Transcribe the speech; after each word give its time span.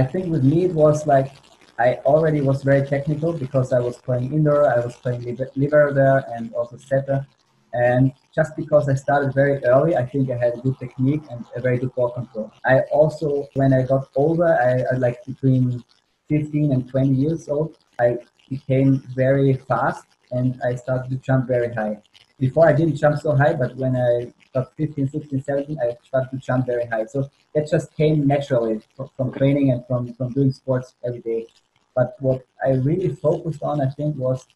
I 0.00 0.04
think 0.06 0.26
with 0.26 0.42
me 0.42 0.64
it 0.64 0.74
was 0.74 1.06
like 1.06 1.36
I 1.78 1.94
already 2.04 2.40
was 2.40 2.64
very 2.64 2.84
technical 2.84 3.32
because 3.32 3.72
I 3.72 3.78
was 3.78 3.96
playing 3.96 4.32
indoor, 4.32 4.68
I 4.68 4.84
was 4.84 4.96
playing 4.96 5.38
libero 5.54 5.94
there 5.94 6.24
and 6.34 6.52
also 6.52 6.76
setter. 6.78 7.24
And 7.72 8.12
just 8.34 8.56
because 8.56 8.88
I 8.88 8.94
started 8.94 9.34
very 9.34 9.64
early, 9.64 9.96
I 9.96 10.04
think 10.04 10.30
I 10.30 10.36
had 10.36 10.54
a 10.54 10.60
good 10.60 10.78
technique 10.80 11.22
and 11.30 11.44
a 11.54 11.60
very 11.60 11.78
good 11.78 11.94
ball 11.94 12.10
control. 12.10 12.52
I 12.64 12.80
also, 12.90 13.46
when 13.54 13.72
I 13.72 13.82
got 13.82 14.08
older, 14.16 14.52
I, 14.68 14.94
I 14.94 14.98
like 14.98 15.24
between 15.24 15.84
15 16.28 16.72
and 16.72 16.88
20 16.88 17.14
years 17.14 17.48
old, 17.48 17.78
I 18.00 18.18
became 18.50 19.00
very 19.14 19.54
fast 19.54 20.06
and 20.32 20.60
I 20.64 20.74
started 20.74 21.10
to 21.10 21.16
jump 21.18 21.46
very 21.46 21.72
high. 21.72 22.02
Before 22.38 22.68
I 22.68 22.72
didn't 22.72 22.96
jump 22.96 23.18
so 23.18 23.36
high, 23.36 23.52
but 23.52 23.76
when 23.76 23.96
I 23.96 24.32
got 24.52 24.76
15, 24.76 25.08
16, 25.08 25.42
17, 25.42 25.78
I 25.80 25.96
started 26.04 26.30
to 26.30 26.36
jump 26.38 26.66
very 26.66 26.86
high. 26.86 27.06
So 27.06 27.30
that 27.54 27.70
just 27.70 27.94
came 27.94 28.26
naturally 28.26 28.80
from, 29.16 29.32
training 29.32 29.70
and 29.70 29.86
from, 29.86 30.14
from 30.14 30.32
doing 30.32 30.52
sports 30.52 30.94
every 31.06 31.20
day. 31.20 31.46
But 31.94 32.16
what 32.18 32.44
I 32.64 32.70
really 32.70 33.14
focused 33.14 33.62
on, 33.62 33.80
I 33.80 33.88
think, 33.90 34.16
was 34.16 34.46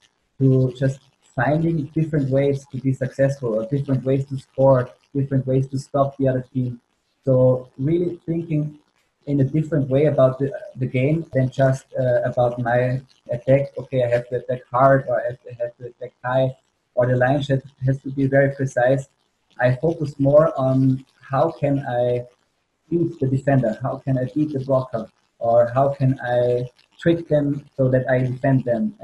to 0.40 0.72
just 0.76 1.00
finding 1.36 1.84
different 1.94 2.30
ways 2.30 2.66
to 2.72 2.78
be 2.78 2.92
successful 2.92 3.54
or 3.54 3.66
different 3.66 4.02
ways 4.04 4.26
to 4.26 4.38
score, 4.38 4.90
different 5.14 5.46
ways 5.46 5.68
to 5.68 5.78
stop 5.78 6.16
the 6.16 6.26
other 6.26 6.44
team. 6.52 6.80
So 7.24 7.68
really 7.78 8.20
thinking 8.26 8.78
in 9.26 9.40
a 9.40 9.44
different 9.44 9.88
way 9.88 10.06
about 10.06 10.40
the, 10.40 10.50
the 10.76 10.86
game 10.86 11.26
than 11.32 11.50
just 11.50 11.84
uh, 11.98 12.22
about 12.22 12.58
my 12.58 13.00
attack. 13.30 13.72
Okay, 13.78 14.02
I 14.02 14.08
have 14.08 14.28
to 14.30 14.36
attack 14.36 14.62
hard 14.68 15.04
or 15.06 15.20
I 15.20 15.26
have 15.28 15.42
to, 15.42 15.54
have 15.62 15.76
to 15.76 15.86
attack 15.86 16.14
high 16.24 16.56
or 16.98 17.06
the 17.06 17.16
line 17.16 17.40
has, 17.40 17.62
has 17.86 18.02
to 18.02 18.10
be 18.10 18.26
very 18.26 18.52
precise. 18.54 19.08
I 19.60 19.76
focus 19.76 20.18
more 20.18 20.52
on 20.58 21.06
how 21.20 21.52
can 21.52 21.78
I 21.88 22.26
beat 22.90 23.20
the 23.20 23.28
defender, 23.28 23.78
how 23.80 23.98
can 23.98 24.18
I 24.18 24.24
beat 24.34 24.52
the 24.52 24.58
blocker, 24.58 25.08
or 25.38 25.70
how 25.72 25.94
can 25.94 26.18
I 26.20 26.68
trick 26.98 27.28
them 27.28 27.64
so 27.76 27.88
that 27.88 28.04
I 28.10 28.18
defend 28.18 28.64
them. 28.64 28.98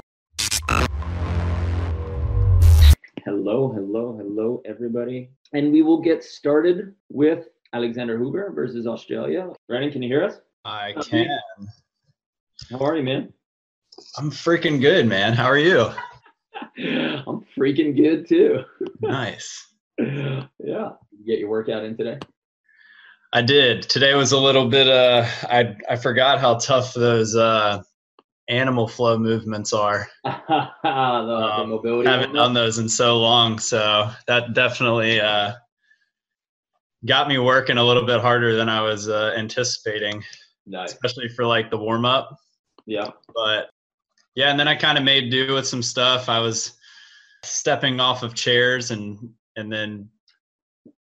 Hello, 3.23 3.71
hello, 3.71 4.17
hello, 4.17 4.61
everybody. 4.65 5.29
And 5.53 5.71
we 5.71 5.81
will 5.81 6.01
get 6.01 6.21
started 6.21 6.93
with 7.09 7.47
Alexander 7.71 8.17
Huber 8.17 8.51
versus 8.53 8.85
Australia. 8.87 9.53
Brandon, 9.69 9.91
can 9.91 10.03
you 10.03 10.09
hear 10.09 10.23
us? 10.25 10.41
I 10.65 10.91
uh, 10.91 11.01
can. 11.01 11.29
How 12.69 12.79
are 12.79 12.97
you, 12.97 13.03
man? 13.03 13.31
I'm 14.17 14.31
freaking 14.31 14.81
good, 14.81 15.07
man. 15.07 15.31
How 15.31 15.45
are 15.45 15.57
you? 15.57 15.91
I'm 16.77 17.45
freaking 17.57 17.95
good 17.95 18.27
too. 18.27 18.63
nice. 19.01 19.73
yeah. 19.97 20.45
You 20.59 21.25
get 21.25 21.39
your 21.39 21.49
workout 21.49 21.83
in 21.83 21.97
today? 21.97 22.19
I 23.33 23.41
did. 23.41 23.83
Today 23.83 24.15
was 24.15 24.31
a 24.31 24.39
little 24.39 24.69
bit 24.69 24.87
uh 24.87 25.25
I 25.43 25.75
I 25.89 25.95
forgot 25.95 26.39
how 26.39 26.55
tough 26.57 26.93
those 26.93 27.35
uh 27.35 27.81
animal 28.47 28.87
flow 28.87 29.17
movements 29.17 29.73
are. 29.73 30.07
the, 30.23 30.73
um, 30.83 31.69
mobility. 31.69 32.09
Haven't 32.09 32.33
done 32.33 32.53
those 32.53 32.77
in 32.77 32.89
so 32.89 33.17
long, 33.17 33.59
so 33.59 34.09
that 34.27 34.53
definitely 34.53 35.19
uh, 35.19 35.53
got 37.05 37.27
me 37.27 37.37
working 37.37 37.77
a 37.77 37.83
little 37.83 38.05
bit 38.05 38.21
harder 38.21 38.55
than 38.55 38.69
I 38.69 38.81
was 38.81 39.09
uh, 39.09 39.33
anticipating. 39.37 40.23
Nice. 40.65 40.93
Especially 40.93 41.29
for 41.29 41.45
like 41.45 41.69
the 41.69 41.77
warm 41.77 42.05
up. 42.05 42.37
Yeah. 42.85 43.11
But 43.33 43.69
yeah, 44.35 44.51
and 44.51 44.59
then 44.59 44.67
I 44.67 44.75
kind 44.75 44.97
of 44.97 45.03
made 45.03 45.31
do 45.31 45.53
with 45.53 45.67
some 45.67 45.81
stuff. 45.81 46.29
I 46.29 46.39
was 46.39 46.73
stepping 47.43 47.99
off 47.99 48.23
of 48.23 48.35
chairs 48.35 48.91
and 48.91 49.33
and 49.55 49.71
then 49.71 50.09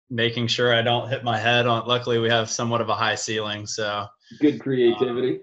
making 0.10 0.48
sure 0.48 0.74
I 0.74 0.84
don't 0.84 1.10
hit 1.10 1.24
my 1.24 1.38
head 1.38 1.66
on. 1.66 1.88
Luckily, 1.88 2.20
we 2.20 2.30
have 2.30 2.50
somewhat 2.50 2.82
of 2.82 2.90
a 2.90 2.96
high 2.96 3.16
ceiling, 3.16 3.66
so 3.66 4.06
good 4.40 4.60
creativity. 4.60 5.40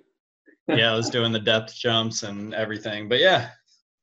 Um, 0.68 0.78
yeah, 0.78 0.92
I 0.92 0.96
was 0.96 1.10
doing 1.10 1.32
the 1.32 1.40
depth 1.40 1.74
jumps 1.74 2.22
and 2.22 2.54
everything. 2.54 3.08
But 3.08 3.18
yeah, 3.18 3.50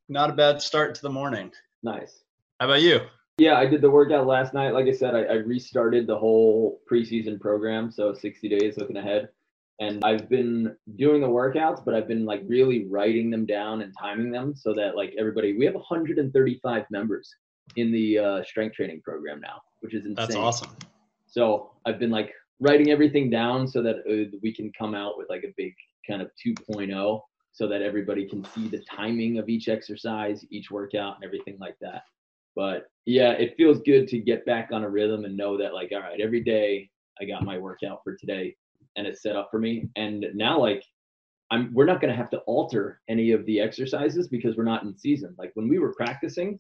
not 0.10 0.30
a 0.30 0.34
bad 0.34 0.62
start 0.62 0.96
to 0.96 1.02
the 1.02 1.10
morning. 1.10 1.52
Nice. 1.84 2.24
How 2.60 2.66
about 2.66 2.82
you? 2.82 3.02
Yeah, 3.38 3.58
I 3.58 3.68
did 3.68 3.82
the 3.82 3.90
workout 3.90 4.26
last 4.26 4.54
night. 4.54 4.74
Like 4.74 4.88
I 4.88 4.92
said, 4.92 5.16
I, 5.16 5.22
I 5.22 5.34
restarted 5.34 6.08
the 6.08 6.18
whole 6.18 6.82
preseason 6.92 7.40
program, 7.40 7.92
so 7.92 8.14
60 8.14 8.50
days 8.50 8.78
looking 8.78 8.98
ahead. 8.98 9.30
And 9.80 10.04
I've 10.04 10.28
been 10.28 10.76
doing 10.96 11.22
the 11.22 11.28
workouts, 11.28 11.86
but 11.86 11.94
I've 11.94 12.08
been 12.08 12.26
like 12.26 12.42
really 12.48 12.88
writing 12.88 13.30
them 13.30 13.46
down 13.46 13.82
and 13.82 13.94
timing 14.00 14.32
them 14.32 14.56
so 14.56 14.74
that 14.74 14.96
like 14.96 15.14
everybody, 15.20 15.56
we 15.56 15.66
have 15.66 15.76
135 15.76 16.84
members 16.90 17.32
in 17.76 17.92
the 17.92 18.18
uh, 18.18 18.44
strength 18.44 18.76
training 18.76 19.02
program 19.04 19.40
now, 19.40 19.62
which 19.82 19.94
is 19.94 20.06
insane. 20.06 20.16
That's 20.16 20.36
awesome. 20.36 20.76
So 21.28 21.72
I've 21.86 22.00
been 22.00 22.10
like 22.10 22.34
writing 22.60 22.90
everything 22.90 23.30
down 23.30 23.68
so 23.68 23.84
that 23.84 23.98
uh, 24.10 24.36
we 24.42 24.54
can 24.54 24.72
come 24.78 24.96
out 24.96 25.18
with 25.18 25.30
like 25.30 25.44
a 25.44 25.54
big 25.56 25.76
kind 26.08 26.22
of 26.22 26.32
2.0 26.46 27.22
so 27.52 27.68
that 27.68 27.82
everybody 27.82 28.28
can 28.28 28.44
see 28.46 28.68
the 28.68 28.84
timing 28.90 29.38
of 29.38 29.50
each 29.50 29.68
exercise, 29.68 30.46
each 30.50 30.72
workout, 30.72 31.16
and 31.16 31.24
everything 31.24 31.58
like 31.60 31.76
that. 31.82 32.04
But 32.56 32.88
yeah, 33.06 33.32
it 33.32 33.56
feels 33.58 33.80
good 33.82 34.08
to 34.10 34.20
get 34.20 34.46
back 34.46 34.70
on 34.72 34.84
a 34.84 34.90
rhythm 34.90 35.26
and 35.26 35.38
know 35.38 35.58
that, 35.58 35.74
like, 35.74 35.92
all 35.94 36.00
right, 36.00 36.20
every 36.20 36.42
day 36.42 36.90
I 37.22 37.26
got 37.26 37.44
my 37.44 37.58
workout 37.58 38.02
for 38.04 38.16
today 38.16 38.56
and 38.98 39.08
it's 39.08 39.22
set 39.22 39.36
up 39.36 39.48
for 39.50 39.60
me. 39.60 39.88
And 39.96 40.26
now, 40.34 40.60
like, 40.60 40.84
I'm, 41.50 41.74
we're 41.74 41.86
not 41.86 42.02
going 42.02 42.12
to 42.12 42.18
have 42.18 42.30
to 42.32 42.40
alter 42.40 43.00
any 43.08 43.32
of 43.32 43.46
the 43.46 43.62
exercises 43.62 44.28
because 44.28 44.58
we're 44.58 44.64
not 44.66 44.84
in 44.84 44.98
season. 44.98 45.34
Like 45.38 45.52
when 45.54 45.70
we 45.70 45.80
were 45.80 45.94
practicing, 45.94 46.60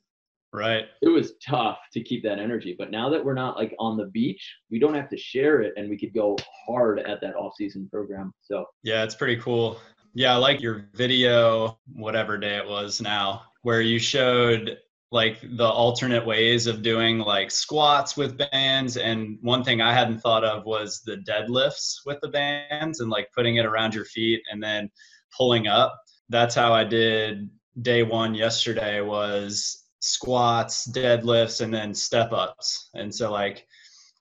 right, 0.53 0.85
it 1.01 1.09
was 1.09 1.33
tough 1.45 1.79
to 1.91 2.01
keep 2.01 2.23
that 2.23 2.39
energy. 2.39 2.73
But 2.77 2.89
now 2.89 3.09
that 3.09 3.23
we're 3.23 3.33
not 3.33 3.57
like 3.57 3.75
on 3.79 3.97
the 3.97 4.05
beach, 4.05 4.55
we 4.71 4.79
don't 4.79 4.93
have 4.93 5.09
to 5.09 5.17
share 5.17 5.61
it, 5.61 5.73
and 5.75 5.89
we 5.89 5.97
could 5.97 6.13
go 6.13 6.37
hard 6.65 6.99
at 6.99 7.19
that 7.19 7.35
off-season 7.35 7.89
program. 7.91 8.31
So 8.41 8.65
yeah, 8.83 9.03
it's 9.03 9.15
pretty 9.15 9.35
cool. 9.41 9.77
Yeah, 10.13 10.33
I 10.33 10.37
like 10.37 10.61
your 10.61 10.89
video, 10.95 11.77
whatever 11.91 12.37
day 12.37 12.55
it 12.55 12.65
was 12.65 13.01
now, 13.01 13.43
where 13.63 13.81
you 13.81 13.99
showed 13.99 14.77
like 15.12 15.40
the 15.56 15.66
alternate 15.66 16.25
ways 16.25 16.68
of 16.68 16.81
doing 16.81 17.19
like 17.19 17.50
squats 17.50 18.18
with 18.18 18.38
bands 18.51 18.97
and 18.97 19.38
one 19.41 19.63
thing 19.63 19.81
i 19.81 19.94
hadn't 19.94 20.19
thought 20.19 20.44
of 20.44 20.66
was 20.66 21.01
the 21.06 21.18
deadlifts 21.18 22.00
with 22.06 22.18
the 22.22 22.28
bands 22.28 23.00
and 23.00 23.09
like 23.09 23.29
putting 23.34 23.56
it 23.56 23.66
around 23.66 23.95
your 23.95 24.06
feet 24.06 24.41
and 24.51 24.62
then 24.62 24.90
pulling 25.35 25.68
up. 25.68 25.97
That's 26.29 26.56
how 26.56 26.73
i 26.73 26.84
did 26.84 27.50
day 27.81 28.03
one 28.03 28.35
yesterday 28.35 29.01
was 29.01 29.85
squats 30.00 30.90
deadlifts 30.91 31.62
and 31.62 31.74
then 31.74 31.94
step 31.94 32.31
ups 32.31 32.89
and 32.94 33.13
so 33.13 33.31
like 33.31 33.66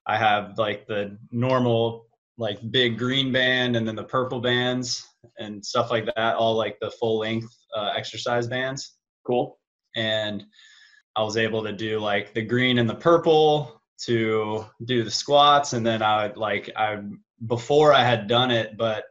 i 0.06 0.16
have 0.16 0.56
like 0.58 0.86
the 0.86 1.16
normal 1.30 2.06
like 2.38 2.58
big 2.70 2.98
green 2.98 3.32
band 3.32 3.76
and 3.76 3.86
then 3.88 3.96
the 3.96 4.04
purple 4.04 4.40
bands 4.40 5.06
and 5.38 5.64
stuff 5.64 5.90
like 5.90 6.06
that 6.16 6.36
all 6.36 6.54
like 6.54 6.78
the 6.80 6.90
full 6.92 7.18
length 7.18 7.54
uh, 7.74 7.92
exercise 7.96 8.46
bands. 8.46 8.96
Cool. 9.26 9.58
And 9.96 10.44
I 11.16 11.22
was 11.22 11.36
able 11.36 11.62
to 11.64 11.72
do 11.72 11.98
like 11.98 12.34
the 12.34 12.42
green 12.42 12.78
and 12.78 12.88
the 12.88 12.94
purple 12.94 13.80
to 14.04 14.66
do 14.84 15.02
the 15.02 15.10
squats 15.10 15.72
and 15.72 15.84
then 15.84 16.02
I 16.02 16.26
would 16.26 16.36
like 16.36 16.70
I 16.76 16.98
before 17.46 17.92
I 17.94 18.02
had 18.04 18.28
done 18.28 18.50
it 18.50 18.76
but 18.76 19.04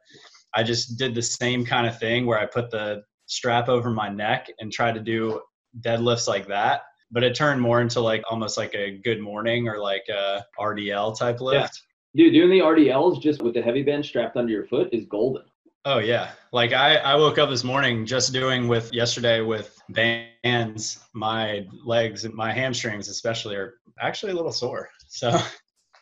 I 0.53 0.63
just 0.63 0.97
did 0.97 1.15
the 1.15 1.21
same 1.21 1.65
kind 1.65 1.87
of 1.87 1.99
thing 1.99 2.25
where 2.25 2.39
I 2.39 2.45
put 2.45 2.69
the 2.69 3.03
strap 3.25 3.67
over 3.67 3.89
my 3.89 4.09
neck 4.09 4.47
and 4.59 4.71
tried 4.71 4.93
to 4.93 5.01
do 5.01 5.41
deadlifts 5.81 6.27
like 6.27 6.47
that 6.47 6.83
but 7.11 7.23
it 7.23 7.35
turned 7.35 7.61
more 7.61 7.81
into 7.81 8.01
like 8.01 8.23
almost 8.29 8.57
like 8.57 8.73
a 8.75 8.97
good 9.03 9.21
morning 9.21 9.67
or 9.67 9.79
like 9.79 10.03
a 10.09 10.43
RDL 10.59 11.17
type 11.17 11.39
lift. 11.39 11.81
Yeah. 12.13 12.25
Dude, 12.25 12.33
doing 12.33 12.49
the 12.49 12.59
RDLs 12.59 13.21
just 13.21 13.41
with 13.41 13.53
the 13.53 13.61
heavy 13.61 13.83
band 13.83 14.05
strapped 14.05 14.37
under 14.37 14.51
your 14.51 14.65
foot 14.65 14.89
is 14.93 15.05
golden. 15.05 15.43
Oh 15.87 15.99
yeah. 15.99 16.31
Like 16.51 16.73
I, 16.73 16.95
I 16.95 17.13
woke 17.13 17.37
up 17.37 17.49
this 17.49 17.63
morning 17.63 18.07
just 18.07 18.33
doing 18.33 18.67
with 18.67 18.91
yesterday 18.91 19.41
with 19.41 19.79
bands, 19.89 21.05
my 21.13 21.67
legs 21.85 22.25
and 22.25 22.33
my 22.33 22.51
hamstrings 22.51 23.07
especially 23.07 23.55
are 23.55 23.75
actually 24.01 24.31
a 24.31 24.35
little 24.35 24.51
sore. 24.51 24.89
So 25.07 25.39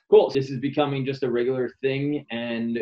cool. 0.10 0.30
This 0.30 0.50
is 0.50 0.62
becoming 0.62 1.06
just 1.06 1.24
a 1.24 1.30
regular 1.30 1.70
thing 1.82 2.26
and 2.32 2.80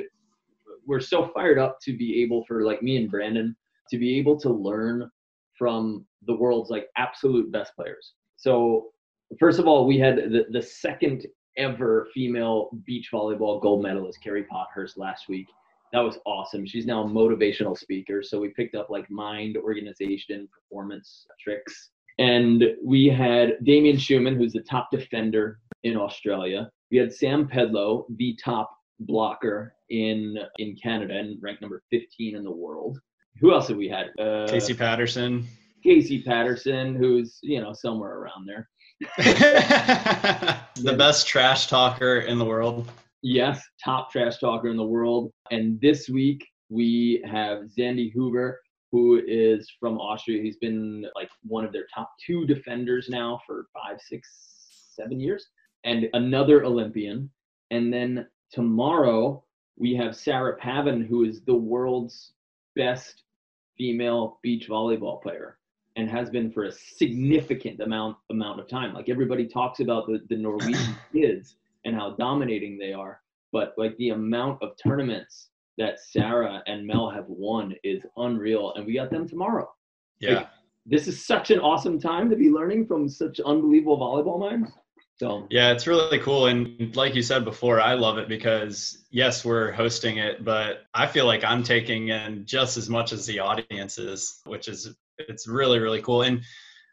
we're 0.86 1.00
so 1.00 1.32
fired 1.34 1.58
up 1.58 1.80
to 1.82 1.98
be 1.98 2.22
able 2.22 2.46
for 2.48 2.64
like 2.64 2.84
me 2.84 2.98
and 2.98 3.10
Brandon 3.10 3.56
to 3.90 3.98
be 3.98 4.20
able 4.20 4.40
to 4.40 4.50
learn 4.52 5.10
from 5.58 6.06
the 6.28 6.36
world's 6.36 6.70
like 6.70 6.86
absolute 6.98 7.52
best 7.52 7.76
players. 7.76 8.14
So 8.36 8.92
first 9.40 9.58
of 9.58 9.68
all, 9.68 9.88
we 9.88 9.98
had 9.98 10.18
the, 10.18 10.46
the 10.52 10.62
second 10.62 11.26
ever 11.58 12.08
female 12.14 12.70
beach 12.86 13.10
volleyball 13.12 13.60
gold 13.60 13.82
medalist, 13.82 14.20
Kerri 14.24 14.46
Pottharst, 14.48 14.98
last 14.98 15.28
week 15.28 15.48
that 15.94 16.00
was 16.00 16.18
awesome. 16.26 16.66
She's 16.66 16.86
now 16.86 17.04
a 17.04 17.08
motivational 17.08 17.78
speaker. 17.78 18.24
So 18.24 18.40
we 18.40 18.50
picked 18.50 18.76
up 18.76 18.90
like 18.90 19.10
mind, 19.10 19.58
organization, 19.58 20.48
performance 20.52 21.26
tricks. 21.40 21.90
And 22.20 22.64
we 22.84 23.08
had 23.08 23.58
Damien 23.64 23.98
Schumann, 23.98 24.36
who's 24.36 24.54
the 24.54 24.62
top 24.62 24.90
defender 24.92 25.60
in 25.84 25.98
Australia. 25.98 26.70
We 26.92 26.98
had 26.98 27.14
Sam 27.14 27.48
Pedlow, 27.48 28.06
the 28.18 28.38
top 28.44 28.72
blocker 29.00 29.74
in 29.90 30.38
in 30.60 30.76
Canada 30.76 31.18
and 31.18 31.42
ranked 31.42 31.62
number 31.62 31.82
15 31.90 32.36
in 32.36 32.44
the 32.44 32.52
world. 32.52 33.00
Who 33.40 33.54
else 33.54 33.70
have 33.70 33.78
we 33.78 33.90
had? 33.90 34.08
Uh, 34.20 34.48
Casey 34.48 34.74
Patterson. 34.74 35.48
Casey 35.84 36.22
Patterson, 36.22 36.96
who's 36.96 37.40
you 37.42 37.62
know 37.62 37.74
somewhere 37.74 38.14
around 38.20 38.48
there. 38.48 38.70
the 39.18 40.94
best 40.96 41.28
trash 41.28 41.68
talker 41.68 42.20
in 42.20 42.38
the 42.38 42.46
world. 42.46 42.88
Yes, 43.24 43.62
top 43.84 44.12
trash 44.12 44.38
talker 44.40 44.70
in 44.70 44.78
the 44.78 44.84
world. 44.84 45.32
And 45.52 45.80
this 45.80 46.10
week 46.10 46.48
we 46.70 47.24
have 47.30 47.66
Xandi 47.78 48.12
Huber, 48.12 48.60
who 48.92 49.22
is 49.28 49.72
from 49.80 50.00
Austria. 50.00 50.42
He's 50.42 50.58
been 50.58 51.06
like 51.16 51.30
one 51.44 51.64
of 51.64 51.72
their 51.72 51.86
top 51.94 52.12
two 52.26 52.46
defenders 52.48 53.10
now 53.10 53.40
for 53.46 53.68
five, 53.74 54.00
six, 54.02 54.28
seven 54.96 55.20
years, 55.20 55.48
and 55.84 56.10
another 56.14 56.64
Olympian. 56.64 57.30
And 57.70 57.94
then 57.94 58.28
tomorrow 58.52 59.44
we 59.78 59.94
have 59.96 60.16
Sarah 60.16 60.58
Pavan, 60.60 61.06
who 61.06 61.24
is 61.24 61.42
the 61.42 61.56
world's 61.56 62.34
best 62.76 63.24
female 63.78 64.40
beach 64.42 64.68
volleyball 64.68 65.22
player 65.22 65.58
and 65.96 66.10
has 66.10 66.30
been 66.30 66.52
for 66.52 66.64
a 66.64 66.72
significant 66.72 67.80
amount 67.82 68.18
amount 68.30 68.60
of 68.60 68.68
time. 68.68 68.94
Like 68.94 69.10
everybody 69.10 69.48
talks 69.48 69.80
about 69.80 70.08
the, 70.08 70.22
the 70.30 70.38
Norwegian 70.38 70.96
kids 71.14 71.56
and 71.86 71.96
how 71.96 72.16
dominating 72.18 72.78
they 72.78 72.94
are, 72.94 73.20
but 73.52 73.74
like 73.78 73.96
the 73.98 74.10
amount 74.10 74.62
of 74.62 74.72
tournaments 74.82 75.50
that 75.78 76.00
Sarah 76.00 76.62
and 76.68 76.86
Mel 76.86 77.10
have 77.10 77.26
won 77.28 77.74
is 77.84 78.04
unreal, 78.18 78.74
and 78.76 78.86
we 78.86 78.94
got 78.94 79.10
them 79.10 79.28
tomorrow. 79.28 79.70
Yeah. 80.20 80.36
Like, 80.36 80.48
this 80.86 81.08
is 81.08 81.26
such 81.26 81.52
an 81.52 81.60
awesome 81.60 82.00
time 82.00 82.30
to 82.30 82.36
be 82.36 82.50
learning 82.50 82.88
from 82.88 83.08
such 83.08 83.40
unbelievable 83.40 84.00
volleyball 84.00 84.40
minds. 84.40 84.72
So 85.18 85.46
Yeah, 85.52 85.72
it's 85.72 85.86
really 85.86 86.18
cool. 86.18 86.48
And 86.48 86.96
like 86.96 87.14
you 87.14 87.22
said 87.22 87.46
before, 87.46 87.80
I 87.80 87.94
love 87.94 88.18
it 88.18 88.28
because, 88.28 89.06
yes, 89.12 89.46
we're 89.46 89.72
hosting 89.72 90.18
it, 90.18 90.44
but 90.44 90.84
I 90.96 91.06
feel 91.06 91.28
like 91.28 91.44
I'm 91.44 91.62
taking 91.62 92.08
in 92.08 92.44
just 92.46 92.76
as 92.76 92.90
much 92.90 93.14
as 93.14 93.28
the 93.28 93.40
audience 93.40 94.00
is, 94.00 94.42
which 94.46 94.68
is, 94.68 94.96
it's 95.20 95.48
really, 95.48 95.78
really 95.78 96.02
cool. 96.02 96.24
And 96.24 96.42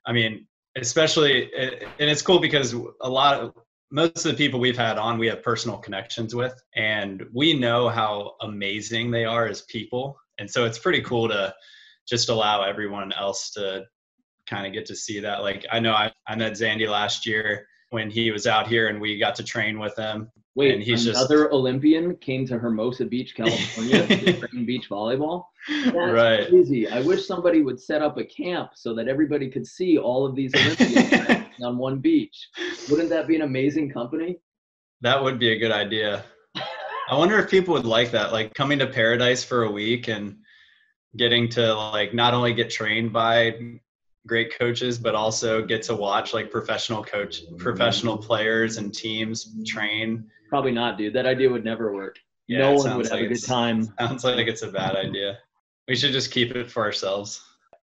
I 0.05 0.13
mean, 0.13 0.47
especially, 0.77 1.51
and 1.55 2.11
it's 2.11 2.21
cool 2.21 2.39
because 2.39 2.75
a 3.01 3.09
lot 3.09 3.41
of, 3.41 3.55
most 3.91 4.25
of 4.27 4.33
the 4.33 4.35
people 4.35 4.61
we've 4.61 4.77
had 4.77 4.99
on, 4.99 5.19
we 5.19 5.27
have 5.29 5.43
personal 5.43 5.79
connections 5.79 6.35
with, 6.35 6.61
and 6.77 7.25
we 7.33 7.55
know 7.59 7.89
how 7.89 8.35
amazing 8.43 9.11
they 9.11 9.25
are 9.25 9.47
as 9.47 9.63
people. 9.63 10.19
And 10.39 10.51
so 10.51 10.65
it's 10.65 10.79
pretty 10.79 11.01
cool 11.03 11.29
to 11.29 11.55
just 12.09 12.29
allow 12.29 12.63
everyone 12.63 13.13
else 13.13 13.51
to 13.53 13.85
kind 14.47 14.67
of 14.67 14.73
get 14.73 14.87
to 14.87 14.97
see 14.97 15.21
that. 15.21 15.43
Like, 15.43 15.67
I 15.73 15.81
know 15.81 15.93
I, 15.93 16.13
I 16.27 16.37
met 16.37 16.53
Xandi 16.53 16.89
last 16.89 17.27
year 17.27 17.67
when 17.91 18.11
he 18.11 18.31
was 18.31 18.47
out 18.47 18.67
here 18.69 18.89
and 18.89 19.01
we 19.01 19.19
got 19.19 19.35
to 19.37 19.45
train 19.45 19.79
with 19.79 19.97
him. 19.97 20.31
wait, 20.55 20.75
And 20.75 20.83
he's 20.83 21.05
just- 21.05 21.19
another 21.19 21.51
Olympian 21.53 22.17
came 22.17 22.47
to 22.49 22.59
Hermosa 22.59 23.05
Beach, 23.07 23.35
California, 23.35 24.07
to 24.07 24.33
train 24.49 24.67
beach 24.67 24.89
volleyball. 24.91 25.45
That's 25.85 25.95
Right. 25.97 26.49
crazy. 26.49 26.89
I 26.89 27.01
wish 27.01 27.27
somebody 27.27 27.63
would 27.63 27.81
set 27.81 28.03
up 28.03 28.19
a 28.19 28.25
camp 28.25 28.71
so 28.75 28.95
that 28.95 29.09
everybody 29.09 29.49
could 29.51 29.67
see 29.67 29.97
all 29.99 30.27
of 30.27 30.35
these 30.35 30.55
Olympians 30.55 31.45
on 31.63 31.79
one 31.79 31.99
beach. 31.99 32.49
Wouldn't 32.91 33.11
that 33.11 33.27
be 33.27 33.37
an 33.37 33.43
amazing 33.43 33.91
company? 33.91 34.39
That 35.01 35.23
would 35.23 35.39
be 35.39 35.51
a 35.51 35.59
good 35.59 35.73
idea. 35.73 36.25
I 37.11 37.17
wonder 37.17 37.39
if 37.39 37.51
people 37.51 37.75
would 37.75 37.87
like 37.87 38.11
that, 38.11 38.33
like 38.33 38.53
coming 38.55 38.79
to 38.81 38.87
paradise 38.87 39.43
for 39.43 39.63
a 39.63 39.71
week 39.71 40.09
and 40.09 40.37
getting 41.17 41.49
to 41.51 41.75
like 41.75 42.13
not 42.13 42.35
only 42.35 42.53
get 42.53 42.69
trained 42.69 43.13
by 43.13 43.79
great 44.27 44.59
coaches, 44.59 44.99
but 44.99 45.15
also 45.15 45.65
get 45.65 45.83
to 45.85 45.95
watch 45.95 46.35
like 46.35 46.51
professional 46.51 47.03
coach, 47.03 47.43
professional 47.57 48.19
mm-hmm. 48.19 48.27
players 48.27 48.77
and 48.77 48.95
teams 48.95 49.55
train. 49.65 50.25
Probably 50.51 50.73
not, 50.73 50.99
dude. 50.99 51.15
That 51.15 51.27
idea 51.27 51.49
would 51.51 51.65
never 51.65 51.95
work. 51.95 52.19
Yeah, 52.47 52.59
no 52.59 52.75
one 52.75 52.97
would 52.97 53.07
have 53.07 53.13
like 53.13 53.25
a 53.25 53.29
good 53.29 53.45
time. 53.45 53.85
Sounds 53.99 54.25
like 54.25 54.47
it's 54.47 54.63
a 54.63 54.71
bad 54.71 54.97
idea. 54.97 55.39
We 55.87 55.97
should 55.97 56.13
just 56.13 56.31
keep 56.31 56.55
it 56.55 56.71
for 56.71 56.83
ourselves. 56.83 57.43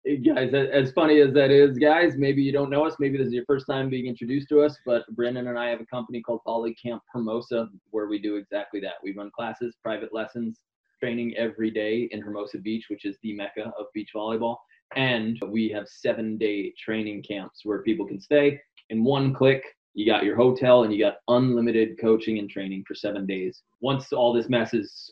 Guys 0.06 0.54
as 0.54 0.92
funny 0.92 1.20
as 1.20 1.34
that 1.34 1.50
is 1.50 1.76
guys 1.76 2.16
maybe 2.16 2.42
you 2.42 2.52
don't 2.52 2.70
know 2.70 2.86
us 2.86 2.96
maybe 2.98 3.18
this 3.18 3.26
is 3.26 3.34
your 3.34 3.44
first 3.44 3.66
time 3.66 3.90
being 3.90 4.06
introduced 4.06 4.48
to 4.48 4.62
us 4.62 4.78
but 4.86 5.04
brandon 5.14 5.48
and 5.48 5.58
i 5.58 5.68
have 5.68 5.80
a 5.80 5.86
company 5.86 6.22
called 6.22 6.40
volley 6.46 6.74
camp 6.82 7.02
hermosa 7.12 7.68
where 7.90 8.06
we 8.06 8.18
do 8.18 8.36
exactly 8.36 8.80
that. 8.80 8.94
We 9.02 9.12
run 9.12 9.30
classes 9.30 9.76
private 9.82 10.14
lessons 10.14 10.60
training 11.00 11.36
every 11.36 11.70
day 11.70 12.08
in 12.12 12.20
hermosa 12.20 12.58
beach 12.58 12.86
which 12.88 13.04
is 13.04 13.18
the 13.22 13.34
mecca 13.34 13.72
of 13.78 13.86
beach 13.94 14.10
volleyball. 14.14 14.56
And 14.96 15.38
we 15.46 15.68
have 15.68 15.86
seven 15.86 16.36
day 16.38 16.72
training 16.82 17.22
camps 17.22 17.60
where 17.64 17.82
people 17.82 18.06
can 18.06 18.20
stay 18.20 18.58
in 18.88 19.04
one 19.04 19.34
click 19.34 19.62
you 19.94 20.06
got 20.06 20.24
your 20.24 20.36
hotel 20.36 20.84
and 20.84 20.92
you 20.92 20.98
got 21.02 21.16
unlimited 21.28 21.98
coaching 22.00 22.38
and 22.38 22.48
training 22.48 22.84
for 22.86 22.94
seven 22.94 23.26
days 23.26 23.62
once 23.80 24.12
all 24.12 24.32
this 24.32 24.48
mess 24.48 24.72
is 24.72 25.10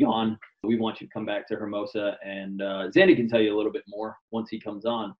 gone 0.00 0.38
we 0.64 0.76
want 0.76 1.00
you 1.00 1.06
to 1.06 1.12
come 1.12 1.26
back 1.26 1.48
to 1.48 1.56
Hermosa, 1.56 2.16
and 2.24 2.62
uh, 2.62 2.88
Xandi 2.94 3.16
can 3.16 3.28
tell 3.28 3.40
you 3.40 3.54
a 3.54 3.56
little 3.56 3.72
bit 3.72 3.84
more 3.88 4.16
once 4.30 4.48
he 4.50 4.60
comes 4.60 4.84
on. 4.84 5.14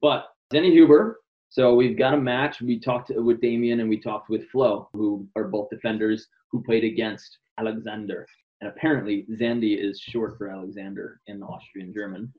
But 0.00 0.28
Xandi 0.52 0.72
Huber, 0.72 1.20
so 1.48 1.74
we've 1.74 1.98
got 1.98 2.14
a 2.14 2.18
match. 2.18 2.60
We 2.60 2.78
talked 2.78 3.10
with 3.14 3.40
Damien 3.40 3.80
and 3.80 3.88
we 3.88 4.00
talked 4.00 4.30
with 4.30 4.48
Flo, 4.48 4.88
who 4.92 5.26
are 5.36 5.44
both 5.44 5.70
defenders 5.70 6.26
who 6.50 6.62
played 6.62 6.84
against 6.84 7.38
Alexander. 7.58 8.26
And 8.60 8.70
apparently, 8.70 9.26
Xandi 9.30 9.78
is 9.78 10.00
short 10.00 10.38
for 10.38 10.48
Alexander 10.48 11.20
in 11.26 11.42
Austrian 11.42 11.92
German. 11.92 12.32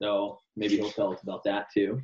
So 0.00 0.38
maybe 0.54 0.76
he'll 0.76 0.90
tell 0.90 1.14
us 1.14 1.22
about 1.22 1.44
that 1.44 1.68
too. 1.72 2.00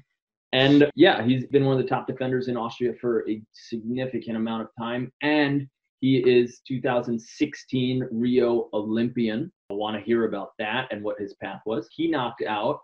And 0.52 0.90
yeah, 0.94 1.22
he's 1.24 1.46
been 1.46 1.64
one 1.64 1.76
of 1.76 1.82
the 1.82 1.88
top 1.88 2.06
defenders 2.06 2.48
in 2.48 2.56
Austria 2.56 2.92
for 3.00 3.28
a 3.28 3.42
significant 3.52 4.36
amount 4.36 4.62
of 4.62 4.68
time. 4.78 5.10
And 5.22 5.66
he 6.00 6.18
is 6.18 6.60
2016 6.66 8.08
Rio 8.10 8.68
Olympian. 8.74 9.50
I 9.70 9.74
want 9.74 9.96
to 9.96 10.02
hear 10.02 10.26
about 10.26 10.50
that 10.58 10.88
and 10.90 11.02
what 11.02 11.18
his 11.18 11.34
path 11.34 11.62
was. 11.64 11.88
He 11.90 12.08
knocked 12.08 12.42
out 12.42 12.80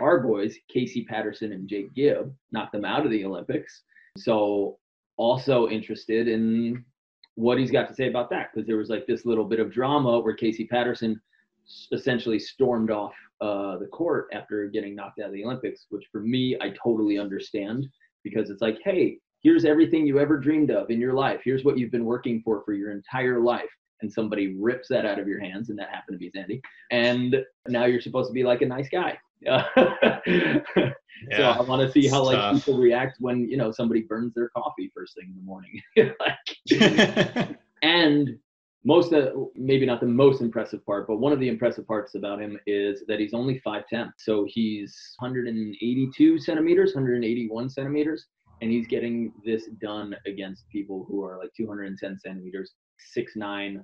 our 0.00 0.20
boys, 0.20 0.56
Casey 0.68 1.04
Patterson 1.04 1.52
and 1.52 1.68
Jake 1.68 1.94
Gibb, 1.94 2.34
knocked 2.50 2.72
them 2.72 2.84
out 2.84 3.04
of 3.04 3.12
the 3.12 3.24
Olympics. 3.24 3.82
So 4.16 4.78
also 5.16 5.68
interested 5.68 6.26
in 6.26 6.84
what 7.36 7.58
he's 7.58 7.70
got 7.70 7.88
to 7.88 7.94
say 7.94 8.08
about 8.08 8.30
that 8.30 8.48
because 8.52 8.66
there 8.66 8.76
was 8.76 8.88
like 8.88 9.06
this 9.06 9.24
little 9.24 9.44
bit 9.44 9.60
of 9.60 9.72
drama 9.72 10.18
where 10.20 10.34
Casey 10.34 10.66
Patterson 10.66 11.20
essentially 11.92 12.38
stormed 12.38 12.90
off 12.90 13.14
uh, 13.40 13.78
the 13.78 13.86
court 13.86 14.28
after 14.32 14.66
getting 14.68 14.94
knocked 14.94 15.20
out 15.20 15.28
of 15.28 15.32
the 15.32 15.44
Olympics, 15.44 15.86
which 15.90 16.06
for 16.10 16.20
me 16.20 16.56
I 16.60 16.72
totally 16.82 17.18
understand 17.18 17.86
because 18.22 18.50
it's 18.50 18.62
like, 18.62 18.78
hey, 18.84 19.18
here's 19.42 19.64
everything 19.64 20.06
you 20.06 20.18
ever 20.18 20.38
dreamed 20.38 20.70
of 20.70 20.90
in 20.90 21.00
your 21.00 21.12
life. 21.12 21.40
Here's 21.44 21.64
what 21.64 21.78
you've 21.78 21.92
been 21.92 22.04
working 22.04 22.42
for 22.42 22.62
for 22.64 22.72
your 22.72 22.90
entire 22.90 23.40
life. 23.40 23.70
And 24.00 24.12
somebody 24.12 24.56
rips 24.58 24.88
that 24.88 25.06
out 25.06 25.18
of 25.18 25.28
your 25.28 25.40
hands, 25.40 25.70
and 25.70 25.78
that 25.78 25.88
happened 25.88 26.18
to 26.18 26.18
be 26.18 26.30
Xandi. 26.30 26.60
And 26.90 27.36
now 27.68 27.84
you're 27.84 28.00
supposed 28.00 28.28
to 28.28 28.34
be 28.34 28.42
like 28.42 28.60
a 28.60 28.66
nice 28.66 28.88
guy. 28.88 29.16
yeah, 29.46 30.60
so 31.36 31.42
I 31.42 31.60
want 31.62 31.82
to 31.82 31.92
see 31.92 32.06
how 32.08 32.24
like 32.24 32.36
tough. 32.36 32.56
people 32.56 32.78
react 32.78 33.16
when 33.20 33.48
you 33.48 33.56
know 33.56 33.70
somebody 33.70 34.02
burns 34.02 34.34
their 34.34 34.48
coffee 34.50 34.90
first 34.94 35.14
thing 35.14 35.28
in 35.30 35.36
the 35.36 35.42
morning. 35.42 35.80
like, 36.20 37.58
and 37.82 38.38
most 38.84 39.12
of 39.12 39.48
maybe 39.54 39.86
not 39.86 40.00
the 40.00 40.06
most 40.06 40.42
impressive 40.42 40.84
part, 40.84 41.06
but 41.06 41.16
one 41.16 41.32
of 41.32 41.40
the 41.40 41.48
impressive 41.48 41.86
parts 41.86 42.14
about 42.14 42.40
him 42.40 42.58
is 42.66 43.02
that 43.08 43.18
he's 43.18 43.32
only 43.32 43.60
5'10. 43.66 44.10
So 44.18 44.46
he's 44.48 44.94
182 45.18 46.38
centimeters, 46.38 46.94
181 46.94 47.70
centimeters, 47.70 48.26
and 48.60 48.70
he's 48.70 48.86
getting 48.86 49.32
this 49.44 49.68
done 49.80 50.14
against 50.26 50.68
people 50.68 51.06
who 51.08 51.24
are 51.24 51.38
like 51.38 51.50
210 51.56 52.18
centimeters, 52.18 52.72
6'9, 53.16 53.82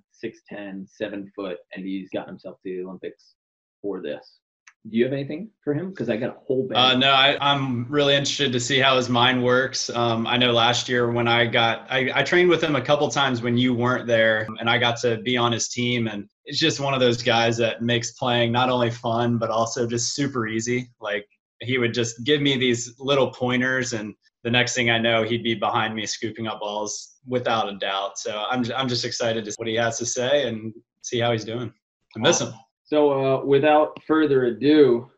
6'10, 0.53 0.87
7 0.87 1.33
foot, 1.35 1.57
and 1.75 1.85
he's 1.85 2.09
got 2.13 2.29
himself 2.29 2.59
to 2.63 2.77
the 2.77 2.85
Olympics 2.85 3.35
for 3.81 4.03
this. 4.03 4.41
Do 4.89 4.97
you 4.97 5.05
have 5.05 5.13
anything 5.13 5.51
for 5.63 5.75
him? 5.75 5.91
Because 5.91 6.09
I 6.09 6.17
got 6.17 6.31
a 6.31 6.39
whole 6.47 6.67
bag. 6.67 6.79
Uh, 6.79 6.97
no, 6.97 7.11
I, 7.11 7.37
I'm 7.41 7.87
really 7.91 8.15
interested 8.15 8.51
to 8.53 8.61
see 8.61 8.79
how 8.79 8.97
his 8.97 9.11
mind 9.11 9.45
works. 9.45 9.91
Um, 9.91 10.27
I 10.27 10.39
know 10.39 10.53
last 10.53 10.89
year 10.89 11.13
when 11.13 11.29
I 11.29 11.45
got, 11.45 11.87
I, 11.91 12.11
I 12.15 12.23
trained 12.23 12.49
with 12.49 12.65
him 12.65 12.77
a 12.77 12.81
couple 12.81 13.07
times 13.09 13.43
when 13.43 13.59
you 13.59 13.75
weren't 13.75 14.07
there, 14.07 14.47
and 14.59 14.71
I 14.71 14.79
got 14.79 14.97
to 15.01 15.19
be 15.19 15.37
on 15.37 15.53
his 15.53 15.69
team. 15.69 16.07
And 16.07 16.27
it's 16.47 16.59
just 16.59 16.81
one 16.81 16.95
of 16.95 17.01
those 17.01 17.23
guys 17.23 17.59
that 17.59 17.83
makes 17.83 18.13
playing 18.13 18.53
not 18.53 18.71
only 18.71 18.91
fun 18.91 19.37
but 19.37 19.51
also 19.51 19.87
just 19.87 20.15
super 20.15 20.49
easy. 20.49 20.91
Like 20.99 21.27
he 21.61 21.77
would 21.77 21.93
just 21.93 22.25
give 22.25 22.41
me 22.41 22.57
these 22.57 22.95
little 22.99 23.31
pointers, 23.33 23.93
and 23.93 24.15
the 24.45 24.51
next 24.51 24.75
thing 24.75 24.89
I 24.89 24.99
know, 24.99 25.25
he'd 25.25 25.43
be 25.45 25.55
behind 25.55 25.95
me 25.95 26.07
scooping 26.07 26.47
up 26.47 26.61
balls 26.61 27.17
without 27.27 27.69
a 27.69 27.77
doubt. 27.77 28.19
So 28.19 28.47
I'm, 28.49 28.65
I'm 28.75 28.89
just 28.89 29.05
excited 29.05 29.45
to 29.45 29.53
see 29.53 29.57
what 29.59 29.69
he 29.69 29.75
has 29.75 29.99
to 29.99 30.07
say 30.07 30.49
and 30.49 30.73
see 31.03 31.21
how 31.21 31.33
he's 31.33 31.45
doing. 31.45 31.71
I 32.17 32.19
miss 32.19 32.41
him. 32.41 32.55
So, 32.91 33.13
uh, 33.13 33.45
without 33.45 34.03
further 34.05 34.47
ado, 34.47 35.13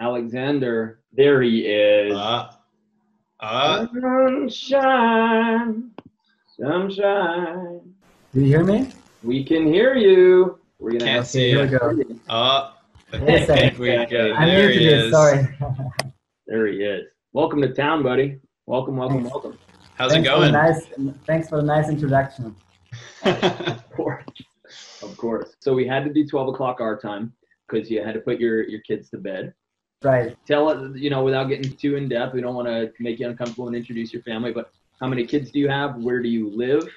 Alexander, 0.00 1.00
there 1.12 1.42
he 1.42 1.62
is. 1.66 2.14
Uh, 2.14 2.52
uh, 3.40 3.88
Sunshine, 4.48 5.90
sunshine. 6.56 7.80
Do 8.32 8.40
you 8.40 8.46
hear 8.46 8.62
me? 8.62 8.90
We 9.24 9.42
can 9.42 9.66
hear 9.66 9.96
you. 9.96 10.60
We're 10.78 10.92
gonna 10.92 11.04
Can't 11.04 11.18
ask 11.22 11.32
see 11.32 11.48
Here 11.50 11.64
it. 11.64 11.72
we 11.72 12.04
go. 12.04 12.14
Uh, 12.28 12.70
Wait 13.14 13.50
a 13.50 13.74
we 13.76 14.06
go. 14.06 14.32
I'm 14.34 14.46
There 14.48 14.70
he 14.70 14.86
is. 14.86 15.10
Sorry. 15.10 15.48
There 16.46 16.68
he 16.68 16.76
is. 16.76 17.06
Welcome 17.32 17.60
to 17.62 17.74
town, 17.74 18.04
buddy. 18.04 18.38
Welcome, 18.66 18.96
welcome, 18.96 19.22
Thanks. 19.22 19.32
welcome. 19.34 19.58
How's 19.96 20.12
thanks 20.12 20.28
it 20.28 20.32
For 20.32 20.38
the 20.38 20.50
going? 20.50 20.52
nice, 20.52 20.86
thanks 21.26 21.48
for 21.48 21.56
the 21.56 21.64
nice 21.64 21.88
introduction. 21.88 22.54
Of 23.24 23.90
course, 23.90 24.22
of 25.10 25.16
course. 25.16 25.56
So 25.60 25.74
we 25.74 25.86
had 25.86 26.04
to 26.04 26.12
do 26.12 26.26
12 26.26 26.48
o'clock 26.48 26.80
our 26.80 26.98
time 26.98 27.32
because 27.68 27.90
you 27.90 28.02
had 28.02 28.14
to 28.14 28.20
put 28.20 28.38
your 28.38 28.62
your 28.68 28.80
kids 28.80 29.10
to 29.10 29.18
bed. 29.18 29.54
Right. 30.02 30.34
Tell 30.46 30.68
us, 30.68 30.92
you 30.94 31.10
know, 31.10 31.22
without 31.22 31.44
getting 31.44 31.76
too 31.76 31.96
in 31.96 32.08
depth, 32.08 32.34
we 32.34 32.40
don't 32.40 32.54
want 32.54 32.68
to 32.68 32.90
make 33.00 33.18
you 33.20 33.28
uncomfortable 33.28 33.66
and 33.66 33.76
introduce 33.76 34.12
your 34.12 34.22
family. 34.22 34.52
But 34.52 34.70
how 34.98 35.08
many 35.08 35.26
kids 35.26 35.50
do 35.50 35.58
you 35.58 35.68
have? 35.68 35.96
Where 35.96 36.22
do 36.22 36.28
you 36.28 36.48
live? 36.48 36.88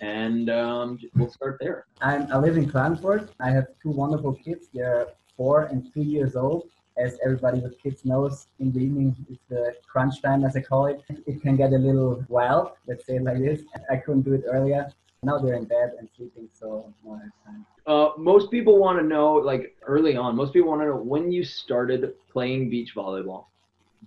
and 0.00 0.50
um, 0.50 0.98
we'll 1.16 1.30
start 1.30 1.58
there. 1.60 1.86
I'm, 2.00 2.32
I 2.32 2.38
live 2.38 2.56
in 2.56 2.70
Klagenfurt. 2.70 3.30
I 3.40 3.50
have 3.50 3.66
two 3.82 3.90
wonderful 3.90 4.34
kids. 4.34 4.68
They're 4.72 5.08
four 5.36 5.64
and 5.64 5.92
two 5.92 6.02
years 6.02 6.36
old. 6.36 6.68
As 6.96 7.16
everybody 7.24 7.60
with 7.60 7.80
kids 7.80 8.04
knows, 8.04 8.48
in 8.58 8.72
the 8.72 8.80
evening 8.80 9.14
it's 9.30 9.40
the 9.48 9.74
crunch 9.86 10.20
time, 10.20 10.44
as 10.44 10.56
I 10.56 10.60
call 10.62 10.86
it. 10.86 11.02
It 11.26 11.40
can 11.40 11.56
get 11.56 11.72
a 11.72 11.78
little 11.78 12.24
wild, 12.28 12.72
let's 12.88 13.06
say 13.06 13.16
it 13.16 13.22
like 13.22 13.38
this. 13.38 13.62
I 13.88 13.96
couldn't 13.96 14.22
do 14.22 14.34
it 14.34 14.42
earlier. 14.48 14.90
Now 15.22 15.38
they're 15.38 15.54
in 15.54 15.64
bed 15.64 15.92
and 15.98 16.08
sleeping, 16.16 16.48
so 16.52 16.92
more 17.02 17.20
time. 17.44 17.66
Uh, 17.86 18.10
most 18.16 18.50
people 18.50 18.78
want 18.78 18.98
to 18.98 19.04
know, 19.04 19.34
like 19.34 19.76
early 19.82 20.16
on, 20.16 20.36
most 20.36 20.52
people 20.52 20.68
want 20.68 20.82
to 20.82 20.86
know 20.86 20.96
when 20.96 21.32
you 21.32 21.44
started 21.44 22.14
playing 22.30 22.70
beach 22.70 22.94
volleyball. 22.94 23.46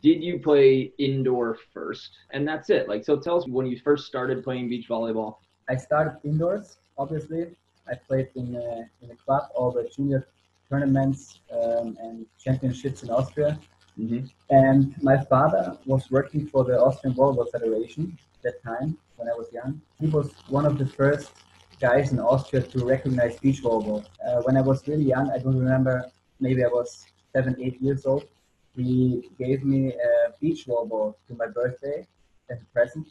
Did 0.01 0.23
you 0.23 0.39
play 0.39 0.93
indoor 0.99 1.57
first? 1.73 2.11
And 2.31 2.47
that's 2.47 2.69
it. 2.69 2.87
Like, 2.87 3.03
so 3.03 3.17
tell 3.19 3.37
us 3.37 3.47
when 3.47 3.65
you 3.65 3.77
first 3.79 4.07
started 4.07 4.43
playing 4.43 4.69
beach 4.69 4.87
volleyball. 4.87 5.37
I 5.67 5.75
started 5.75 6.17
indoors, 6.23 6.77
obviously. 6.97 7.47
I 7.89 7.95
played 7.95 8.29
in 8.35 8.55
a, 8.55 8.89
in 9.03 9.11
a 9.11 9.15
club, 9.15 9.49
all 9.53 9.71
the 9.71 9.89
junior 9.93 10.27
tournaments 10.69 11.39
um, 11.51 11.97
and 12.01 12.25
championships 12.39 13.03
in 13.03 13.09
Austria. 13.09 13.59
Mm-hmm. 13.99 14.25
And 14.49 14.95
my 15.03 15.23
father 15.25 15.77
was 15.85 16.09
working 16.11 16.47
for 16.47 16.63
the 16.63 16.79
Austrian 16.79 17.15
Volleyball 17.15 17.51
Federation 17.51 18.17
at 18.35 18.41
that 18.43 18.63
time 18.63 18.97
when 19.17 19.27
I 19.27 19.33
was 19.33 19.47
young. 19.51 19.81
He 19.99 20.07
was 20.07 20.31
one 20.47 20.65
of 20.65 20.77
the 20.77 20.85
first 20.85 21.31
guys 21.79 22.11
in 22.11 22.19
Austria 22.19 22.61
to 22.61 22.85
recognize 22.85 23.39
beach 23.39 23.61
volleyball. 23.63 24.05
Uh, 24.25 24.41
when 24.43 24.55
I 24.57 24.61
was 24.61 24.87
really 24.87 25.05
young, 25.05 25.31
I 25.31 25.39
don't 25.39 25.57
remember, 25.57 26.05
maybe 26.39 26.63
I 26.63 26.67
was 26.67 27.05
seven, 27.33 27.55
eight 27.59 27.81
years 27.81 28.05
old. 28.05 28.25
He 28.75 29.29
gave 29.37 29.63
me 29.63 29.93
a 29.93 30.31
beach 30.39 30.65
volleyball 30.67 31.15
to 31.27 31.35
my 31.35 31.47
birthday 31.47 32.07
as 32.49 32.61
a 32.61 32.65
present. 32.65 33.07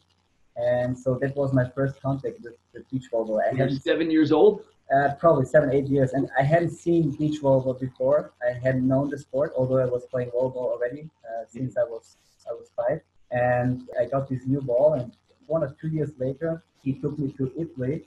And 0.55 0.97
so 0.97 1.17
that 1.21 1.35
was 1.35 1.53
my 1.53 1.69
first 1.69 2.01
contact 2.01 2.41
with 2.41 2.55
the 2.73 2.83
beach 2.91 3.07
volleyball. 3.11 3.41
I 3.41 3.55
You're 3.55 3.69
seven 3.69 4.09
years 4.09 4.31
old. 4.31 4.63
Uh, 4.93 5.13
probably 5.19 5.45
seven, 5.45 5.71
eight 5.71 5.87
years, 5.87 6.13
and 6.13 6.29
I 6.37 6.43
hadn't 6.43 6.71
seen 6.71 7.11
beach 7.11 7.41
volleyball 7.41 7.79
before. 7.79 8.33
I 8.47 8.53
hadn't 8.53 8.87
known 8.87 9.09
the 9.09 9.17
sport, 9.17 9.53
although 9.55 9.77
I 9.77 9.85
was 9.85 10.05
playing 10.05 10.31
volleyball 10.31 10.67
already 10.73 11.09
uh, 11.25 11.45
since 11.47 11.77
I 11.77 11.83
was 11.83 12.17
I 12.49 12.53
was 12.53 12.69
five. 12.75 13.01
And 13.31 13.87
I 13.99 14.05
got 14.05 14.27
this 14.27 14.45
new 14.45 14.61
ball, 14.61 14.93
and 14.93 15.11
one 15.47 15.63
or 15.63 15.75
two 15.79 15.87
years 15.87 16.11
later, 16.17 16.63
he 16.83 16.93
took 16.93 17.17
me 17.17 17.31
to 17.37 17.51
Italy, 17.57 18.05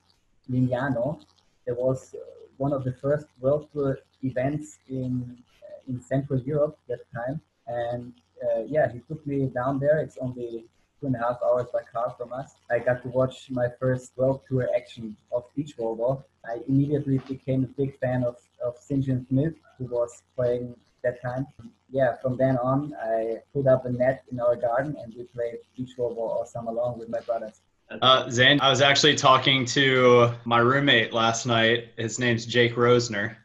Lignano. 0.50 1.20
There 1.64 1.74
was 1.74 2.14
uh, 2.14 2.18
one 2.58 2.72
of 2.72 2.84
the 2.84 2.92
first 2.92 3.26
World 3.40 3.68
Tour 3.72 3.98
events 4.22 4.78
in 4.88 5.38
uh, 5.62 5.90
in 5.90 6.02
Central 6.02 6.40
Europe 6.40 6.78
at 6.90 6.98
that 6.98 7.04
time, 7.18 7.40
and 7.66 8.12
uh, 8.44 8.62
yeah, 8.66 8.92
he 8.92 8.98
took 9.08 9.26
me 9.26 9.46
down 9.46 9.78
there. 9.78 9.98
It's 10.00 10.18
only 10.18 10.66
two 11.04 11.08
and 11.08 11.16
a 11.16 11.18
half 11.18 11.38
hours 11.44 11.66
by 11.72 11.80
car 11.92 12.14
from 12.16 12.32
us. 12.32 12.54
I 12.70 12.78
got 12.78 13.02
to 13.02 13.08
watch 13.08 13.50
my 13.50 13.68
first 13.78 14.12
World 14.16 14.40
Tour 14.48 14.68
action 14.74 15.16
of 15.32 15.44
beach 15.54 15.76
volleyball. 15.76 16.24
I 16.46 16.60
immediately 16.68 17.18
became 17.28 17.64
a 17.64 17.66
big 17.66 17.98
fan 17.98 18.24
of, 18.24 18.36
of 18.64 18.76
Sinjin 18.78 19.28
Smith, 19.28 19.54
who 19.78 19.84
was 19.84 20.22
playing 20.36 20.74
that 21.02 21.20
time. 21.20 21.46
Yeah, 21.90 22.16
from 22.22 22.36
then 22.36 22.56
on, 22.56 22.94
I 23.02 23.38
put 23.52 23.66
up 23.66 23.84
a 23.84 23.90
net 23.90 24.24
in 24.32 24.40
our 24.40 24.56
garden 24.56 24.96
and 25.02 25.14
we 25.14 25.24
played 25.24 25.58
beach 25.76 25.92
volleyball 25.98 26.30
all 26.36 26.46
summer 26.46 26.72
long 26.72 26.98
with 26.98 27.08
my 27.08 27.20
brothers. 27.20 27.60
Uh, 27.90 28.30
Zane, 28.30 28.60
I 28.60 28.70
was 28.70 28.80
actually 28.80 29.14
talking 29.14 29.66
to 29.66 30.32
my 30.44 30.58
roommate 30.58 31.12
last 31.12 31.44
night. 31.44 31.88
His 31.98 32.18
name's 32.18 32.46
Jake 32.46 32.76
Rosner. 32.76 33.36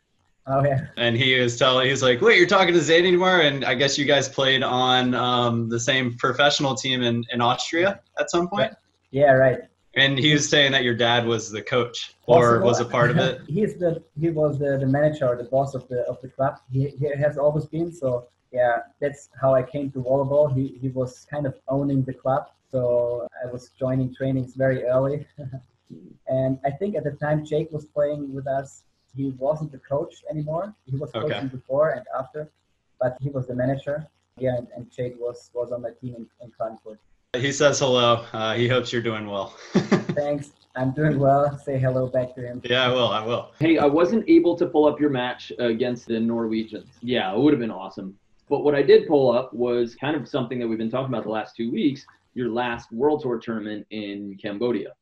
Oh 0.48 0.64
yeah, 0.64 0.88
And 0.98 1.16
he 1.16 1.40
was 1.40 1.58
telling, 1.58 1.86
he 1.86 1.92
was 1.92 2.02
like, 2.02 2.22
wait, 2.22 2.38
you're 2.38 2.48
talking 2.48 2.74
to 2.74 2.82
Zane 2.82 3.06
anymore? 3.06 3.42
And 3.42 3.64
I 3.64 3.76
guess 3.76 3.98
you 4.00 4.06
guys 4.06 4.28
played 4.28 4.64
on 4.64 5.14
um, 5.14 5.70
the 5.70 5.80
same 5.80 6.16
professional 6.18 6.74
team 6.74 7.04
in, 7.04 7.24
in 7.32 7.40
Austria 7.40 8.00
at 8.20 8.32
some 8.32 8.48
point? 8.48 8.74
yeah, 9.12 9.32
right. 9.32 9.60
And 9.96 10.18
he 10.18 10.34
was 10.34 10.48
saying 10.48 10.72
that 10.74 10.84
your 10.84 10.94
dad 10.94 11.26
was 11.26 11.52
the 11.52 11.62
coach 11.62 12.16
or 12.26 12.60
Possible. 12.60 12.68
was 12.68 12.80
a 12.80 12.86
part 12.86 13.10
of 13.12 13.18
it. 13.18 13.42
He's 13.48 13.76
the 13.76 14.04
he 14.20 14.30
was 14.30 14.60
the, 14.60 14.78
the 14.78 14.86
manager, 14.86 15.36
the 15.36 15.46
boss 15.46 15.74
of 15.74 15.88
the 15.88 16.02
of 16.04 16.22
the 16.22 16.30
club. 16.30 16.60
He, 16.72 16.90
he 16.90 17.08
has 17.18 17.38
always 17.38 17.66
been. 17.66 17.92
So 17.92 18.28
yeah, 18.52 18.80
that's 19.02 19.30
how 19.42 19.56
I 19.56 19.64
came 19.64 19.92
to 19.92 20.00
volleyball. 20.00 20.54
He 20.56 20.78
he 20.80 20.90
was 20.90 21.26
kind 21.30 21.48
of 21.48 21.56
owning 21.68 22.04
the 22.04 22.14
club. 22.14 22.50
So 22.72 23.28
I 23.44 23.52
was 23.52 23.72
joining 23.80 24.14
trainings 24.14 24.54
very 24.54 24.86
early. 24.86 25.26
and 26.28 26.60
I 26.64 26.70
think 26.70 26.96
at 26.96 27.04
the 27.04 27.12
time 27.12 27.44
Jake 27.44 27.72
was 27.72 27.86
playing 27.86 28.32
with 28.34 28.48
us. 28.48 28.84
He 29.20 29.32
wasn't 29.38 29.74
the 29.74 29.80
coach 29.80 30.24
anymore. 30.32 30.74
He 30.86 30.96
was 30.96 31.14
Okay. 31.14 31.28
coaching 31.28 31.50
before 31.50 31.90
and 31.90 32.06
after, 32.18 32.50
but 33.02 33.18
he 33.20 33.30
was 33.30 33.48
the 33.48 33.54
manager. 33.54 34.08
Yeah, 34.38 34.56
and, 34.58 34.68
and 34.74 34.90
Jake 34.90 35.16
was 35.20 35.52
was 35.54 35.74
on 35.74 35.82
my 35.82 35.90
team 36.00 36.16
in, 36.16 36.26
in 36.42 36.50
Frankfurt. 36.58 37.00
He 37.36 37.52
says 37.52 37.80
hello. 37.80 38.26
Uh, 38.32 38.54
he 38.54 38.70
hopes 38.70 38.94
you're 38.94 39.02
doing 39.02 39.28
well. 39.28 39.48
Thanks. 40.22 40.52
I'm 40.78 40.92
doing 40.92 41.20
well. 41.20 41.58
Say 41.66 41.78
hello 41.78 42.08
back 42.08 42.34
to 42.36 42.42
him. 42.42 42.62
yeah, 42.64 42.86
I 42.90 42.94
will. 42.94 43.10
I 43.10 43.22
will. 43.26 43.52
Hey, 43.60 43.78
I 43.78 43.86
wasn't 43.88 44.24
able 44.30 44.56
to 44.56 44.66
pull 44.68 44.86
up 44.88 45.02
your 45.02 45.10
match 45.10 45.52
against 45.60 46.08
the 46.08 46.18
Norwegians. 46.22 46.88
Yeah, 47.02 47.34
it 47.34 47.40
would 47.40 47.52
have 47.52 47.60
been 47.60 47.72
awesome. 47.84 48.18
But 48.48 48.64
what 48.64 48.74
I 48.74 48.82
did 48.84 49.06
pull 49.06 49.32
up 49.38 49.54
was 49.54 49.96
kind 49.96 50.16
of 50.16 50.30
something 50.30 50.60
that 50.60 50.68
we've 50.70 50.78
been 50.78 50.90
talking 50.90 51.14
about 51.14 51.26
the 51.26 51.36
last 51.40 51.58
two 51.58 51.70
weeks 51.72 52.06
your 52.36 52.50
last 52.50 52.90
World 52.94 53.22
Tour 53.24 53.38
tournament 53.40 53.86
in 53.92 54.38
Cambodia. 54.42 54.94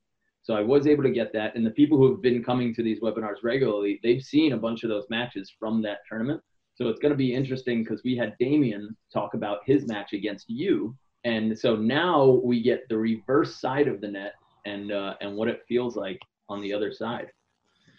So 0.48 0.54
I 0.54 0.62
was 0.62 0.88
able 0.88 1.04
to 1.04 1.12
get 1.12 1.34
that. 1.34 1.58
And 1.58 1.66
the 1.66 1.72
people 1.72 1.98
who 1.98 2.10
have 2.10 2.22
been 2.22 2.42
coming 2.42 2.74
to 2.76 2.82
these 2.82 3.02
webinars 3.02 3.44
regularly, 3.44 4.00
they've 4.02 4.24
seen 4.24 4.54
a 4.54 4.58
bunch 4.58 4.86
of 4.86 4.90
those 4.90 5.04
matches 5.10 5.52
from 5.60 5.82
that 5.82 5.98
tournament. 6.08 6.42
So 6.76 6.88
it's 6.88 7.02
going 7.02 7.12
to 7.12 7.18
be 7.18 7.36
interesting 7.36 7.84
because 7.84 8.02
we 8.06 8.16
had 8.16 8.34
Damien 8.40 8.96
talk 9.12 9.34
about 9.34 9.60
his 9.66 9.90
match 9.90 10.14
against 10.14 10.46
you. 10.50 10.96
And 11.26 11.60
so 11.60 11.76
now 11.76 12.40
we 12.46 12.62
get 12.62 12.88
the 12.88 12.98
reverse 12.98 13.60
side 13.60 13.90
of 13.90 14.00
the 14.00 14.08
net 14.08 14.36
and, 14.66 14.94
uh, 14.94 15.16
and 15.20 15.36
what 15.36 15.50
it 15.50 15.64
feels 15.68 15.98
like 15.98 16.20
on 16.48 16.62
the 16.62 16.74
other 16.74 16.94
side. 16.94 17.28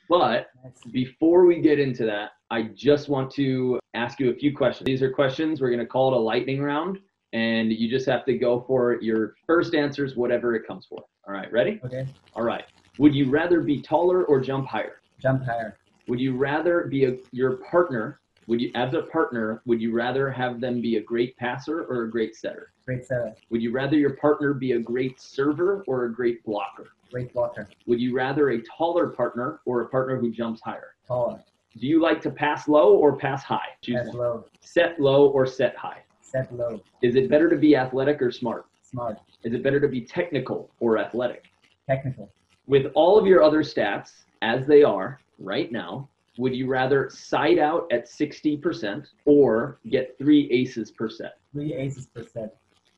But 0.09 0.47
before 0.91 1.45
we 1.45 1.61
get 1.61 1.79
into 1.79 2.07
that, 2.07 2.31
I 2.51 2.71
just 2.75 3.11
want 3.11 3.31
to 3.33 3.79
ask 3.93 4.19
you 4.21 4.31
a 4.31 4.35
few 4.35 4.57
questions. 4.57 4.87
These 4.87 5.03
are 5.03 5.13
questions. 5.13 5.61
We're 5.61 5.69
going 5.69 5.81
to 5.81 5.87
call 5.87 6.15
it 6.15 6.17
a 6.17 6.21
lightning 6.21 6.63
round, 6.63 6.99
and 7.33 7.73
you 7.73 7.89
just 7.89 8.07
have 8.07 8.25
to 8.27 8.37
go 8.39 8.65
for 8.67 9.01
your 9.03 9.35
first 9.47 9.75
answers, 9.75 10.17
whatever 10.17 10.55
it 10.55 10.67
comes 10.67 10.87
for. 10.87 11.05
All 11.27 11.35
right, 11.35 11.51
ready? 11.53 11.81
Okay. 11.85 12.07
All 12.35 12.45
right. 12.45 12.65
Would 12.99 13.15
you 13.15 13.31
rather 13.31 13.61
be 13.61 13.81
taller 13.81 14.25
or 14.25 14.41
jump 14.41 14.67
higher? 14.67 15.01
Jump 15.21 15.45
higher. 15.45 15.79
Would 16.09 16.21
you 16.21 16.37
rather 16.37 16.85
be 16.85 17.05
a, 17.05 17.17
your 17.33 17.57
partner? 17.71 18.21
Would 18.47 18.63
you, 18.63 18.71
as 18.75 18.95
a 18.95 19.03
partner, 19.03 19.61
would 19.67 19.81
you 19.81 19.93
rather 19.93 20.31
have 20.31 20.59
them 20.61 20.81
be 20.81 20.97
a 20.97 21.03
great 21.03 21.37
passer 21.37 21.85
or 21.85 22.05
a 22.05 22.11
great 22.11 22.35
setter? 22.35 22.73
Great 22.87 23.05
setter. 23.05 23.35
Would 23.51 23.61
you 23.63 23.73
rather 23.73 23.97
your 23.97 24.15
partner 24.15 24.55
be 24.55 24.73
a 24.73 24.79
great 24.79 25.21
server 25.21 25.85
or 25.87 26.07
a 26.07 26.13
great 26.13 26.43
blocker? 26.45 26.89
Great 27.13 27.33
blocker. 27.35 27.69
Would 27.87 28.01
you 28.01 28.15
rather 28.17 28.51
a 28.51 28.63
taller 28.63 29.09
partner 29.09 29.61
or 29.67 29.83
a 29.83 29.89
partner 29.91 30.17
who 30.19 30.31
jumps 30.31 30.63
higher? 30.63 30.95
Taller. 31.07 31.43
Do 31.79 31.87
you 31.87 32.01
like 32.01 32.23
to 32.23 32.31
pass 32.31 32.69
low 32.69 32.95
or 32.97 33.17
pass 33.17 33.43
high? 33.45 33.69
Choose 33.83 33.97
Pass 33.97 34.07
one. 34.09 34.17
low. 34.17 34.45
Set 34.61 34.99
low 34.99 35.27
or 35.29 35.47
set 35.47 35.77
high? 35.77 36.03
Set 36.31 36.55
low. 36.55 36.81
Is 37.01 37.17
it 37.17 37.31
better 37.31 37.49
to 37.49 37.57
be 37.57 37.75
athletic 37.75 38.21
or 38.21 38.31
smart? 38.31 38.67
Smart. 38.83 39.19
Is 39.45 39.55
it 39.55 39.63
better 39.63 39.81
to 39.81 39.89
be 39.89 40.03
technical 40.03 40.71
or 40.79 40.99
athletic? 40.99 41.47
Technical. 41.87 42.31
With 42.67 42.93
all 42.95 43.19
of 43.19 43.27
your 43.27 43.43
other 43.43 43.63
stats 43.63 44.25
as 44.43 44.67
they 44.67 44.83
are 44.83 45.21
right 45.39 45.73
now, 45.73 46.07
would 46.37 46.55
you 46.55 46.67
rather 46.67 47.09
side 47.09 47.59
out 47.59 47.91
at 47.91 48.07
60% 48.07 49.07
or 49.25 49.79
get 49.89 50.17
three 50.19 50.51
aces 50.51 50.91
per 50.91 51.09
set? 51.09 51.39
Three 51.53 51.73
aces 51.73 52.07
per 52.07 52.25
set. 52.25 52.57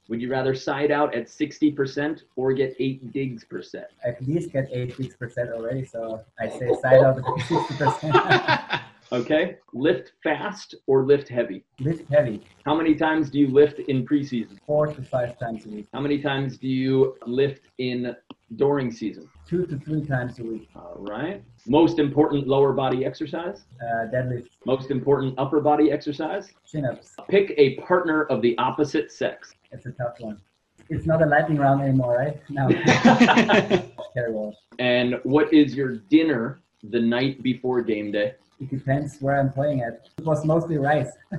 Would 0.09 0.21
you 0.21 0.29
rather 0.29 0.57
side 0.57 0.91
out 0.91 1.15
at 1.15 1.27
60% 1.27 2.23
or 2.35 2.53
get 2.53 2.75
eight 2.81 3.13
digs 3.13 3.45
per 3.45 3.63
set? 3.63 3.93
I 4.05 4.09
at 4.09 4.27
least 4.27 4.53
get 4.53 4.69
eight 4.73 4.99
weeks 4.99 5.15
per 5.15 5.31
set 5.31 5.51
already, 5.51 5.85
so 5.85 6.25
I 6.41 6.49
say 6.49 6.75
side 6.83 7.05
out 7.05 7.19
at 7.19 7.25
sixty 7.47 7.75
percent. 7.77 8.17
Okay. 9.13 9.57
Lift 9.73 10.13
fast 10.23 10.75
or 10.87 11.05
lift 11.05 11.29
heavy? 11.29 11.65
Lift 11.81 12.09
heavy. 12.13 12.43
How 12.65 12.75
many 12.77 12.95
times 12.95 13.29
do 13.31 13.39
you 13.39 13.49
lift 13.49 13.81
in 13.81 14.07
preseason? 14.07 14.59
Four 14.67 14.87
to 14.87 15.03
five 15.03 15.39
times 15.39 15.67
a 15.67 15.69
week. 15.69 15.89
How 15.93 16.01
many 16.01 16.21
times 16.21 16.57
do 16.59 16.69
you 16.69 17.17
lift 17.27 17.63
in 17.79 18.15
during 18.57 18.93
season? 18.93 19.29
Two 19.49 19.67
to 19.67 19.79
three 19.79 20.05
times 20.05 20.39
a 20.39 20.45
week. 20.45 20.69
All 20.77 20.97
right. 20.99 21.43
Most 21.67 21.99
important 21.99 22.47
lower 22.47 22.73
body 22.73 23.05
exercise. 23.05 23.65
Uh, 23.83 24.07
deadlift. 24.15 24.49
Most 24.65 24.91
important 24.91 25.35
upper 25.39 25.61
body 25.61 25.91
exercise. 25.91 26.49
Chin 26.71 26.85
ups. 26.85 27.15
Pick 27.29 27.53
a 27.57 27.77
partner 27.77 28.25
of 28.25 28.43
the 28.43 28.57
opposite 28.59 29.11
sex. 29.11 29.55
It's 29.73 29.87
a 29.87 29.93
tough 29.93 30.15
one. 30.21 30.41
It's 30.89 31.07
not 31.07 31.23
a 31.23 31.27
lightning 31.27 31.59
round 31.59 31.83
anymore, 31.83 32.17
right? 32.17 32.41
No. 32.49 32.69
Walsh. 34.17 34.57
and 34.79 35.17
what 35.23 35.53
is 35.53 35.75
your 35.75 35.97
dinner 35.97 36.61
the 36.83 37.01
night 37.01 37.43
before 37.43 37.81
game 37.83 38.11
day? 38.11 38.35
It 38.61 38.69
depends 38.69 39.19
where 39.21 39.41
I'm 39.41 39.51
playing 39.51 39.81
at. 39.81 40.09
It 40.19 40.25
was 40.25 40.45
mostly 40.45 40.77
rice. 40.77 41.11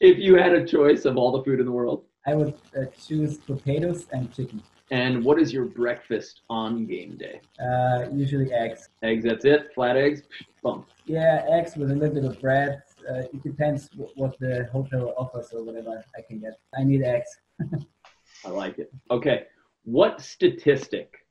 if 0.00 0.18
you 0.18 0.36
had 0.36 0.54
a 0.54 0.64
choice 0.66 1.04
of 1.04 1.18
all 1.18 1.30
the 1.32 1.44
food 1.44 1.60
in 1.60 1.66
the 1.66 1.72
world. 1.72 2.04
I 2.26 2.34
would 2.34 2.54
uh, 2.76 2.86
choose 3.06 3.36
potatoes 3.36 4.06
and 4.12 4.34
chicken. 4.34 4.62
And 4.90 5.22
what 5.22 5.38
is 5.38 5.52
your 5.52 5.66
breakfast 5.66 6.40
on 6.48 6.86
game 6.86 7.18
day? 7.18 7.42
Uh, 7.62 8.06
usually 8.10 8.50
eggs. 8.52 8.88
Eggs, 9.02 9.24
that's 9.24 9.44
it. 9.44 9.68
Flat 9.74 9.98
eggs, 9.98 10.22
bump. 10.62 10.86
Yeah, 11.04 11.44
eggs 11.50 11.76
with 11.76 11.90
a 11.90 11.94
little 11.94 12.14
bit 12.14 12.24
of 12.24 12.40
bread. 12.40 12.82
Uh, 13.08 13.18
it 13.34 13.42
depends 13.42 13.88
wh- 13.88 14.16
what 14.16 14.38
the 14.38 14.66
hotel 14.72 15.12
offers 15.18 15.50
or 15.52 15.62
whatever 15.62 16.02
I 16.16 16.22
can 16.22 16.38
get. 16.40 16.58
I 16.78 16.84
need 16.84 17.02
eggs. 17.02 17.28
I 18.46 18.48
like 18.48 18.78
it. 18.78 18.90
Okay. 19.10 19.44
What 19.84 20.22
statistic? 20.22 21.26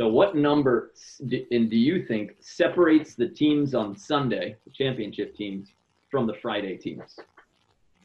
So, 0.00 0.08
what 0.08 0.34
number 0.34 0.92
and 1.20 1.68
do 1.68 1.76
you 1.76 2.06
think 2.06 2.36
separates 2.40 3.14
the 3.14 3.28
teams 3.28 3.74
on 3.74 3.94
Sunday, 3.94 4.56
the 4.64 4.70
championship 4.70 5.36
teams, 5.36 5.74
from 6.10 6.26
the 6.26 6.32
Friday 6.40 6.78
teams? 6.78 7.18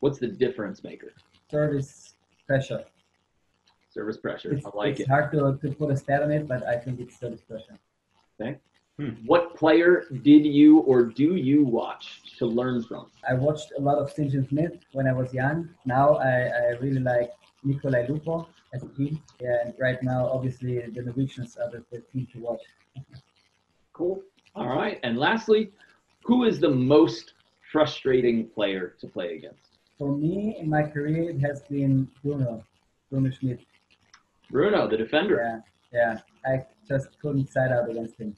What's 0.02 0.20
the 0.20 0.28
difference 0.28 0.84
maker? 0.84 1.14
Service 1.50 2.16
pressure. 2.48 2.84
Service 3.90 4.18
pressure. 4.18 4.52
It's, 4.52 4.66
I 4.66 4.72
like 4.74 4.92
it's 4.92 5.00
it. 5.00 5.08
hard 5.08 5.32
to, 5.32 5.58
to 5.58 5.74
put 5.74 5.90
a 5.90 5.96
stat 5.96 6.22
on 6.22 6.32
it, 6.32 6.50
but 6.50 6.68
I 6.68 6.76
think 6.76 7.00
it's 7.00 7.18
service 7.18 7.40
pressure. 7.40 7.80
Okay. 8.42 8.58
Hmm. 8.98 9.12
What 9.26 9.56
player 9.56 10.04
did 10.22 10.46
you 10.46 10.80
or 10.80 11.06
do 11.06 11.38
you 11.38 11.64
watch 11.64 12.36
to 12.40 12.46
learn 12.46 12.84
from? 12.84 13.10
I 13.26 13.36
watched 13.36 13.72
a 13.78 13.80
lot 13.80 14.00
of 14.00 14.14
Sinjin 14.14 14.50
Smith 14.50 14.74
when 14.92 15.08
I 15.08 15.14
was 15.14 15.34
young. 15.34 15.70
Now 15.86 16.16
I, 16.16 16.48
I 16.48 16.66
really 16.82 17.00
like 17.00 17.32
Nicolai 17.66 18.06
Lupo 18.08 18.48
as 18.74 18.84
a 18.84 18.88
team. 18.90 19.22
And 19.42 19.74
right 19.80 20.02
now, 20.02 20.28
obviously, 20.28 20.80
the 20.80 21.02
Norwegians 21.02 21.58
are 21.58 21.70
the, 21.70 21.84
the 21.92 22.02
team 22.02 22.28
to 22.34 22.40
watch. 22.40 22.62
Cool. 23.94 24.22
All 24.56 24.68
right. 24.68 25.00
And 25.04 25.18
lastly, 25.18 25.72
who 26.24 26.46
is 26.46 26.60
the 26.60 26.70
most 26.70 27.34
frustrating 27.72 28.48
player 28.48 28.96
to 29.00 29.08
play 29.08 29.36
against? 29.36 29.78
For 29.98 30.16
me, 30.16 30.58
in 30.60 30.70
my 30.70 30.84
career, 30.84 31.30
it 31.30 31.40
has 31.40 31.62
been 31.64 32.08
Bruno, 32.24 32.64
Bruno 33.10 33.30
Schmidt. 33.32 33.62
Bruno, 34.52 34.88
the 34.88 34.98
defender. 34.98 35.64
Yeah, 35.94 36.20
yeah. 36.46 36.52
I 36.52 36.66
just 36.88 37.20
couldn't 37.20 37.52
side 37.52 37.72
out 37.72 37.90
against 37.90 38.20
him. 38.20 38.36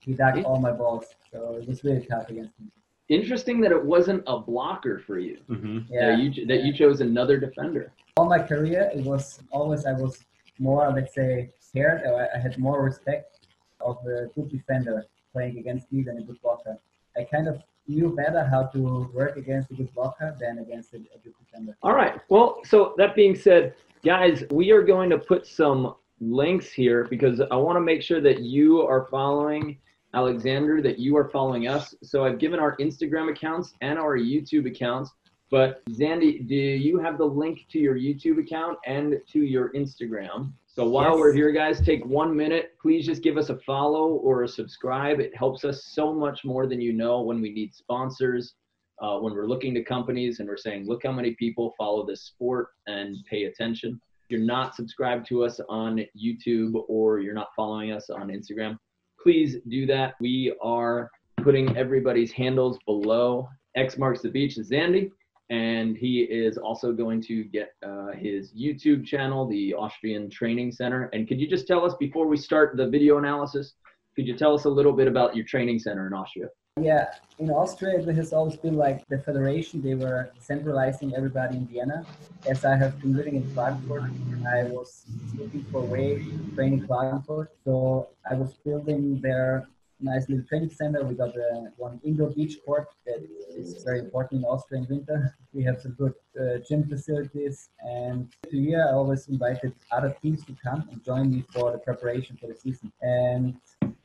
He 0.00 0.14
dug 0.14 0.42
all 0.44 0.60
my 0.60 0.72
balls, 0.72 1.06
so 1.30 1.56
it 1.60 1.68
was 1.68 1.84
really 1.84 2.06
tough 2.06 2.28
against 2.28 2.58
him. 2.58 2.72
Interesting 3.12 3.60
that 3.60 3.72
it 3.72 3.84
wasn't 3.84 4.22
a 4.26 4.38
blocker 4.38 4.98
for 5.06 5.18
you. 5.18 5.38
Mm-hmm. 5.50 5.92
Yeah. 5.92 6.06
That 6.06 6.18
you 6.20 6.46
that 6.46 6.62
you 6.64 6.72
chose 6.72 7.02
another 7.02 7.36
defender. 7.38 7.92
all 8.16 8.28
my 8.28 8.42
career, 8.42 8.90
it 8.94 9.04
was 9.04 9.40
always 9.50 9.84
I 9.84 9.92
was 9.92 10.24
more, 10.58 10.90
let's 10.90 11.14
say, 11.14 11.50
scared. 11.58 12.00
Or 12.06 12.26
I 12.34 12.38
had 12.38 12.58
more 12.58 12.82
respect 12.82 13.40
of 13.82 13.98
a 14.06 14.28
good 14.34 14.50
defender 14.50 15.04
playing 15.32 15.58
against 15.58 15.92
me 15.92 16.02
than 16.02 16.18
a 16.18 16.22
good 16.22 16.40
blocker. 16.40 16.78
I 17.14 17.24
kind 17.24 17.48
of 17.48 17.62
knew 17.86 18.16
better 18.16 18.44
how 18.44 18.62
to 18.74 19.10
work 19.12 19.36
against 19.36 19.70
a 19.72 19.74
good 19.74 19.92
blocker 19.94 20.34
than 20.40 20.58
against 20.58 20.94
a, 20.94 20.96
a 20.96 21.18
good 21.22 21.34
defender. 21.44 21.76
All 21.82 21.94
right. 21.94 22.18
Well, 22.30 22.60
so 22.64 22.94
that 22.96 23.14
being 23.14 23.34
said, 23.34 23.74
guys, 24.02 24.44
we 24.50 24.70
are 24.70 24.82
going 24.82 25.10
to 25.10 25.18
put 25.18 25.46
some 25.46 25.96
links 26.20 26.72
here 26.72 27.04
because 27.10 27.42
I 27.50 27.56
want 27.56 27.76
to 27.76 27.80
make 27.80 28.00
sure 28.00 28.22
that 28.22 28.40
you 28.40 28.80
are 28.82 29.06
following 29.10 29.76
Alexander, 30.14 30.82
that 30.82 30.98
you 30.98 31.16
are 31.16 31.28
following 31.30 31.68
us. 31.68 31.94
So 32.02 32.24
I've 32.24 32.38
given 32.38 32.60
our 32.60 32.76
Instagram 32.76 33.30
accounts 33.30 33.74
and 33.80 33.98
our 33.98 34.18
YouTube 34.18 34.66
accounts. 34.66 35.10
But 35.50 35.82
Xandi, 35.90 36.46
do 36.48 36.54
you 36.54 36.98
have 36.98 37.18
the 37.18 37.24
link 37.26 37.66
to 37.70 37.78
your 37.78 37.96
YouTube 37.96 38.38
account 38.38 38.78
and 38.86 39.16
to 39.32 39.40
your 39.40 39.70
Instagram? 39.72 40.52
So 40.66 40.88
while 40.88 41.10
Yes. 41.10 41.18
we're 41.18 41.32
here, 41.34 41.52
guys, 41.52 41.80
take 41.82 42.04
one 42.06 42.34
minute. 42.34 42.74
Please 42.80 43.04
just 43.04 43.22
give 43.22 43.36
us 43.36 43.50
a 43.50 43.56
follow 43.58 44.12
or 44.14 44.44
a 44.44 44.48
subscribe. 44.48 45.20
It 45.20 45.36
helps 45.36 45.64
us 45.64 45.84
so 45.84 46.14
much 46.14 46.44
more 46.44 46.66
than 46.66 46.80
you 46.80 46.94
know 46.94 47.20
when 47.20 47.42
we 47.42 47.52
need 47.52 47.74
sponsors, 47.74 48.54
uh, 49.02 49.18
when 49.18 49.34
we're 49.34 49.46
looking 49.46 49.74
to 49.74 49.82
companies 49.84 50.40
and 50.40 50.48
we're 50.48 50.56
saying, 50.56 50.86
look 50.86 51.02
how 51.04 51.12
many 51.12 51.34
people 51.34 51.74
follow 51.76 52.06
this 52.06 52.22
sport 52.22 52.68
and 52.86 53.16
pay 53.28 53.44
attention. 53.44 54.00
If 54.24 54.30
you're 54.30 54.40
not 54.46 54.74
subscribed 54.74 55.26
to 55.28 55.44
us 55.44 55.60
on 55.68 56.02
YouTube 56.18 56.82
or 56.88 57.20
you're 57.20 57.34
not 57.34 57.48
following 57.54 57.92
us 57.92 58.08
on 58.08 58.28
Instagram, 58.28 58.78
please 59.22 59.56
do 59.68 59.86
that. 59.86 60.14
We 60.20 60.54
are 60.62 61.10
putting 61.42 61.76
everybody's 61.76 62.32
handles 62.32 62.78
below. 62.86 63.48
X 63.76 63.96
marks 63.96 64.20
the 64.20 64.30
beach 64.30 64.58
is 64.58 64.70
Xandi, 64.70 65.10
and 65.50 65.96
he 65.96 66.22
is 66.22 66.58
also 66.58 66.92
going 66.92 67.22
to 67.22 67.44
get 67.44 67.74
uh, 67.86 68.12
his 68.12 68.52
YouTube 68.52 69.04
channel, 69.06 69.48
the 69.48 69.74
Austrian 69.74 70.28
Training 70.30 70.72
Center. 70.72 71.08
And 71.12 71.26
could 71.26 71.40
you 71.40 71.48
just 71.48 71.66
tell 71.66 71.84
us 71.84 71.94
before 71.98 72.26
we 72.26 72.36
start 72.36 72.76
the 72.76 72.88
video 72.88 73.18
analysis? 73.18 73.74
Could 74.14 74.26
you 74.26 74.36
tell 74.36 74.54
us 74.54 74.64
a 74.64 74.68
little 74.68 74.92
bit 74.92 75.08
about 75.08 75.34
your 75.34 75.46
training 75.46 75.78
center 75.78 76.06
in 76.06 76.12
Austria? 76.12 76.48
Yeah, 76.80 77.12
in 77.38 77.50
Austria, 77.50 77.98
it 77.98 78.16
has 78.16 78.32
always 78.32 78.56
been 78.56 78.78
like 78.78 79.06
the 79.08 79.18
federation, 79.18 79.82
they 79.82 79.94
were 79.94 80.32
centralizing 80.38 81.14
everybody 81.14 81.58
in 81.58 81.66
Vienna. 81.66 82.06
As 82.48 82.64
I 82.64 82.76
have 82.76 82.98
been 82.98 83.14
living 83.14 83.36
in 83.36 83.42
Klagenfurt, 83.50 84.10
I 84.46 84.64
was 84.64 85.04
looking 85.36 85.64
for 85.64 85.82
a 85.82 85.84
way 85.84 86.24
to 86.24 86.54
train 86.54 86.72
in 86.72 86.88
Klagenfurt. 86.88 87.48
So 87.62 88.08
I 88.28 88.34
was 88.36 88.54
building 88.64 89.20
their 89.20 89.68
nice 90.00 90.30
little 90.30 90.46
training 90.46 90.70
center. 90.70 91.04
We 91.04 91.14
got 91.14 91.34
the 91.34 91.72
one 91.76 92.00
indoor 92.04 92.30
beach 92.30 92.56
court 92.64 92.88
that 93.04 93.20
is 93.54 93.84
very 93.84 93.98
important 93.98 94.40
in 94.40 94.44
Austria 94.46 94.80
in 94.80 94.86
winter. 94.88 95.36
We 95.52 95.62
have 95.64 95.78
some 95.78 95.92
good 95.92 96.14
uh, 96.40 96.58
gym 96.66 96.88
facilities. 96.88 97.68
And 97.80 98.32
every 98.46 98.60
year, 98.60 98.88
I 98.88 98.92
always 98.92 99.28
invited 99.28 99.74
other 99.90 100.16
teams 100.22 100.42
to 100.46 100.56
come 100.64 100.88
and 100.90 101.04
join 101.04 101.30
me 101.30 101.44
for 101.52 101.70
the 101.70 101.78
preparation 101.78 102.38
for 102.40 102.46
the 102.46 102.56
season. 102.56 102.90
And 103.02 103.56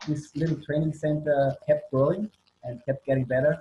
this 0.06 0.36
little 0.36 0.58
training 0.66 0.94
center 0.94 1.56
kept 1.66 1.90
growing 1.92 2.30
and 2.68 2.84
kept 2.86 3.06
getting 3.06 3.26
better. 3.26 3.58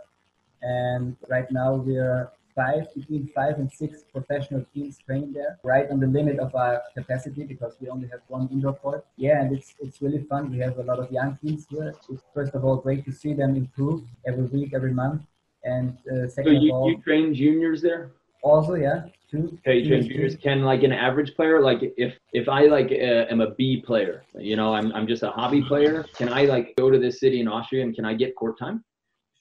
And 0.62 1.16
right 1.28 1.50
now 1.50 1.74
we're 1.74 2.30
five, 2.54 2.92
between 2.94 3.28
five 3.34 3.58
and 3.58 3.70
six 3.70 4.02
professional 4.12 4.64
teams 4.74 4.98
training 5.06 5.32
there, 5.32 5.58
right 5.62 5.88
on 5.90 6.00
the 6.00 6.06
limit 6.06 6.38
of 6.38 6.54
our 6.54 6.82
capacity 6.96 7.44
because 7.44 7.76
we 7.80 7.88
only 7.88 8.08
have 8.08 8.20
one 8.28 8.48
indoor 8.50 8.74
court. 8.74 9.04
Yeah, 9.16 9.40
and 9.40 9.54
it's 9.56 9.74
it's 9.80 10.00
really 10.00 10.22
fun. 10.24 10.50
We 10.50 10.58
have 10.58 10.78
a 10.78 10.82
lot 10.82 10.98
of 10.98 11.12
young 11.12 11.38
teams 11.42 11.66
here. 11.68 11.94
It's 12.10 12.22
first 12.34 12.54
of 12.54 12.64
all 12.64 12.76
great 12.76 13.04
to 13.04 13.12
see 13.12 13.34
them 13.34 13.54
improve 13.56 14.02
every 14.26 14.46
week, 14.46 14.72
every 14.74 14.92
month. 14.92 15.22
And 15.64 15.98
uh, 16.10 16.28
So 16.28 16.28
second 16.28 16.56
of 16.56 16.62
you, 16.62 16.72
all, 16.72 16.90
you 16.90 16.98
train 17.02 17.34
juniors 17.34 17.82
there? 17.82 18.10
also 18.42 18.74
yeah, 18.74 19.02
two. 19.30 19.58
Okay, 19.66 19.78
you 19.78 19.88
train 19.88 20.08
juniors. 20.08 20.36
Can 20.36 20.62
like 20.62 20.82
an 20.82 20.92
average 20.92 21.34
player, 21.34 21.60
like 21.60 21.80
if 21.96 22.14
if 22.32 22.48
I 22.48 22.66
like 22.66 22.90
uh, 22.90 23.32
am 23.32 23.40
a 23.40 23.50
B 23.54 23.82
player, 23.88 24.22
you 24.38 24.56
know, 24.56 24.74
I'm 24.74 24.92
I'm 24.92 25.06
just 25.06 25.22
a 25.22 25.30
hobby 25.30 25.62
player. 25.62 26.04
Can 26.16 26.28
I 26.32 26.44
like 26.44 26.74
go 26.76 26.90
to 26.90 26.98
this 26.98 27.20
city 27.20 27.40
in 27.40 27.48
Austria 27.48 27.82
and 27.84 27.94
can 27.94 28.04
I 28.04 28.14
get 28.14 28.34
court 28.36 28.58
time? 28.58 28.84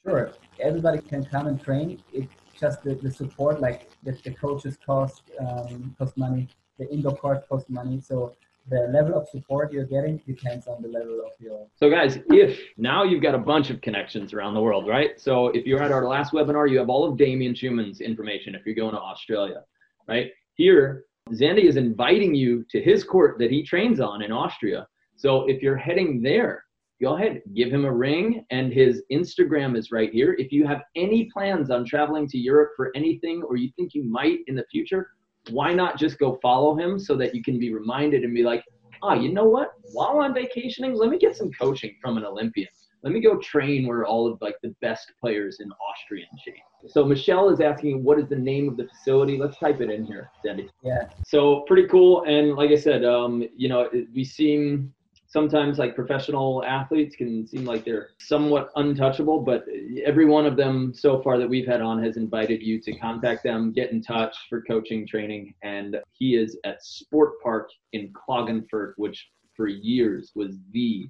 Sure, 0.05 0.31
everybody 0.59 0.99
can 0.99 1.25
come 1.25 1.47
and 1.47 1.61
train. 1.61 2.01
It's 2.13 2.31
just 2.59 2.83
the, 2.83 2.93
the 2.95 3.11
support, 3.11 3.59
like 3.59 3.89
the, 4.03 4.11
the 4.23 4.31
coaches 4.31 4.77
cost 4.85 5.23
um, 5.39 5.95
cost 5.97 6.15
money, 6.15 6.47
the 6.77 6.87
indoor 6.91 7.15
court 7.15 7.49
costs 7.49 7.69
money. 7.69 7.99
So 8.01 8.35
the 8.69 8.87
level 8.93 9.15
of 9.15 9.27
support 9.29 9.71
you're 9.71 9.85
getting 9.85 10.17
depends 10.27 10.67
on 10.67 10.81
the 10.81 10.89
level 10.89 11.21
of 11.25 11.31
your. 11.39 11.67
So 11.75 11.89
guys, 11.89 12.19
if 12.27 12.59
now 12.77 13.03
you've 13.03 13.21
got 13.21 13.35
a 13.35 13.39
bunch 13.39 13.69
of 13.69 13.81
connections 13.81 14.33
around 14.33 14.53
the 14.53 14.61
world, 14.61 14.87
right? 14.87 15.19
So 15.19 15.47
if 15.47 15.65
you're 15.65 15.81
at 15.81 15.91
our 15.91 16.07
last 16.07 16.33
webinar, 16.33 16.69
you 16.69 16.77
have 16.77 16.89
all 16.89 17.09
of 17.09 17.17
Damien 17.17 17.55
Schumann's 17.55 18.01
information 18.01 18.53
if 18.53 18.65
you're 18.65 18.75
going 18.75 18.93
to 18.93 19.01
Australia, 19.01 19.63
right? 20.07 20.31
Here, 20.53 21.05
Xandi 21.31 21.63
is 21.63 21.77
inviting 21.77 22.35
you 22.35 22.63
to 22.69 22.81
his 22.81 23.03
court 23.03 23.39
that 23.39 23.49
he 23.49 23.63
trains 23.63 23.99
on 23.99 24.21
in 24.21 24.31
Austria. 24.31 24.87
So 25.15 25.45
if 25.47 25.63
you're 25.63 25.77
heading 25.77 26.21
there, 26.21 26.64
go 27.01 27.15
ahead, 27.15 27.41
give 27.53 27.71
him 27.71 27.85
a 27.85 27.91
ring, 27.91 28.45
and 28.51 28.71
his 28.71 29.03
Instagram 29.11 29.77
is 29.77 29.91
right 29.91 30.11
here. 30.11 30.35
If 30.39 30.51
you 30.51 30.65
have 30.65 30.81
any 30.95 31.29
plans 31.31 31.69
on 31.69 31.85
traveling 31.85 32.27
to 32.29 32.37
Europe 32.37 32.71
for 32.75 32.91
anything, 32.95 33.43
or 33.43 33.57
you 33.57 33.69
think 33.75 33.93
you 33.93 34.03
might 34.03 34.39
in 34.47 34.55
the 34.55 34.65
future, 34.71 35.09
why 35.51 35.73
not 35.73 35.97
just 35.97 36.17
go 36.17 36.39
follow 36.41 36.77
him 36.77 36.97
so 36.97 37.15
that 37.17 37.35
you 37.35 37.43
can 37.43 37.59
be 37.59 37.73
reminded 37.73 38.23
and 38.23 38.33
be 38.33 38.43
like, 38.43 38.63
ah, 39.03 39.13
you 39.13 39.31
know 39.31 39.45
what? 39.45 39.73
While 39.93 40.21
I'm 40.21 40.33
vacationing, 40.33 40.95
let 40.95 41.09
me 41.09 41.17
get 41.17 41.35
some 41.35 41.51
coaching 41.51 41.95
from 42.01 42.17
an 42.17 42.25
Olympian. 42.25 42.69
Let 43.03 43.13
me 43.13 43.19
go 43.19 43.37
train 43.37 43.85
where 43.85 44.03
all 44.03 44.25
of 44.25 44.41
like 44.41 44.55
the 44.63 44.73
best 44.81 45.11
players 45.21 45.59
in 45.59 45.69
Austrian 45.73 46.27
shape. 46.43 46.55
So 46.87 47.05
Michelle 47.05 47.49
is 47.49 47.61
asking, 47.61 48.03
what 48.03 48.19
is 48.19 48.27
the 48.29 48.35
name 48.35 48.67
of 48.67 48.77
the 48.77 48.87
facility? 48.87 49.37
Let's 49.37 49.59
type 49.59 49.79
it 49.79 49.91
in 49.91 50.05
here, 50.05 50.31
Xandi. 50.43 50.69
Yeah, 50.83 51.09
So 51.23 51.61
pretty 51.67 51.87
cool. 51.87 52.23
And 52.23 52.55
like 52.55 52.71
I 52.71 52.75
said, 52.75 53.05
um, 53.05 53.47
you 53.55 53.69
know, 53.69 53.89
we 54.13 54.23
seem 54.23 54.91
sometimes 55.35 55.77
like 55.77 55.95
professional 55.95 56.63
athletes 56.63 57.13
can 57.13 57.45
seem 57.45 57.65
like 57.65 57.83
they're 57.83 58.11
somewhat 58.19 58.69
untouchable, 58.77 59.41
but 59.41 59.65
every 60.05 60.23
one 60.23 60.45
of 60.45 60.55
them 60.55 60.93
so 60.93 61.21
far 61.21 61.37
that 61.37 61.49
we've 61.49 61.67
had 61.67 61.81
on 61.81 62.01
has 62.01 62.15
invited 62.15 62.61
you 62.61 62.79
to 62.79 62.93
contact 62.93 63.43
them, 63.43 63.73
get 63.73 63.91
in 63.91 64.01
touch 64.01 64.33
for 64.47 64.61
coaching, 64.61 65.05
training. 65.05 65.53
And 65.61 65.97
he 66.13 66.37
is 66.37 66.57
at 66.63 66.81
Sport 66.81 67.33
Park 67.43 67.69
in 67.91 68.13
Klagenfurt, 68.13 68.93
which 68.95 69.27
for 69.57 69.67
years 69.67 70.31
was 70.35 70.55
the 70.71 71.09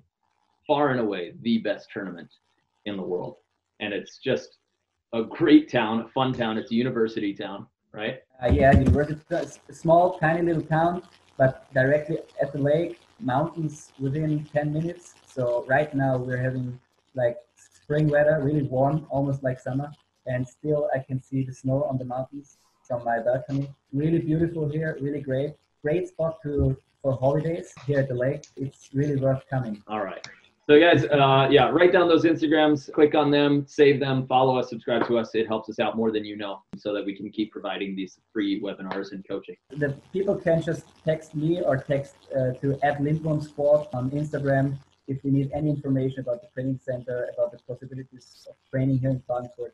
far 0.66 0.90
and 0.90 1.00
away 1.00 1.34
the 1.44 1.60
best 1.60 1.90
tournament 1.94 2.32
in 2.86 2.98
the 2.98 3.04
world. 3.04 3.36
And 3.80 3.94
it's 3.94 4.18
just 4.18 4.58
a 5.14 5.22
great 5.22 5.72
town, 5.72 6.00
a 6.00 6.08
fun 6.08 6.34
town. 6.34 6.58
It's 6.58 6.72
a 6.72 6.76
university 6.76 7.32
town, 7.36 7.68
right? 7.92 8.22
uh, 8.44 8.48
yeah. 8.52 8.72
University, 8.74 9.22
small, 9.72 10.18
tiny 10.18 10.42
little 10.42 10.64
town, 10.64 11.04
but 11.38 11.72
directly 11.76 12.18
at 12.42 12.52
the 12.54 12.60
lake, 12.60 12.98
mountains 13.20 13.92
within 14.00 14.46
10 14.54 14.74
minutes. 14.74 15.16
So 15.28 15.66
right 15.68 15.94
now 15.94 16.18
we're 16.18 16.38
having 16.38 16.80
like 17.14 17.38
spring 17.56 18.10
weather, 18.10 18.40
really 18.42 18.64
warm, 18.64 19.06
almost 19.10 19.44
like 19.44 19.60
summer, 19.60 19.92
and 20.26 20.48
still 20.48 20.90
I 20.96 21.00
can 21.00 21.22
see 21.22 21.44
the 21.44 21.54
snow 21.54 21.84
on 21.84 21.98
the 21.98 22.06
mountains 22.06 22.58
from 22.88 23.04
my 23.04 23.20
balcony. 23.20 23.70
Really 23.94 24.20
beautiful 24.20 24.70
here, 24.70 24.98
really 25.02 25.22
great. 25.22 25.54
Great 25.82 26.08
spot 26.08 26.38
to 26.44 26.78
for 27.02 27.14
holidays 27.14 27.74
here 27.86 28.00
at 28.00 28.08
the 28.08 28.16
lake. 28.16 28.48
It's 28.56 28.90
really 28.94 29.16
worth 29.16 29.44
coming. 29.48 29.84
All 29.88 30.04
right. 30.04 30.28
So 30.68 30.80
guys, 30.80 31.06
uh, 31.06 31.48
yeah, 31.52 31.70
write 31.70 31.94
down 31.94 32.08
those 32.08 32.24
Instagrams, 32.24 32.92
click 32.92 33.14
on 33.14 33.30
them, 33.30 33.66
save 33.68 34.00
them, 34.00 34.26
follow 34.26 34.58
us, 34.58 34.68
subscribe 34.68 35.06
to 35.06 35.20
us. 35.20 35.36
It 35.36 35.46
helps 35.46 35.70
us 35.70 35.78
out 35.78 35.96
more 35.96 36.12
than 36.12 36.26
you 36.26 36.36
know, 36.36 36.64
so 36.76 36.92
that 36.96 37.06
we 37.06 37.16
can 37.16 37.30
keep 37.30 37.52
providing 37.52 37.96
these 37.96 38.20
free 38.34 38.60
webinars 38.60 39.12
and 39.12 39.24
coaching. 39.28 39.58
The 39.70 39.96
people 40.12 40.36
can 40.36 40.64
just 40.64 40.86
text 41.06 41.36
me 41.36 41.62
or 41.62 41.78
text 41.78 42.16
uh, 42.32 42.54
to 42.62 42.80
at 42.82 42.98
Lindblom 42.98 43.44
Sport 43.44 43.90
on 43.94 44.10
Instagram 44.10 44.80
if 45.08 45.24
you 45.24 45.32
need 45.32 45.52
any 45.54 45.70
information 45.70 46.22
about 46.22 46.42
the 46.42 46.48
training 46.48 46.80
center, 46.84 47.30
about 47.38 47.52
the 47.52 47.60
possibilities 47.68 48.48
of 48.50 48.56
training 48.72 48.98
here 48.98 49.12
in 49.12 49.22
Klagenfurt. 49.30 49.74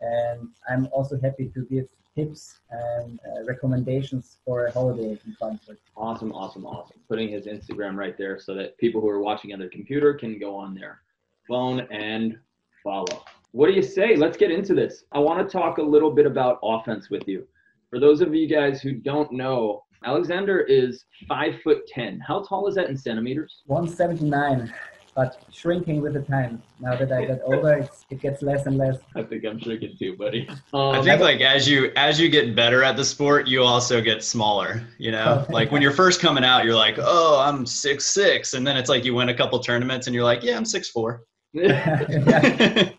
And 0.00 0.48
I'm 0.70 0.88
also 0.90 1.20
happy 1.20 1.50
to 1.52 1.66
give 1.66 1.86
tips 2.24 2.60
and 2.70 3.18
uh, 3.26 3.44
recommendations 3.44 4.38
for 4.44 4.66
a 4.66 4.72
holiday 4.72 5.18
in 5.24 5.36
Klagenfurt. 5.40 5.78
Awesome, 5.96 6.32
awesome, 6.32 6.66
awesome. 6.66 6.96
Putting 7.08 7.28
his 7.28 7.46
Instagram 7.46 7.96
right 7.96 8.16
there 8.16 8.38
so 8.38 8.54
that 8.54 8.76
people 8.78 9.00
who 9.00 9.08
are 9.08 9.20
watching 9.20 9.52
on 9.52 9.58
their 9.58 9.68
computer 9.68 10.14
can 10.14 10.38
go 10.38 10.56
on 10.56 10.74
their 10.74 11.00
phone 11.48 11.80
and 11.90 12.38
follow. 12.82 13.24
What 13.52 13.66
do 13.66 13.72
you 13.72 13.82
say? 13.82 14.16
Let's 14.16 14.36
get 14.36 14.50
into 14.50 14.74
this. 14.74 15.04
I 15.12 15.18
want 15.18 15.46
to 15.46 15.52
talk 15.52 15.78
a 15.78 15.82
little 15.82 16.10
bit 16.10 16.26
about 16.26 16.60
offense 16.62 17.10
with 17.10 17.26
you. 17.26 17.46
For 17.88 17.98
those 17.98 18.20
of 18.20 18.34
you 18.34 18.46
guys 18.46 18.80
who 18.80 18.92
don't 18.92 19.32
know, 19.32 19.84
Alexander 20.04 20.60
is 20.60 21.04
five 21.28 21.60
foot 21.62 21.86
ten. 21.88 22.20
How 22.20 22.42
tall 22.42 22.68
is 22.68 22.76
that 22.76 22.88
in 22.88 22.96
centimeters? 22.96 23.62
179 23.66 24.72
but 25.14 25.42
shrinking 25.50 26.00
with 26.00 26.14
the 26.14 26.22
time. 26.22 26.62
Now 26.78 26.96
that 26.96 27.12
I 27.12 27.24
get 27.24 27.40
older, 27.44 27.88
it 28.10 28.20
gets 28.20 28.42
less 28.42 28.66
and 28.66 28.78
less. 28.78 28.96
I 29.14 29.22
think 29.22 29.44
I'm 29.44 29.58
shrinking 29.58 29.96
too, 29.98 30.16
buddy. 30.16 30.48
Um, 30.72 30.94
I 30.94 31.02
think 31.02 31.20
like 31.20 31.40
as 31.40 31.68
you 31.68 31.90
as 31.96 32.20
you 32.20 32.28
get 32.28 32.54
better 32.54 32.84
at 32.84 32.96
the 32.96 33.04
sport, 33.04 33.48
you 33.48 33.62
also 33.62 34.00
get 34.00 34.22
smaller. 34.22 34.86
You 34.98 35.10
know, 35.10 35.44
like 35.50 35.72
when 35.72 35.82
you're 35.82 35.90
first 35.90 36.20
coming 36.20 36.44
out, 36.44 36.64
you're 36.64 36.76
like, 36.76 36.96
oh, 36.98 37.40
I'm 37.40 37.66
six 37.66 38.06
six, 38.06 38.54
and 38.54 38.64
then 38.64 38.76
it's 38.76 38.88
like 38.88 39.04
you 39.04 39.14
win 39.14 39.30
a 39.30 39.34
couple 39.34 39.58
tournaments, 39.58 40.06
and 40.06 40.14
you're 40.14 40.24
like, 40.24 40.44
yeah, 40.44 40.56
I'm 40.56 40.64
six 40.64 40.88
four. 40.88 41.24
yeah. 41.52 42.92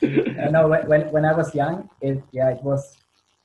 no, 0.00 0.66
when, 0.66 0.88
when 0.88 1.12
when 1.12 1.24
I 1.24 1.32
was 1.32 1.54
young, 1.54 1.88
it 2.00 2.22
yeah, 2.32 2.50
it 2.50 2.62
was 2.62 2.96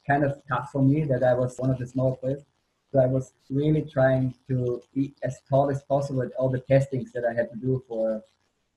kind 0.08 0.24
of 0.24 0.42
tough 0.50 0.72
for 0.72 0.82
me 0.82 1.04
that 1.04 1.24
I 1.24 1.34
was 1.34 1.56
one 1.58 1.70
of 1.70 1.78
the 1.78 1.86
small 1.86 2.16
players. 2.16 2.42
So 2.92 3.00
I 3.00 3.06
was 3.06 3.34
really 3.50 3.82
trying 3.82 4.34
to 4.48 4.82
be 4.94 5.14
as 5.24 5.40
tall 5.50 5.70
as 5.70 5.82
possible 5.84 6.22
at 6.22 6.32
all 6.40 6.50
the 6.50 6.60
testings 6.60 7.12
that 7.12 7.26
I 7.26 7.34
had 7.34 7.52
to 7.52 7.58
do 7.58 7.84
for 7.88 8.24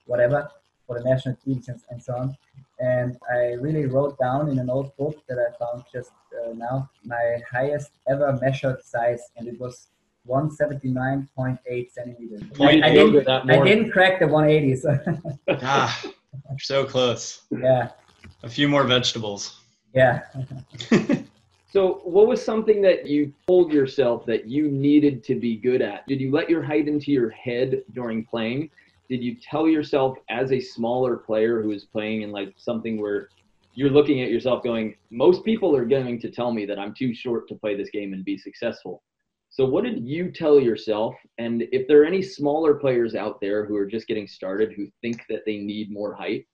whatever, 0.06 0.50
for 0.86 0.98
the 0.98 1.04
national 1.04 1.36
teams 1.44 1.68
and, 1.68 1.80
and 1.90 2.02
so 2.02 2.14
on. 2.16 2.36
And 2.80 3.18
I 3.32 3.52
really 3.52 3.86
wrote 3.86 4.18
down 4.18 4.48
in 4.48 4.58
an 4.58 4.68
old 4.68 4.96
book 4.96 5.22
that 5.28 5.38
I 5.38 5.56
found 5.62 5.84
just 5.92 6.10
uh, 6.34 6.52
now 6.54 6.90
my 7.04 7.38
highest 7.48 7.90
ever 8.08 8.36
measured 8.40 8.82
size, 8.82 9.22
and 9.36 9.46
it 9.46 9.60
was 9.60 9.88
179.8 10.28 11.92
centimeters. 11.92 12.42
I, 12.60 12.64
I, 12.64 12.94
didn't, 12.94 13.28
I 13.28 13.64
didn't 13.64 13.90
crack 13.90 14.18
the 14.18 14.26
180. 14.26 14.76
So. 14.76 14.98
ah, 15.62 16.02
you're 16.48 16.58
so 16.58 16.84
close. 16.84 17.42
Yeah. 17.50 17.90
A 18.42 18.48
few 18.48 18.68
more 18.68 18.84
vegetables. 18.84 19.60
Yeah. 19.94 20.22
So, 21.72 22.00
what 22.02 22.26
was 22.26 22.44
something 22.44 22.82
that 22.82 23.06
you 23.06 23.32
told 23.46 23.72
yourself 23.72 24.26
that 24.26 24.48
you 24.48 24.68
needed 24.68 25.22
to 25.24 25.36
be 25.36 25.56
good 25.56 25.80
at? 25.82 26.04
Did 26.08 26.20
you 26.20 26.32
let 26.32 26.50
your 26.50 26.64
height 26.64 26.88
into 26.88 27.12
your 27.12 27.30
head 27.30 27.82
during 27.92 28.24
playing? 28.24 28.70
Did 29.08 29.22
you 29.22 29.36
tell 29.36 29.68
yourself 29.68 30.18
as 30.28 30.50
a 30.50 30.60
smaller 30.60 31.16
player 31.16 31.62
who 31.62 31.70
is 31.70 31.84
playing 31.84 32.22
in 32.22 32.32
like 32.32 32.54
something 32.56 33.00
where 33.00 33.28
you're 33.74 33.90
looking 33.90 34.20
at 34.20 34.30
yourself 34.30 34.64
going, 34.64 34.96
most 35.10 35.44
people 35.44 35.76
are 35.76 35.84
going 35.84 36.20
to 36.20 36.30
tell 36.30 36.52
me 36.52 36.66
that 36.66 36.78
I'm 36.78 36.92
too 36.92 37.14
short 37.14 37.46
to 37.48 37.54
play 37.54 37.76
this 37.76 37.90
game 37.90 38.14
and 38.14 38.24
be 38.24 38.36
successful. 38.36 39.04
So, 39.48 39.64
what 39.64 39.84
did 39.84 40.04
you 40.04 40.32
tell 40.32 40.58
yourself? 40.58 41.14
And 41.38 41.62
if 41.70 41.86
there 41.86 42.02
are 42.02 42.04
any 42.04 42.22
smaller 42.22 42.74
players 42.74 43.14
out 43.14 43.40
there 43.40 43.64
who 43.64 43.76
are 43.76 43.86
just 43.86 44.08
getting 44.08 44.26
started 44.26 44.72
who 44.72 44.88
think 45.02 45.22
that 45.28 45.42
they 45.46 45.58
need 45.58 45.92
more 45.92 46.14
height, 46.14 46.46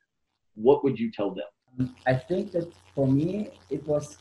what 0.57 0.85
would 0.85 0.99
you 0.99 1.11
tell 1.11 1.35
them? 1.35 1.95
I 2.07 2.15
think 2.15 2.53
that 2.53 2.71
for 2.95 3.07
me, 3.07 3.51
it 3.71 3.87
was 3.87 4.19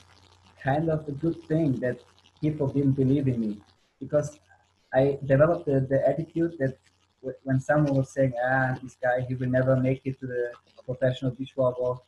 kind 0.70 0.90
of 0.90 1.08
a 1.08 1.12
good 1.24 1.38
thing 1.52 1.70
that 1.86 1.98
people 2.42 2.68
didn't 2.68 2.98
believe 3.04 3.28
in 3.28 3.38
me 3.46 3.52
because 4.00 4.40
I 4.94 5.18
developed 5.34 5.66
the, 5.70 5.78
the 5.94 6.00
attitude 6.12 6.54
that 6.60 6.74
when 7.44 7.60
someone 7.60 7.96
was 7.96 8.10
saying, 8.16 8.34
ah, 8.50 8.78
this 8.82 8.96
guy, 9.06 9.18
he 9.28 9.34
will 9.36 9.52
never 9.60 9.76
make 9.76 10.02
it 10.06 10.20
to 10.22 10.28
the 10.28 10.44
professional 10.90 11.32
volleyball, 11.32 12.00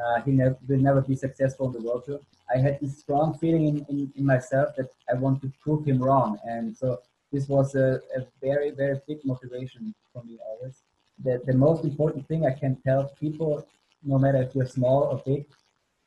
uh, 0.00 0.20
he 0.24 0.32
ne- 0.32 0.58
will 0.68 0.82
never 0.88 1.00
be 1.00 1.16
successful 1.16 1.66
in 1.68 1.72
the 1.72 1.82
world 1.86 2.04
tour. 2.06 2.20
I 2.54 2.58
had 2.58 2.78
this 2.80 2.98
strong 2.98 3.36
feeling 3.38 3.64
in, 3.70 3.76
in, 3.88 4.12
in, 4.16 4.24
myself 4.24 4.68
that 4.76 4.88
I 5.10 5.14
want 5.14 5.42
to 5.42 5.52
prove 5.62 5.86
him 5.86 5.98
wrong. 5.98 6.38
And 6.44 6.76
so 6.76 7.00
this 7.32 7.48
was 7.48 7.74
a, 7.74 8.00
a 8.16 8.20
very, 8.40 8.70
very 8.70 9.00
big 9.08 9.18
motivation 9.24 9.94
for 10.12 10.22
me 10.22 10.38
always. 10.48 10.82
The, 11.24 11.40
the 11.44 11.54
most 11.54 11.84
important 11.84 12.28
thing 12.28 12.46
I 12.46 12.52
can 12.52 12.76
tell 12.86 13.02
people, 13.20 13.66
no 14.04 14.18
matter 14.18 14.40
if 14.42 14.54
you're 14.54 14.66
small 14.78 15.00
or 15.12 15.22
big, 15.26 15.46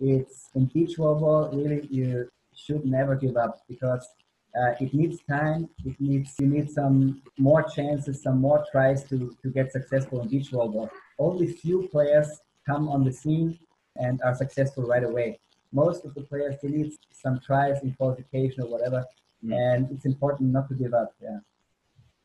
it's 0.02 0.50
in 0.56 0.66
beach 0.66 0.98
volleyball 0.98 1.54
really 1.56 1.88
you 1.90 2.30
should 2.56 2.86
never 2.86 3.16
give 3.16 3.38
up 3.38 3.62
because 3.68 4.08
uh, 4.60 4.72
it 4.82 4.94
needs 4.94 5.20
time 5.30 5.70
it 5.86 5.96
needs 6.00 6.34
you 6.40 6.48
need 6.48 6.70
some 6.70 7.22
more 7.38 7.64
chances 7.64 8.22
some 8.22 8.42
more 8.42 8.66
tries 8.72 9.04
to, 9.04 9.36
to 9.42 9.50
get 9.50 9.72
successful 9.72 10.22
in 10.22 10.28
beach 10.28 10.52
volleyball 10.52 10.90
only 11.20 11.48
few 11.48 11.88
players 11.90 12.42
come 12.66 12.90
on 12.90 13.04
the 13.04 13.12
scene 13.12 13.58
and 13.98 14.22
are 14.24 14.36
successful 14.36 14.84
right 14.88 15.04
away. 15.04 15.40
Most 15.72 16.06
of 16.06 16.14
the 16.14 16.22
players 16.22 16.56
they 16.62 16.70
need 16.70 16.92
some 17.12 17.40
tries 17.40 17.82
in 17.82 17.94
qualification 17.94 18.64
or 18.64 18.70
whatever 18.70 19.06
mm. 19.46 19.54
and 19.54 19.90
it's 19.92 20.06
important 20.06 20.52
not 20.52 20.68
to 20.70 20.76
give 20.76 20.94
up 20.94 21.14
yeah. 21.22 21.40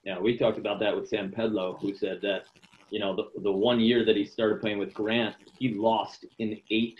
Yeah 0.04 0.18
we 0.18 0.36
talked 0.36 0.58
about 0.58 0.80
that 0.80 0.96
with 0.96 1.08
sam 1.08 1.30
pedlow 1.30 1.80
who 1.80 1.94
said 1.94 2.20
that 2.22 2.46
you 2.90 2.98
know 2.98 3.14
the, 3.14 3.24
the 3.42 3.52
one 3.52 3.78
year 3.78 4.04
that 4.04 4.16
he 4.16 4.24
started 4.24 4.60
playing 4.60 4.78
with 4.78 4.92
grant 4.94 5.36
he 5.58 5.74
lost 5.74 6.24
in 6.38 6.58
eight 6.70 6.98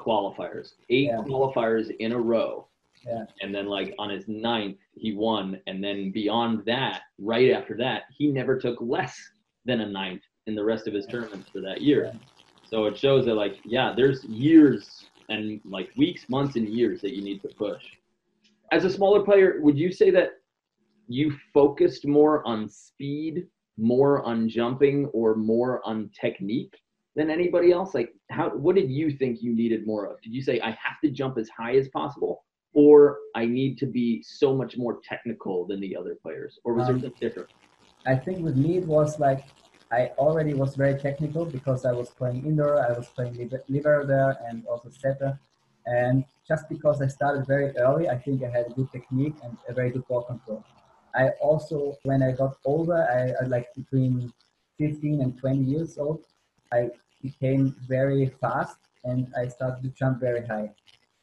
qualifiers, 0.00 0.72
eight 0.88 1.08
yeah. 1.08 1.18
qualifiers 1.18 1.94
in 1.98 2.12
a 2.12 2.18
row. 2.18 2.66
Yeah. 3.06 3.24
And 3.40 3.54
then 3.54 3.66
like 3.66 3.94
on 3.98 4.10
his 4.10 4.24
ninth, 4.28 4.78
he 4.94 5.12
won. 5.12 5.60
And 5.66 5.82
then 5.82 6.10
beyond 6.10 6.64
that, 6.66 7.02
right 7.18 7.50
after 7.52 7.76
that, 7.78 8.02
he 8.16 8.30
never 8.30 8.58
took 8.58 8.78
less 8.80 9.18
than 9.64 9.80
a 9.80 9.86
ninth 9.86 10.22
in 10.46 10.54
the 10.54 10.64
rest 10.64 10.86
of 10.86 10.94
his 10.94 11.06
tournaments 11.06 11.48
for 11.50 11.60
that 11.60 11.80
year. 11.80 12.10
Yeah. 12.12 12.18
So 12.68 12.86
it 12.86 12.96
shows 12.96 13.24
that 13.26 13.34
like, 13.34 13.56
yeah, 13.64 13.92
there's 13.96 14.24
years 14.24 15.06
and 15.28 15.60
like 15.64 15.90
weeks, 15.96 16.28
months, 16.28 16.56
and 16.56 16.68
years 16.68 17.00
that 17.02 17.14
you 17.14 17.22
need 17.22 17.42
to 17.42 17.48
push. 17.48 17.82
As 18.72 18.84
a 18.84 18.90
smaller 18.90 19.22
player, 19.22 19.58
would 19.60 19.78
you 19.78 19.92
say 19.92 20.10
that 20.10 20.30
you 21.08 21.34
focused 21.52 22.06
more 22.06 22.46
on 22.46 22.68
speed, 22.68 23.46
more 23.76 24.22
on 24.22 24.48
jumping, 24.48 25.06
or 25.06 25.34
more 25.34 25.80
on 25.84 26.10
technique 26.20 26.74
than 27.16 27.30
anybody 27.30 27.72
else? 27.72 27.94
Like, 27.94 28.12
how? 28.30 28.50
What 28.50 28.76
did 28.76 28.90
you 28.90 29.10
think 29.10 29.42
you 29.42 29.54
needed 29.54 29.86
more 29.86 30.06
of? 30.06 30.20
Did 30.22 30.32
you 30.32 30.42
say 30.42 30.60
I 30.60 30.70
have 30.70 31.00
to 31.04 31.10
jump 31.10 31.38
as 31.38 31.48
high 31.48 31.76
as 31.76 31.88
possible, 31.88 32.44
or 32.72 33.18
I 33.34 33.46
need 33.46 33.78
to 33.78 33.86
be 33.86 34.22
so 34.22 34.54
much 34.54 34.76
more 34.76 35.00
technical 35.02 35.66
than 35.66 35.80
the 35.80 35.96
other 35.96 36.16
players, 36.22 36.58
or 36.64 36.74
was 36.74 36.88
um, 36.88 36.94
there 36.94 37.10
something 37.10 37.28
different? 37.28 37.50
I 38.06 38.16
think 38.16 38.40
with 38.40 38.56
me 38.56 38.78
it 38.78 38.86
was 38.86 39.18
like 39.18 39.44
I 39.92 40.12
already 40.18 40.54
was 40.54 40.76
very 40.76 40.98
technical 40.98 41.44
because 41.44 41.84
I 41.84 41.92
was 41.92 42.10
playing 42.10 42.46
indoor, 42.46 42.78
I 42.80 42.92
was 42.92 43.08
playing 43.08 43.50
libero 43.68 44.06
there, 44.06 44.36
and 44.48 44.64
also 44.66 44.88
setter. 44.90 45.38
And 45.86 46.24
just 46.46 46.68
because 46.68 47.02
I 47.02 47.08
started 47.08 47.46
very 47.46 47.76
early, 47.76 48.08
I 48.08 48.16
think 48.16 48.44
I 48.44 48.50
had 48.50 48.66
a 48.66 48.70
good 48.70 48.90
technique 48.92 49.34
and 49.42 49.56
a 49.68 49.72
very 49.72 49.90
good 49.90 50.06
ball 50.06 50.22
control. 50.22 50.64
I 51.14 51.30
also, 51.40 51.96
when 52.04 52.22
I 52.22 52.30
got 52.30 52.56
older, 52.64 53.02
I, 53.10 53.42
I 53.42 53.48
like 53.48 53.66
between 53.74 54.32
15 54.78 55.20
and 55.20 55.36
20 55.36 55.58
years 55.64 55.98
old, 55.98 56.24
I 56.72 56.90
became 57.22 57.76
very 57.86 58.26
fast 58.40 58.78
and 59.04 59.32
I 59.36 59.48
started 59.48 59.82
to 59.82 59.88
jump 59.90 60.20
very 60.20 60.46
high. 60.46 60.70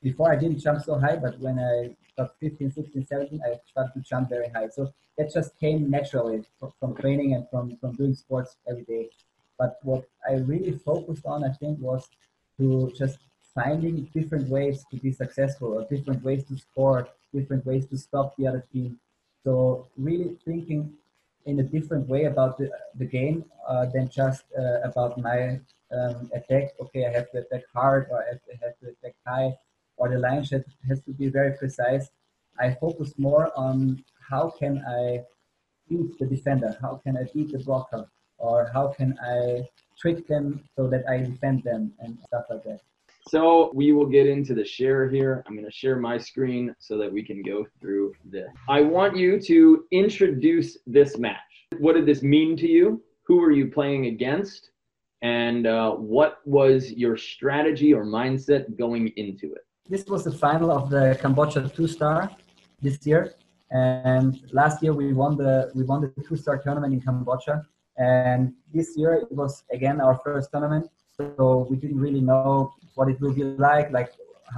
Before 0.01 0.31
I 0.31 0.35
didn't 0.35 0.59
jump 0.59 0.83
so 0.83 0.99
high, 0.99 1.15
but 1.15 1.39
when 1.39 1.59
I 1.59 1.95
got 2.17 2.39
15, 2.39 2.71
16, 2.71 3.05
17, 3.05 3.41
I 3.45 3.59
started 3.69 3.93
to 3.93 4.01
jump 4.01 4.29
very 4.29 4.49
high. 4.49 4.69
So 4.69 4.93
that 5.17 5.33
just 5.33 5.57
came 5.59 5.89
naturally 5.89 6.43
from, 6.79 6.95
training 6.95 7.33
and 7.33 7.47
from, 7.49 7.77
from 7.77 7.95
doing 7.95 8.13
sports 8.13 8.57
every 8.69 8.83
day. 8.83 9.09
But 9.57 9.79
what 9.83 10.05
I 10.29 10.33
really 10.35 10.73
focused 10.73 11.25
on, 11.25 11.43
I 11.43 11.51
think, 11.53 11.79
was 11.79 12.07
to 12.59 12.91
just 12.97 13.17
finding 13.55 14.03
different 14.13 14.47
ways 14.49 14.85
to 14.91 14.97
be 14.97 15.11
successful 15.11 15.73
or 15.73 15.87
different 15.89 16.23
ways 16.23 16.43
to 16.45 16.57
score, 16.57 17.07
different 17.33 17.65
ways 17.65 17.87
to 17.87 17.97
stop 17.97 18.35
the 18.37 18.47
other 18.47 18.63
team. 18.71 18.99
So 19.43 19.87
really 19.97 20.37
thinking 20.45 20.93
in 21.47 21.59
a 21.59 21.63
different 21.63 22.07
way 22.07 22.25
about 22.25 22.57
the, 22.57 22.69
the 22.95 23.05
game 23.05 23.45
uh, 23.67 23.85
than 23.93 24.07
just 24.09 24.43
uh, 24.57 24.81
about 24.83 25.17
my 25.17 25.59
um, 25.91 26.29
attack. 26.33 26.65
Okay, 26.81 27.05
I 27.05 27.11
have 27.11 27.31
to 27.31 27.39
attack 27.39 27.63
hard 27.73 28.07
or 28.11 28.21
I 28.23 28.27
have 28.31 28.43
to, 28.45 28.51
have 28.63 28.75
to 28.81 28.85
attack 28.93 29.15
high 29.25 29.57
or 29.97 30.09
the 30.09 30.19
line 30.19 30.43
shot 30.43 30.61
has 30.87 31.01
to 31.03 31.11
be 31.11 31.27
very 31.27 31.53
precise. 31.57 32.09
I 32.59 32.71
focus 32.71 33.13
more 33.17 33.51
on 33.57 34.03
how 34.29 34.49
can 34.59 34.83
I 34.87 35.23
beat 35.89 36.19
the 36.19 36.25
defender, 36.25 36.77
how 36.81 37.01
can 37.03 37.17
I 37.17 37.23
beat 37.33 37.51
the 37.51 37.59
blocker, 37.59 38.05
or 38.37 38.69
how 38.73 38.87
can 38.89 39.17
I 39.23 39.67
trick 39.97 40.27
them 40.27 40.63
so 40.75 40.87
that 40.87 41.03
I 41.09 41.17
defend 41.19 41.63
them 41.63 41.93
and 41.99 42.17
stuff 42.27 42.45
like 42.49 42.63
that. 42.63 42.81
So 43.29 43.71
we 43.73 43.91
will 43.91 44.05
get 44.05 44.27
into 44.27 44.53
the 44.53 44.63
share 44.65 45.09
here. 45.09 45.43
I'm 45.47 45.53
going 45.53 45.65
to 45.65 45.71
share 45.71 45.97
my 45.97 46.17
screen 46.17 46.73
so 46.79 46.97
that 46.97 47.11
we 47.11 47.23
can 47.23 47.41
go 47.41 47.65
through 47.81 48.13
this. 48.23 48.47
I 48.69 48.81
want 48.81 49.17
you 49.17 49.39
to 49.41 49.85
introduce 49.91 50.77
this 50.87 51.17
match. 51.17 51.37
What 51.79 51.93
did 51.93 52.05
this 52.05 52.23
mean 52.23 52.55
to 52.57 52.67
you? 52.67 53.01
who 53.27 53.37
were 53.37 53.51
you 53.51 53.67
playing 53.67 54.05
against, 54.05 54.71
and 55.21 55.67
uh, 55.67 55.91
what 55.91 56.39
was 56.45 56.91
your 56.93 57.17
strategy 57.17 57.93
or 57.93 58.05
mindset 58.05 58.77
going 58.77 59.09
into 59.17 59.53
it? 59.53 59.65
This 59.89 60.05
was 60.05 60.23
the 60.23 60.31
final 60.31 60.71
of 60.71 60.89
the 60.89 61.17
Cambodia 61.21 61.69
two 61.69 61.87
star 61.87 62.31
this 62.81 63.05
year, 63.05 63.33
and 63.71 64.39
last 64.53 64.81
year 64.81 64.93
we 64.93 65.13
won 65.13 65.35
the 65.37 65.71
we 65.75 65.83
won 65.83 66.01
the 66.01 66.23
two 66.23 66.37
star 66.37 66.57
tournament 66.57 66.93
in 66.93 67.01
Cambodia, 67.01 67.65
and 67.97 68.53
this 68.73 68.95
year 68.95 69.13
it 69.13 69.31
was 69.31 69.63
again 69.73 69.99
our 69.99 70.17
first 70.23 70.49
tournament, 70.51 70.87
so 71.17 71.67
we 71.69 71.75
didn't 71.75 71.99
really 71.99 72.21
know 72.21 72.73
what 72.97 73.07
it 73.09 73.17
will 73.21 73.33
be 73.33 73.43
like, 73.69 73.91
like 73.91 74.11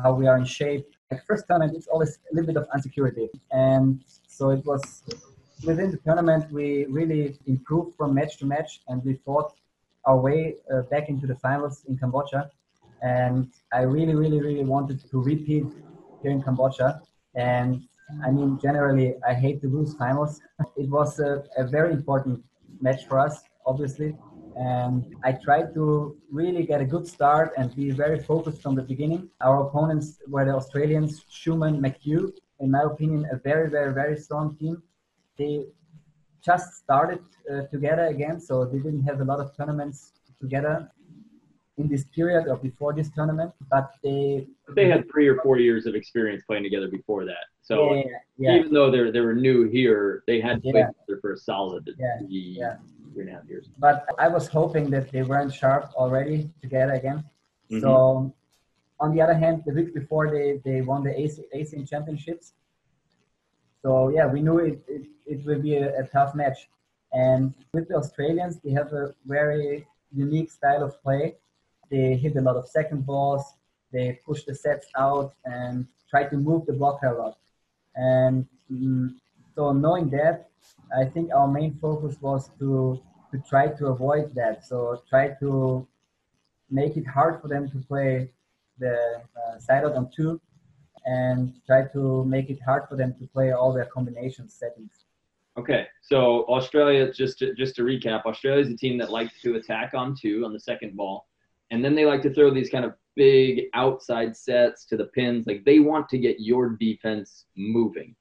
how 0.04 0.14
we 0.14 0.26
are 0.28 0.38
in 0.38 0.46
shape. 0.46 0.86
Like 1.12 1.22
first 1.26 1.44
tournament, 1.48 1.76
it's 1.78 1.88
always 1.88 2.12
a 2.32 2.36
little 2.36 2.48
bit 2.52 2.58
of 2.62 2.68
insecurity, 2.74 3.28
and 3.52 4.02
so 4.28 4.44
it 4.52 4.64
was 4.66 4.82
within 5.66 5.92
the 5.92 5.98
tournament 5.98 6.52
we 6.52 6.86
really 6.86 7.38
improved 7.46 7.96
from 7.98 8.14
match 8.14 8.38
to 8.38 8.46
match, 8.46 8.82
and 8.88 9.04
we 9.04 9.14
fought 9.26 9.54
our 10.06 10.18
way 10.18 10.56
uh, 10.74 10.82
back 10.94 11.10
into 11.10 11.28
the 11.28 11.36
finals 11.36 11.84
in 11.88 11.98
Cambodia. 11.98 12.50
And 13.02 13.52
I 13.72 13.82
really, 13.82 14.16
really, 14.16 14.42
really 14.42 14.66
wanted 14.66 15.00
to 15.12 15.22
repeat 15.22 15.66
here 16.22 16.32
in 16.32 16.42
Cambodia. 16.42 17.02
And 17.36 17.84
I 18.26 18.32
mean, 18.32 18.60
generally, 18.62 19.16
I 19.28 19.34
hate 19.34 19.62
to 19.62 19.68
lose 19.68 19.94
finals. 19.96 20.42
It 20.78 20.90
was 20.90 21.20
a, 21.20 21.44
a 21.58 21.66
very 21.78 21.92
important 21.94 22.44
match 22.82 23.02
for 23.08 23.20
us, 23.20 23.36
obviously. 23.66 24.16
And 24.60 25.16
I 25.24 25.32
tried 25.32 25.74
to 25.76 26.18
really 26.30 26.64
get 26.66 26.82
a 26.82 26.86
good 26.86 27.08
start 27.08 27.54
and 27.58 27.74
be 27.74 27.92
very 27.92 28.20
focused 28.20 28.62
from 28.62 28.76
the 28.76 28.82
beginning. 28.82 29.30
Our 29.40 29.66
opponents 29.66 30.20
were 30.28 30.44
the 30.44 30.54
Australians, 30.54 31.24
Schumann, 31.30 31.82
McHugh. 31.82 32.34
In 32.60 32.72
my 32.72 32.82
opinion, 32.82 33.26
a 33.32 33.38
very, 33.38 33.70
very, 33.70 33.94
very 33.94 34.18
strong 34.18 34.58
team. 34.58 34.84
They 35.38 35.68
just 36.44 36.76
started 36.76 37.22
uh, 37.50 37.62
together 37.72 38.08
again, 38.08 38.42
so 38.42 38.66
they 38.66 38.80
didn't 38.80 39.04
have 39.04 39.22
a 39.22 39.24
lot 39.24 39.40
of 39.40 39.56
tournaments 39.56 40.12
together 40.42 40.92
in 41.78 41.88
this 41.88 42.04
period 42.14 42.50
or 42.50 42.58
before 42.58 42.92
this 42.92 43.10
tournament. 43.12 43.54
But 43.72 43.92
they 44.04 44.46
they 44.76 44.90
had 44.90 45.10
three 45.10 45.28
or 45.30 45.42
four 45.42 45.58
years 45.58 45.86
of 45.86 45.96
experience 45.96 46.44
playing 46.46 46.64
together 46.64 46.90
before 46.90 47.24
that. 47.24 47.46
So 47.62 47.94
yeah, 47.94 48.04
yeah. 48.38 48.56
even 48.58 48.74
though 48.74 48.92
they're 48.92 49.12
they 49.14 49.22
were 49.22 49.36
new 49.36 49.70
here, 49.70 50.24
they 50.28 50.42
had 50.42 50.62
played 50.62 50.76
yeah. 50.76 50.88
together 50.88 51.20
for 51.22 51.32
a 51.32 51.38
solid 51.38 51.90
yeah. 51.98 52.20
yeah. 52.28 52.76
Three 53.14 53.24
and 53.24 53.32
a 53.32 53.34
half 53.34 53.46
years. 53.48 53.68
But 53.78 54.08
I 54.18 54.28
was 54.28 54.48
hoping 54.48 54.90
that 54.92 55.12
they 55.12 55.24
weren't 55.24 55.54
sharp 55.54 55.92
already 55.96 56.50
together 56.62 56.94
again. 56.94 57.24
Mm-hmm. 57.72 57.82
So 57.82 58.34
on 59.00 59.14
the 59.14 59.22
other 59.22 59.34
hand, 59.34 59.64
the 59.66 59.74
week 59.74 59.94
before 59.94 60.30
they, 60.30 60.62
they 60.64 60.82
won 60.82 61.04
the 61.04 61.12
ASEAN 61.12 61.90
championships. 61.90 62.54
So 63.82 64.10
yeah, 64.10 64.28
we 64.28 64.42
knew 64.42 64.60
it, 64.60 64.82
it, 64.88 65.08
it 65.26 65.46
will 65.46 65.62
be 65.62 65.76
a, 65.76 66.02
a, 66.02 66.08
tough 66.08 66.36
match. 66.36 66.70
And 67.14 67.54
with 67.74 67.88
the 67.88 67.96
Australians, 67.96 68.60
they 68.64 68.72
have 68.72 68.92
a 68.92 69.14
very 69.26 69.88
unique 70.14 70.52
style 70.52 70.84
of 70.84 71.02
play. 71.02 71.36
They 71.90 72.16
hit 72.16 72.36
a 72.36 72.42
lot 72.42 72.58
of 72.58 72.68
second 72.68 73.06
balls, 73.06 73.44
they 73.92 74.20
push 74.26 74.44
the 74.44 74.54
sets 74.54 74.88
out 74.98 75.34
and 75.46 75.88
try 76.10 76.24
to 76.26 76.36
move 76.36 76.66
the 76.66 76.74
blocker 76.74 77.08
a 77.08 77.18
lot. 77.18 77.38
And 77.96 78.46
mm, 78.72 79.16
so 79.56 79.72
knowing 79.72 80.10
that, 80.12 80.49
I 80.98 81.06
think 81.06 81.32
our 81.34 81.48
main 81.48 81.78
focus 81.80 82.18
was 82.22 82.50
to 82.60 83.02
to 83.32 83.38
try 83.48 83.68
to 83.68 83.88
avoid 83.88 84.34
that. 84.36 84.66
So 84.66 85.02
try 85.10 85.36
to 85.40 85.88
make 86.70 86.98
it 86.98 87.06
hard 87.06 87.42
for 87.42 87.48
them 87.48 87.70
to 87.70 87.78
play 87.88 88.32
the 88.80 89.22
uh, 89.38 89.60
side 89.60 89.84
out 89.86 89.94
on 89.94 90.10
two 90.16 90.42
and 91.06 91.54
try 91.66 91.86
to 91.94 92.24
make 92.26 92.50
it 92.50 92.60
hard 92.64 92.84
for 92.90 92.96
them 92.96 93.14
to 93.20 93.28
play 93.28 93.52
all 93.52 93.74
their 93.74 93.86
combination 93.86 94.50
settings. 94.50 95.06
Okay, 95.58 95.88
so 96.02 96.46
Australia, 96.48 97.12
just 97.12 97.40
to, 97.40 97.54
just 97.54 97.76
to 97.76 97.82
recap, 97.82 98.26
Australia 98.26 98.62
is 98.62 98.70
a 98.70 98.78
team 98.78 98.98
that 99.00 99.12
likes 99.12 99.42
to 99.42 99.56
attack 99.56 99.94
on 99.94 100.16
two 100.16 100.46
on 100.46 100.54
the 100.54 100.60
second 100.60 100.96
ball, 100.96 101.28
and 101.72 101.84
then 101.84 101.96
they 101.96 102.06
like 102.06 102.22
to 102.22 102.34
throw 102.34 102.54
these 102.54 102.70
kind 102.70 102.86
of 102.86 102.94
big 103.16 103.66
outside 103.74 104.38
sets 104.38 104.86
to 104.86 104.96
the 104.96 105.06
pins. 105.06 105.46
Like 105.48 105.66
they 105.66 105.80
want 105.80 106.08
to 106.10 106.18
get 106.18 106.40
your 106.40 106.70
defense 106.70 107.46
moving, 107.58 108.16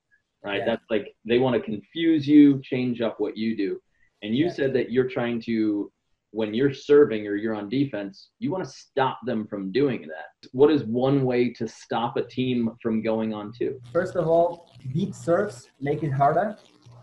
right? 0.49 0.59
Yeah. 0.59 0.67
That's 0.67 0.85
like 0.91 1.15
they 1.25 1.39
want 1.39 1.57
to 1.57 1.63
confuse 1.63 2.27
you, 2.27 2.61
change 2.63 3.01
up 3.01 3.21
what 3.21 3.37
you 3.37 3.57
do. 3.57 3.81
And 4.23 4.35
you 4.35 4.47
yeah. 4.47 4.53
said 4.53 4.73
that 4.75 4.91
you're 4.91 5.09
trying 5.09 5.41
to 5.43 5.93
when 6.31 6.53
you're 6.53 6.73
serving 6.73 7.27
or 7.27 7.37
you're 7.37 7.55
on 7.55 7.69
defense, 7.69 8.31
you 8.39 8.51
want 8.51 8.63
to 8.63 8.71
stop 8.71 9.19
them 9.25 9.47
from 9.47 9.73
doing 9.73 10.03
that. 10.03 10.49
What 10.53 10.71
is 10.71 10.85
one 10.85 11.25
way 11.25 11.51
to 11.55 11.67
stop 11.67 12.17
a 12.17 12.23
team 12.23 12.71
from 12.83 13.03
going 13.03 13.33
on 13.33 13.53
two? 13.53 13.81
First 13.93 14.15
of 14.15 14.29
all, 14.29 14.71
deep 14.93 15.15
serves 15.15 15.71
make 15.81 16.03
it 16.03 16.11
harder. 16.11 16.57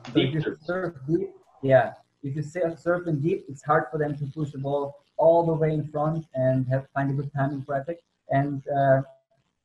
So 0.08 0.13
deep 0.13 0.36
if 0.36 0.45
you 0.45 0.58
serve 0.63 0.95
deep, 1.08 1.29
yeah. 1.63 1.93
If 2.21 2.36
you 2.36 2.43
serve 2.43 3.08
in 3.08 3.19
deep, 3.19 3.45
it's 3.47 3.63
hard 3.63 3.86
for 3.91 3.97
them 3.97 4.15
to 4.17 4.25
push 4.25 4.51
the 4.51 4.58
ball 4.58 4.95
all 5.17 5.45
the 5.45 5.53
way 5.53 5.73
in 5.73 5.88
front 5.88 6.25
and 6.34 6.67
have 6.67 6.86
find 6.93 7.10
a 7.10 7.13
good 7.13 7.31
timing 7.36 7.63
for. 7.63 7.84
And 8.29 8.63
uh, 8.67 9.01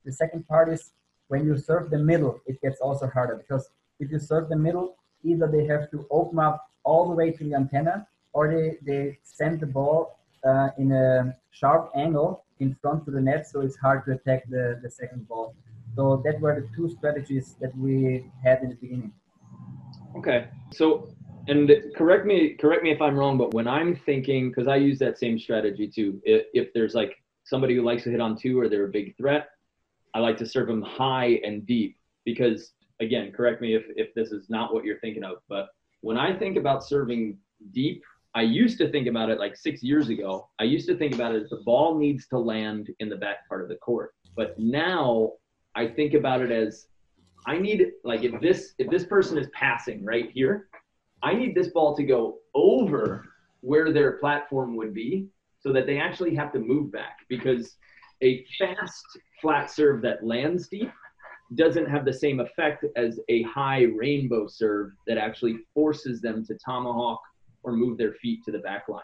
the 0.05 0.12
second 0.12 0.47
part 0.47 0.69
is 0.69 0.93
when 1.31 1.47
you 1.47 1.57
serve 1.57 1.90
the 1.90 1.99
middle, 1.99 2.40
it 2.47 2.61
gets 2.61 2.81
also 2.81 3.07
harder 3.07 3.37
because 3.37 3.71
if 4.01 4.11
you 4.11 4.19
serve 4.19 4.49
the 4.49 4.57
middle, 4.57 4.97
either 5.23 5.47
they 5.47 5.64
have 5.64 5.90
to 5.93 6.07
open 6.11 6.38
up 6.40 6.69
all 6.83 7.09
the 7.09 7.14
way 7.14 7.31
to 7.31 7.45
the 7.45 7.55
antenna 7.55 8.07
or 8.33 8.53
they, 8.53 8.79
they 8.85 9.19
send 9.23 9.61
the 9.61 9.66
ball 9.66 10.19
uh, 10.45 10.69
in 10.77 10.90
a 10.93 11.37
sharp 11.53 11.93
angle 11.95 12.45
in 12.59 12.77
front 12.83 13.05
to 13.05 13.11
the 13.11 13.21
net, 13.21 13.49
so 13.49 13.61
it's 13.61 13.77
hard 13.77 14.05
to 14.05 14.12
attack 14.12 14.49
the, 14.49 14.81
the 14.83 14.90
second 14.90 15.27
ball. 15.29 15.55
So 15.95 16.21
that 16.25 16.40
were 16.40 16.61
the 16.61 16.69
two 16.77 16.88
strategies 16.97 17.55
that 17.61 17.77
we 17.77 18.31
had 18.45 18.62
in 18.62 18.71
the 18.71 18.77
beginning. 18.77 19.12
Okay, 20.16 20.49
so 20.73 21.09
and 21.49 21.71
correct 21.97 22.27
me 22.27 22.55
correct 22.55 22.83
me 22.83 22.90
if 22.90 23.01
I'm 23.01 23.16
wrong, 23.16 23.38
but 23.38 23.55
when 23.55 23.66
I'm 23.66 23.95
thinking, 23.95 24.51
because 24.51 24.69
I 24.69 24.77
use 24.77 24.99
that 24.99 25.19
same 25.19 25.38
strategy 25.38 25.88
too. 25.88 26.21
If, 26.25 26.47
if 26.55 26.73
there's 26.75 26.95
like 26.95 27.23
somebody 27.45 27.75
who 27.75 27.83
likes 27.83 28.05
to 28.05 28.11
hit 28.11 28.21
on 28.21 28.37
two 28.37 28.59
or 28.61 28.69
they're 28.69 28.85
a 28.85 28.88
big 28.88 29.16
threat, 29.16 29.49
I 30.14 30.20
like 30.20 30.37
to 30.38 30.46
serve 30.46 30.68
them 30.68 30.83
high 30.83 31.40
and 31.44 31.66
deep 31.66 31.96
because 32.25 32.73
again, 33.01 33.33
correct 33.33 33.61
me 33.61 33.75
if 33.75 33.85
if 33.96 34.14
this 34.14 34.33
is 34.33 34.51
not 34.51 34.73
what 34.75 34.85
you're 34.85 35.01
thinking 35.01 35.25
of, 35.25 35.38
but 35.49 35.68
when 36.03 36.16
I 36.16 36.37
think 36.37 36.57
about 36.57 36.85
serving 36.85 37.38
deep 37.73 38.03
I 38.35 38.42
used 38.42 38.79
to 38.79 38.90
think 38.90 39.09
about 39.09 39.29
it 39.31 39.40
like 39.40 39.57
six 39.57 39.83
years 39.83 40.09
ago. 40.09 40.49
I 40.61 40.64
used 40.64 40.87
to 40.88 40.96
think 40.96 41.14
about 41.14 41.35
it 41.35 41.42
as 41.42 41.51
the 41.51 41.62
ball 41.64 41.99
needs 41.99 42.29
to 42.29 42.38
land 42.38 42.90
in 43.01 43.09
the 43.09 43.16
back 43.16 43.49
part 43.49 43.62
of 43.62 43.68
the 43.68 43.75
court. 43.77 44.14
But 44.37 44.59
now 44.59 45.33
I 45.75 45.88
think 45.88 46.14
about 46.14 46.40
it 46.40 46.53
as 46.53 46.87
I 47.46 47.59
need 47.59 47.85
like 48.05 48.23
if 48.23 48.40
this 48.40 48.75
if 48.79 48.88
this 48.88 49.05
person 49.05 49.37
is 49.37 49.49
passing 49.53 50.05
right 50.05 50.31
here, 50.33 50.68
I 51.23 51.35
need 51.35 51.55
this 51.55 51.68
ball 51.68 51.96
to 51.96 52.05
go 52.05 52.38
over 52.55 53.25
where 53.62 53.92
their 53.92 54.12
platform 54.12 54.77
would 54.77 54.94
be 54.94 55.27
so 55.59 55.73
that 55.73 55.87
they 55.87 55.99
actually 55.99 56.35
have 56.35 56.53
to 56.53 56.59
move 56.59 56.92
back 56.92 57.18
because 57.29 57.77
a 58.22 58.44
fast 58.59 59.04
flat 59.40 59.70
serve 59.70 60.02
that 60.02 60.24
lands 60.24 60.68
deep 60.68 60.90
doesn't 61.54 61.87
have 61.87 62.04
the 62.04 62.12
same 62.12 62.40
effect 62.40 62.85
as 62.96 63.18
a 63.28 63.42
high 63.42 63.83
rainbow 63.96 64.46
serve 64.46 64.92
that 65.06 65.18
actually 65.18 65.59
forces 65.74 66.20
them 66.20 66.44
to 66.46 66.56
tomahawk 66.64 67.20
or 67.62 67.72
move 67.72 67.98
their 67.98 68.12
feet 68.14 68.44
to 68.44 68.52
the 68.52 68.59
back 68.59 68.88
line. 68.88 69.02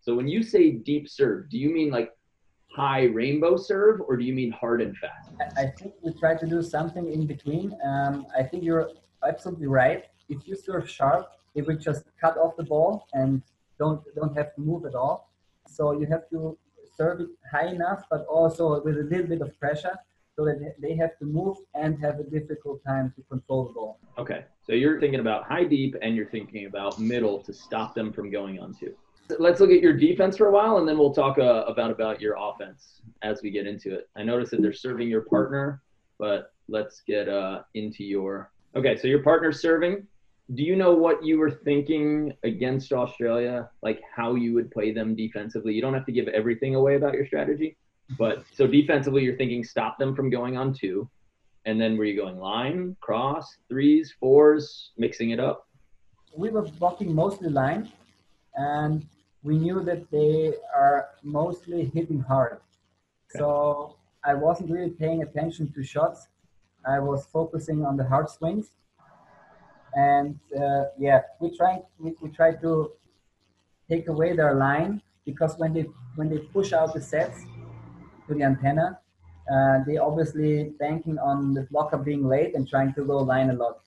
So 0.00 0.14
when 0.14 0.28
you 0.28 0.42
say 0.42 0.70
deep 0.70 1.08
serve, 1.08 1.50
do 1.50 1.58
you 1.58 1.70
mean 1.70 1.90
like 1.90 2.12
high 2.70 3.04
rainbow 3.04 3.56
serve 3.56 4.00
or 4.00 4.16
do 4.16 4.24
you 4.24 4.32
mean 4.32 4.52
hard 4.52 4.80
and 4.80 4.96
fast? 4.98 5.30
I 5.56 5.66
think 5.66 5.94
we 6.02 6.12
try 6.14 6.36
to 6.36 6.46
do 6.46 6.62
something 6.62 7.12
in 7.12 7.26
between. 7.26 7.76
Um, 7.84 8.26
I 8.38 8.42
think 8.42 8.62
you're 8.62 8.90
absolutely 9.26 9.66
right. 9.66 10.04
If 10.28 10.46
you 10.46 10.54
serve 10.54 10.88
sharp, 10.88 11.28
it 11.54 11.66
will 11.66 11.76
just 11.76 12.04
cut 12.20 12.36
off 12.36 12.56
the 12.56 12.62
ball 12.62 13.06
and 13.14 13.42
don't 13.78 14.02
don't 14.14 14.36
have 14.36 14.54
to 14.54 14.60
move 14.60 14.84
at 14.84 14.94
all. 14.94 15.30
So 15.66 15.98
you 15.98 16.06
have 16.06 16.28
to 16.30 16.56
serve 16.98 17.20
it 17.20 17.28
high 17.50 17.68
enough, 17.68 18.02
but 18.10 18.26
also 18.26 18.82
with 18.82 18.98
a 18.98 19.04
little 19.04 19.26
bit 19.26 19.40
of 19.40 19.58
pressure 19.58 19.96
so 20.36 20.44
that 20.44 20.74
they 20.80 20.94
have 20.96 21.18
to 21.18 21.24
move 21.24 21.56
and 21.74 21.98
have 22.00 22.18
a 22.20 22.24
difficult 22.24 22.80
time 22.84 23.12
to 23.16 23.22
control 23.22 23.66
the 23.66 23.72
ball. 23.72 23.98
Okay, 24.18 24.44
so 24.64 24.72
you're 24.72 25.00
thinking 25.00 25.20
about 25.20 25.44
high 25.44 25.64
deep 25.64 25.96
and 26.02 26.14
you're 26.14 26.30
thinking 26.30 26.66
about 26.66 26.98
middle 26.98 27.42
to 27.42 27.52
stop 27.52 27.94
them 27.94 28.12
from 28.12 28.30
going 28.30 28.60
on 28.60 28.74
two. 28.74 28.94
Let's 29.38 29.60
look 29.60 29.70
at 29.70 29.80
your 29.80 29.92
defense 29.92 30.36
for 30.36 30.46
a 30.46 30.50
while, 30.50 30.78
and 30.78 30.88
then 30.88 30.96
we'll 30.96 31.12
talk 31.12 31.38
uh, 31.38 31.64
about 31.66 31.90
about 31.90 32.20
your 32.20 32.36
offense 32.38 33.02
as 33.22 33.42
we 33.42 33.50
get 33.50 33.66
into 33.66 33.94
it. 33.94 34.08
I 34.16 34.22
noticed 34.22 34.52
that 34.52 34.62
they're 34.62 34.72
serving 34.72 35.08
your 35.08 35.22
partner, 35.22 35.82
but 36.18 36.52
let's 36.68 37.02
get 37.06 37.28
uh, 37.28 37.62
into 37.74 38.04
your. 38.04 38.50
Okay, 38.74 38.96
so 38.96 39.06
your 39.06 39.22
partner's 39.22 39.60
serving. 39.60 40.06
Do 40.54 40.62
you 40.62 40.76
know 40.76 40.94
what 40.94 41.22
you 41.22 41.38
were 41.38 41.50
thinking 41.50 42.32
against 42.42 42.92
Australia? 42.92 43.68
Like 43.82 44.00
how 44.14 44.34
you 44.34 44.54
would 44.54 44.70
play 44.70 44.92
them 44.92 45.14
defensively? 45.14 45.74
You 45.74 45.82
don't 45.82 45.94
have 45.94 46.06
to 46.06 46.12
give 46.12 46.28
everything 46.28 46.74
away 46.74 46.96
about 46.96 47.12
your 47.12 47.26
strategy, 47.26 47.76
but 48.18 48.44
so 48.54 48.66
defensively, 48.66 49.22
you're 49.22 49.36
thinking 49.36 49.62
stop 49.62 49.98
them 49.98 50.16
from 50.16 50.30
going 50.30 50.56
on 50.56 50.72
two. 50.72 51.08
And 51.66 51.78
then 51.78 51.98
were 51.98 52.04
you 52.04 52.16
going 52.16 52.38
line, 52.38 52.96
cross, 53.00 53.58
threes, 53.68 54.14
fours, 54.18 54.92
mixing 54.96 55.30
it 55.30 55.40
up? 55.40 55.66
We 56.34 56.48
were 56.48 56.62
blocking 56.62 57.14
mostly 57.14 57.50
line, 57.50 57.92
and 58.54 59.06
we 59.42 59.58
knew 59.58 59.82
that 59.82 60.10
they 60.10 60.54
are 60.74 61.10
mostly 61.22 61.90
hitting 61.94 62.20
hard. 62.20 62.54
Okay. 62.54 63.40
So 63.40 63.96
I 64.24 64.32
wasn't 64.34 64.70
really 64.70 64.90
paying 64.90 65.22
attention 65.22 65.70
to 65.72 65.82
shots. 65.82 66.28
I 66.86 67.00
was 67.00 67.26
focusing 67.26 67.84
on 67.84 67.98
the 67.98 68.04
hard 68.04 68.30
swings. 68.30 68.70
And 69.94 70.38
uh, 70.58 70.84
yeah, 70.98 71.22
we 71.40 71.56
try 71.56 71.80
we, 71.98 72.14
we 72.20 72.28
tried 72.30 72.60
to 72.62 72.92
take 73.88 74.08
away 74.08 74.36
their 74.36 74.54
line 74.54 75.02
because 75.24 75.58
when 75.58 75.72
they 75.72 75.86
when 76.16 76.28
they 76.28 76.38
push 76.38 76.72
out 76.72 76.94
the 76.94 77.00
sets 77.00 77.38
to 78.26 78.34
the 78.34 78.42
antenna, 78.42 78.98
uh, 79.52 79.78
they 79.86 79.96
obviously 79.96 80.74
banking 80.78 81.18
on 81.18 81.54
the 81.54 81.62
blocker 81.70 81.96
being 81.96 82.24
late 82.26 82.54
and 82.54 82.68
trying 82.68 82.92
to 82.94 83.04
go 83.04 83.18
line 83.18 83.50
a 83.50 83.54
lot. 83.54 83.80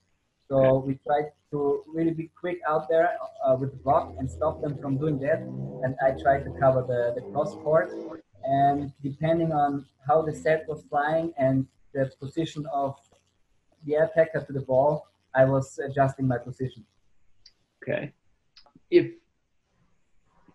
So 0.47 0.79
we 0.85 0.99
try 1.07 1.21
to 1.51 1.83
really 1.87 2.11
be 2.11 2.29
quick 2.39 2.59
out 2.67 2.89
there 2.89 3.17
uh, 3.45 3.55
with 3.55 3.71
the 3.71 3.77
block 3.77 4.15
and 4.17 4.29
stop 4.29 4.61
them 4.61 4.77
from 4.81 4.97
doing 4.97 5.19
that. 5.19 5.39
And 5.83 5.95
I 6.05 6.11
try 6.21 6.41
to 6.41 6.49
cover 6.59 6.81
the, 6.81 7.13
the 7.15 7.21
cross 7.31 7.53
court. 7.55 7.91
And 8.43 8.91
depending 9.03 9.51
on 9.51 9.85
how 10.07 10.23
the 10.23 10.33
set 10.33 10.67
was 10.67 10.83
flying 10.89 11.33
and 11.37 11.67
the 11.93 12.11
position 12.19 12.65
of 12.73 12.95
the 13.85 13.95
attacker 13.95 14.43
to 14.43 14.53
the 14.53 14.61
ball, 14.61 15.07
I 15.35 15.45
was 15.45 15.79
adjusting 15.79 16.27
my 16.27 16.37
position. 16.37 16.85
Okay. 17.83 18.13
If 18.89 19.11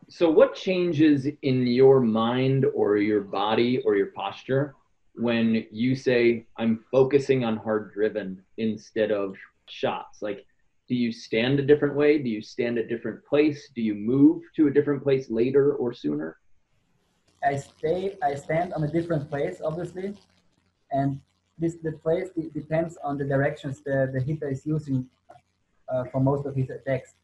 so, 0.08 0.30
what 0.30 0.54
changes 0.54 1.26
in 1.42 1.66
your 1.66 2.00
mind 2.00 2.64
or 2.74 2.96
your 2.96 3.22
body 3.22 3.82
or 3.84 3.96
your 3.96 4.12
posture 4.12 4.76
when 5.16 5.66
you 5.72 5.96
say, 5.96 6.46
I'm 6.58 6.84
focusing 6.92 7.44
on 7.44 7.56
hard 7.56 7.92
driven 7.92 8.40
instead 8.56 9.10
of 9.10 9.34
shots? 9.68 10.22
Like, 10.22 10.46
do 10.88 10.94
you 10.94 11.10
stand 11.10 11.58
a 11.58 11.62
different 11.62 11.96
way? 11.96 12.18
Do 12.18 12.28
you 12.28 12.40
stand 12.40 12.78
a 12.78 12.86
different 12.86 13.24
place? 13.24 13.70
Do 13.74 13.82
you 13.82 13.96
move 13.96 14.42
to 14.54 14.68
a 14.68 14.70
different 14.70 15.02
place 15.02 15.28
later 15.28 15.74
or 15.74 15.92
sooner? 15.92 16.36
I 17.44 17.56
stay, 17.56 18.16
I 18.22 18.36
stand 18.36 18.74
on 18.74 18.84
a 18.84 18.88
different 18.88 19.28
place, 19.28 19.60
obviously. 19.64 20.14
And 20.92 21.20
this 21.58 21.76
the 21.82 21.92
place 21.92 22.28
depends 22.54 22.98
on 23.02 23.16
the 23.18 23.24
directions 23.24 23.80
the, 23.80 24.10
the 24.12 24.20
hitter 24.20 24.48
is 24.48 24.66
using 24.66 25.08
uh, 25.88 26.04
for 26.04 26.20
most 26.20 26.46
of 26.46 26.54
his 26.54 26.70
attacks. 26.70 27.14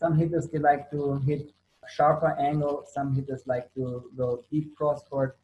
Some 0.00 0.16
hitters 0.16 0.48
they 0.48 0.58
like 0.58 0.90
to 0.90 1.18
hit 1.26 1.52
sharper 1.88 2.36
angle. 2.38 2.84
Some 2.92 3.14
hitters 3.14 3.42
like 3.46 3.72
to 3.74 4.10
go 4.16 4.44
deep 4.50 4.76
cross 4.76 5.02
court. 5.08 5.36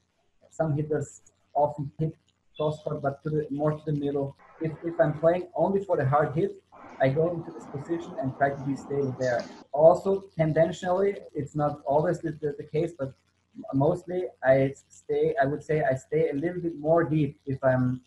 Some 0.50 0.76
hitters 0.76 1.22
often 1.54 1.90
hit 1.98 2.16
cross 2.56 2.82
court, 2.82 3.02
but 3.02 3.22
to 3.24 3.30
the, 3.30 3.46
more 3.50 3.72
to 3.72 3.84
the 3.84 3.92
middle. 3.92 4.36
If, 4.60 4.72
if 4.84 5.00
I'm 5.00 5.18
playing 5.18 5.48
only 5.56 5.84
for 5.84 5.96
the 5.96 6.06
hard 6.06 6.34
hit, 6.34 6.62
I 7.00 7.08
go 7.08 7.30
into 7.30 7.50
this 7.50 7.66
position 7.66 8.14
and 8.20 8.36
try 8.36 8.50
to 8.50 8.62
be 8.62 8.76
stable 8.76 9.16
there. 9.18 9.44
Also, 9.72 10.24
tendentially, 10.36 11.16
it's 11.34 11.56
not 11.56 11.80
always 11.86 12.20
the, 12.20 12.32
the, 12.32 12.54
the 12.56 12.64
case, 12.64 12.92
but 12.96 13.12
mostly 13.72 14.24
I 14.44 14.74
stay, 14.88 15.34
I 15.40 15.46
would 15.46 15.62
say 15.62 15.82
I 15.82 15.94
stay 15.94 16.30
a 16.30 16.34
little 16.34 16.60
bit 16.60 16.78
more 16.78 17.02
deep 17.04 17.40
if 17.46 17.62
I'm 17.64 18.00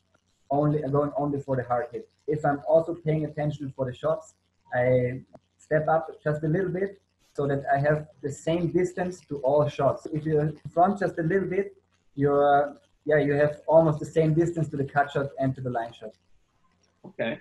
only 0.50 0.82
going 0.82 1.12
only 1.18 1.40
for 1.42 1.56
the 1.56 1.64
hard 1.64 1.88
hit. 1.92 2.10
If 2.28 2.46
I'm 2.46 2.62
also 2.68 2.94
paying 2.94 3.26
attention 3.26 3.74
for 3.76 3.86
the 3.86 3.94
shots, 3.94 4.36
I 4.74 5.22
step 5.58 5.88
up 5.88 6.10
just 6.24 6.44
a 6.44 6.48
little 6.48 6.70
bit 6.70 7.02
so 7.34 7.48
that 7.48 7.64
I 7.74 7.78
have 7.80 8.08
the 8.22 8.32
same 8.32 8.72
distance 8.72 9.22
to 9.30 9.38
all 9.40 9.68
shots. 9.70 10.08
If 10.12 10.26
you 10.26 10.58
front 10.74 11.00
just 11.00 11.18
a 11.20 11.24
little 11.24 11.48
bit, 11.48 11.76
you're 12.16 12.76
yeah, 13.06 13.20
you 13.20 13.34
have 13.34 13.62
almost 13.68 14.00
the 14.00 14.06
same 14.06 14.34
distance 14.34 14.68
to 14.70 14.78
the 14.78 14.84
cut 14.84 15.10
shot 15.12 15.28
and 15.40 15.56
to 15.56 15.62
the 15.62 15.70
line 15.70 15.94
shot. 15.94 16.14
Okay. 17.06 17.40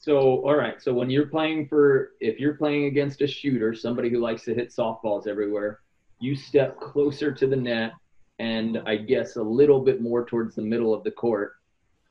So, 0.00 0.42
all 0.46 0.56
right. 0.56 0.80
So 0.82 0.94
when 0.94 1.10
you're 1.10 1.26
playing 1.26 1.68
for, 1.68 2.12
if 2.20 2.40
you're 2.40 2.54
playing 2.54 2.86
against 2.86 3.20
a 3.20 3.26
shooter, 3.26 3.74
somebody 3.74 4.08
who 4.08 4.18
likes 4.18 4.44
to 4.44 4.54
hit 4.54 4.70
softballs 4.70 5.26
everywhere, 5.26 5.80
you 6.20 6.34
step 6.34 6.80
closer 6.80 7.32
to 7.32 7.46
the 7.46 7.56
net 7.56 7.92
and 8.38 8.78
I 8.86 8.96
guess 8.96 9.36
a 9.36 9.42
little 9.42 9.80
bit 9.80 10.00
more 10.00 10.24
towards 10.24 10.56
the 10.56 10.62
middle 10.62 10.94
of 10.94 11.04
the 11.04 11.10
court 11.10 11.56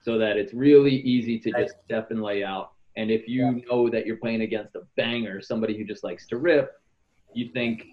so 0.03 0.17
that 0.17 0.37
it's 0.37 0.53
really 0.53 0.97
easy 0.97 1.39
to 1.39 1.51
just 1.51 1.75
step 1.85 2.11
and 2.11 2.21
lay 2.21 2.43
out. 2.43 2.73
And 2.95 3.09
if 3.09 3.27
you 3.27 3.45
yeah. 3.45 3.61
know 3.69 3.89
that 3.89 4.05
you're 4.05 4.17
playing 4.17 4.41
against 4.41 4.75
a 4.75 4.81
banger, 4.97 5.41
somebody 5.41 5.77
who 5.77 5.83
just 5.83 6.03
likes 6.03 6.27
to 6.27 6.37
rip, 6.37 6.73
you 7.33 7.49
think 7.53 7.85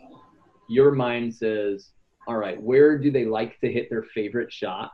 your 0.68 0.92
mind 0.92 1.34
says, 1.34 1.90
all 2.26 2.36
right, 2.36 2.60
where 2.60 2.98
do 2.98 3.10
they 3.10 3.24
like 3.24 3.58
to 3.60 3.72
hit 3.72 3.88
their 3.88 4.02
favorite 4.02 4.52
shot? 4.52 4.92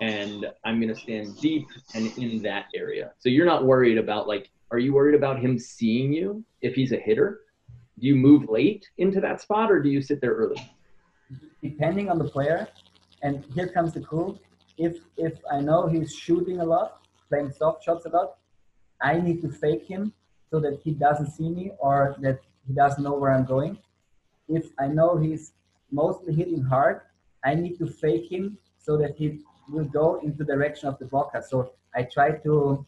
And 0.00 0.46
I'm 0.64 0.80
going 0.80 0.92
to 0.92 1.00
stand 1.00 1.38
deep 1.40 1.66
and 1.94 2.16
in 2.18 2.42
that 2.42 2.66
area. 2.74 3.12
So 3.18 3.28
you're 3.28 3.46
not 3.46 3.64
worried 3.64 3.98
about 3.98 4.26
like, 4.26 4.50
are 4.70 4.78
you 4.78 4.92
worried 4.92 5.14
about 5.14 5.38
him 5.38 5.58
seeing 5.58 6.12
you 6.12 6.44
if 6.60 6.74
he's 6.74 6.92
a 6.92 6.98
hitter? 6.98 7.40
Do 7.98 8.06
you 8.06 8.16
move 8.16 8.50
late 8.50 8.86
into 8.98 9.20
that 9.20 9.40
spot 9.40 9.70
or 9.70 9.80
do 9.80 9.88
you 9.88 10.02
sit 10.02 10.20
there 10.20 10.32
early? 10.32 10.70
Depending 11.62 12.10
on 12.10 12.18
the 12.18 12.28
player. 12.28 12.68
And 13.22 13.44
here 13.54 13.68
comes 13.68 13.94
the 13.94 14.00
clue. 14.00 14.38
If 14.78 14.98
if 15.16 15.34
I 15.50 15.60
know 15.60 15.86
he's 15.86 16.14
shooting 16.14 16.60
a 16.60 16.64
lot, 16.64 17.00
playing 17.28 17.52
soft 17.52 17.84
shots 17.84 18.06
a 18.06 18.10
lot, 18.10 18.36
I 19.00 19.20
need 19.20 19.42
to 19.42 19.50
fake 19.50 19.86
him 19.86 20.12
so 20.50 20.60
that 20.60 20.80
he 20.82 20.92
doesn't 20.92 21.30
see 21.30 21.48
me 21.48 21.72
or 21.78 22.16
that 22.20 22.40
he 22.66 22.72
doesn't 22.74 23.02
know 23.02 23.14
where 23.14 23.32
I'm 23.32 23.44
going. 23.44 23.78
If 24.48 24.66
I 24.78 24.86
know 24.88 25.16
he's 25.16 25.52
mostly 25.90 26.34
hitting 26.34 26.62
hard, 26.62 27.00
I 27.44 27.54
need 27.54 27.78
to 27.78 27.86
fake 27.86 28.30
him 28.30 28.58
so 28.78 28.96
that 28.98 29.16
he 29.16 29.40
will 29.68 29.84
go 29.84 30.20
into 30.20 30.44
the 30.44 30.44
direction 30.44 30.88
of 30.88 30.98
the 30.98 31.06
blocker. 31.06 31.42
So 31.46 31.72
I 31.94 32.02
try 32.02 32.32
to, 32.32 32.86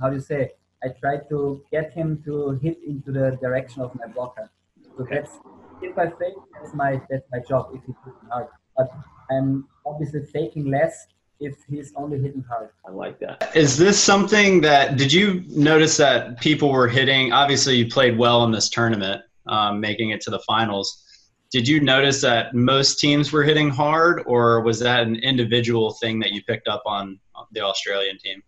how 0.00 0.08
do 0.08 0.16
you 0.16 0.22
say, 0.22 0.52
I 0.82 0.88
try 0.88 1.18
to 1.28 1.62
get 1.70 1.92
him 1.92 2.22
to 2.24 2.52
hit 2.62 2.78
into 2.86 3.12
the 3.12 3.38
direction 3.40 3.82
of 3.82 3.94
my 3.94 4.06
blocker. 4.06 4.50
So 4.96 5.04
okay. 5.04 5.16
that's 5.16 5.38
if 5.82 5.96
I 5.98 6.06
fake, 6.10 6.34
that's 6.54 6.74
my 6.74 7.00
that's 7.10 7.26
my 7.30 7.40
job 7.40 7.70
if 7.74 7.82
he's 7.86 7.96
hitting 8.04 8.28
hard. 8.30 8.48
But 8.76 8.90
I'm 9.30 9.68
obviously 9.84 10.24
faking 10.24 10.70
less 10.70 11.06
if 11.38 11.54
he's 11.68 11.92
only 11.96 12.18
hitting 12.18 12.44
hard. 12.48 12.70
I 12.86 12.90
like 12.90 13.18
that. 13.20 13.54
Is 13.54 13.76
this 13.76 14.02
something 14.02 14.60
that 14.62 14.96
did 14.96 15.12
you 15.12 15.44
notice 15.48 15.96
that 15.98 16.40
people 16.40 16.70
were 16.70 16.88
hitting? 16.88 17.32
Obviously, 17.32 17.76
you 17.76 17.88
played 17.88 18.16
well 18.16 18.44
in 18.44 18.52
this 18.52 18.70
tournament, 18.70 19.22
um, 19.46 19.80
making 19.80 20.10
it 20.10 20.20
to 20.22 20.30
the 20.30 20.40
finals 20.40 21.02
did 21.50 21.68
you 21.68 21.80
notice 21.80 22.20
that 22.22 22.54
most 22.54 22.98
teams 22.98 23.32
were 23.32 23.44
hitting 23.44 23.70
hard, 23.70 24.22
or 24.26 24.60
was 24.62 24.78
that 24.80 25.06
an 25.06 25.16
individual 25.16 25.92
thing 25.92 26.18
that 26.20 26.32
you 26.32 26.42
picked 26.44 26.68
up 26.68 26.82
on 26.84 27.18
the 27.52 27.60
Australian 27.60 28.18
team? 28.18 28.42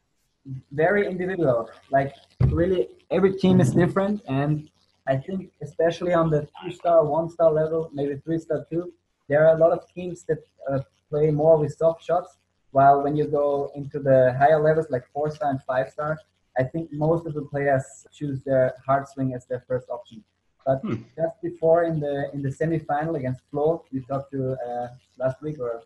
Very 0.72 1.06
individual. 1.06 1.70
Like 1.90 2.14
really, 2.48 2.88
every 3.10 3.34
team 3.38 3.60
is 3.60 3.72
different, 3.72 4.22
and 4.28 4.68
I 5.06 5.16
think 5.16 5.50
especially 5.62 6.12
on 6.12 6.30
the 6.30 6.48
two-star, 6.62 7.04
one-star 7.04 7.52
level, 7.52 7.90
maybe 7.94 8.16
three-star 8.24 8.66
too, 8.70 8.92
there 9.28 9.46
are 9.46 9.56
a 9.56 9.58
lot 9.58 9.72
of 9.72 9.80
teams 9.92 10.24
that 10.24 10.38
uh, 10.70 10.80
play 11.10 11.30
more 11.30 11.56
with 11.58 11.76
soft 11.76 12.04
shots. 12.04 12.36
While 12.70 13.02
when 13.02 13.16
you 13.16 13.26
go 13.26 13.70
into 13.74 13.98
the 13.98 14.34
higher 14.38 14.62
levels, 14.62 14.86
like 14.90 15.04
four-star 15.12 15.50
and 15.50 15.62
five-star, 15.62 16.18
I 16.58 16.64
think 16.64 16.92
most 16.92 17.26
of 17.26 17.34
the 17.34 17.42
players 17.42 17.84
choose 18.12 18.42
their 18.42 18.74
hard 18.84 19.08
swing 19.08 19.32
as 19.34 19.46
their 19.46 19.62
first 19.68 19.88
option. 19.88 20.24
But 20.66 20.80
hmm. 20.82 20.96
just 21.16 21.40
before 21.40 21.84
in 21.84 21.98
the 21.98 22.30
in 22.34 22.42
the 22.42 22.50
semifinal 22.50 23.16
against 23.16 23.40
Flo, 23.50 23.84
we 23.90 24.00
talked 24.00 24.30
to 24.32 24.52
uh, 24.68 24.88
last 25.18 25.40
week 25.40 25.58
or 25.58 25.82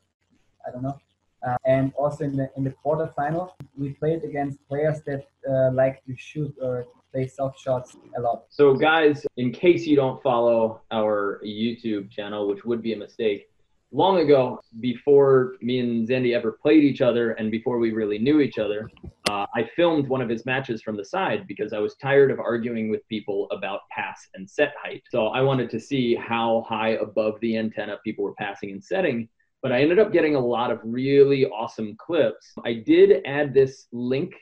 I 0.67 0.71
don't 0.73 0.83
know, 0.83 0.99
uh, 1.47 1.57
and 1.65 1.93
also 1.95 2.25
in 2.25 2.37
the 2.37 2.51
in 2.57 2.65
the 2.65 2.75
quarterfinal, 2.85 3.53
we 3.77 3.91
played 3.91 4.25
against 4.25 4.67
players 4.67 4.99
that 5.07 5.25
uh, 5.49 5.71
like 5.73 6.05
to 6.07 6.17
shoot 6.17 6.53
or 6.61 6.87
play 7.13 7.29
soft 7.29 7.61
shots 7.61 7.97
a 8.17 8.21
lot. 8.21 8.45
So 8.49 8.75
guys, 8.75 9.27
in 9.37 9.53
case 9.53 9.87
you 9.87 9.97
don't 9.97 10.23
follow 10.23 10.81
our 10.91 11.41
YouTube 11.45 12.11
channel, 12.11 12.49
which 12.49 12.65
would 12.65 12.83
be 12.83 12.95
a 12.95 12.97
mistake, 12.97 13.49
long 13.93 14.21
ago, 14.21 14.59
before 14.81 15.55
me 15.61 15.79
and 15.81 16.09
Xandi 16.09 16.35
ever 16.35 16.53
played 16.53 16.83
each 16.83 17.03
other 17.03 17.33
and 17.33 17.51
before 17.51 17.79
we 17.79 17.93
really 17.93 18.19
knew 18.19 18.41
each 18.41 18.59
other, 18.59 18.89
uh, 19.29 19.47
I 19.55 19.69
filmed 19.77 20.09
one 20.09 20.23
of 20.23 20.29
his 20.29 20.47
matches 20.47 20.83
from 20.83 20.97
the 20.97 21.05
side 21.05 21.47
because 21.47 21.73
I 21.73 21.79
was 21.79 21.95
tired 21.97 22.31
of 22.31 22.41
arguing 22.41 22.91
with 22.91 23.07
people 23.09 23.49
about 23.51 23.81
pass 23.91 24.29
and 24.35 24.49
set 24.49 24.73
height. 24.83 25.03
So 25.11 25.29
I 25.29 25.43
wanted 25.43 25.71
to 25.71 25.81
see 25.81 26.15
how 26.15 26.65
high 26.67 26.91
above 26.91 27.39
the 27.41 27.59
antenna 27.59 27.99
people 28.05 28.25
were 28.25 28.35
passing 28.35 28.71
and 28.71 28.83
setting. 28.83 29.29
But 29.63 29.71
I 29.71 29.81
ended 29.81 30.01
up 30.01 30.13
getting 30.13 30.35
a 30.35 30.41
lot 30.41 30.73
of 30.73 30.81
really 30.83 31.47
awesome 31.47 31.95
clips. 31.97 32.53
I 32.65 32.75
did 32.75 33.23
add 33.25 33.55
this 33.55 33.87
link 33.93 34.33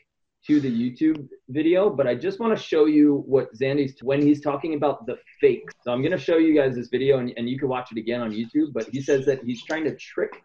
to 0.46 0.61
the 0.61 0.70
YouTube 0.70 1.29
video, 1.48 1.90
but 1.90 2.07
I 2.07 2.14
just 2.14 2.40
want 2.40 2.57
to 2.57 2.62
show 2.62 2.87
you 2.87 3.22
what 3.26 3.53
Xandi's 3.55 4.03
when 4.03 4.22
he's 4.22 4.40
talking 4.40 4.74
about 4.74 5.07
the 5.07 5.18
fakes. 5.40 5.74
So 5.85 5.92
I'm 5.92 6.00
going 6.00 6.12
to 6.12 6.18
show 6.18 6.38
you 6.38 6.55
guys 6.55 6.74
this 6.74 6.88
video 6.88 7.18
and, 7.18 7.33
and 7.37 7.48
you 7.48 7.59
can 7.59 7.68
watch 7.68 7.92
it 7.92 7.98
again 7.98 8.20
on 8.20 8.31
YouTube. 8.31 8.72
But 8.72 8.88
he 8.90 9.03
says 9.03 9.26
that 9.26 9.44
he's 9.44 9.62
trying 9.64 9.85
to 9.85 9.94
trick 9.96 10.42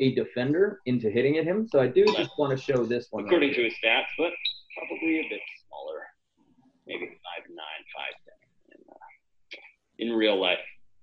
a 0.00 0.14
defender 0.14 0.80
into 0.86 1.10
hitting 1.10 1.38
at 1.38 1.44
him. 1.44 1.66
So 1.68 1.80
I 1.80 1.86
do 1.86 2.04
just 2.16 2.30
want 2.38 2.56
to 2.56 2.62
show 2.62 2.84
this 2.84 3.06
one. 3.10 3.24
According 3.24 3.50
right 3.50 3.56
to 3.56 3.64
his 3.64 3.74
stats, 3.74 4.04
but 4.18 4.32
probably 4.76 5.20
a 5.20 5.28
bit 5.30 5.40
smaller, 5.68 6.00
maybe 6.86 7.06
five 7.06 7.48
nine, 7.48 7.82
five 7.94 8.14
ten 8.24 8.78
in, 8.78 8.84
uh, 8.90 10.10
in 10.12 10.18
real 10.18 10.40
life. 10.40 10.58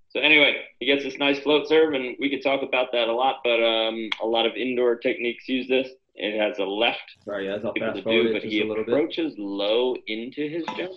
So 0.10 0.20
anyway, 0.20 0.62
he 0.80 0.86
gets 0.86 1.04
this 1.04 1.18
nice 1.18 1.40
float 1.40 1.68
serve, 1.68 1.96
and 1.96 2.16
we 2.20 2.30
could 2.30 2.44
talk 2.44 2.62
about 2.62 2.92
that 2.92 3.08
a 3.08 3.14
lot. 3.14 3.38
But 3.44 3.64
um, 3.64 4.10
a 4.22 4.28
lot 4.28 4.46
of 4.46 4.54
indoor 4.56 4.96
techniques 4.98 5.48
use 5.48 5.68
this. 5.68 5.90
It 6.16 6.40
has 6.40 6.60
a 6.60 6.64
left 6.64 7.00
Sorry, 7.26 7.48
guys, 7.48 7.62
I'll 7.66 7.74
fast 7.74 8.04
forward 8.04 8.24
do, 8.28 8.34
but 8.34 8.44
he 8.44 8.62
approaches 8.62 9.34
low 9.38 9.96
into 10.08 10.48
his 10.48 10.64
jump. 10.78 10.94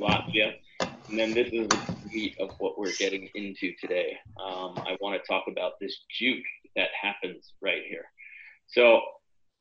Latvia. 0.00 0.54
And 0.80 1.18
then 1.18 1.34
this 1.34 1.48
is 1.52 1.68
the 1.68 1.96
meat 2.12 2.36
of 2.40 2.50
what 2.58 2.78
we're 2.78 2.92
getting 2.98 3.28
into 3.34 3.72
today. 3.80 4.16
Um, 4.42 4.74
I 4.78 4.96
want 5.00 5.20
to 5.20 5.26
talk 5.26 5.44
about 5.48 5.72
this 5.80 5.96
juke 6.18 6.44
that 6.76 6.88
happens 7.00 7.52
right 7.60 7.82
here. 7.88 8.04
So 8.68 9.00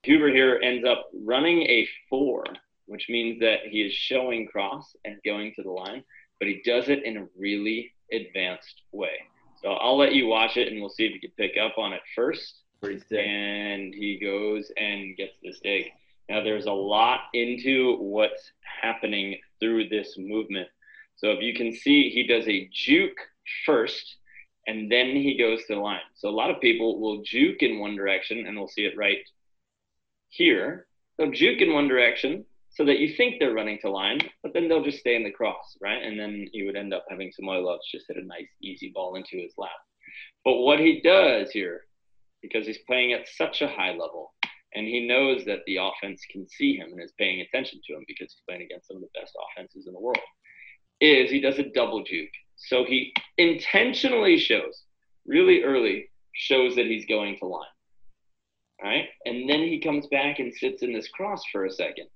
Huber 0.04 0.30
here 0.30 0.60
ends 0.64 0.88
up 0.88 1.10
running 1.26 1.64
a 1.64 1.88
four, 2.10 2.44
which 2.86 3.08
means 3.10 3.40
that 3.42 3.60
he 3.70 3.82
is 3.82 3.94
showing 3.94 4.48
cross 4.48 4.96
and 5.06 5.18
going 5.26 5.54
to 5.56 5.64
the 5.64 5.72
line, 5.72 6.04
but 6.40 6.48
he 6.48 6.62
does 6.66 6.88
it 6.88 7.04
in 7.04 7.18
a 7.18 7.28
really 7.38 7.92
advanced 8.12 8.82
way. 8.92 9.18
So 9.62 9.72
I'll 9.72 9.98
let 9.98 10.14
you 10.14 10.28
watch 10.28 10.56
it 10.56 10.72
and 10.72 10.80
we'll 10.80 10.90
see 10.90 11.06
if 11.06 11.14
you 11.14 11.20
can 11.20 11.32
pick 11.32 11.58
up 11.58 11.78
on 11.78 11.94
it 11.94 12.02
first. 12.16 12.62
Pretty 12.82 12.99
sick. 12.99 13.19
And 13.19 13.93
he 13.93 14.19
goes 14.19 14.71
and 14.77 15.17
gets 15.17 15.34
this 15.43 15.59
dig. 15.59 15.86
Now, 16.30 16.43
there's 16.43 16.67
a 16.67 16.71
lot 16.71 17.21
into 17.34 17.97
what's 17.97 18.51
happening 18.82 19.38
through 19.59 19.89
this 19.89 20.15
movement. 20.17 20.67
So 21.15 21.32
if 21.32 21.41
you 21.41 21.53
can 21.53 21.73
see, 21.73 22.09
he 22.09 22.25
does 22.25 22.47
a 22.47 22.69
juke 22.71 23.17
first, 23.65 24.17
and 24.67 24.91
then 24.91 25.07
he 25.07 25.38
goes 25.38 25.59
to 25.65 25.75
the 25.75 25.80
line. 25.82 25.99
So 26.15 26.30
a 26.30 26.32
lot 26.32 26.51
of 26.51 26.61
people 26.61 26.99
will 27.01 27.23
juke 27.23 27.61
in 27.61 27.80
one 27.80 27.95
direction, 27.95 28.45
and 28.45 28.57
we'll 28.57 28.67
see 28.67 28.86
it 28.86 28.95
right 28.95 29.17
here. 30.30 30.88
They'll 31.17 31.32
juke 31.32 31.59
in 31.59 31.73
one 31.73 31.88
direction 31.88 32.45
so 32.69 32.86
that 32.86 32.99
you 32.99 33.15
think 33.15 33.39
they're 33.39 33.53
running 33.53 33.80
to 33.82 33.89
line, 33.89 34.19
but 34.43 34.53
then 34.53 34.69
they'll 34.69 34.84
just 34.84 34.99
stay 34.99 35.15
in 35.15 35.23
the 35.23 35.32
cross, 35.32 35.75
right? 35.82 36.01
And 36.01 36.17
then 36.17 36.47
you 36.53 36.65
would 36.67 36.77
end 36.77 36.93
up 36.93 37.05
having 37.09 37.32
Samoilovs 37.32 37.80
just 37.91 38.05
hit 38.07 38.17
a 38.17 38.25
nice, 38.25 38.47
easy 38.61 38.91
ball 38.93 39.15
into 39.15 39.38
his 39.38 39.53
lap. 39.57 39.71
But 40.45 40.57
what 40.57 40.80
he 40.80 41.01
does 41.01 41.51
here, 41.51 41.82
because 42.42 42.66
he's 42.66 42.80
playing 42.88 43.14
at 43.14 43.28
such 43.28 43.62
a 43.62 43.68
high 43.68 43.92
level, 43.92 44.34
and 44.74 44.88
he 44.88 45.08
knows 45.08 45.46
that 45.46 45.60
the 45.66 45.78
offense 45.78 46.22
can 46.32 46.48
see 46.48 46.76
him 46.76 46.92
and 46.92 47.02
is 47.02 47.14
paying 47.18 47.42
attention 47.42 47.80
to 47.86 47.94
him 47.96 48.04
because 48.08 48.32
he's 48.34 48.44
playing 48.48 48.62
against 48.62 48.88
some 48.88 48.98
of 48.98 49.02
the 49.02 49.20
best 49.20 49.36
offenses 49.52 49.88
in 49.88 49.94
the 49.94 50.00
world, 50.00 50.18
is 51.02 51.32
he 51.32 51.42
does 51.42 51.60
a 51.60 51.70
double 51.72 52.04
juke. 52.04 52.30
So 52.56 52.84
he 52.84 53.14
intentionally 53.38 54.38
shows, 54.38 54.84
really 55.26 55.64
early, 55.64 56.10
shows 56.34 56.76
that 56.76 56.86
he's 56.86 57.06
going 57.06 57.38
to 57.40 57.46
line. 57.46 57.66
Right? 58.82 59.10
And 59.26 59.50
then 59.50 59.60
he 59.60 59.80
comes 59.80 60.08
back 60.08 60.40
and 60.40 60.54
sits 60.54 60.84
in 60.84 60.94
this 60.94 61.10
cross 61.10 61.42
for 61.52 61.66
a 61.66 61.72
second, 61.72 62.08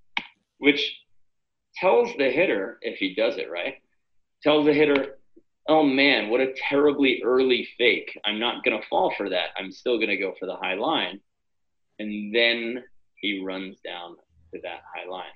which 0.60 0.98
tells 1.76 2.10
the 2.18 2.30
hitter, 2.30 2.78
if 2.82 2.98
he 3.00 3.16
does 3.16 3.38
it 3.38 3.52
right, 3.52 3.76
tells 4.44 4.66
the 4.66 4.74
hitter, 4.74 5.18
oh 5.68 5.84
man, 5.84 6.30
what 6.30 6.42
a 6.42 6.54
terribly 6.70 7.22
early 7.24 7.68
fake. 7.78 8.20
I'm 8.26 8.40
not 8.40 8.64
going 8.64 8.80
to 8.80 8.88
fall 8.88 9.14
for 9.18 9.30
that. 9.30 9.50
I'm 9.58 9.72
still 9.72 9.98
going 9.98 10.10
to 10.10 10.18
go 10.18 10.34
for 10.40 10.46
the 10.46 10.56
high 10.56 10.76
line. 10.76 11.20
And 12.00 12.34
then 12.34 12.84
he 13.16 13.44
runs 13.44 13.78
down 13.84 14.16
to 14.54 14.60
that 14.64 14.82
high 14.94 15.10
line. 15.10 15.32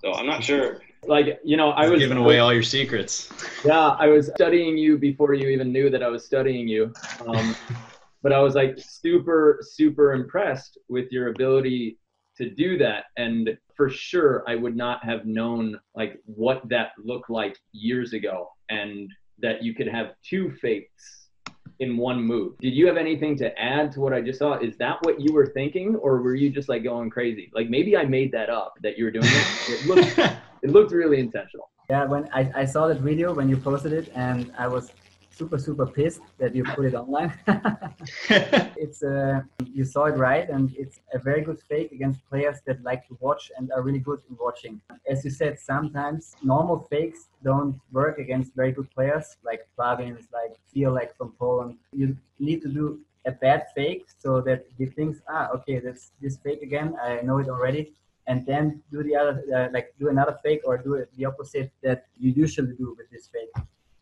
So 0.00 0.12
I'm 0.12 0.26
not 0.26 0.44
sure. 0.44 0.80
Like, 1.06 1.40
you 1.44 1.56
know, 1.56 1.70
I 1.70 1.88
was 1.88 2.00
giving 2.00 2.18
away 2.18 2.38
all 2.38 2.52
your 2.52 2.62
secrets. 2.62 3.30
Yeah, 3.64 3.96
I 3.98 4.06
was 4.06 4.30
studying 4.34 4.78
you 4.78 4.96
before 4.96 5.34
you 5.34 5.48
even 5.48 5.72
knew 5.72 5.90
that 5.90 6.02
I 6.02 6.08
was 6.08 6.24
studying 6.24 6.68
you. 6.68 6.92
Um, 7.26 7.54
but 8.22 8.32
I 8.32 8.38
was 8.38 8.54
like 8.54 8.78
super, 8.78 9.58
super 9.60 10.12
impressed 10.12 10.78
with 10.88 11.10
your 11.10 11.28
ability 11.28 11.98
to 12.36 12.48
do 12.48 12.78
that. 12.78 13.06
And 13.16 13.58
for 13.76 13.90
sure, 13.90 14.44
I 14.46 14.54
would 14.54 14.76
not 14.76 15.04
have 15.04 15.26
known 15.26 15.78
like 15.94 16.20
what 16.24 16.68
that 16.68 16.92
looked 17.02 17.30
like 17.30 17.58
years 17.72 18.12
ago 18.12 18.48
and 18.68 19.10
that 19.40 19.62
you 19.62 19.74
could 19.74 19.88
have 19.88 20.12
two 20.22 20.50
fakes 20.50 21.28
in 21.80 21.96
one 21.96 22.22
move. 22.22 22.58
Did 22.58 22.74
you 22.74 22.86
have 22.86 22.96
anything 22.96 23.36
to 23.38 23.56
add 23.58 23.92
to 23.92 24.00
what 24.00 24.12
I 24.12 24.20
just 24.20 24.38
saw? 24.38 24.58
Is 24.58 24.76
that 24.78 24.98
what 25.02 25.20
you 25.20 25.32
were 25.32 25.46
thinking, 25.46 25.96
or 25.96 26.20
were 26.20 26.34
you 26.34 26.50
just 26.50 26.68
like 26.68 26.82
going 26.82 27.10
crazy? 27.10 27.50
Like 27.54 27.70
maybe 27.70 27.96
I 27.96 28.04
made 28.04 28.32
that 28.32 28.50
up 28.50 28.74
that 28.82 28.98
you 28.98 29.04
were 29.04 29.10
doing 29.10 29.26
it. 29.26 29.70
It 29.70 29.86
looked, 29.86 30.18
it 30.62 30.70
looked 30.70 30.92
really 30.92 31.20
intentional. 31.20 31.70
Yeah, 31.88 32.04
when 32.04 32.28
I, 32.34 32.50
I 32.54 32.64
saw 32.64 32.88
that 32.88 33.00
video 33.00 33.32
when 33.32 33.48
you 33.48 33.56
posted 33.56 33.92
it, 33.92 34.12
and 34.14 34.52
I 34.58 34.66
was 34.66 34.90
super 35.38 35.58
super 35.58 35.86
pissed 35.86 36.22
that 36.38 36.54
you 36.54 36.64
put 36.64 36.84
it 36.86 36.94
online. 36.94 37.32
it's 38.84 39.02
uh, 39.02 39.40
you 39.78 39.84
saw 39.84 40.04
it 40.06 40.16
right, 40.28 40.48
and 40.50 40.74
it's 40.76 40.96
a 41.14 41.18
very 41.18 41.42
good 41.48 41.60
fake 41.68 41.92
against 41.92 42.18
players 42.30 42.58
that 42.66 42.82
like 42.82 43.06
to 43.08 43.16
watch 43.20 43.52
and 43.56 43.70
are 43.72 43.82
really 43.82 44.04
good 44.08 44.20
in 44.28 44.36
watching. 44.46 44.80
As 45.12 45.24
you 45.24 45.30
said, 45.30 45.58
sometimes 45.58 46.36
normal 46.42 46.78
fakes 46.90 47.20
don't 47.44 47.74
work 47.92 48.18
against 48.18 48.54
very 48.54 48.72
good 48.72 48.90
players 48.90 49.36
like 49.44 49.60
Plavins, 49.76 50.24
like 50.40 50.52
Fijałek 50.68 51.10
from 51.16 51.30
Poland. 51.38 51.76
You 51.92 52.16
need 52.38 52.60
to 52.62 52.68
do 52.68 53.00
a 53.26 53.32
bad 53.32 53.66
fake 53.74 54.06
so 54.22 54.40
that 54.40 54.60
he 54.76 54.86
thinks, 54.86 55.18
ah, 55.28 55.48
okay, 55.56 55.78
that's 55.78 56.10
this 56.22 56.36
fake 56.38 56.62
again. 56.62 56.96
I 57.02 57.20
know 57.22 57.38
it 57.38 57.48
already 57.48 57.92
and 58.28 58.44
then 58.44 58.82
do 58.92 59.02
the 59.02 59.16
other 59.16 59.34
uh, 59.56 59.68
like 59.72 59.94
do 59.98 60.08
another 60.08 60.36
fake 60.44 60.60
or 60.64 60.76
do 60.76 61.04
the 61.16 61.24
opposite 61.24 61.70
that 61.82 62.06
you 62.18 62.30
usually 62.30 62.74
do 62.74 62.94
with 62.98 63.08
this 63.10 63.26
fake 63.34 63.54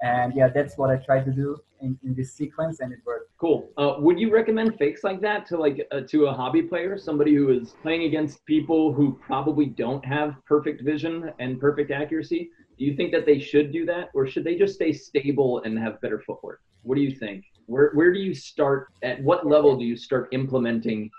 and 0.02 0.34
yeah, 0.34 0.48
that's 0.48 0.76
what 0.76 0.90
I 0.90 0.96
tried 0.96 1.24
to 1.24 1.32
do 1.32 1.58
in, 1.80 1.98
in 2.04 2.14
this 2.14 2.34
sequence, 2.34 2.80
and 2.80 2.92
it 2.92 2.98
worked. 3.04 3.30
Cool. 3.38 3.70
Uh, 3.76 3.94
would 3.98 4.18
you 4.18 4.32
recommend 4.32 4.76
fakes 4.78 5.04
like 5.04 5.20
that 5.20 5.46
to 5.46 5.56
like 5.56 5.86
uh, 5.92 6.00
to 6.08 6.26
a 6.26 6.32
hobby 6.32 6.62
player, 6.62 6.98
somebody 6.98 7.34
who 7.34 7.50
is 7.50 7.74
playing 7.82 8.04
against 8.04 8.44
people 8.46 8.92
who 8.92 9.18
probably 9.22 9.66
don't 9.66 10.04
have 10.04 10.34
perfect 10.46 10.82
vision 10.82 11.32
and 11.38 11.60
perfect 11.60 11.90
accuracy? 11.90 12.50
Do 12.78 12.84
you 12.84 12.94
think 12.94 13.12
that 13.12 13.24
they 13.24 13.38
should 13.38 13.72
do 13.72 13.86
that, 13.86 14.10
or 14.14 14.26
should 14.26 14.44
they 14.44 14.56
just 14.56 14.74
stay 14.74 14.92
stable 14.92 15.62
and 15.64 15.78
have 15.78 16.00
better 16.00 16.20
footwork? 16.26 16.60
What 16.82 16.96
do 16.96 17.00
you 17.00 17.14
think? 17.14 17.44
Where 17.66 17.90
where 17.94 18.12
do 18.12 18.20
you 18.20 18.34
start? 18.34 18.88
At 19.02 19.22
what 19.22 19.46
level 19.46 19.76
do 19.76 19.84
you 19.84 19.96
start 19.96 20.28
implementing 20.32 21.10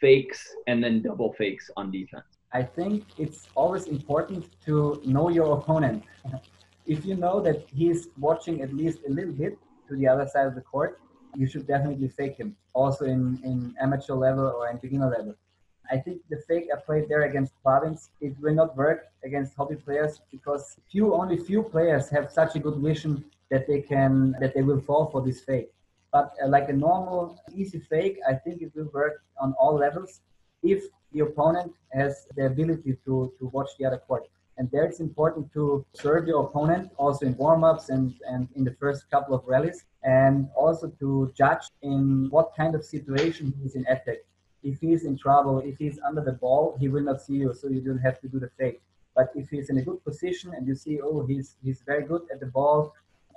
fakes 0.00 0.46
and 0.66 0.82
then 0.84 1.02
double 1.02 1.32
fakes 1.32 1.70
on 1.76 1.90
defense? 1.90 2.26
I 2.52 2.62
think 2.62 3.04
it's 3.18 3.48
always 3.54 3.86
important 3.86 4.46
to 4.66 5.00
know 5.04 5.28
your 5.30 5.58
opponent. 5.58 6.04
if 6.86 7.04
you 7.04 7.16
know 7.16 7.40
that 7.40 7.66
he's 7.72 8.08
watching 8.18 8.62
at 8.62 8.72
least 8.72 8.98
a 9.08 9.10
little 9.10 9.32
bit 9.32 9.58
to 9.88 9.96
the 9.96 10.06
other 10.06 10.26
side 10.26 10.46
of 10.46 10.54
the 10.54 10.60
court, 10.60 11.00
you 11.34 11.46
should 11.46 11.66
definitely 11.66 12.08
fake 12.08 12.36
him. 12.36 12.56
Also 12.72 13.04
in, 13.04 13.40
in 13.44 13.74
amateur 13.80 14.14
level 14.14 14.46
or 14.46 14.68
in 14.68 14.78
beginner 14.78 15.10
level. 15.10 15.34
I 15.90 15.98
think 15.98 16.20
the 16.30 16.38
fake 16.48 16.68
I 16.72 16.80
played 16.80 17.08
there 17.08 17.22
against 17.22 17.52
Plavins, 17.64 18.08
it 18.20 18.34
will 18.40 18.54
not 18.54 18.76
work 18.76 19.06
against 19.24 19.54
hobby 19.56 19.76
players 19.76 20.20
because 20.30 20.76
few 20.90 21.14
only 21.14 21.36
few 21.36 21.62
players 21.62 22.08
have 22.08 22.30
such 22.32 22.56
a 22.56 22.58
good 22.58 22.78
vision 22.78 23.24
that 23.50 23.66
they 23.68 23.80
can 23.80 24.34
that 24.40 24.54
they 24.54 24.62
will 24.62 24.80
fall 24.80 25.06
for 25.06 25.22
this 25.22 25.40
fake. 25.40 25.70
But 26.12 26.34
uh, 26.42 26.48
like 26.48 26.68
a 26.68 26.72
normal 26.72 27.40
easy 27.54 27.78
fake, 27.78 28.18
I 28.28 28.34
think 28.34 28.62
it 28.62 28.72
will 28.74 28.90
work 28.92 29.22
on 29.40 29.54
all 29.60 29.74
levels 29.76 30.20
if 30.62 30.82
the 31.12 31.20
opponent 31.20 31.72
has 31.92 32.26
the 32.36 32.46
ability 32.46 32.96
to 33.04 33.32
to 33.38 33.46
watch 33.46 33.70
the 33.78 33.84
other 33.84 33.98
court. 33.98 34.24
And 34.58 34.70
there 34.70 34.84
it's 34.84 35.00
important 35.00 35.52
to 35.52 35.84
serve 35.92 36.26
your 36.26 36.44
opponent 36.44 36.90
also 36.96 37.26
in 37.26 37.36
warm-ups 37.36 37.90
and, 37.90 38.14
and 38.26 38.48
in 38.54 38.64
the 38.64 38.74
first 38.80 39.10
couple 39.10 39.34
of 39.34 39.42
rallies 39.46 39.84
and 40.02 40.48
also 40.56 40.88
to 41.00 41.32
judge 41.36 41.64
in 41.82 42.28
what 42.30 42.52
kind 42.56 42.74
of 42.74 42.84
situation 42.84 43.52
he's 43.60 43.74
in 43.74 43.84
attack. 43.86 44.18
If 44.62 44.80
he's 44.80 45.04
in 45.04 45.18
trouble, 45.18 45.60
if 45.60 45.76
he's 45.78 45.98
under 46.00 46.22
the 46.22 46.32
ball, 46.32 46.76
he 46.80 46.88
will 46.88 47.02
not 47.02 47.20
see 47.20 47.34
you, 47.34 47.52
so 47.54 47.68
you 47.68 47.80
don't 47.80 47.98
have 47.98 48.20
to 48.20 48.28
do 48.28 48.40
the 48.40 48.50
fake. 48.58 48.80
But 49.14 49.30
if 49.34 49.48
he's 49.50 49.68
in 49.70 49.78
a 49.78 49.82
good 49.82 50.02
position 50.04 50.54
and 50.54 50.66
you 50.66 50.74
see, 50.74 51.00
oh, 51.00 51.24
he's 51.26 51.56
he's 51.62 51.82
very 51.82 52.04
good 52.04 52.22
at 52.32 52.40
the 52.40 52.46
ball 52.46 52.94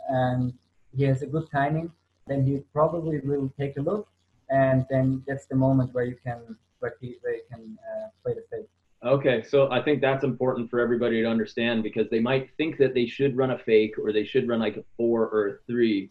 and 0.10 0.54
he 0.96 1.04
has 1.04 1.22
a 1.22 1.28
good 1.28 1.50
timing, 1.52 1.92
then 2.28 2.46
he 2.46 2.60
probably 2.74 3.20
will 3.20 3.52
take 3.60 3.78
a 3.78 3.82
look, 3.82 4.08
and 4.50 4.86
then 4.90 5.24
that's 5.28 5.46
the 5.46 5.56
moment 5.56 5.94
where 5.94 6.06
you 6.06 6.18
can 6.24 6.58
where 6.80 6.96
he, 7.00 7.18
where 7.22 7.36
you 7.36 7.44
can 7.52 7.78
uh, 7.90 8.08
play 8.24 8.34
the 8.34 8.44
fake. 8.50 8.70
Okay, 9.06 9.44
so 9.44 9.72
I 9.72 9.82
think 9.82 10.02
that's 10.02 10.26
important 10.26 10.70
for 10.70 10.82
everybody 10.82 11.22
to 11.22 11.28
understand 11.28 11.84
because 11.84 12.10
they 12.10 12.20
might 12.20 12.50
think 12.58 12.78
that 12.80 12.94
they 12.94 13.06
should 13.06 13.38
run 13.38 13.52
a 13.52 13.58
fake 13.58 13.96
or 13.98 14.12
they 14.12 14.26
should 14.26 14.48
run 14.48 14.60
like 14.60 14.76
a 14.76 14.84
four 14.98 15.30
or 15.30 15.48
a 15.48 15.54
three. 15.68 16.10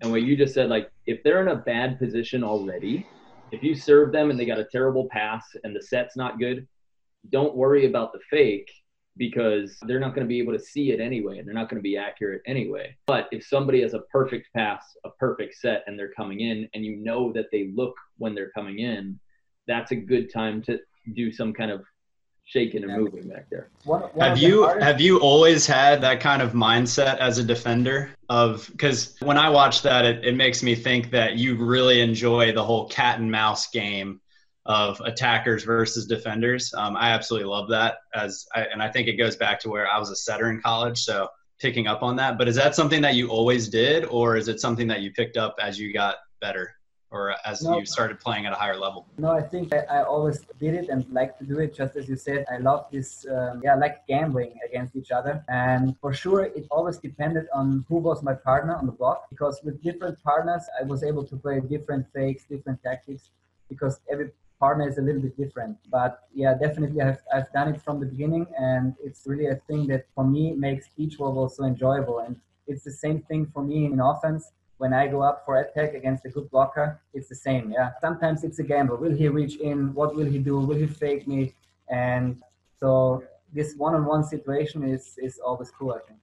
And 0.00 0.10
what 0.10 0.22
you 0.22 0.36
just 0.36 0.54
said, 0.54 0.70
like 0.70 0.90
if 1.06 1.22
they're 1.22 1.42
in 1.42 1.48
a 1.48 1.56
bad 1.56 1.98
position 1.98 2.42
already, 2.42 3.06
if 3.52 3.62
you 3.62 3.74
serve 3.74 4.10
them 4.12 4.30
and 4.30 4.40
they 4.40 4.46
got 4.46 4.58
a 4.58 4.64
terrible 4.64 5.06
pass 5.10 5.44
and 5.64 5.76
the 5.76 5.82
set's 5.82 6.16
not 6.16 6.38
good, 6.38 6.66
don't 7.30 7.54
worry 7.54 7.84
about 7.84 8.14
the 8.14 8.20
fake 8.30 8.70
because 9.18 9.76
they're 9.82 10.00
not 10.00 10.14
going 10.14 10.26
to 10.26 10.28
be 10.28 10.38
able 10.38 10.54
to 10.54 10.58
see 10.58 10.92
it 10.92 11.00
anyway 11.00 11.38
and 11.38 11.46
they're 11.46 11.54
not 11.54 11.68
going 11.68 11.76
to 11.78 11.86
be 11.86 11.98
accurate 11.98 12.40
anyway. 12.46 12.96
But 13.06 13.28
if 13.32 13.44
somebody 13.44 13.82
has 13.82 13.92
a 13.92 14.00
perfect 14.10 14.48
pass, 14.56 14.82
a 15.04 15.10
perfect 15.10 15.56
set, 15.56 15.84
and 15.86 15.98
they're 15.98 16.12
coming 16.12 16.40
in 16.40 16.70
and 16.72 16.86
you 16.86 16.96
know 16.96 17.32
that 17.34 17.50
they 17.52 17.70
look 17.74 17.94
when 18.16 18.34
they're 18.34 18.52
coming 18.52 18.78
in, 18.78 19.20
that's 19.66 19.90
a 19.90 19.96
good 19.96 20.32
time 20.32 20.62
to 20.62 20.78
do 21.12 21.30
some 21.30 21.52
kind 21.52 21.70
of 21.70 21.82
shaking 22.50 22.82
and 22.82 22.92
moving 22.96 23.28
back 23.28 23.48
there. 23.48 23.70
One, 23.84 24.02
one 24.02 24.28
have 24.28 24.38
you 24.38 24.64
hardest- 24.64 24.84
have 24.84 25.00
you 25.00 25.18
always 25.20 25.66
had 25.66 26.00
that 26.00 26.20
kind 26.20 26.42
of 26.42 26.52
mindset 26.52 27.18
as 27.18 27.38
a 27.38 27.44
defender 27.44 28.10
of 28.28 28.68
because 28.72 29.16
when 29.20 29.38
I 29.38 29.48
watch 29.48 29.82
that 29.82 30.04
it, 30.04 30.24
it 30.24 30.34
makes 30.34 30.62
me 30.62 30.74
think 30.74 31.10
that 31.12 31.36
you 31.36 31.54
really 31.56 32.00
enjoy 32.00 32.52
the 32.52 32.64
whole 32.64 32.88
cat 32.88 33.20
and 33.20 33.30
mouse 33.30 33.68
game 33.70 34.20
of 34.66 35.00
attackers 35.00 35.62
versus 35.64 36.06
defenders. 36.06 36.74
Um, 36.74 36.96
I 36.96 37.10
absolutely 37.10 37.48
love 37.48 37.68
that 37.70 37.98
as 38.14 38.46
I, 38.54 38.62
and 38.62 38.82
I 38.82 38.90
think 38.90 39.06
it 39.06 39.14
goes 39.14 39.36
back 39.36 39.60
to 39.60 39.70
where 39.70 39.88
I 39.88 39.98
was 39.98 40.10
a 40.10 40.16
setter 40.16 40.50
in 40.50 40.60
college, 40.60 40.98
so 40.98 41.28
picking 41.60 41.86
up 41.86 42.02
on 42.02 42.16
that. 42.16 42.36
But 42.36 42.48
is 42.48 42.56
that 42.56 42.74
something 42.74 43.00
that 43.02 43.14
you 43.14 43.28
always 43.28 43.68
did, 43.68 44.04
or 44.06 44.36
is 44.36 44.48
it 44.48 44.60
something 44.60 44.88
that 44.88 45.02
you 45.02 45.12
picked 45.12 45.36
up 45.36 45.54
as 45.60 45.78
you 45.78 45.92
got 45.92 46.16
better? 46.40 46.74
Or 47.10 47.34
as 47.44 47.62
no, 47.62 47.78
you 47.78 47.84
started 47.84 48.20
playing 48.20 48.46
at 48.46 48.52
a 48.52 48.56
higher 48.56 48.76
level? 48.76 49.06
No, 49.18 49.30
I 49.30 49.42
think 49.42 49.74
I, 49.74 49.80
I, 49.98 50.02
always 50.04 50.40
did 50.60 50.74
it 50.74 50.88
and 50.88 51.08
like 51.10 51.36
to 51.38 51.44
do 51.44 51.58
it. 51.58 51.74
Just 51.74 51.96
as 51.96 52.08
you 52.08 52.16
said, 52.16 52.44
I 52.52 52.58
love 52.58 52.86
this, 52.92 53.26
um, 53.30 53.60
yeah, 53.64 53.74
like 53.74 54.06
gambling 54.06 54.54
against 54.64 54.94
each 54.94 55.10
other. 55.10 55.44
And 55.48 55.96
for 56.00 56.12
sure, 56.12 56.42
it 56.44 56.66
always 56.70 56.98
depended 56.98 57.46
on 57.52 57.84
who 57.88 57.96
was 57.96 58.22
my 58.22 58.34
partner 58.34 58.76
on 58.76 58.86
the 58.86 58.92
block 58.92 59.28
because 59.28 59.60
with 59.64 59.82
different 59.82 60.22
partners, 60.22 60.62
I 60.80 60.84
was 60.84 61.02
able 61.02 61.24
to 61.24 61.36
play 61.36 61.60
different 61.60 62.06
fakes, 62.14 62.44
different 62.44 62.80
tactics 62.82 63.30
because 63.68 64.00
every 64.10 64.30
partner 64.60 64.88
is 64.88 64.98
a 64.98 65.02
little 65.02 65.22
bit 65.22 65.36
different. 65.36 65.78
But 65.90 66.20
yeah, 66.32 66.54
definitely 66.54 67.00
I've, 67.00 67.18
I've 67.34 67.50
done 67.52 67.74
it 67.74 67.82
from 67.82 67.98
the 67.98 68.06
beginning 68.06 68.46
and 68.58 68.94
it's 69.02 69.26
really 69.26 69.46
a 69.46 69.56
thing 69.66 69.88
that 69.88 70.06
for 70.14 70.24
me 70.24 70.52
makes 70.52 70.86
each 70.96 71.18
level 71.18 71.48
so 71.48 71.64
enjoyable. 71.64 72.20
And 72.20 72.36
it's 72.68 72.84
the 72.84 72.92
same 72.92 73.22
thing 73.22 73.50
for 73.52 73.64
me 73.64 73.86
in 73.86 73.98
offense. 73.98 74.52
When 74.82 74.94
I 74.94 75.08
go 75.14 75.20
up 75.20 75.42
for 75.44 75.52
attack 75.64 75.92
against 76.00 76.24
a 76.24 76.30
good 76.30 76.48
blocker, 76.50 76.86
it's 77.12 77.28
the 77.28 77.40
same. 77.48 77.64
Yeah. 77.70 77.90
Sometimes 78.00 78.44
it's 78.44 78.60
a 78.64 78.66
gamble. 78.72 78.96
Will 78.96 79.14
he 79.22 79.28
reach 79.28 79.56
in? 79.70 79.92
What 79.92 80.10
will 80.16 80.24
he 80.34 80.38
do? 80.38 80.54
Will 80.68 80.80
he 80.84 80.86
fake 80.86 81.28
me? 81.32 81.54
And 81.88 82.42
so 82.80 83.22
this 83.52 83.74
one-on-one 83.76 84.24
situation 84.34 84.78
is 84.94 85.04
is 85.26 85.34
always 85.48 85.70
cool. 85.70 85.92
I 85.98 86.00
think. 86.06 86.20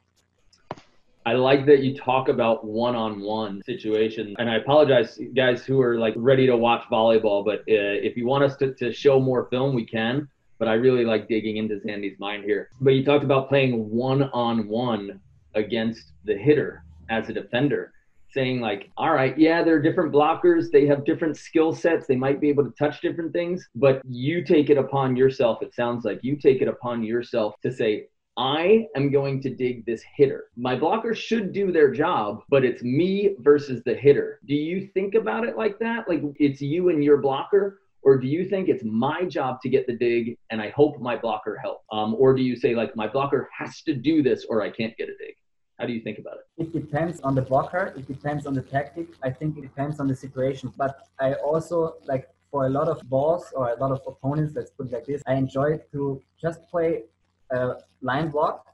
I 1.32 1.34
like 1.34 1.62
that 1.70 1.80
you 1.86 1.92
talk 2.10 2.30
about 2.36 2.66
one-on-one 2.66 3.62
situations, 3.72 4.32
and 4.40 4.50
I 4.50 4.56
apologize, 4.64 5.20
guys 5.36 5.60
who 5.68 5.78
are 5.86 5.96
like 6.06 6.16
ready 6.32 6.46
to 6.48 6.58
watch 6.68 6.84
volleyball. 6.92 7.46
But 7.50 7.60
uh, 7.60 8.08
if 8.10 8.18
you 8.18 8.26
want 8.26 8.44
us 8.48 8.56
to, 8.62 8.74
to 8.82 8.92
show 9.04 9.20
more 9.20 9.42
film, 9.54 9.76
we 9.76 9.86
can. 9.86 10.28
But 10.58 10.68
I 10.68 10.76
really 10.88 11.06
like 11.06 11.28
digging 11.28 11.58
into 11.58 11.76
Xandi's 11.76 12.18
mind 12.28 12.42
here. 12.52 12.72
But 12.82 12.94
you 12.96 13.06
talked 13.06 13.26
about 13.30 13.50
playing 13.50 13.74
one-on-one 13.92 15.20
against 15.54 16.06
the 16.26 16.36
hitter 16.36 16.72
as 17.18 17.30
a 17.30 17.34
defender, 17.34 17.94
saying 18.38 18.62
like, 18.62 18.92
all 18.98 19.14
right, 19.14 19.36
yeah, 19.36 19.64
there 19.64 19.76
are 19.76 19.82
different 19.82 20.14
blockers. 20.14 20.70
They 20.72 20.86
have 20.86 21.04
different 21.06 21.38
skill 21.38 21.74
sets. 21.74 22.06
They 22.06 22.16
might 22.16 22.40
be 22.40 22.50
able 22.50 22.66
to 22.66 22.74
touch 22.78 23.02
different 23.02 23.34
things. 23.34 23.68
But 23.74 24.02
you 24.08 24.44
take 24.44 24.70
it 24.70 24.78
upon 24.78 25.16
yourself. 25.16 25.64
It 25.64 25.74
sounds 25.74 26.06
like 26.06 26.20
you 26.22 26.36
take 26.36 26.62
it 26.62 26.68
upon 26.68 27.04
yourself 27.04 27.56
to 27.64 27.72
say, 27.72 28.10
I 28.38 28.86
am 28.96 29.12
going 29.12 29.42
to 29.42 29.50
dig 29.50 29.88
this 29.88 30.04
hitter. 30.16 30.46
My 30.56 30.76
blocker 30.76 31.16
should 31.16 31.52
do 31.52 31.72
their 31.72 31.92
job, 31.92 32.44
but 32.50 32.64
it's 32.64 32.84
me 32.84 33.36
versus 33.40 33.82
the 33.84 33.96
hitter. 33.96 34.40
Do 34.46 34.54
you 34.54 34.88
think 34.94 35.16
about 35.16 35.44
it 35.44 35.58
like 35.58 35.80
that? 35.80 36.08
Like 36.08 36.22
it's 36.36 36.62
you 36.62 36.90
and 36.90 37.04
your 37.04 37.18
blocker? 37.18 37.80
Or 38.04 38.20
do 38.20 38.28
you 38.28 38.48
think 38.48 38.70
it's 38.70 38.84
my 38.86 39.26
job 39.26 39.62
to 39.64 39.70
get 39.70 39.88
the 39.88 39.98
dig 39.98 40.38
and 40.52 40.62
I 40.62 40.70
hope 40.70 41.02
my 41.02 41.18
blocker 41.18 41.58
helps? 41.58 41.84
Um, 41.92 42.16
or 42.20 42.36
do 42.36 42.44
you 42.44 42.56
say, 42.56 42.76
like, 42.76 42.96
my 42.96 43.08
blocker 43.08 43.50
has 43.58 43.82
to 43.82 43.96
do 43.96 44.22
this 44.22 44.46
or 44.48 44.62
I 44.62 44.70
can't 44.70 44.96
get 44.96 45.10
a 45.10 45.18
dig? 45.18 45.36
How 45.80 45.86
do 45.86 45.94
you 45.94 46.02
think 46.02 46.18
about 46.18 46.38
it? 46.38 46.64
It 46.64 46.74
depends 46.74 47.20
on 47.22 47.36
the 47.36 47.42
blocker. 47.42 47.94
It 47.96 48.08
depends 48.08 48.48
on 48.48 48.54
the 48.54 48.64
tactic. 48.64 49.10
I 49.22 49.30
think 49.30 49.58
it 49.58 49.62
depends 49.62 50.00
on 50.00 50.08
the 50.08 50.16
situation. 50.16 50.74
But 50.76 51.08
I 51.20 51.34
also 51.34 51.96
like 52.06 52.30
for 52.52 52.66
a 52.66 52.70
lot 52.70 52.88
of 52.88 53.02
balls 53.10 53.52
or 53.56 53.70
a 53.70 53.76
lot 53.80 53.92
of 53.92 54.02
opponents, 54.08 54.54
let's 54.56 54.72
put 54.72 54.88
it 54.88 54.94
like 54.94 55.06
this, 55.06 55.22
I 55.28 55.36
enjoy 55.36 55.80
to 55.92 56.22
just 56.42 56.68
play 56.72 57.04
a 57.52 57.76
line 58.02 58.30
block, 58.30 58.66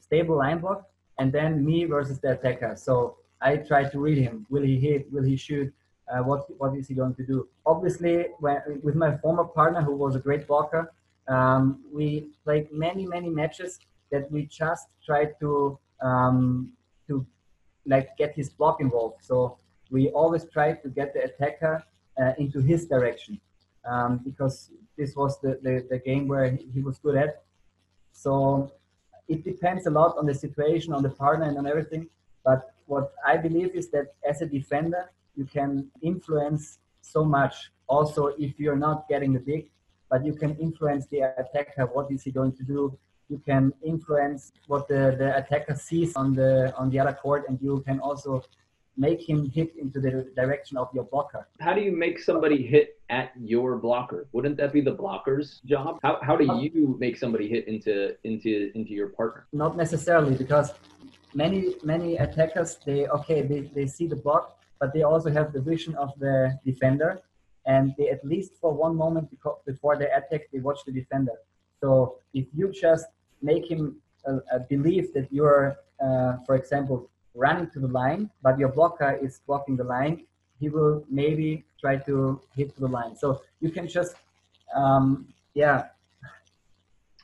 stable 0.00 0.36
line 0.36 0.58
block, 0.58 0.88
and 1.18 1.32
then 1.32 1.64
me 1.64 1.84
versus 1.84 2.20
the 2.20 2.32
attacker. 2.32 2.76
So 2.76 3.16
I 3.40 3.56
try 3.56 3.88
to 3.88 3.98
read 3.98 4.18
him. 4.18 4.46
Will 4.50 4.62
he 4.62 4.78
hit? 4.78 5.12
Will 5.12 5.24
he 5.24 5.36
shoot? 5.36 5.72
Uh, 6.12 6.22
what 6.22 6.42
what 6.58 6.76
is 6.76 6.88
he 6.88 6.94
going 6.94 7.14
to 7.14 7.24
do? 7.24 7.48
Obviously, 7.64 8.26
when, 8.38 8.60
with 8.82 8.94
my 8.94 9.16
former 9.18 9.44
partner, 9.44 9.80
who 9.80 9.96
was 9.96 10.14
a 10.14 10.18
great 10.18 10.46
blocker, 10.46 10.92
um, 11.28 11.80
we 11.92 12.28
played 12.44 12.70
many 12.70 13.06
many 13.06 13.30
matches 13.30 13.78
that 14.12 14.30
we 14.30 14.44
just 14.44 14.88
tried 15.04 15.30
to 15.40 15.78
um, 16.04 16.70
to 17.08 17.26
like 17.86 18.16
get 18.16 18.34
his 18.34 18.50
block 18.50 18.80
involved. 18.80 19.24
So 19.24 19.58
we 19.90 20.10
always 20.10 20.44
try 20.44 20.74
to 20.74 20.88
get 20.88 21.14
the 21.14 21.24
attacker 21.24 21.82
uh, 22.20 22.32
into 22.38 22.60
his 22.60 22.86
direction 22.86 23.40
um, 23.84 24.20
because 24.24 24.70
this 24.96 25.16
was 25.16 25.40
the, 25.40 25.58
the, 25.62 25.86
the 25.90 25.98
game 25.98 26.28
where 26.28 26.56
he 26.74 26.80
was 26.80 26.98
good 26.98 27.16
at. 27.16 27.42
So 28.12 28.72
it 29.28 29.44
depends 29.44 29.86
a 29.86 29.90
lot 29.90 30.16
on 30.16 30.26
the 30.26 30.34
situation, 30.34 30.92
on 30.92 31.02
the 31.02 31.10
partner, 31.10 31.46
and 31.46 31.58
on 31.58 31.66
everything. 31.66 32.08
But 32.44 32.74
what 32.86 33.12
I 33.26 33.36
believe 33.36 33.74
is 33.74 33.88
that 33.90 34.14
as 34.28 34.42
a 34.42 34.46
defender, 34.46 35.10
you 35.34 35.44
can 35.44 35.90
influence 36.02 36.78
so 37.00 37.24
much. 37.24 37.72
Also, 37.88 38.28
if 38.38 38.58
you're 38.58 38.76
not 38.76 39.08
getting 39.08 39.32
the 39.32 39.40
dig, 39.40 39.70
but 40.10 40.24
you 40.24 40.34
can 40.34 40.56
influence 40.56 41.06
the 41.06 41.22
attacker. 41.38 41.86
What 41.86 42.10
is 42.10 42.22
he 42.22 42.30
going 42.30 42.52
to 42.52 42.62
do? 42.62 42.96
You 43.28 43.38
can 43.44 43.72
influence 43.84 44.52
what 44.66 44.86
the, 44.88 45.16
the 45.18 45.36
attacker 45.36 45.74
sees 45.74 46.14
on 46.14 46.34
the 46.34 46.74
on 46.76 46.90
the 46.90 46.98
other 46.98 47.12
court, 47.12 47.44
and 47.48 47.58
you 47.60 47.82
can 47.86 47.98
also 48.00 48.42
make 48.96 49.28
him 49.28 49.50
hit 49.50 49.74
into 49.76 49.98
the 50.00 50.30
direction 50.36 50.76
of 50.76 50.88
your 50.94 51.04
blocker. 51.04 51.48
How 51.60 51.74
do 51.74 51.80
you 51.80 51.90
make 51.90 52.18
somebody 52.20 52.64
hit 52.64 53.00
at 53.10 53.32
your 53.40 53.76
blocker? 53.76 54.28
Wouldn't 54.32 54.56
that 54.58 54.72
be 54.72 54.80
the 54.80 54.92
blocker's 54.92 55.60
job? 55.64 55.98
How, 56.02 56.18
how 56.22 56.36
do 56.36 56.44
you 56.60 56.96
make 56.98 57.16
somebody 57.16 57.48
hit 57.48 57.66
into 57.66 58.16
into 58.24 58.70
into 58.74 58.92
your 58.92 59.08
partner? 59.08 59.46
Not 59.52 59.76
necessarily 59.76 60.36
because 60.36 60.72
many 61.34 61.74
many 61.82 62.16
attackers 62.16 62.78
they 62.86 63.06
okay 63.08 63.42
they, 63.42 63.60
they 63.74 63.86
see 63.86 64.06
the 64.06 64.16
block 64.16 64.58
but 64.78 64.92
they 64.94 65.02
also 65.02 65.30
have 65.30 65.52
the 65.52 65.60
vision 65.60 65.94
of 65.96 66.12
the 66.18 66.58
defender 66.64 67.20
and 67.66 67.94
they 67.98 68.08
at 68.08 68.24
least 68.24 68.52
for 68.60 68.72
one 68.72 68.94
moment 68.94 69.28
before 69.66 69.96
they 69.96 70.06
attack 70.10 70.42
they 70.52 70.60
watch 70.60 70.78
the 70.86 70.92
defender 70.92 71.32
so 71.80 72.16
if 72.34 72.46
you 72.54 72.70
just 72.70 73.06
make 73.50 73.64
him 73.70 73.82
uh, 74.26 74.38
uh, 74.52 74.60
believe 74.74 75.06
that 75.14 75.26
you're 75.30 75.76
uh, 76.04 76.32
for 76.46 76.54
example 76.56 77.08
running 77.34 77.68
to 77.70 77.80
the 77.80 77.88
line, 77.88 78.30
but 78.42 78.58
your 78.58 78.68
blocker 78.68 79.18
is 79.20 79.40
blocking 79.46 79.76
the 79.76 79.84
line, 79.84 80.24
he 80.60 80.68
will 80.68 81.04
maybe 81.10 81.64
try 81.80 81.96
to 81.96 82.40
hit 82.56 82.74
the 82.76 82.86
line. 82.86 83.16
So 83.16 83.42
you 83.60 83.70
can 83.70 83.86
just, 83.88 84.14
um, 84.74 85.28
yeah. 85.54 85.86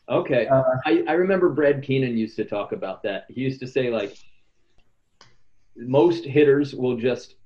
Okay. 0.08 0.48
Uh, 0.48 0.64
I, 0.84 1.04
I 1.06 1.12
remember 1.12 1.48
Brad 1.48 1.82
Keenan 1.82 2.16
used 2.18 2.36
to 2.36 2.44
talk 2.44 2.72
about 2.72 3.02
that. 3.04 3.26
He 3.28 3.40
used 3.40 3.60
to 3.60 3.68
say, 3.68 3.90
like, 3.90 4.18
most 5.76 6.24
hitters 6.24 6.74
will 6.74 6.96
just, 6.96 7.36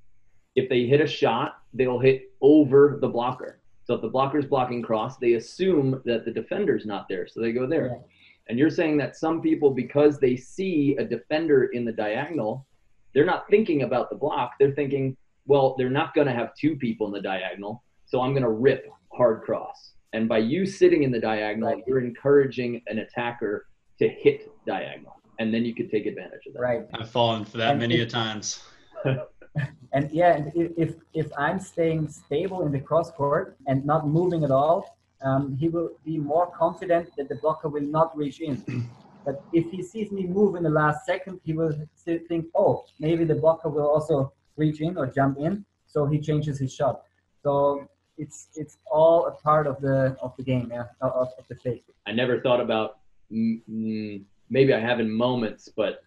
if 0.55 0.67
they 0.67 0.85
hit 0.87 1.01
a 1.01 1.07
shot, 1.07 1.59
they'll 1.73 1.99
hit 1.99 2.33
over 2.41 2.97
the 2.99 3.07
blocker. 3.07 3.59
So 3.83 3.93
if 3.93 4.01
the 4.01 4.09
blocker's 4.09 4.45
blocking 4.45 4.81
cross, 4.81 5.17
they 5.17 5.33
assume 5.33 6.01
that 6.05 6.25
the 6.25 6.31
defender's 6.31 6.87
not 6.87 7.07
there. 7.07 7.27
So 7.27 7.39
they 7.39 7.51
go 7.51 7.67
there. 7.67 7.87
Yeah. 7.87 8.07
And 8.47 8.59
you're 8.59 8.69
saying 8.69 8.97
that 8.97 9.15
some 9.15 9.41
people, 9.41 9.71
because 9.71 10.19
they 10.19 10.35
see 10.35 10.95
a 10.97 11.03
defender 11.03 11.65
in 11.65 11.83
the 11.83 11.91
diagonal, 11.91 12.65
they're 13.13 13.25
not 13.25 13.47
thinking 13.49 13.83
about 13.83 14.09
the 14.09 14.15
block. 14.15 14.53
They're 14.59 14.73
thinking, 14.73 15.17
well, 15.47 15.75
they're 15.77 15.89
not 15.89 16.13
going 16.13 16.27
to 16.27 16.33
have 16.33 16.53
two 16.55 16.75
people 16.75 17.07
in 17.07 17.13
the 17.13 17.21
diagonal, 17.21 17.83
so 18.05 18.21
I'm 18.21 18.31
going 18.31 18.43
to 18.43 18.49
rip 18.49 18.87
hard 19.13 19.41
cross. 19.41 19.93
And 20.13 20.29
by 20.29 20.39
you 20.39 20.65
sitting 20.65 21.03
in 21.03 21.11
the 21.11 21.19
diagonal, 21.19 21.73
right. 21.73 21.83
you're 21.87 21.99
encouraging 21.99 22.81
an 22.87 22.99
attacker 22.99 23.67
to 23.99 24.07
hit 24.07 24.51
diagonal, 24.65 25.19
and 25.39 25.53
then 25.53 25.65
you 25.65 25.73
could 25.73 25.89
take 25.89 26.05
advantage 26.05 26.45
of 26.47 26.53
that. 26.53 26.61
Right. 26.61 26.85
I've 26.93 27.09
fallen 27.09 27.45
for 27.45 27.57
that 27.57 27.71
and 27.71 27.79
many 27.79 27.95
if, 27.95 28.07
a 28.07 28.11
times. 28.11 28.63
and 29.93 30.11
yeah, 30.11 30.45
if 30.55 30.95
if 31.13 31.27
I'm 31.37 31.59
staying 31.59 32.09
stable 32.09 32.65
in 32.65 32.71
the 32.71 32.79
cross 32.79 33.11
court 33.11 33.57
and 33.67 33.85
not 33.85 34.07
moving 34.07 34.43
at 34.43 34.51
all, 34.51 34.97
um, 35.21 35.55
he 35.57 35.69
will 35.69 35.91
be 36.03 36.17
more 36.17 36.51
confident 36.51 37.09
that 37.17 37.29
the 37.29 37.35
blocker 37.35 37.69
will 37.69 37.83
not 37.83 38.15
reach 38.17 38.41
in. 38.41 38.63
But 39.25 39.43
if 39.51 39.71
he 39.71 39.81
sees 39.81 40.11
me 40.11 40.27
move 40.27 40.55
in 40.55 40.61
the 40.61 40.69
last 40.69 41.03
second, 41.03 41.39
he 41.43 41.53
will 41.53 41.73
think, 42.05 42.45
oh, 42.53 42.85
maybe 42.99 43.25
the 43.25 43.33
blocker 43.33 43.69
will 43.69 43.87
also 43.87 44.31
reach 44.55 44.81
in 44.81 44.97
or 44.97 45.07
jump 45.07 45.39
in. 45.39 45.65
So 45.87 46.05
he 46.05 46.19
changes 46.19 46.59
his 46.59 46.71
shot. 46.71 47.01
So 47.41 47.87
it's 48.17 48.49
it's 48.55 48.77
all 48.85 49.25
a 49.25 49.31
part 49.31 49.65
of 49.65 49.81
the 49.81 50.15
of 50.21 50.35
the 50.37 50.43
game, 50.43 50.69
yeah, 50.71 50.85
of, 51.01 51.29
of 51.39 51.47
the 51.49 51.55
fake. 51.55 51.85
I 52.05 52.11
never 52.11 52.39
thought 52.39 52.61
about 52.61 52.99
mm, 53.31 54.23
maybe 54.49 54.73
I 54.73 54.79
have 54.79 54.99
in 54.99 55.11
moments, 55.11 55.69
but 55.75 56.03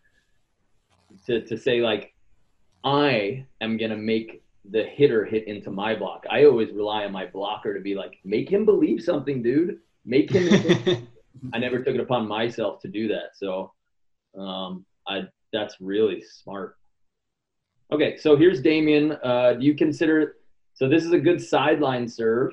to 1.26 1.40
to 1.42 1.56
say 1.56 1.80
like 1.80 2.14
I 2.84 3.44
am 3.60 3.76
gonna 3.76 3.96
make 3.96 4.42
the 4.64 4.84
hitter 4.84 5.24
hit 5.24 5.46
into 5.46 5.70
my 5.70 5.94
block. 5.94 6.24
I 6.30 6.44
always 6.44 6.70
rely 6.72 7.04
on 7.04 7.12
my 7.12 7.26
blocker 7.26 7.74
to 7.74 7.80
be 7.80 7.94
like, 7.94 8.18
make 8.24 8.50
him 8.50 8.64
believe 8.64 9.02
something, 9.02 9.42
dude. 9.42 9.78
Make 10.04 10.30
him. 10.30 11.08
I 11.52 11.58
never 11.58 11.78
took 11.78 11.94
it 11.94 12.00
upon 12.00 12.26
myself 12.26 12.80
to 12.80 12.88
do 12.88 13.08
that. 13.08 13.36
So, 13.36 13.72
um, 14.38 14.84
I 15.06 15.28
that's 15.52 15.76
really 15.80 16.22
smart. 16.22 16.76
Okay, 17.90 18.16
so 18.18 18.36
here's 18.36 18.60
Damien. 18.60 19.12
Uh, 19.22 19.54
do 19.54 19.64
you 19.64 19.74
consider? 19.74 20.36
So 20.74 20.88
this 20.88 21.04
is 21.04 21.12
a 21.12 21.18
good 21.18 21.40
sideline 21.40 22.06
serve, 22.08 22.52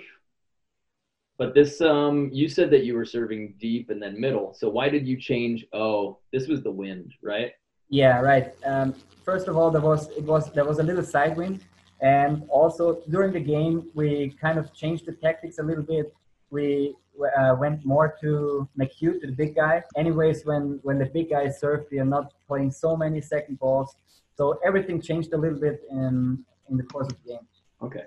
but 1.37 1.53
this 1.53 1.81
um, 1.81 2.29
you 2.31 2.47
said 2.47 2.71
that 2.71 2.85
you 2.85 2.95
were 2.95 3.05
serving 3.05 3.55
deep 3.59 3.89
and 3.89 4.01
then 4.01 4.19
middle. 4.19 4.53
So 4.53 4.69
why 4.69 4.89
did 4.89 5.05
you 5.07 5.17
change? 5.17 5.65
Oh, 5.73 6.19
this 6.31 6.47
was 6.47 6.63
the 6.63 6.71
wind, 6.71 7.13
right? 7.21 7.51
Yeah, 7.89 8.21
right. 8.21 8.53
Um, 8.65 8.95
first 9.23 9.47
of 9.47 9.57
all, 9.57 9.69
there 9.71 9.81
was 9.81 10.09
it 10.09 10.23
was 10.23 10.51
there 10.53 10.65
was 10.65 10.79
a 10.79 10.83
little 10.83 11.03
side 11.03 11.35
wind, 11.35 11.61
and 12.01 12.43
also 12.49 13.01
during 13.09 13.31
the 13.31 13.39
game, 13.39 13.89
we 13.93 14.35
kind 14.41 14.59
of 14.59 14.73
changed 14.73 15.05
the 15.05 15.13
tactics 15.13 15.59
a 15.59 15.63
little 15.63 15.83
bit. 15.83 16.13
We 16.49 16.95
uh, 17.37 17.55
went 17.57 17.85
more 17.85 18.15
to 18.21 18.67
McHugh, 18.77 19.19
to 19.21 19.27
the 19.27 19.31
big 19.31 19.55
guy. 19.55 19.83
Anyways, 19.95 20.45
when, 20.45 20.79
when 20.83 20.99
the 20.99 21.05
big 21.05 21.29
guy 21.29 21.49
serve, 21.49 21.85
we 21.91 21.99
are 21.99 22.05
not 22.05 22.33
playing 22.47 22.71
so 22.71 22.95
many 22.95 23.21
second 23.21 23.59
balls. 23.59 23.95
So 24.35 24.59
everything 24.65 25.01
changed 25.01 25.33
a 25.33 25.37
little 25.37 25.59
bit 25.59 25.81
in, 25.89 26.43
in 26.69 26.77
the 26.77 26.83
course 26.83 27.07
of 27.07 27.17
the 27.23 27.29
game. 27.29 27.47
Okay. 27.81 28.03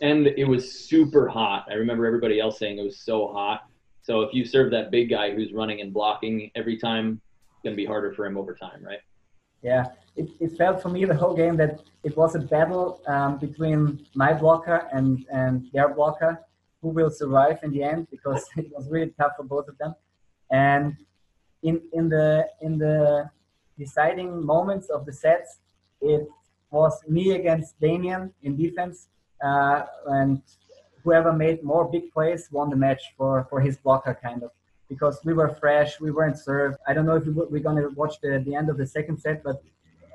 And 0.00 0.26
it 0.26 0.44
was 0.44 0.72
super 0.72 1.28
hot. 1.28 1.66
I 1.70 1.74
remember 1.74 2.06
everybody 2.06 2.40
else 2.40 2.58
saying 2.58 2.78
it 2.78 2.84
was 2.84 2.98
so 2.98 3.28
hot. 3.28 3.66
So 4.02 4.22
if 4.22 4.32
you 4.32 4.44
serve 4.44 4.70
that 4.70 4.90
big 4.90 5.10
guy 5.10 5.34
who's 5.34 5.52
running 5.52 5.80
and 5.82 5.92
blocking 5.92 6.50
every 6.54 6.78
time, 6.78 7.20
it's 7.52 7.62
going 7.62 7.74
to 7.74 7.76
be 7.76 7.84
harder 7.84 8.12
for 8.12 8.24
him 8.24 8.38
over 8.38 8.54
time, 8.54 8.82
right? 8.82 9.00
Yeah, 9.62 9.86
it, 10.16 10.30
it 10.40 10.56
felt 10.56 10.82
for 10.82 10.88
me 10.88 11.04
the 11.04 11.14
whole 11.14 11.34
game 11.34 11.56
that 11.56 11.80
it 12.04 12.16
was 12.16 12.34
a 12.34 12.40
battle 12.40 13.00
um, 13.06 13.38
between 13.38 14.06
my 14.14 14.32
blocker 14.32 14.88
and, 14.92 15.26
and 15.32 15.68
their 15.72 15.88
blocker 15.88 16.44
who 16.80 16.88
will 16.88 17.10
survive 17.10 17.58
in 17.62 17.70
the 17.72 17.82
end 17.82 18.08
because 18.10 18.46
it 18.56 18.70
was 18.72 18.88
really 18.88 19.12
tough 19.18 19.32
for 19.36 19.44
both 19.44 19.68
of 19.68 19.76
them. 19.78 19.94
And 20.50 20.96
in 21.62 21.82
in 21.92 22.08
the 22.08 22.48
in 22.62 22.78
the 22.78 23.28
deciding 23.78 24.44
moments 24.44 24.88
of 24.88 25.04
the 25.06 25.12
sets, 25.12 25.58
it 26.00 26.28
was 26.70 26.94
me 27.08 27.32
against 27.32 27.78
Damien 27.80 28.32
in 28.42 28.56
defense, 28.56 29.08
uh, 29.42 29.82
and 30.06 30.40
whoever 31.02 31.32
made 31.32 31.62
more 31.62 31.84
big 31.84 32.12
plays 32.12 32.48
won 32.50 32.70
the 32.70 32.76
match 32.76 33.02
for 33.16 33.46
for 33.50 33.60
his 33.60 33.76
blocker 33.76 34.18
kind 34.22 34.42
of 34.42 34.50
because 34.88 35.20
we 35.24 35.32
were 35.34 35.48
fresh, 35.48 36.00
we 36.00 36.10
weren't 36.10 36.38
served. 36.38 36.78
I 36.86 36.94
don't 36.94 37.06
know 37.06 37.16
if 37.16 37.26
we're 37.26 37.60
going 37.60 37.82
to 37.82 37.88
watch 37.90 38.20
the, 38.22 38.42
the 38.44 38.54
end 38.54 38.70
of 38.70 38.78
the 38.78 38.86
second 38.86 39.18
set, 39.18 39.42
but 39.42 39.62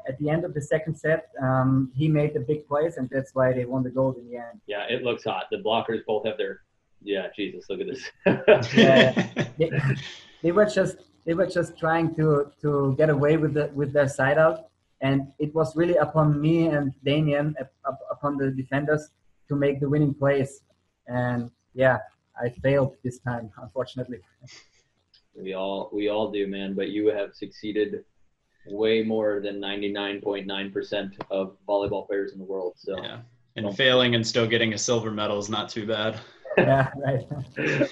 at 0.07 0.17
the 0.19 0.30
end 0.30 0.43
of 0.43 0.53
the 0.53 0.61
second 0.61 0.95
set, 0.95 1.30
um, 1.41 1.91
he 1.95 2.07
made 2.07 2.34
the 2.34 2.39
big 2.39 2.67
plays, 2.67 2.97
and 2.97 3.09
that's 3.09 3.34
why 3.34 3.53
they 3.53 3.65
won 3.65 3.84
the 3.84 3.89
gold 3.89 4.17
in 4.17 4.30
the 4.30 4.38
end. 4.38 4.61
Yeah, 4.67 4.86
it 4.89 5.03
looks 5.03 5.24
hot. 5.24 5.45
The 5.51 5.57
blockers 5.57 6.05
both 6.05 6.26
have 6.26 6.38
their. 6.38 6.61
Yeah, 7.01 7.28
Jesus, 7.36 7.65
look 7.69 7.82
at 7.82 7.88
this. 7.88 8.74
yeah, 8.76 9.28
they, 9.57 9.71
they 10.41 10.51
were 10.51 10.65
just 10.65 10.97
they 11.26 11.34
were 11.34 11.47
just 11.47 11.78
trying 11.78 12.15
to 12.15 12.51
to 12.61 12.95
get 12.97 13.09
away 13.09 13.38
with 13.38 13.53
the 13.53 13.69
with 13.74 13.93
their 13.93 14.07
side 14.07 14.38
out, 14.38 14.69
and 15.01 15.32
it 15.39 15.53
was 15.53 15.76
really 15.76 15.95
upon 15.95 16.39
me 16.39 16.67
and 16.67 16.93
Damien, 17.03 17.55
upon 18.11 18.38
the 18.38 18.51
defenders, 18.51 19.09
to 19.49 19.55
make 19.55 19.80
the 19.80 19.89
winning 19.89 20.13
plays. 20.13 20.61
And 21.07 21.51
yeah, 21.74 21.97
I 22.41 22.49
failed 22.49 22.95
this 23.03 23.19
time, 23.19 23.51
unfortunately. 23.61 24.19
We 25.36 25.53
all 25.53 25.89
we 25.91 26.09
all 26.09 26.31
do, 26.31 26.47
man. 26.47 26.73
But 26.73 26.89
you 26.89 27.07
have 27.07 27.34
succeeded 27.34 28.03
way 28.67 29.03
more 29.03 29.41
than 29.41 29.59
99.9% 29.59 31.13
of 31.29 31.57
volleyball 31.67 32.07
players 32.07 32.34
in 32.34 32.39
the 32.39 32.45
world. 32.45 32.73
So 32.77 33.01
yeah, 33.01 33.19
and 33.55 33.75
failing 33.75 34.15
and 34.15 34.25
still 34.25 34.47
getting 34.47 34.73
a 34.73 34.77
silver 34.77 35.11
medal 35.11 35.39
is 35.39 35.49
not 35.49 35.69
too 35.69 35.86
bad. 35.86 36.19
yeah, 36.57 36.91
right. 36.97 37.27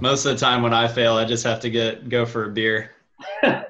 Most 0.00 0.24
of 0.24 0.32
the 0.32 0.38
time 0.38 0.62
when 0.62 0.72
I 0.72 0.88
fail, 0.88 1.14
I 1.14 1.24
just 1.24 1.44
have 1.44 1.60
to 1.60 1.70
get 1.70 2.08
go 2.08 2.24
for 2.24 2.46
a 2.46 2.50
beer. 2.50 2.92
uh, 3.42 3.62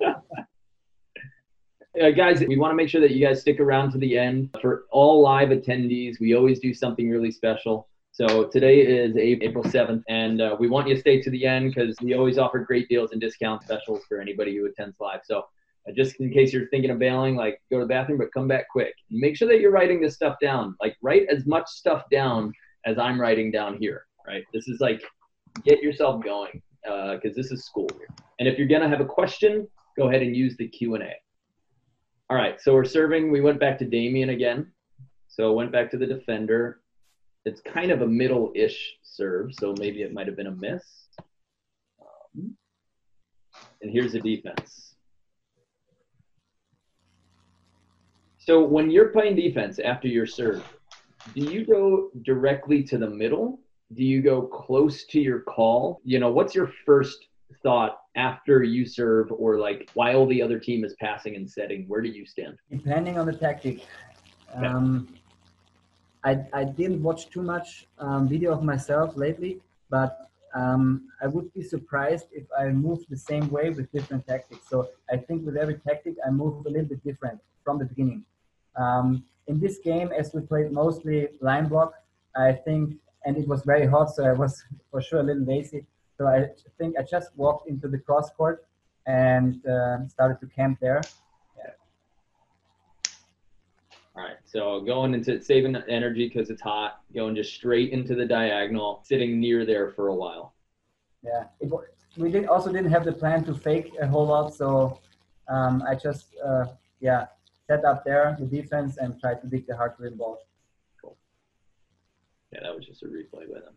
guys, 2.14 2.44
we 2.46 2.56
want 2.56 2.72
to 2.72 2.76
make 2.76 2.88
sure 2.88 3.00
that 3.00 3.10
you 3.12 3.24
guys 3.26 3.40
stick 3.40 3.60
around 3.60 3.92
to 3.92 3.98
the 3.98 4.18
end. 4.18 4.50
For 4.60 4.84
all 4.90 5.20
live 5.20 5.48
attendees, 5.48 6.20
we 6.20 6.34
always 6.34 6.60
do 6.60 6.74
something 6.74 7.10
really 7.10 7.30
special. 7.30 7.88
So 8.18 8.44
today 8.44 8.78
is 8.78 9.14
April 9.18 9.62
7th, 9.62 10.02
and 10.08 10.40
uh, 10.40 10.56
we 10.58 10.68
want 10.70 10.88
you 10.88 10.94
to 10.94 11.00
stay 11.02 11.20
to 11.20 11.28
the 11.28 11.44
end 11.44 11.74
because 11.74 11.94
we 12.00 12.14
always 12.14 12.38
offer 12.38 12.58
great 12.60 12.88
deals 12.88 13.12
and 13.12 13.20
discount 13.20 13.62
specials 13.62 14.04
for 14.08 14.22
anybody 14.22 14.56
who 14.56 14.64
attends 14.64 14.96
live. 14.98 15.20
So 15.24 15.40
uh, 15.40 15.92
just 15.94 16.18
in 16.18 16.32
case 16.32 16.50
you're 16.50 16.66
thinking 16.68 16.90
of 16.90 16.98
bailing, 16.98 17.36
like 17.36 17.60
go 17.70 17.78
to 17.78 17.84
the 17.84 17.88
bathroom, 17.90 18.16
but 18.16 18.32
come 18.32 18.48
back 18.48 18.70
quick. 18.70 18.94
Make 19.10 19.36
sure 19.36 19.46
that 19.48 19.60
you're 19.60 19.70
writing 19.70 20.00
this 20.00 20.14
stuff 20.14 20.36
down. 20.40 20.74
Like 20.80 20.96
write 21.02 21.26
as 21.28 21.44
much 21.44 21.68
stuff 21.68 22.04
down 22.10 22.54
as 22.86 22.96
I'm 22.98 23.20
writing 23.20 23.50
down 23.50 23.76
here. 23.76 24.06
Right? 24.26 24.44
This 24.54 24.66
is 24.66 24.80
like 24.80 25.02
get 25.66 25.82
yourself 25.82 26.24
going 26.24 26.62
because 26.84 27.32
uh, 27.32 27.36
this 27.36 27.52
is 27.52 27.66
school. 27.66 27.90
And 28.38 28.48
if 28.48 28.56
you're 28.56 28.66
gonna 28.66 28.88
have 28.88 29.02
a 29.02 29.04
question, 29.04 29.68
go 29.94 30.08
ahead 30.08 30.22
and 30.22 30.34
use 30.34 30.56
the 30.56 30.68
Q 30.68 30.94
and 30.94 31.04
A. 31.04 31.12
All 32.30 32.36
right, 32.38 32.58
so 32.62 32.72
we're 32.72 32.86
serving. 32.86 33.30
We 33.30 33.42
went 33.42 33.60
back 33.60 33.76
to 33.80 33.84
Damien 33.84 34.30
again. 34.30 34.72
So 35.28 35.52
went 35.52 35.70
back 35.70 35.90
to 35.90 35.98
the 35.98 36.06
defender 36.06 36.80
it's 37.46 37.60
kind 37.60 37.92
of 37.92 38.02
a 38.02 38.06
middle-ish 38.06 38.96
serve, 39.02 39.54
so 39.54 39.72
maybe 39.78 40.02
it 40.02 40.12
might 40.12 40.26
have 40.26 40.36
been 40.36 40.48
a 40.48 40.56
miss. 40.56 40.82
Um, 42.02 42.56
and 43.80 43.90
here's 43.90 44.12
the 44.12 44.20
defense. 44.20 44.96
So 48.38 48.64
when 48.64 48.90
you're 48.90 49.08
playing 49.08 49.36
defense 49.36 49.78
after 49.78 50.08
your 50.08 50.26
serve, 50.26 50.64
do 51.34 51.42
you 51.42 51.64
go 51.64 52.10
directly 52.22 52.82
to 52.84 52.98
the 52.98 53.08
middle? 53.08 53.60
Do 53.94 54.04
you 54.04 54.22
go 54.22 54.42
close 54.42 55.04
to 55.06 55.20
your 55.20 55.40
call? 55.40 56.00
You 56.04 56.18
know, 56.18 56.30
what's 56.32 56.54
your 56.54 56.72
first 56.84 57.28
thought 57.62 58.00
after 58.16 58.64
you 58.64 58.84
serve 58.86 59.30
or 59.30 59.58
like 59.58 59.88
while 59.94 60.26
the 60.26 60.42
other 60.42 60.58
team 60.58 60.84
is 60.84 60.94
passing 61.00 61.36
and 61.36 61.48
setting? 61.48 61.84
Where 61.86 62.00
do 62.00 62.08
you 62.08 62.26
stand? 62.26 62.58
Depending 62.70 63.18
on 63.18 63.26
the 63.26 63.32
tactic. 63.32 63.84
Um, 64.54 65.08
I, 66.26 66.44
I 66.52 66.64
didn't 66.64 67.04
watch 67.04 67.30
too 67.30 67.42
much 67.42 67.86
um, 68.00 68.26
video 68.28 68.52
of 68.52 68.64
myself 68.64 69.16
lately, 69.16 69.60
but 69.88 70.28
um, 70.56 71.08
I 71.22 71.28
would 71.28 71.54
be 71.54 71.62
surprised 71.62 72.26
if 72.32 72.44
I 72.58 72.64
move 72.70 73.00
the 73.08 73.16
same 73.16 73.48
way 73.48 73.70
with 73.70 73.92
different 73.92 74.26
tactics. 74.26 74.68
So 74.68 74.88
I 75.08 75.18
think 75.18 75.46
with 75.46 75.56
every 75.56 75.78
tactic, 75.86 76.14
I 76.26 76.30
move 76.30 76.66
a 76.66 76.68
little 76.68 76.88
bit 76.88 77.04
different 77.04 77.38
from 77.64 77.78
the 77.78 77.84
beginning. 77.84 78.24
Um, 78.74 79.22
in 79.46 79.60
this 79.60 79.78
game, 79.78 80.10
as 80.18 80.34
we 80.34 80.40
played 80.40 80.72
mostly 80.72 81.28
line 81.40 81.68
block, 81.68 81.94
I 82.34 82.52
think, 82.52 82.96
and 83.24 83.36
it 83.36 83.46
was 83.46 83.62
very 83.62 83.86
hot, 83.86 84.06
so 84.10 84.24
I 84.24 84.32
was 84.32 84.64
for 84.90 85.00
sure 85.00 85.20
a 85.20 85.22
little 85.22 85.44
lazy. 85.44 85.84
So 86.18 86.26
I 86.26 86.48
think 86.76 86.96
I 86.98 87.02
just 87.02 87.30
walked 87.36 87.68
into 87.68 87.86
the 87.86 87.98
cross 87.98 88.30
court 88.30 88.66
and 89.06 89.64
uh, 89.64 90.08
started 90.08 90.40
to 90.40 90.46
camp 90.48 90.78
there. 90.80 91.02
All 94.16 94.24
right, 94.24 94.36
so 94.46 94.80
going 94.80 95.12
into 95.12 95.42
saving 95.42 95.76
energy 95.88 96.26
because 96.26 96.48
it's 96.48 96.62
hot, 96.62 97.02
going 97.14 97.34
just 97.34 97.52
straight 97.52 97.92
into 97.92 98.14
the 98.14 98.24
diagonal, 98.24 99.02
sitting 99.04 99.38
near 99.38 99.66
there 99.66 99.90
for 99.90 100.08
a 100.08 100.14
while. 100.14 100.54
Yeah, 101.22 101.44
it, 101.60 101.70
we 102.16 102.30
did 102.30 102.46
also 102.46 102.72
didn't 102.72 102.90
have 102.90 103.04
the 103.04 103.12
plan 103.12 103.44
to 103.44 103.54
fake 103.54 103.92
a 104.00 104.06
whole 104.06 104.26
lot, 104.26 104.54
so 104.54 105.00
um, 105.48 105.82
I 105.86 105.96
just 105.96 106.34
uh, 106.42 106.64
yeah 107.00 107.26
set 107.66 107.84
up 107.84 108.04
there 108.06 108.34
the 108.38 108.46
defense 108.46 108.96
and 108.96 109.20
tried 109.20 109.42
to 109.42 109.48
dig 109.48 109.66
the 109.66 109.76
hard 109.76 109.98
to 109.98 110.10
ball. 110.12 110.38
Cool. 111.02 111.18
Yeah, 112.52 112.60
that 112.62 112.74
was 112.74 112.86
just 112.86 113.02
a 113.02 113.06
replay 113.06 113.52
by 113.52 113.60
them. 113.60 113.74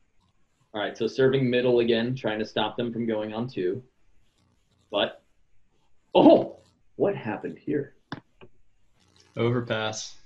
All 0.74 0.82
right, 0.82 0.98
so 0.98 1.06
serving 1.06 1.50
middle 1.50 1.80
again, 1.80 2.16
trying 2.16 2.40
to 2.40 2.46
stop 2.46 2.78
them 2.78 2.94
from 2.94 3.06
going 3.06 3.34
on 3.34 3.50
two. 3.50 3.84
But 4.90 5.22
oh, 6.16 6.60
what 6.96 7.14
happened 7.14 7.58
here? 7.58 7.96
Overpass. 9.36 10.19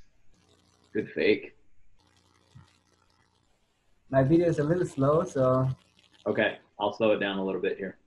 Good 0.94 1.10
fake. 1.10 1.56
My 4.12 4.22
video 4.22 4.48
is 4.48 4.60
a 4.60 4.64
little 4.64 4.86
slow, 4.86 5.24
so. 5.24 5.68
Okay, 6.28 6.58
I'll 6.80 6.94
slow 6.94 7.14
it 7.14 7.20
down 7.20 7.39
a 7.39 7.44
little 7.44 7.60
bit 7.60 7.78
here. 7.78 7.98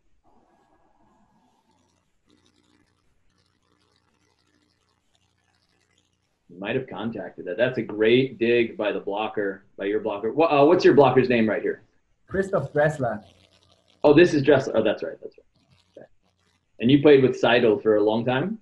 You 6.49 6.61
might 6.61 6.77
have 6.77 6.87
contacted 6.89 7.45
that. 7.47 7.57
That's 7.57 7.79
a 7.79 7.83
great 7.83 8.39
dig 8.39 8.77
by 8.77 8.93
the 8.93 9.01
blocker, 9.01 9.65
by 9.77 9.87
your 9.87 9.99
blocker. 9.99 10.31
uh, 10.41 10.65
what's 10.65 10.85
your 10.85 10.95
blocker's 10.95 11.29
name 11.29 11.49
right 11.49 11.61
here? 11.61 11.83
Christoph 12.29 12.73
Dressler. 12.73 13.21
Oh, 14.05 14.15
this 14.15 14.33
is 14.33 14.45
Dressler. 14.45 14.77
Oh, 14.77 14.85
that's 14.85 15.03
right. 15.03 15.17
That's 15.21 15.37
right. 15.37 15.99
Okay. 15.99 16.07
And 16.79 16.89
you 16.89 17.03
played 17.03 17.25
with 17.25 17.41
Seidl 17.43 17.83
for 17.83 17.97
a 17.97 18.03
long 18.03 18.25
time? 18.25 18.61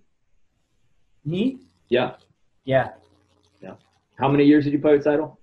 Me? 1.26 1.58
Yeah. 1.90 2.16
Yeah. 2.64 2.92
How 4.16 4.28
many 4.28 4.44
years 4.44 4.64
did 4.64 4.72
you 4.72 4.78
play 4.78 4.96
with 4.96 5.04
Seidl? 5.04 5.36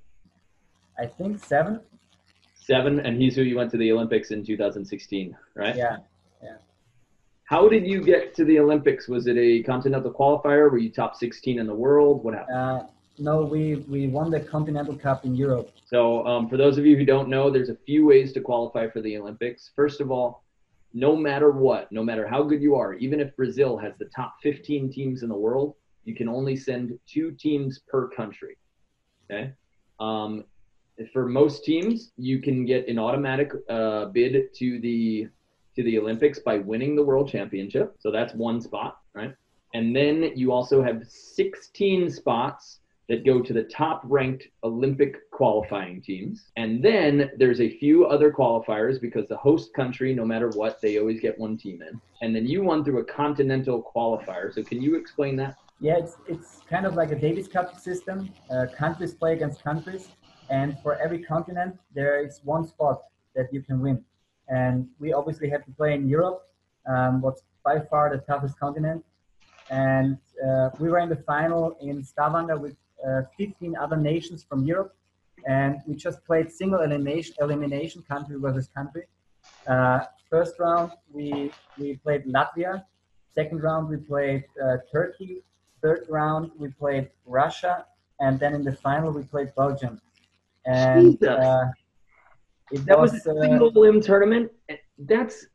I 0.98 1.06
think 1.06 1.44
seven. 1.44 1.82
Seven, 2.56 3.00
and 3.00 3.22
he's 3.22 3.36
who 3.36 3.42
you 3.42 3.58
went 3.58 3.72
to 3.72 3.78
the 3.78 3.92
Olympics 3.92 4.32
in 4.32 4.46
2016, 4.46 5.36
right? 5.56 5.76
Yeah, 5.76 5.98
yeah. 6.42 6.58
How 7.44 7.68
did 7.68 7.86
you 7.86 8.02
get 8.02 8.34
to 8.36 8.46
the 8.46 8.60
Olympics? 8.60 9.08
Was 9.08 9.28
it 9.28 9.38
a 9.38 9.62
continental 9.64 10.12
qualifier? 10.12 10.72
Were 10.72 10.78
you 10.78 10.90
top 10.90 11.16
16 11.16 11.60
in 11.60 11.68
the 11.68 11.76
world? 11.76 12.24
What 12.24 12.36
happened? 12.36 12.58
Uh, 12.58 12.84
no, 13.18 13.44
we 13.44 13.76
we 13.90 14.08
won 14.08 14.32
the 14.32 14.40
Continental 14.40 14.96
Cup 14.96 15.26
in 15.26 15.36
Europe. 15.36 15.72
So, 15.86 16.26
um, 16.26 16.48
for 16.48 16.56
those 16.56 16.78
of 16.78 16.86
you 16.86 16.96
who 16.96 17.04
don't 17.04 17.28
know, 17.28 17.50
there's 17.50 17.70
a 17.70 17.78
few 17.86 18.06
ways 18.06 18.32
to 18.34 18.42
qualify 18.42 18.90
for 18.90 19.02
the 19.02 19.18
Olympics. 19.18 19.72
First 19.76 20.00
of 20.00 20.12
all, 20.12 20.44
no 20.94 21.16
matter 21.16 21.52
what, 21.52 21.92
no 21.92 22.04
matter 22.04 22.26
how 22.28 22.44
good 22.44 22.62
you 22.62 22.76
are, 22.76 22.94
even 22.96 23.20
if 23.20 23.36
Brazil 23.36 23.78
has 23.78 23.94
the 24.00 24.10
top 24.16 24.36
15 24.42 24.92
teams 24.92 25.24
in 25.24 25.30
the 25.30 25.36
world, 25.36 25.76
you 26.06 26.16
can 26.16 26.30
only 26.30 26.56
send 26.56 26.98
two 27.06 27.32
teams 27.32 27.80
per 27.88 28.08
country. 28.10 28.58
Okay. 29.32 29.54
Um, 30.00 30.46
for 31.14 31.28
most 31.28 31.64
teams, 31.64 32.12
you 32.18 32.40
can 32.40 32.66
get 32.66 32.88
an 32.88 33.00
automatic 33.00 33.52
uh, 33.70 34.06
bid 34.06 34.54
to 34.56 34.80
the 34.80 35.28
to 35.76 35.84
the 35.84 35.98
Olympics 35.98 36.40
by 36.40 36.58
winning 36.58 36.96
the 36.96 37.04
World 37.04 37.30
Championship. 37.30 37.96
So 38.00 38.12
that's 38.12 38.34
one 38.34 38.60
spot, 38.60 39.00
right? 39.14 39.34
And 39.74 39.96
then 39.96 40.34
you 40.36 40.52
also 40.52 40.84
have 40.84 41.08
16 41.08 42.10
spots 42.10 42.82
that 43.08 43.26
go 43.26 43.42
to 43.42 43.54
the 43.54 43.64
top 43.64 44.02
ranked 44.04 44.48
Olympic 44.66 45.30
qualifying 45.32 46.02
teams. 46.02 46.52
And 46.58 46.84
then 46.84 47.32
there's 47.38 47.62
a 47.62 47.78
few 47.78 48.06
other 48.06 48.32
qualifiers 48.34 49.00
because 49.00 49.30
the 49.30 49.38
host 49.38 49.74
country, 49.74 50.14
no 50.14 50.26
matter 50.26 50.50
what, 50.50 50.82
they 50.82 51.00
always 51.00 51.22
get 51.22 51.40
one 51.40 51.58
team 51.58 51.82
in. 51.82 52.00
And 52.22 52.36
then 52.36 52.46
you 52.46 52.64
won 52.64 52.84
through 52.84 53.00
a 53.00 53.06
continental 53.06 53.82
qualifier. 53.96 54.54
So 54.54 54.64
can 54.64 54.82
you 54.82 54.96
explain 54.96 55.38
that? 55.38 55.56
Yeah, 55.82 55.98
it's, 55.98 56.18
it's 56.28 56.62
kind 56.70 56.86
of 56.86 56.94
like 56.94 57.12
a 57.12 57.16
Davis 57.16 57.48
Cup 57.48 57.80
system. 57.80 58.30
Uh, 58.52 58.68
countries 58.78 59.16
play 59.16 59.34
against 59.34 59.64
countries. 59.64 60.10
And 60.52 60.78
for 60.84 60.96
every 61.02 61.24
continent, 61.24 61.80
there 61.96 62.24
is 62.24 62.40
one 62.44 62.68
spot 62.68 63.02
that 63.36 63.52
you 63.52 63.64
can 63.64 63.82
win. 63.82 64.04
And 64.48 64.88
we 65.00 65.12
obviously 65.12 65.50
have 65.50 65.66
to 65.66 65.72
play 65.72 65.96
in 65.96 66.08
Europe, 66.08 66.44
um, 66.88 67.20
what's 67.22 67.42
by 67.66 67.80
far 67.90 68.16
the 68.16 68.22
toughest 68.22 68.60
continent. 68.60 69.04
And 69.72 70.18
uh, 70.48 70.70
we 70.78 70.90
were 70.90 71.00
in 71.00 71.10
the 71.10 71.24
final 71.26 71.76
in 71.82 72.04
Stavanger 72.04 72.58
with 72.58 72.76
uh, 73.08 73.22
15 73.38 73.76
other 73.78 73.98
nations 73.98 74.46
from 74.48 74.66
Europe, 74.66 74.94
and 75.48 75.78
we 75.88 75.96
just 75.96 76.24
played 76.26 76.52
single 76.52 76.82
elimination, 76.82 77.34
elimination 77.40 78.04
country 78.04 78.38
versus 78.38 78.68
country. 78.76 79.06
Uh, 79.66 80.02
first 80.30 80.60
round, 80.60 80.92
we 81.12 81.52
we 81.78 81.96
played 81.98 82.26
Latvia, 82.26 82.84
Second 83.34 83.64
round 83.64 83.88
we 83.88 83.98
played 83.98 84.44
uh, 84.62 84.78
Turkey. 84.92 85.42
Third 85.82 86.06
round 86.10 86.52
we 86.58 86.70
played 86.70 87.10
Russia, 87.26 87.86
and 88.20 88.40
then 88.40 88.54
in 88.54 88.64
the 88.64 88.74
final 88.74 89.12
we 89.12 89.24
played 89.24 89.54
Belgium. 89.56 90.00
And 90.66 91.24
uh, 91.24 91.66
That 92.72 93.00
was 93.00 93.14
a 93.26 93.32
uh, 93.32 93.42
single 93.42 93.72
limb 93.72 94.02
tournament. 94.02 94.52
That's 94.98 95.48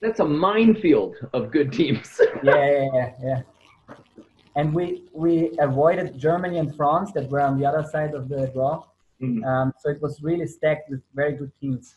that's 0.00 0.20
a 0.20 0.24
minefield 0.24 1.16
of 1.32 1.50
good 1.50 1.72
teams. 1.72 2.20
yeah, 2.42 2.54
yeah, 2.54 2.88
yeah, 2.92 3.10
yeah. 3.22 3.42
And 4.56 4.72
we 4.72 5.08
we 5.12 5.56
avoided 5.58 6.18
Germany 6.18 6.58
and 6.58 6.74
France 6.76 7.10
that 7.12 7.28
were 7.30 7.40
on 7.40 7.58
the 7.58 7.66
other 7.66 7.84
side 7.90 8.14
of 8.14 8.28
the 8.28 8.46
draw. 8.54 8.84
Mhm. 9.20 9.44
Um, 9.44 9.72
so 9.80 9.90
it 9.90 10.00
was 10.00 10.22
really 10.22 10.46
stacked 10.46 10.90
with 10.90 11.02
very 11.14 11.34
good 11.40 11.52
teams. 11.60 11.96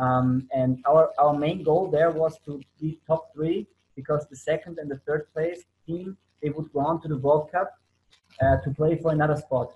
Um, 0.00 0.48
and 0.52 0.82
our 0.86 1.12
our 1.18 1.34
main 1.46 1.62
goal 1.62 1.88
there 1.96 2.10
was 2.10 2.38
to 2.46 2.60
be 2.80 3.00
top 3.06 3.32
three 3.32 3.66
because 3.94 4.26
the 4.28 4.36
second 4.36 4.78
and 4.78 4.90
the 4.90 5.00
third 5.06 5.32
place 5.32 5.64
team 5.86 6.16
they 6.42 6.50
would 6.50 6.72
go 6.72 6.80
on 6.80 7.00
to 7.02 7.08
the 7.08 7.16
World 7.16 7.50
Cup 7.50 7.78
uh, 8.40 8.56
to 8.58 8.70
play 8.70 8.96
for 8.96 9.12
another 9.12 9.36
spot. 9.36 9.72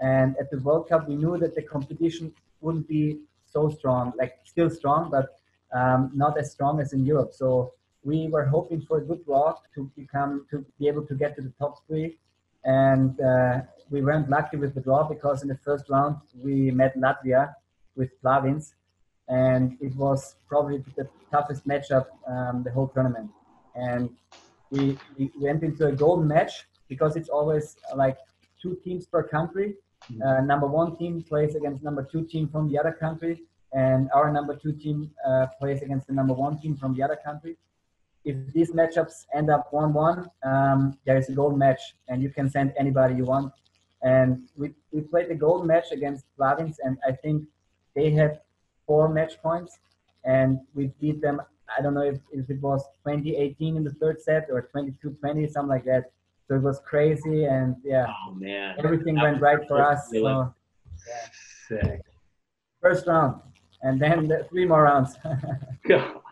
And 0.00 0.36
at 0.38 0.50
the 0.50 0.58
World 0.58 0.88
Cup, 0.88 1.08
we 1.08 1.16
knew 1.16 1.36
that 1.38 1.54
the 1.54 1.62
competition 1.62 2.32
wouldn't 2.60 2.88
be 2.88 3.20
so 3.44 3.68
strong, 3.68 4.12
like 4.16 4.38
still 4.44 4.70
strong, 4.70 5.10
but 5.10 5.38
um, 5.72 6.10
not 6.14 6.38
as 6.38 6.52
strong 6.52 6.80
as 6.80 6.92
in 6.92 7.04
Europe. 7.04 7.32
So 7.32 7.72
we 8.04 8.28
were 8.28 8.44
hoping 8.44 8.80
for 8.82 8.98
a 8.98 9.00
good 9.00 9.24
draw 9.24 9.56
to 9.74 9.90
become 9.96 10.46
to 10.50 10.64
be 10.78 10.88
able 10.88 11.04
to 11.06 11.14
get 11.14 11.36
to 11.36 11.42
the 11.42 11.52
top 11.58 11.86
three, 11.86 12.18
and 12.64 13.20
uh, 13.20 13.60
we 13.90 14.02
weren't 14.02 14.28
lucky 14.30 14.56
with 14.56 14.74
the 14.74 14.80
draw 14.80 15.02
because 15.02 15.42
in 15.42 15.48
the 15.48 15.58
first 15.64 15.88
round 15.88 16.16
we 16.42 16.70
met 16.70 16.96
Latvia 16.96 17.54
with 17.96 18.10
Plavins, 18.22 18.74
and 19.28 19.76
it 19.80 19.94
was 19.96 20.36
probably 20.48 20.84
the 20.96 21.08
toughest 21.30 21.66
matchup 21.66 22.06
um, 22.26 22.62
the 22.62 22.70
whole 22.70 22.88
tournament. 22.88 23.30
And 23.74 24.10
we, 24.70 24.98
we 25.18 25.30
went 25.38 25.62
into 25.62 25.86
a 25.86 25.92
golden 25.92 26.28
match 26.28 26.66
because 26.88 27.16
it's 27.16 27.28
always 27.28 27.76
uh, 27.92 27.96
like 27.96 28.18
two 28.60 28.78
teams 28.84 29.06
per 29.06 29.22
country. 29.22 29.74
Uh, 30.24 30.40
number 30.40 30.66
one 30.66 30.96
team 30.96 31.22
plays 31.22 31.54
against 31.54 31.82
number 31.82 32.02
two 32.02 32.24
team 32.24 32.48
from 32.48 32.68
the 32.70 32.78
other 32.78 32.92
country, 32.92 33.42
and 33.72 34.08
our 34.14 34.32
number 34.32 34.54
two 34.54 34.72
team 34.72 35.10
uh, 35.26 35.46
plays 35.60 35.82
against 35.82 36.06
the 36.06 36.12
number 36.12 36.32
one 36.32 36.58
team 36.58 36.76
from 36.76 36.94
the 36.94 37.02
other 37.02 37.18
country. 37.24 37.56
If 38.24 38.36
these 38.52 38.72
matchups 38.72 39.26
end 39.34 39.50
up 39.50 39.72
1 39.72 39.92
1, 39.92 40.30
um, 40.44 40.98
there 41.06 41.16
is 41.16 41.28
a 41.28 41.32
golden 41.32 41.58
match, 41.58 41.94
and 42.08 42.22
you 42.22 42.30
can 42.30 42.50
send 42.50 42.72
anybody 42.78 43.14
you 43.14 43.24
want. 43.24 43.52
And 44.02 44.48
we, 44.56 44.74
we 44.92 45.00
played 45.00 45.28
the 45.28 45.34
golden 45.34 45.66
match 45.66 45.86
against 45.92 46.24
Plavins, 46.38 46.76
and 46.84 46.98
I 47.06 47.12
think 47.12 47.44
they 47.94 48.10
had 48.10 48.40
four 48.86 49.08
match 49.08 49.40
points, 49.42 49.78
and 50.24 50.60
we 50.74 50.92
beat 51.00 51.20
them. 51.20 51.40
I 51.76 51.82
don't 51.82 51.94
know 51.94 52.02
if, 52.02 52.18
if 52.32 52.48
it 52.50 52.60
was 52.60 52.82
2018 53.04 53.76
in 53.76 53.84
the 53.84 53.92
third 53.92 54.20
set 54.20 54.46
or 54.50 54.62
22 54.62 55.10
20, 55.10 55.46
something 55.48 55.68
like 55.68 55.84
that. 55.84 56.12
So 56.48 56.54
it 56.54 56.62
was 56.62 56.80
crazy, 56.80 57.44
and 57.44 57.76
yeah, 57.84 58.06
Oh 58.08 58.32
man, 58.34 58.76
everything 58.78 59.16
That 59.16 59.24
went 59.24 59.40
right 59.42 59.66
for 59.68 59.82
us. 59.82 60.08
thrilling. 60.08 60.50
So 60.96 61.76
sick. 61.80 62.00
first 62.80 63.06
round, 63.06 63.40
and 63.82 64.00
then 64.00 64.28
the 64.28 64.44
three 64.48 64.64
more 64.66 64.84
rounds. 64.84 65.16
God. 65.86 66.14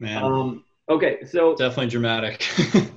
Man, 0.00 0.22
Um, 0.24 0.64
okay, 0.88 1.24
so 1.24 1.54
definitely 1.54 1.88
dramatic. 1.90 2.46
it's, 2.58 2.90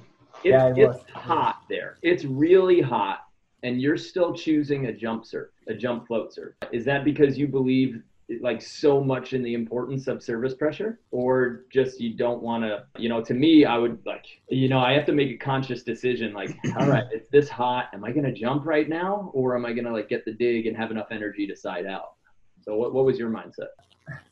Yeah, 0.44 0.68
it 0.70 0.78
it's 0.78 0.98
was. 0.98 1.04
hot 1.14 1.62
there. 1.70 1.98
It's 2.02 2.24
really 2.26 2.82
hot, 2.82 3.20
and 3.64 3.80
you're 3.82 3.98
still 3.98 4.34
choosing 4.34 4.88
a 4.88 4.94
jump 4.94 5.26
surf, 5.26 5.50
a 5.68 5.74
jump 5.74 6.08
float 6.08 6.34
surf. 6.34 6.56
Is 6.72 6.86
that 6.86 7.04
because 7.06 7.38
you 7.38 7.48
believe 7.48 8.02
like 8.42 8.62
so 8.62 9.02
much 9.02 9.34
in 9.34 9.42
the 9.42 9.54
importance 9.54 10.08
of 10.08 10.22
service 10.22 10.54
pressure, 10.54 11.00
or 11.12 11.66
just 11.72 12.00
you 12.00 12.14
don't 12.14 12.42
want 12.42 12.64
to? 12.64 12.86
You 12.98 13.10
know, 13.10 13.24
to 13.24 13.34
me, 13.34 13.66
I 13.66 13.78
would 13.78 14.00
like, 14.06 14.26
you 14.50 14.68
know, 14.68 14.80
I 14.80 14.94
have 14.94 15.06
to 15.06 15.14
make 15.14 15.30
a 15.30 15.38
conscious 15.38 15.84
decision. 15.84 16.34
Like, 16.34 16.56
all 16.80 16.88
right, 16.88 17.06
it's 17.12 17.30
this 17.30 17.50
hot. 17.50 17.90
Am 17.94 18.04
I 18.04 18.12
gonna 18.12 18.34
jump 18.34 18.66
right 18.66 18.90
now, 18.90 19.32
or 19.34 19.56
am 19.56 19.66
I 19.66 19.74
gonna 19.74 19.94
like 19.94 20.10
get 20.10 20.26
the 20.26 20.34
dig 20.34 20.68
and 20.68 20.76
have 20.76 20.92
enough 20.92 21.08
energy 21.12 21.48
to 21.48 21.56
side 21.56 21.86
out? 21.86 22.16
So, 22.62 22.76
what 22.76 22.94
what 22.94 23.06
was 23.06 23.18
your 23.18 23.30
mindset? 23.30 23.70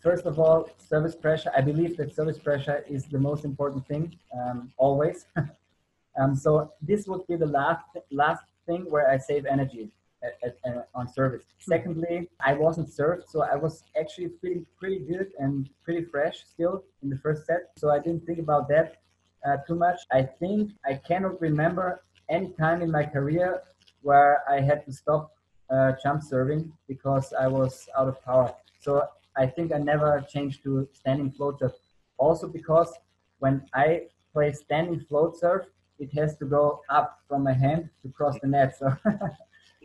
First 0.02 0.26
of 0.26 0.39
all, 0.39 0.70
service 0.78 1.16
pressure. 1.16 1.52
I 1.56 1.62
believe 1.62 1.98
that 1.98 2.16
service 2.16 2.39
pressure 2.39 2.86
is 2.89 3.06
the 3.06 3.20
most 3.20 3.46
important 3.46 3.86
thing 3.88 4.18
um, 4.34 4.72
always. 4.78 5.26
um, 6.20 6.36
so 6.36 6.72
this 6.82 7.08
would 7.08 7.26
be 7.28 7.36
the 7.36 7.46
last 7.46 7.86
last 8.12 8.43
thing 8.66 8.89
where 8.89 9.10
I 9.10 9.18
save 9.18 9.46
energy 9.46 9.91
at, 10.26 10.56
at, 10.66 10.76
uh, 10.78 10.82
on 10.94 11.08
service. 11.08 11.44
Secondly, 11.60 12.30
I 12.40 12.54
wasn't 12.54 12.92
served, 12.92 13.24
so 13.30 13.44
I 13.44 13.56
was 13.56 13.84
actually 14.00 14.32
feeling 14.42 14.66
pretty 14.80 15.00
good 15.00 15.28
and 15.40 15.70
pretty 15.84 16.06
fresh 16.06 16.44
still 16.46 16.84
in 17.04 17.10
the 17.10 17.18
first 17.18 17.46
set. 17.46 17.72
So 17.78 17.90
I 17.92 18.00
didn't 18.00 18.26
think 18.26 18.40
about 18.40 18.68
that 18.70 18.98
uh, 19.46 19.58
too 19.68 19.76
much. 19.76 20.00
I 20.12 20.24
think 20.24 20.72
I 20.86 20.96
cannot 20.96 21.40
remember 21.40 22.02
any 22.30 22.50
time 22.54 22.82
in 22.82 22.92
my 22.92 23.04
career 23.04 23.62
where 24.02 24.42
I 24.50 24.62
had 24.62 24.86
to 24.86 24.92
stop 24.92 25.32
uh, 25.70 25.94
jump 26.02 26.22
serving 26.24 26.72
because 26.88 27.34
I 27.34 27.48
was 27.48 27.88
out 27.98 28.08
of 28.08 28.24
power. 28.24 28.54
So 28.80 29.08
I 29.36 29.48
think 29.48 29.74
I 29.74 29.78
never 29.78 30.26
changed 30.30 30.64
to 30.64 30.88
standing 30.94 31.32
float 31.32 31.60
surf. 31.60 31.74
Also 32.18 32.48
because 32.48 32.94
when 33.40 33.66
I 33.74 34.04
play 34.34 34.52
standing 34.52 35.00
float 35.00 35.38
surf, 35.40 35.66
it 36.00 36.14
has 36.14 36.38
to 36.38 36.46
go 36.46 36.82
up 36.90 37.20
from 37.28 37.44
my 37.44 37.54
hand 37.54 37.90
to 38.02 38.10
cross 38.10 38.38
the 38.42 38.48
net. 38.48 38.78
So 38.78 38.96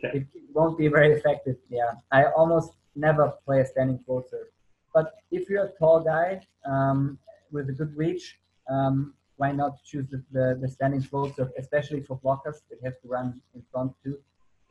it 0.03 0.27
won't 0.53 0.77
be 0.77 0.87
very 0.87 1.13
effective. 1.13 1.57
Yeah, 1.69 1.93
I 2.11 2.25
almost 2.25 2.73
never 2.95 3.33
play 3.45 3.61
a 3.61 3.65
standing 3.65 3.99
surf. 4.07 4.47
But 4.93 5.13
if 5.31 5.49
you're 5.49 5.65
a 5.65 5.71
tall 5.79 6.01
guy 6.01 6.41
um, 6.65 7.17
with 7.51 7.69
a 7.69 7.71
good 7.71 7.95
reach, 7.95 8.37
um, 8.69 9.13
why 9.37 9.51
not 9.51 9.83
choose 9.83 10.07
the, 10.09 10.21
the, 10.31 10.59
the 10.61 10.67
standing 10.67 11.01
surf, 11.01 11.49
especially 11.57 12.01
for 12.01 12.19
blockers 12.19 12.57
that 12.69 12.79
have 12.83 12.99
to 13.01 13.07
run 13.07 13.41
in 13.55 13.63
front 13.71 13.93
too. 14.03 14.17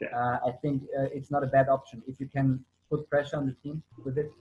Yeah. 0.00 0.08
Uh, 0.16 0.48
I 0.48 0.52
think 0.62 0.82
uh, 0.98 1.04
it's 1.12 1.30
not 1.30 1.42
a 1.42 1.46
bad 1.46 1.68
option 1.68 2.02
if 2.06 2.20
you 2.20 2.26
can 2.26 2.64
put 2.90 3.08
pressure 3.08 3.36
on 3.36 3.46
the 3.46 3.54
team 3.62 3.82
with 4.04 4.18
it. 4.18 4.32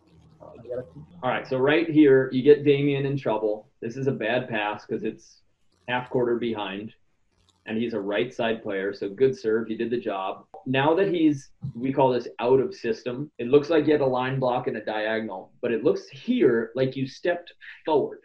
on 0.42 0.58
the 0.64 0.74
other 0.74 0.86
team. 0.94 1.06
All 1.24 1.30
right, 1.30 1.48
so 1.48 1.58
right 1.58 1.90
here, 1.90 2.30
you 2.32 2.44
get 2.44 2.64
Damien 2.64 3.06
in 3.06 3.18
trouble. 3.18 3.68
This 3.82 3.98
is 3.98 4.08
a 4.08 4.12
bad 4.12 4.50
pass 4.50 4.86
because 4.86 5.04
it's 5.04 5.42
half 5.88 6.10
quarter 6.10 6.38
behind, 6.38 6.94
and 7.66 7.78
he's 7.78 7.94
a 7.94 8.00
right 8.00 8.34
side 8.34 8.64
player. 8.64 8.94
So 8.94 9.10
good 9.10 9.38
serve, 9.38 9.68
he 9.68 9.76
did 9.76 9.90
the 9.90 10.00
job. 10.00 10.46
Now 10.66 10.94
that 10.96 11.10
he's, 11.14 11.52
we 11.76 11.92
call 11.92 12.12
this 12.12 12.28
out 12.40 12.60
of 12.60 12.74
system, 12.76 13.32
it 13.40 13.48
looks 13.48 13.70
like 13.70 13.86
you 13.86 13.94
had 13.94 14.02
a 14.02 14.06
line 14.06 14.40
block 14.40 14.68
and 14.68 14.78
a 14.78 14.84
diagonal, 14.84 15.52
but 15.62 15.72
it 15.72 15.84
looks 15.84 16.08
here 16.10 16.72
like 16.76 16.96
you 16.96 17.08
stepped 17.08 17.54
forward. 17.86 18.20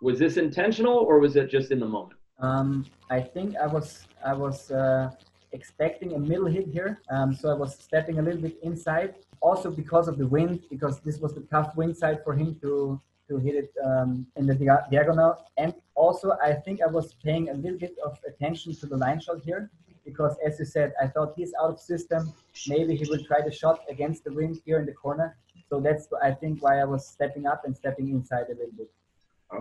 Was 0.00 0.18
this 0.18 0.36
intentional 0.36 0.96
or 0.96 1.18
was 1.18 1.36
it 1.36 1.50
just 1.50 1.70
in 1.72 1.80
the 1.80 1.86
moment? 1.86 2.18
Um, 2.38 2.86
I 3.10 3.20
think 3.20 3.56
I 3.56 3.66
was 3.66 4.06
I 4.24 4.32
was 4.32 4.70
uh, 4.70 5.10
expecting 5.52 6.14
a 6.14 6.18
middle 6.18 6.46
hit 6.46 6.68
here, 6.68 7.00
um, 7.10 7.34
so 7.34 7.50
I 7.50 7.54
was 7.54 7.76
stepping 7.78 8.20
a 8.20 8.22
little 8.22 8.40
bit 8.40 8.58
inside. 8.62 9.14
Also 9.40 9.70
because 9.70 10.06
of 10.06 10.18
the 10.18 10.26
wind, 10.26 10.62
because 10.70 11.00
this 11.00 11.18
was 11.18 11.34
the 11.34 11.40
tough 11.50 11.74
wind 11.76 11.96
side 11.96 12.22
for 12.22 12.34
him 12.34 12.56
to 12.62 13.00
to 13.28 13.38
hit 13.38 13.56
it 13.56 13.72
um, 13.84 14.26
in 14.36 14.46
the 14.46 14.54
dia- 14.54 14.86
diagonal. 14.90 15.44
And 15.56 15.74
also 15.98 16.36
I 16.42 16.52
think 16.54 16.80
I 16.80 16.86
was 16.86 17.14
paying 17.24 17.48
a 17.50 17.54
little 17.54 17.78
bit 17.78 17.96
of 18.04 18.18
attention 18.26 18.74
to 18.76 18.86
the 18.86 18.96
line 18.96 19.20
shot 19.20 19.40
here, 19.44 19.70
because 20.04 20.36
as 20.46 20.58
you 20.58 20.64
said, 20.64 20.94
I 21.02 21.06
thought 21.08 21.34
he's 21.36 21.52
out 21.60 21.70
of 21.70 21.80
system. 21.80 22.32
Maybe 22.68 22.96
he 22.96 23.04
will 23.10 23.24
try 23.24 23.40
the 23.42 23.50
shot 23.50 23.80
against 23.90 24.24
the 24.24 24.32
wind 24.32 24.60
here 24.64 24.78
in 24.78 24.86
the 24.86 24.92
corner. 24.92 25.36
So 25.68 25.80
that's 25.80 26.08
I 26.22 26.30
think 26.32 26.62
why 26.62 26.78
I 26.78 26.84
was 26.84 27.06
stepping 27.06 27.46
up 27.46 27.62
and 27.64 27.76
stepping 27.76 28.08
inside 28.10 28.46
a 28.48 28.56
little 28.60 28.76
bit. 28.76 28.90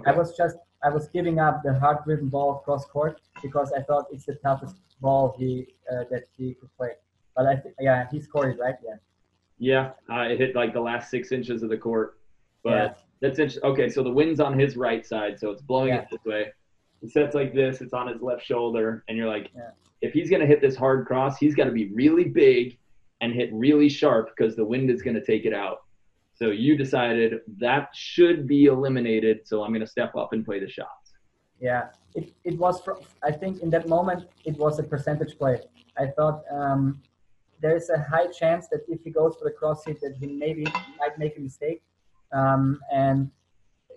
I 0.06 0.12
was 0.12 0.38
just 0.38 0.58
I 0.84 0.90
was 0.90 1.08
giving 1.08 1.40
up 1.40 1.64
the 1.64 1.74
hard 1.80 1.98
driven 2.06 2.30
ball 2.30 2.52
cross 2.66 2.86
court 2.86 3.20
because 3.42 3.74
I 3.74 3.82
thought 3.82 4.06
it's 4.12 4.26
the 4.26 4.36
toughest 4.36 4.76
ball 5.02 5.36
he 5.38 5.68
uh, 5.92 6.04
that 6.12 6.24
he 6.38 6.54
could 6.54 6.72
play. 6.78 6.94
But 7.36 7.46
I 7.48 7.56
th- 7.56 7.76
yeah 7.80 8.08
he 8.12 8.22
scored 8.22 8.50
it 8.54 8.60
right 8.60 8.76
yeah 8.90 8.98
Yeah, 9.58 9.92
uh, 10.12 10.26
it 10.32 10.38
hit 10.40 10.56
like 10.56 10.72
the 10.74 10.86
last 10.92 11.10
six 11.10 11.32
inches 11.32 11.64
of 11.64 11.70
the 11.70 11.78
court. 11.78 12.20
But. 12.64 13.07
That's 13.22 13.40
interesting. 13.40 13.64
Okay, 13.72 13.90
so 13.90 14.04
the 14.04 14.12
wind's 14.12 14.40
on 14.40 14.58
his 14.58 14.78
right 14.78 15.06
side, 15.06 15.40
so 15.40 15.52
it's 15.52 15.62
blowing 15.62 15.90
Yeah. 15.90 16.02
it 16.02 16.08
this 16.12 16.24
way. 16.26 16.52
He 17.02 17.08
sets 17.10 17.36
like 17.36 17.54
this, 17.54 17.82
it's 17.82 17.94
on 17.94 18.08
his 18.08 18.22
left 18.22 18.44
shoulder, 18.44 19.04
and 19.08 19.18
you're 19.18 19.28
like, 19.28 19.50
Yeah. 19.56 19.72
if 20.02 20.14
he's 20.14 20.30
going 20.30 20.42
to 20.42 20.48
hit 20.48 20.62
this 20.62 20.76
hard 20.76 21.06
cross, 21.06 21.38
he's 21.38 21.56
got 21.56 21.66
to 21.66 21.72
be 21.72 21.92
really 21.94 22.26
big 22.26 22.78
and 23.22 23.34
hit 23.34 23.50
really 23.54 23.90
sharp 23.90 24.30
because 24.36 24.56
the 24.56 24.66
wind 24.66 24.90
is 24.92 25.02
going 25.02 25.16
to 25.16 25.26
take 25.26 25.46
it 25.46 25.54
out. 25.54 25.80
So 26.36 26.52
you 26.52 26.78
decided 26.78 27.42
that 27.58 27.90
should 27.96 28.48
be 28.48 28.66
eliminated, 28.66 29.48
so 29.48 29.64
I'm 29.64 29.72
going 29.72 29.82
to 29.82 29.88
step 29.88 30.16
up 30.16 30.34
and 30.34 30.46
play 30.46 30.60
the 30.60 30.70
shots. 30.70 31.14
yeah 31.60 31.86
it, 32.14 32.26
it 32.44 32.56
was 32.64 32.76
fr- 32.86 33.02
I 33.24 33.32
think 33.32 33.54
in 33.64 33.70
that 33.72 33.88
moment 33.88 34.28
it 34.46 34.56
was 34.58 34.78
a 34.78 34.84
percentage 34.84 35.34
play. 35.40 35.58
I 35.98 36.06
thought 36.16 36.38
um, 36.52 37.02
there's 37.64 37.90
a 37.90 38.00
high 38.14 38.28
chance 38.28 38.68
that 38.72 38.82
if 38.88 39.00
he 39.04 39.10
goes 39.10 39.36
for 39.38 39.46
the 39.50 39.56
cross 39.60 39.84
hit 39.88 40.00
that 40.02 40.14
he 40.20 40.28
maybe 40.28 40.64
might 41.02 41.16
make 41.18 41.36
a 41.38 41.42
mistake, 41.42 41.82
um, 42.34 42.80
and 42.94 43.32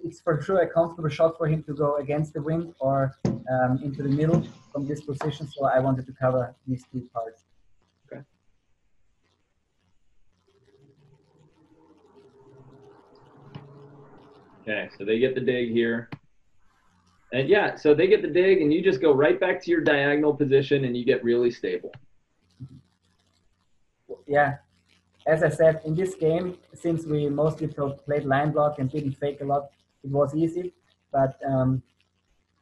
it's 0.02 0.20
for 0.20 0.40
sure 0.40 0.60
a 0.60 0.68
comfortable 0.68 1.08
shot 1.08 1.36
for 1.36 1.46
him 1.46 1.62
to 1.64 1.74
go 1.74 1.96
against 1.96 2.32
the 2.32 2.42
wind 2.42 2.74
or 2.80 3.16
um, 3.26 3.80
into 3.82 4.02
the 4.02 4.08
middle 4.08 4.46
from 4.72 4.86
this 4.86 5.02
position. 5.02 5.46
So 5.48 5.66
I 5.66 5.78
wanted 5.78 6.06
to 6.06 6.12
cover 6.12 6.54
these 6.66 6.84
two 6.92 7.08
parts. 7.12 7.44
Okay, 8.06 8.22
Okay, 14.62 14.88
so 14.96 15.04
they 15.04 15.18
get 15.18 15.34
the 15.34 15.40
dig 15.40 15.70
here. 15.70 16.08
And 17.32 17.48
yeah, 17.48 17.76
so 17.76 17.94
they 17.94 18.08
get 18.08 18.22
the 18.22 18.28
dig, 18.28 18.60
and 18.60 18.72
you 18.72 18.82
just 18.82 19.00
go 19.00 19.12
right 19.14 19.38
back 19.38 19.62
to 19.62 19.70
your 19.70 19.82
diagonal 19.82 20.34
position, 20.34 20.84
and 20.84 20.96
you 20.96 21.04
get 21.04 21.22
really 21.22 21.50
stable. 21.50 21.92
Yeah, 24.26 24.56
as 25.30 25.44
I 25.44 25.48
said, 25.48 25.80
in 25.84 25.94
this 25.94 26.14
game, 26.16 26.58
since 26.74 27.06
we 27.06 27.28
mostly 27.28 27.68
played 28.06 28.24
line 28.24 28.50
block 28.50 28.80
and 28.80 28.90
didn't 28.90 29.12
fake 29.12 29.40
a 29.40 29.44
lot, 29.44 29.70
it 30.02 30.10
was 30.10 30.34
easy. 30.34 30.72
But 31.12 31.38
um, 31.46 31.82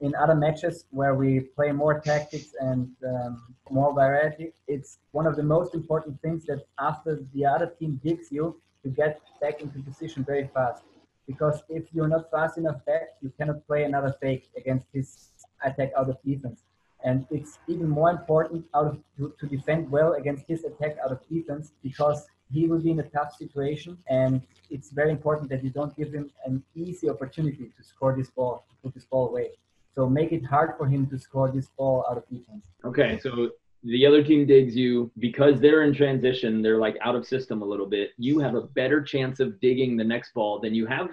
in 0.00 0.14
other 0.14 0.34
matches 0.34 0.84
where 0.90 1.14
we 1.14 1.30
play 1.56 1.72
more 1.72 1.98
tactics 2.00 2.48
and 2.60 2.90
um, 3.12 3.54
more 3.70 3.94
variety, 3.94 4.52
it's 4.66 4.98
one 5.12 5.26
of 5.26 5.34
the 5.36 5.42
most 5.42 5.74
important 5.74 6.20
things 6.20 6.44
that 6.44 6.60
after 6.78 7.20
the 7.34 7.46
other 7.46 7.68
team 7.78 8.00
digs 8.04 8.28
you, 8.30 8.60
to 8.82 8.88
get 8.90 9.20
back 9.40 9.60
into 9.60 9.78
position 9.80 10.22
very 10.24 10.48
fast. 10.54 10.82
Because 11.26 11.62
if 11.68 11.84
you're 11.92 12.08
not 12.16 12.30
fast 12.30 12.58
enough 12.58 12.84
back, 12.84 13.08
you 13.22 13.32
cannot 13.38 13.66
play 13.66 13.84
another 13.84 14.14
fake 14.20 14.44
against 14.56 14.86
his 14.92 15.30
attack 15.64 15.90
out 15.96 16.08
of 16.08 16.16
defense. 16.22 16.60
And 17.02 17.26
it's 17.30 17.58
even 17.66 17.88
more 17.88 18.10
important 18.10 18.66
out 18.74 18.86
of, 18.86 18.98
to, 19.16 19.34
to 19.40 19.46
defend 19.46 19.90
well 19.90 20.12
against 20.14 20.44
his 20.46 20.64
attack 20.64 20.96
out 21.04 21.12
of 21.12 21.20
defense 21.28 21.72
because 21.82 22.28
he 22.50 22.66
will 22.66 22.80
be 22.80 22.90
in 22.90 23.00
a 23.00 23.08
tough 23.10 23.34
situation 23.36 23.98
and 24.08 24.42
it's 24.70 24.90
very 24.90 25.10
important 25.10 25.48
that 25.50 25.62
you 25.64 25.70
don't 25.70 25.96
give 25.96 26.12
him 26.12 26.30
an 26.44 26.62
easy 26.74 27.08
opportunity 27.08 27.70
to 27.76 27.82
score 27.82 28.14
this 28.16 28.30
ball, 28.30 28.64
to 28.68 28.76
put 28.82 28.94
this 28.94 29.04
ball 29.04 29.28
away. 29.28 29.50
So 29.94 30.08
make 30.08 30.32
it 30.32 30.44
hard 30.44 30.74
for 30.78 30.86
him 30.86 31.06
to 31.08 31.18
score 31.18 31.50
this 31.50 31.68
ball 31.76 32.04
out 32.10 32.16
of 32.18 32.28
defense. 32.28 32.66
Okay, 32.84 33.18
so 33.20 33.50
the 33.82 34.06
other 34.06 34.22
team 34.22 34.46
digs 34.46 34.76
you 34.76 35.10
because 35.18 35.60
they're 35.60 35.82
in 35.82 35.94
transition, 35.94 36.62
they're 36.62 36.78
like 36.78 36.96
out 37.02 37.14
of 37.14 37.26
system 37.26 37.62
a 37.62 37.64
little 37.64 37.86
bit. 37.86 38.10
You 38.16 38.38
have 38.40 38.54
a 38.54 38.62
better 38.62 39.02
chance 39.02 39.40
of 39.40 39.58
digging 39.60 39.96
the 39.96 40.04
next 40.04 40.34
ball 40.34 40.60
than 40.60 40.74
you 40.74 40.86
have 40.86 41.08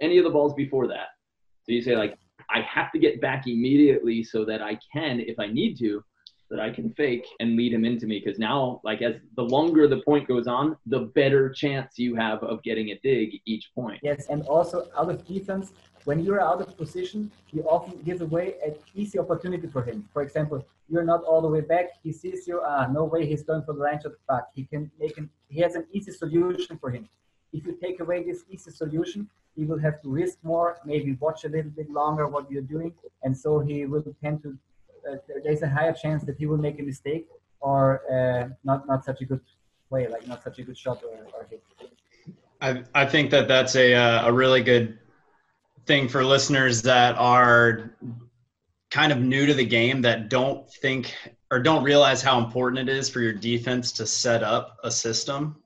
any 0.00 0.18
of 0.18 0.24
the 0.24 0.30
balls 0.30 0.54
before 0.54 0.86
that. 0.88 1.08
So 1.64 1.72
you 1.72 1.82
say 1.82 1.96
like, 1.96 2.18
I 2.50 2.60
have 2.62 2.92
to 2.92 2.98
get 2.98 3.20
back 3.20 3.46
immediately 3.46 4.22
so 4.24 4.44
that 4.44 4.62
I 4.62 4.78
can, 4.92 5.20
if 5.20 5.38
I 5.38 5.46
need 5.46 5.78
to, 5.78 6.02
that 6.52 6.60
I 6.60 6.70
can 6.70 6.90
fake 6.90 7.26
and 7.40 7.56
lead 7.56 7.72
him 7.72 7.84
into 7.84 8.06
me. 8.06 8.20
Because 8.22 8.38
now, 8.38 8.80
like 8.84 9.00
as 9.02 9.14
the 9.36 9.42
longer 9.42 9.88
the 9.88 10.02
point 10.02 10.28
goes 10.28 10.46
on, 10.46 10.76
the 10.86 11.00
better 11.20 11.48
chance 11.48 11.98
you 11.98 12.14
have 12.14 12.42
of 12.44 12.62
getting 12.62 12.90
a 12.90 12.98
dig 13.02 13.40
each 13.46 13.70
point. 13.74 13.98
Yes, 14.02 14.26
and 14.28 14.42
also 14.42 14.86
out 14.96 15.10
of 15.10 15.26
defense, 15.26 15.72
when 16.04 16.18
you're 16.24 16.42
out 16.42 16.60
of 16.60 16.76
position, 16.76 17.30
you 17.52 17.62
often 17.62 17.94
give 18.02 18.20
away 18.20 18.54
an 18.64 18.74
easy 18.94 19.18
opportunity 19.18 19.66
for 19.66 19.82
him. 19.82 20.08
For 20.12 20.22
example, 20.22 20.64
you're 20.90 21.04
not 21.04 21.22
all 21.24 21.40
the 21.40 21.48
way 21.48 21.62
back. 21.62 21.86
He 22.02 22.12
sees 22.12 22.46
you. 22.46 22.60
Ah, 22.64 22.86
no 22.86 23.04
way. 23.04 23.24
He's 23.24 23.42
going 23.42 23.62
for 23.62 23.72
the 23.72 23.80
line 23.80 24.00
shot 24.02 24.12
back. 24.28 24.44
He 24.54 24.64
can 24.64 24.90
make 25.00 25.16
an. 25.16 25.30
He 25.48 25.60
has 25.60 25.74
an 25.74 25.86
easy 25.90 26.12
solution 26.12 26.76
for 26.78 26.90
him. 26.90 27.08
If 27.52 27.66
you 27.66 27.78
take 27.80 28.00
away 28.00 28.24
this 28.24 28.44
easy 28.50 28.70
solution, 28.70 29.28
he 29.56 29.64
will 29.64 29.78
have 29.78 30.02
to 30.02 30.08
risk 30.10 30.38
more. 30.42 30.78
Maybe 30.84 31.16
watch 31.20 31.44
a 31.44 31.48
little 31.48 31.70
bit 31.70 31.90
longer 31.90 32.26
what 32.26 32.50
you're 32.50 32.68
doing, 32.76 32.92
and 33.22 33.34
so 33.36 33.60
he 33.60 33.86
will 33.86 34.04
tend 34.22 34.42
to. 34.42 34.58
Uh, 35.08 35.16
there's 35.44 35.62
a 35.62 35.68
higher 35.68 35.92
chance 35.92 36.24
that 36.24 36.36
he 36.36 36.46
will 36.46 36.58
make 36.58 36.78
a 36.80 36.82
mistake 36.82 37.26
or 37.60 38.02
uh, 38.12 38.48
not 38.64 38.86
not 38.86 39.04
such 39.04 39.20
a 39.20 39.24
good 39.24 39.40
play, 39.88 40.08
like 40.08 40.26
not 40.26 40.42
such 40.42 40.58
a 40.58 40.62
good 40.62 40.76
shot 40.76 41.02
or, 41.02 41.18
or 41.34 41.46
hit. 41.50 41.62
I 42.60 42.82
I 42.94 43.06
think 43.06 43.30
that 43.30 43.48
that's 43.48 43.76
a 43.76 43.94
uh, 43.94 44.28
a 44.28 44.32
really 44.32 44.62
good 44.62 44.98
thing 45.86 46.08
for 46.08 46.24
listeners 46.24 46.82
that 46.82 47.16
are 47.16 47.96
kind 48.90 49.10
of 49.10 49.18
new 49.18 49.46
to 49.46 49.54
the 49.54 49.64
game 49.64 50.02
that 50.02 50.28
don't 50.28 50.70
think 50.74 51.14
or 51.50 51.58
don't 51.60 51.82
realize 51.82 52.22
how 52.22 52.38
important 52.38 52.88
it 52.88 52.94
is 52.94 53.08
for 53.08 53.20
your 53.20 53.32
defense 53.32 53.90
to 53.92 54.06
set 54.06 54.42
up 54.42 54.76
a 54.84 54.90
system 54.90 55.56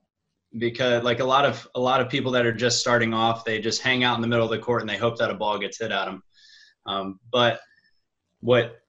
because 0.57 1.03
like 1.03 1.19
a 1.19 1.23
lot 1.23 1.45
of 1.45 1.67
a 1.75 1.79
lot 1.79 1.99
of 1.99 2.09
people 2.09 2.31
that 2.31 2.45
are 2.45 2.53
just 2.53 2.79
starting 2.79 3.13
off 3.13 3.43
they 3.43 3.59
just 3.59 3.81
hang 3.81 4.03
out 4.03 4.15
in 4.15 4.21
the 4.21 4.27
middle 4.27 4.45
of 4.45 4.51
the 4.51 4.57
court 4.57 4.81
and 4.81 4.89
they 4.89 4.97
hope 4.97 5.17
that 5.17 5.29
a 5.29 5.33
ball 5.33 5.59
gets 5.59 5.79
hit 5.79 5.91
at 5.91 6.05
them 6.05 6.23
um, 6.85 7.19
but 7.31 7.59
what 8.39 8.79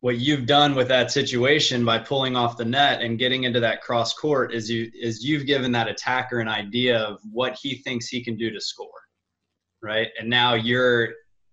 what 0.00 0.18
you've 0.18 0.46
done 0.46 0.74
with 0.74 0.88
that 0.88 1.10
situation 1.10 1.84
by 1.84 1.98
pulling 1.98 2.34
off 2.34 2.56
the 2.56 2.64
net 2.64 3.02
and 3.02 3.18
getting 3.18 3.44
into 3.44 3.60
that 3.60 3.82
cross 3.82 4.14
court 4.14 4.54
is 4.54 4.70
you 4.70 4.90
is 4.94 5.24
you've 5.24 5.46
given 5.46 5.72
that 5.72 5.88
attacker 5.88 6.40
an 6.40 6.48
idea 6.48 6.98
of 6.98 7.20
what 7.30 7.58
he 7.60 7.76
thinks 7.76 8.08
he 8.08 8.24
can 8.24 8.36
do 8.36 8.50
to 8.50 8.60
score 8.60 8.88
right? 9.82 10.08
And 10.18 10.28
now 10.28 10.54
you're 10.54 11.10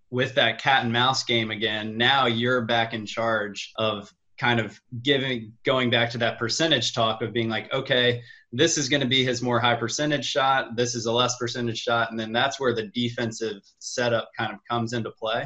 with 0.09 0.35
that 0.35 0.61
cat 0.61 0.83
and 0.83 0.93
mouse 0.93 1.23
game 1.23 1.51
again. 1.51 1.97
Now 1.97 2.27
you're 2.27 2.61
back 2.61 2.93
in 2.93 3.05
charge 3.05 3.71
of 3.77 4.11
kind 4.39 4.59
of 4.59 4.79
giving 5.01 5.51
going 5.65 5.89
back 5.89 6.11
to 6.11 6.17
that 6.19 6.37
percentage 6.37 6.93
talk 6.93 7.21
of 7.21 7.33
being 7.33 7.49
like, 7.49 7.73
okay, 7.73 8.21
this 8.51 8.77
is 8.77 8.87
going 8.87 9.01
to 9.01 9.07
be 9.07 9.23
his 9.23 9.41
more 9.41 9.59
high 9.59 9.75
percentage 9.75 10.25
shot. 10.25 10.75
This 10.75 10.95
is 10.95 11.05
a 11.05 11.11
less 11.11 11.37
percentage 11.37 11.79
shot, 11.79 12.11
and 12.11 12.19
then 12.19 12.31
that's 12.31 12.59
where 12.59 12.73
the 12.73 12.87
defensive 12.87 13.61
setup 13.79 14.29
kind 14.37 14.53
of 14.53 14.59
comes 14.69 14.93
into 14.93 15.11
play. 15.11 15.45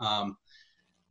Um, 0.00 0.36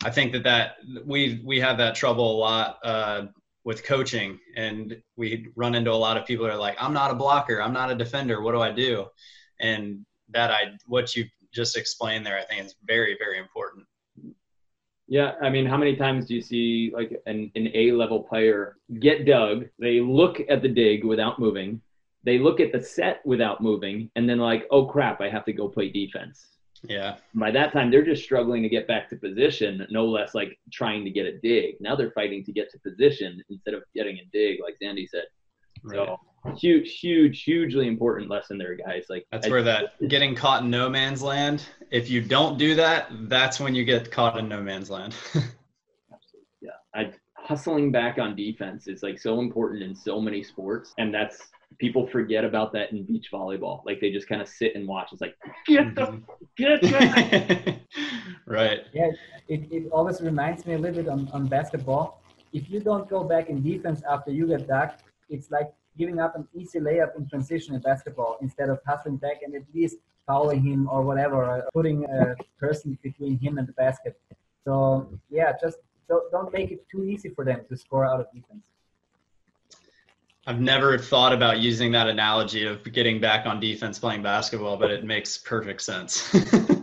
I 0.03 0.09
think 0.09 0.31
that 0.33 0.43
that 0.43 0.77
we 1.05 1.41
we 1.45 1.59
have 1.59 1.77
that 1.77 1.95
trouble 1.95 2.37
a 2.37 2.37
lot 2.37 2.79
uh, 2.83 3.25
with 3.63 3.83
coaching, 3.83 4.39
and 4.55 5.01
we 5.15 5.47
run 5.55 5.75
into 5.75 5.91
a 5.91 5.93
lot 5.93 6.17
of 6.17 6.25
people 6.25 6.45
that 6.45 6.53
are 6.53 6.57
like, 6.57 6.77
I'm 6.79 6.93
not 6.93 7.11
a 7.11 7.15
blocker, 7.15 7.61
I'm 7.61 7.73
not 7.73 7.91
a 7.91 7.95
defender. 7.95 8.41
What 8.41 8.53
do 8.53 8.61
I 8.61 8.71
do? 8.71 9.05
And 9.59 10.05
that 10.29 10.49
I 10.51 10.77
what 10.85 11.15
you 11.15 11.25
just 11.53 11.77
explained 11.77 12.25
there, 12.25 12.39
I 12.39 12.43
think 12.43 12.65
is 12.65 12.75
very 12.85 13.15
very 13.19 13.37
important. 13.37 13.85
Yeah, 15.07 15.33
I 15.41 15.49
mean, 15.49 15.65
how 15.65 15.75
many 15.75 15.97
times 15.97 16.25
do 16.25 16.35
you 16.35 16.41
see 16.41 16.91
like 16.93 17.21
an, 17.25 17.51
an 17.55 17.69
A 17.73 17.91
level 17.91 18.23
player 18.23 18.77
get 18.99 19.25
dug? 19.25 19.65
They 19.77 19.99
look 19.99 20.39
at 20.49 20.61
the 20.61 20.69
dig 20.69 21.03
without 21.03 21.37
moving, 21.37 21.81
they 22.23 22.39
look 22.39 22.59
at 22.59 22.71
the 22.71 22.81
set 22.81 23.21
without 23.25 23.61
moving, 23.61 24.09
and 24.15 24.29
then 24.29 24.37
like, 24.37 24.67
oh 24.71 24.85
crap, 24.85 25.19
I 25.21 25.29
have 25.29 25.45
to 25.45 25.53
go 25.53 25.67
play 25.67 25.89
defense. 25.89 26.47
Yeah. 26.83 27.17
By 27.35 27.51
that 27.51 27.73
time, 27.73 27.91
they're 27.91 28.05
just 28.05 28.23
struggling 28.23 28.63
to 28.63 28.69
get 28.69 28.87
back 28.87 29.09
to 29.09 29.15
position, 29.15 29.85
no 29.91 30.05
less 30.05 30.33
like 30.33 30.57
trying 30.71 31.03
to 31.05 31.11
get 31.11 31.25
a 31.25 31.37
dig. 31.39 31.75
Now 31.79 31.95
they're 31.95 32.11
fighting 32.11 32.43
to 32.45 32.51
get 32.51 32.71
to 32.71 32.79
position 32.79 33.41
instead 33.49 33.73
of 33.73 33.83
getting 33.95 34.17
a 34.17 34.25
dig, 34.33 34.59
like 34.61 34.77
Xandi 34.81 35.07
said. 35.07 35.25
Right. 35.83 35.95
So 35.95 36.19
huge, 36.57 36.99
huge, 36.99 37.43
hugely 37.43 37.87
important 37.87 38.29
lesson 38.29 38.57
there, 38.57 38.75
guys. 38.75 39.05
Like 39.09 39.25
that's 39.31 39.47
I, 39.47 39.49
where 39.49 39.63
that 39.63 40.07
getting 40.07 40.35
caught 40.35 40.63
in 40.63 40.69
no 40.69 40.89
man's 40.89 41.21
land. 41.21 41.65
If 41.91 42.09
you 42.09 42.21
don't 42.21 42.57
do 42.57 42.75
that, 42.75 43.09
that's 43.29 43.59
when 43.59 43.75
you 43.75 43.85
get 43.85 44.11
caught 44.11 44.37
in 44.37 44.47
no 44.47 44.61
man's 44.61 44.89
land. 44.89 45.15
yeah, 46.61 46.71
I 46.95 47.11
hustling 47.35 47.91
back 47.91 48.17
on 48.17 48.35
defense 48.35 48.87
is 48.87 49.03
like 49.03 49.19
so 49.19 49.39
important 49.39 49.83
in 49.83 49.95
so 49.95 50.19
many 50.19 50.43
sports, 50.43 50.93
and 50.97 51.13
that's 51.13 51.49
people 51.79 52.07
forget 52.07 52.43
about 52.43 52.73
that 52.73 52.91
in 52.91 53.03
beach 53.03 53.27
volleyball. 53.31 53.85
Like 53.85 53.99
they 53.99 54.11
just 54.11 54.27
kind 54.27 54.41
of 54.41 54.47
sit 54.47 54.75
and 54.75 54.87
watch. 54.87 55.09
It's 55.11 55.21
like 55.21 55.35
get 55.67 55.95
the 55.95 56.01
mm-hmm. 56.01 56.17
get 56.57 56.81
the 56.81 57.75
right. 58.45 58.81
Yeah, 58.93 59.11
it, 59.47 59.71
it 59.71 59.89
always 59.91 60.21
reminds 60.21 60.65
me 60.65 60.73
a 60.73 60.77
little 60.77 61.03
bit 61.03 61.09
on, 61.09 61.27
on 61.33 61.47
basketball. 61.47 62.21
If 62.53 62.69
you 62.69 62.79
don't 62.79 63.09
go 63.09 63.23
back 63.23 63.49
in 63.49 63.63
defense 63.63 64.01
after 64.09 64.31
you 64.31 64.47
get 64.47 64.67
ducked, 64.67 65.03
it's 65.29 65.51
like 65.51 65.71
giving 65.97 66.19
up 66.19 66.35
an 66.35 66.47
easy 66.53 66.79
layup 66.79 67.15
in 67.17 67.27
transition 67.27 67.75
in 67.75 67.81
basketball 67.81 68.37
instead 68.41 68.69
of 68.69 68.79
hustling 68.85 69.17
back 69.17 69.41
and 69.43 69.55
at 69.55 69.63
least 69.73 69.97
fouling 70.27 70.61
him 70.63 70.87
or 70.89 71.01
whatever, 71.01 71.35
or 71.35 71.67
putting 71.73 72.05
a 72.05 72.35
person 72.59 72.97
between 73.01 73.39
him 73.39 73.57
and 73.57 73.67
the 73.67 73.73
basket. 73.73 74.19
So 74.65 75.09
yeah, 75.29 75.53
just 75.61 75.77
don't, 76.07 76.29
don't 76.31 76.53
make 76.53 76.71
it 76.71 76.85
too 76.89 77.03
easy 77.05 77.29
for 77.29 77.43
them 77.43 77.61
to 77.69 77.77
score 77.77 78.05
out 78.05 78.19
of 78.19 78.27
defense. 78.33 78.63
I've 80.47 80.59
never 80.59 80.97
thought 80.97 81.33
about 81.33 81.59
using 81.59 81.91
that 81.91 82.07
analogy 82.07 82.65
of 82.65 82.83
getting 82.91 83.21
back 83.21 83.45
on 83.45 83.59
defense 83.59 83.99
playing 83.99 84.23
basketball, 84.23 84.75
but 84.75 84.89
it 84.89 85.03
makes 85.03 85.37
perfect 85.37 85.81
sense. 85.81 86.33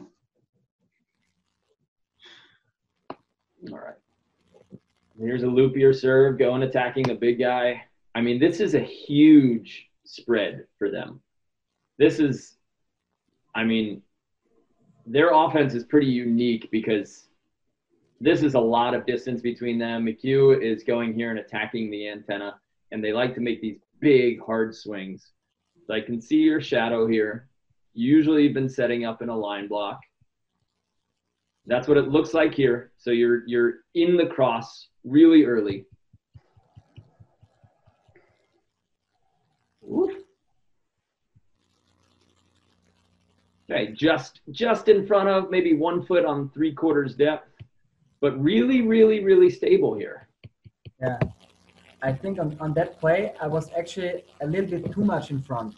All 3.11 3.79
right. 3.79 3.95
Here's 5.19 5.43
a 5.43 5.47
loopier 5.47 5.93
serve 5.93 6.39
going 6.39 6.63
attacking 6.63 7.03
the 7.05 7.17
big 7.17 7.41
guy. 7.41 7.83
I 8.15 8.21
mean, 8.21 8.39
this 8.39 8.61
is 8.61 8.75
a 8.75 8.81
huge 8.81 9.89
spread 10.05 10.67
for 10.79 10.89
them. 10.89 11.21
This 11.99 12.21
is, 12.21 12.59
I 13.57 13.65
mean, 13.65 14.03
their 15.05 15.31
offense 15.33 15.75
is 15.75 15.83
pretty 15.83 16.07
unique 16.07 16.71
because 16.71 17.27
this 18.21 18.45
is 18.45 18.55
a 18.55 18.61
lot 18.61 18.95
of 18.95 19.05
distance 19.05 19.41
between 19.41 19.79
them. 19.79 20.07
McHugh 20.07 20.63
is 20.63 20.85
going 20.85 21.15
here 21.15 21.31
and 21.31 21.41
attacking 21.41 21.91
the 21.91 22.09
antenna, 22.09 22.61
and 22.93 23.03
they 23.03 23.13
like 23.13 23.35
to 23.35 23.41
make 23.41 23.61
these 23.61 23.79
big, 24.01 24.41
hard 24.41 24.75
swings. 24.75 25.33
So 25.87 25.95
I 25.95 26.01
can 26.01 26.21
see 26.21 26.39
your 26.39 26.61
shadow 26.61 27.07
here. 27.07 27.49
Usually, 27.95 28.45
you've 28.45 28.55
been 28.55 28.69
setting 28.69 29.05
up 29.05 29.23
in 29.23 29.29
a 29.29 29.37
line 29.37 29.69
block. 29.69 30.01
That's 31.67 31.89
what 31.89 31.97
it 31.97 32.09
looks 32.09 32.33
like 32.35 32.55
here. 32.55 32.93
So 32.97 33.11
you're 33.11 33.47
you're 33.47 33.75
in 33.95 34.17
the 34.17 34.27
cross 34.27 34.89
really 35.05 35.45
early. 35.45 35.85
Okay, 43.71 43.93
just 43.93 44.41
just 44.51 44.89
in 44.89 45.07
front 45.07 45.29
of 45.29 45.51
maybe 45.51 45.75
one 45.75 46.03
foot 46.03 46.25
on 46.25 46.49
three 46.51 46.73
quarters 46.73 47.15
depth, 47.15 47.51
but 48.21 48.41
really, 48.43 48.81
really, 48.81 49.23
really 49.23 49.51
stable 49.51 49.95
here. 49.95 50.29
Yeah, 51.03 51.19
I 52.03 52.13
think 52.13 52.39
on, 52.39 52.57
on 52.61 52.75
that 52.75 53.01
play 53.01 53.33
I 53.41 53.47
was 53.47 53.71
actually 53.77 54.25
a 54.41 54.47
little 54.47 54.71
bit 54.71 54.93
too 54.93 55.05
much 55.05 55.31
in 55.31 55.43
front. 55.43 55.77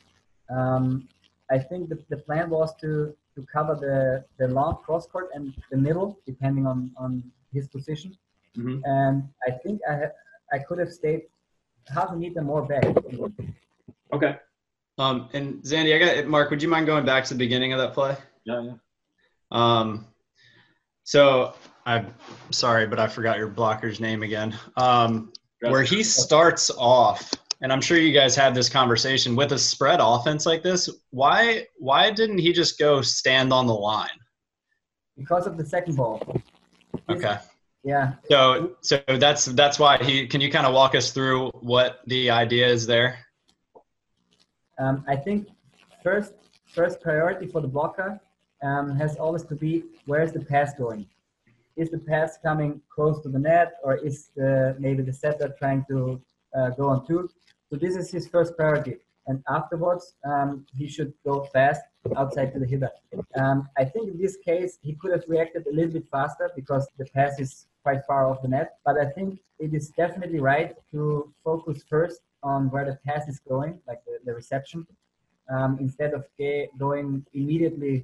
Um, 0.50 1.08
I 1.50 1.58
think 1.58 1.88
the, 1.88 1.98
the 2.08 2.16
plan 2.18 2.50
was 2.50 2.74
to 2.76 3.14
to 3.36 3.40
to 3.40 3.46
cover 3.52 3.74
the, 3.74 4.24
the 4.38 4.52
long 4.52 4.78
cross 4.84 5.06
court 5.06 5.30
and 5.34 5.54
the 5.70 5.76
middle, 5.76 6.18
depending 6.26 6.66
on, 6.66 6.90
on 6.96 7.22
his 7.52 7.68
position. 7.68 8.16
Mhm. 8.56 8.82
And 8.84 9.28
I 9.46 9.52
think 9.52 9.80
I 9.88 9.94
ha- 9.94 10.14
I 10.52 10.58
could 10.58 10.78
have 10.78 10.90
stayed 10.90 11.22
half 11.86 12.10
a 12.10 12.16
meter 12.16 12.42
more 12.42 12.62
back. 12.66 12.84
Okay. 14.12 14.36
Um, 14.98 15.28
and 15.32 15.62
Xandi, 15.62 15.94
I 15.94 15.98
got 15.98 16.26
Mark. 16.26 16.50
Would 16.50 16.62
you 16.62 16.68
mind 16.68 16.86
going 16.86 17.04
back 17.04 17.24
to 17.24 17.34
the 17.34 17.38
beginning 17.38 17.72
of 17.72 17.78
that 17.78 17.94
play? 17.94 18.16
Yeah, 18.44 18.60
yeah. 18.62 18.72
Um, 19.52 20.06
so 21.04 21.54
I'm 21.86 22.12
sorry, 22.50 22.86
but 22.86 22.98
I 22.98 23.06
forgot 23.06 23.38
your 23.38 23.48
blocker's 23.48 24.00
name 24.00 24.22
again. 24.24 24.58
Um, 24.76 25.32
where 25.60 25.82
he 25.82 26.02
starts 26.02 26.70
off, 26.76 27.32
and 27.60 27.72
I'm 27.72 27.80
sure 27.80 27.98
you 27.98 28.12
guys 28.12 28.34
had 28.34 28.54
this 28.54 28.68
conversation 28.68 29.36
with 29.36 29.52
a 29.52 29.58
spread 29.58 30.00
offense 30.02 30.46
like 30.46 30.62
this. 30.62 30.88
Why 31.10 31.66
why 31.78 32.10
didn't 32.10 32.38
he 32.38 32.52
just 32.52 32.78
go 32.78 33.02
stand 33.02 33.52
on 33.52 33.66
the 33.66 33.74
line? 33.74 34.08
Because 35.16 35.46
of 35.46 35.56
the 35.56 35.64
second 35.64 35.96
ball. 35.96 36.22
Okay. 37.08 37.36
Yeah. 37.84 38.14
So 38.30 38.76
so 38.82 39.02
that's 39.06 39.46
that's 39.46 39.78
why 39.78 39.98
he 39.98 40.26
can 40.26 40.40
you 40.40 40.50
kind 40.50 40.66
of 40.66 40.74
walk 40.74 40.94
us 40.94 41.12
through 41.12 41.50
what 41.60 42.00
the 42.06 42.30
idea 42.30 42.66
is 42.66 42.86
there? 42.86 43.18
Um, 44.78 45.04
I 45.08 45.16
think 45.16 45.48
first 46.02 46.32
first 46.66 47.00
priority 47.00 47.46
for 47.46 47.60
the 47.60 47.68
blocker 47.68 48.20
um, 48.62 48.96
has 48.96 49.16
always 49.16 49.42
to 49.44 49.54
be 49.54 49.84
where 50.06 50.22
is 50.22 50.32
the 50.32 50.40
pass 50.40 50.72
going? 50.74 51.06
Is 51.82 51.90
the 51.96 52.02
pass 52.12 52.30
coming 52.48 52.72
close 52.94 53.16
to 53.22 53.30
the 53.34 53.42
net, 53.50 53.68
or 53.82 53.92
is 54.08 54.16
the 54.36 54.76
maybe 54.84 55.02
the 55.02 55.16
setter 55.22 55.48
trying 55.62 55.82
to 55.90 56.20
uh, 56.56 56.68
go 56.78 56.84
on 56.92 57.06
two? 57.06 57.22
So 57.68 57.74
this 57.84 57.94
is 58.00 58.06
his 58.16 58.24
first 58.34 58.50
priority, 58.58 58.96
and 59.28 59.36
afterwards 59.48 60.04
um, 60.30 60.66
he 60.78 60.86
should 60.94 61.12
go 61.28 61.36
fast 61.54 61.80
outside 62.20 62.48
to 62.52 62.58
the 62.62 62.66
hitter. 62.72 62.90
Um, 63.40 63.58
I 63.82 63.84
think 63.92 64.04
in 64.12 64.18
this 64.24 64.36
case 64.50 64.72
he 64.82 64.92
could 65.00 65.12
have 65.16 65.24
reacted 65.34 65.62
a 65.66 65.74
little 65.78 65.94
bit 65.98 66.06
faster 66.16 66.46
because 66.60 66.84
the 66.98 67.06
pass 67.16 67.32
is 67.44 67.66
quite 67.82 68.02
far 68.08 68.22
off 68.28 68.42
the 68.42 68.48
net. 68.56 68.68
But 68.84 68.96
I 69.04 69.06
think 69.16 69.40
it 69.58 69.72
is 69.72 69.88
definitely 70.02 70.40
right 70.40 70.74
to 70.92 71.32
focus 71.42 71.82
first 71.88 72.20
on 72.42 72.70
where 72.72 72.84
the 72.90 72.98
pass 73.06 73.26
is 73.26 73.38
going, 73.52 73.80
like 73.88 74.00
the, 74.04 74.18
the 74.26 74.34
reception, 74.34 74.86
um, 75.54 75.78
instead 75.80 76.12
of 76.12 76.26
going 76.78 77.24
immediately 77.32 77.94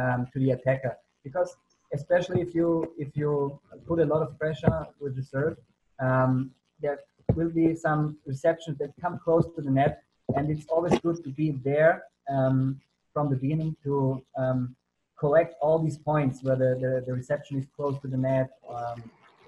um, 0.00 0.26
to 0.32 0.38
the 0.40 0.50
attacker. 0.56 0.96
Because 1.22 1.54
especially 1.92 2.40
if 2.40 2.54
you 2.54 2.92
if 2.98 3.16
you 3.16 3.58
put 3.86 3.98
a 4.00 4.04
lot 4.04 4.22
of 4.22 4.38
pressure 4.38 4.86
with 5.00 5.16
the 5.16 5.22
serve, 5.22 5.56
um, 6.00 6.50
there 6.80 6.98
will 7.34 7.50
be 7.50 7.74
some 7.74 8.16
receptions 8.26 8.78
that 8.78 8.90
come 9.00 9.18
close 9.22 9.46
to 9.56 9.60
the 9.62 9.70
net, 9.70 10.02
and 10.36 10.50
it's 10.50 10.66
always 10.66 10.98
good 11.00 11.22
to 11.24 11.30
be 11.30 11.50
there 11.64 12.04
um, 12.28 12.80
from 13.12 13.30
the 13.30 13.36
beginning 13.36 13.76
to 13.84 14.22
um, 14.36 14.74
collect 15.18 15.54
all 15.60 15.78
these 15.78 15.98
points 15.98 16.42
where 16.42 16.56
the, 16.56 16.76
the, 16.80 17.04
the 17.06 17.12
reception 17.12 17.58
is 17.58 17.66
close 17.76 18.00
to 18.00 18.08
the 18.08 18.16
net, 18.16 18.50
um, 18.74 19.02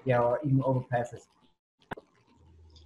yeah, 0.05 0.19
or 0.19 0.39
even 0.45 0.59
overpasses. 0.59 1.23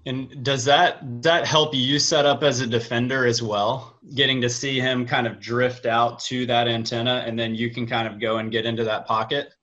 And 0.07 0.43
does 0.43 0.63
that 0.65 1.21
that 1.21 1.45
help 1.45 1.75
you 1.75 1.99
set 1.99 2.25
up 2.25 2.41
as 2.41 2.61
a 2.61 2.67
defender 2.67 3.25
as 3.25 3.41
well? 3.41 3.99
Getting 4.15 4.39
to 4.41 4.49
see 4.49 4.79
him 4.79 5.05
kind 5.05 5.27
of 5.27 5.39
drift 5.39 5.85
out 5.85 6.19
to 6.21 6.45
that 6.45 6.67
antenna, 6.67 7.23
and 7.25 7.37
then 7.37 7.53
you 7.53 7.69
can 7.69 7.85
kind 7.85 8.07
of 8.07 8.19
go 8.19 8.37
and 8.37 8.51
get 8.51 8.65
into 8.65 8.83
that 8.85 9.05
pocket. 9.05 9.53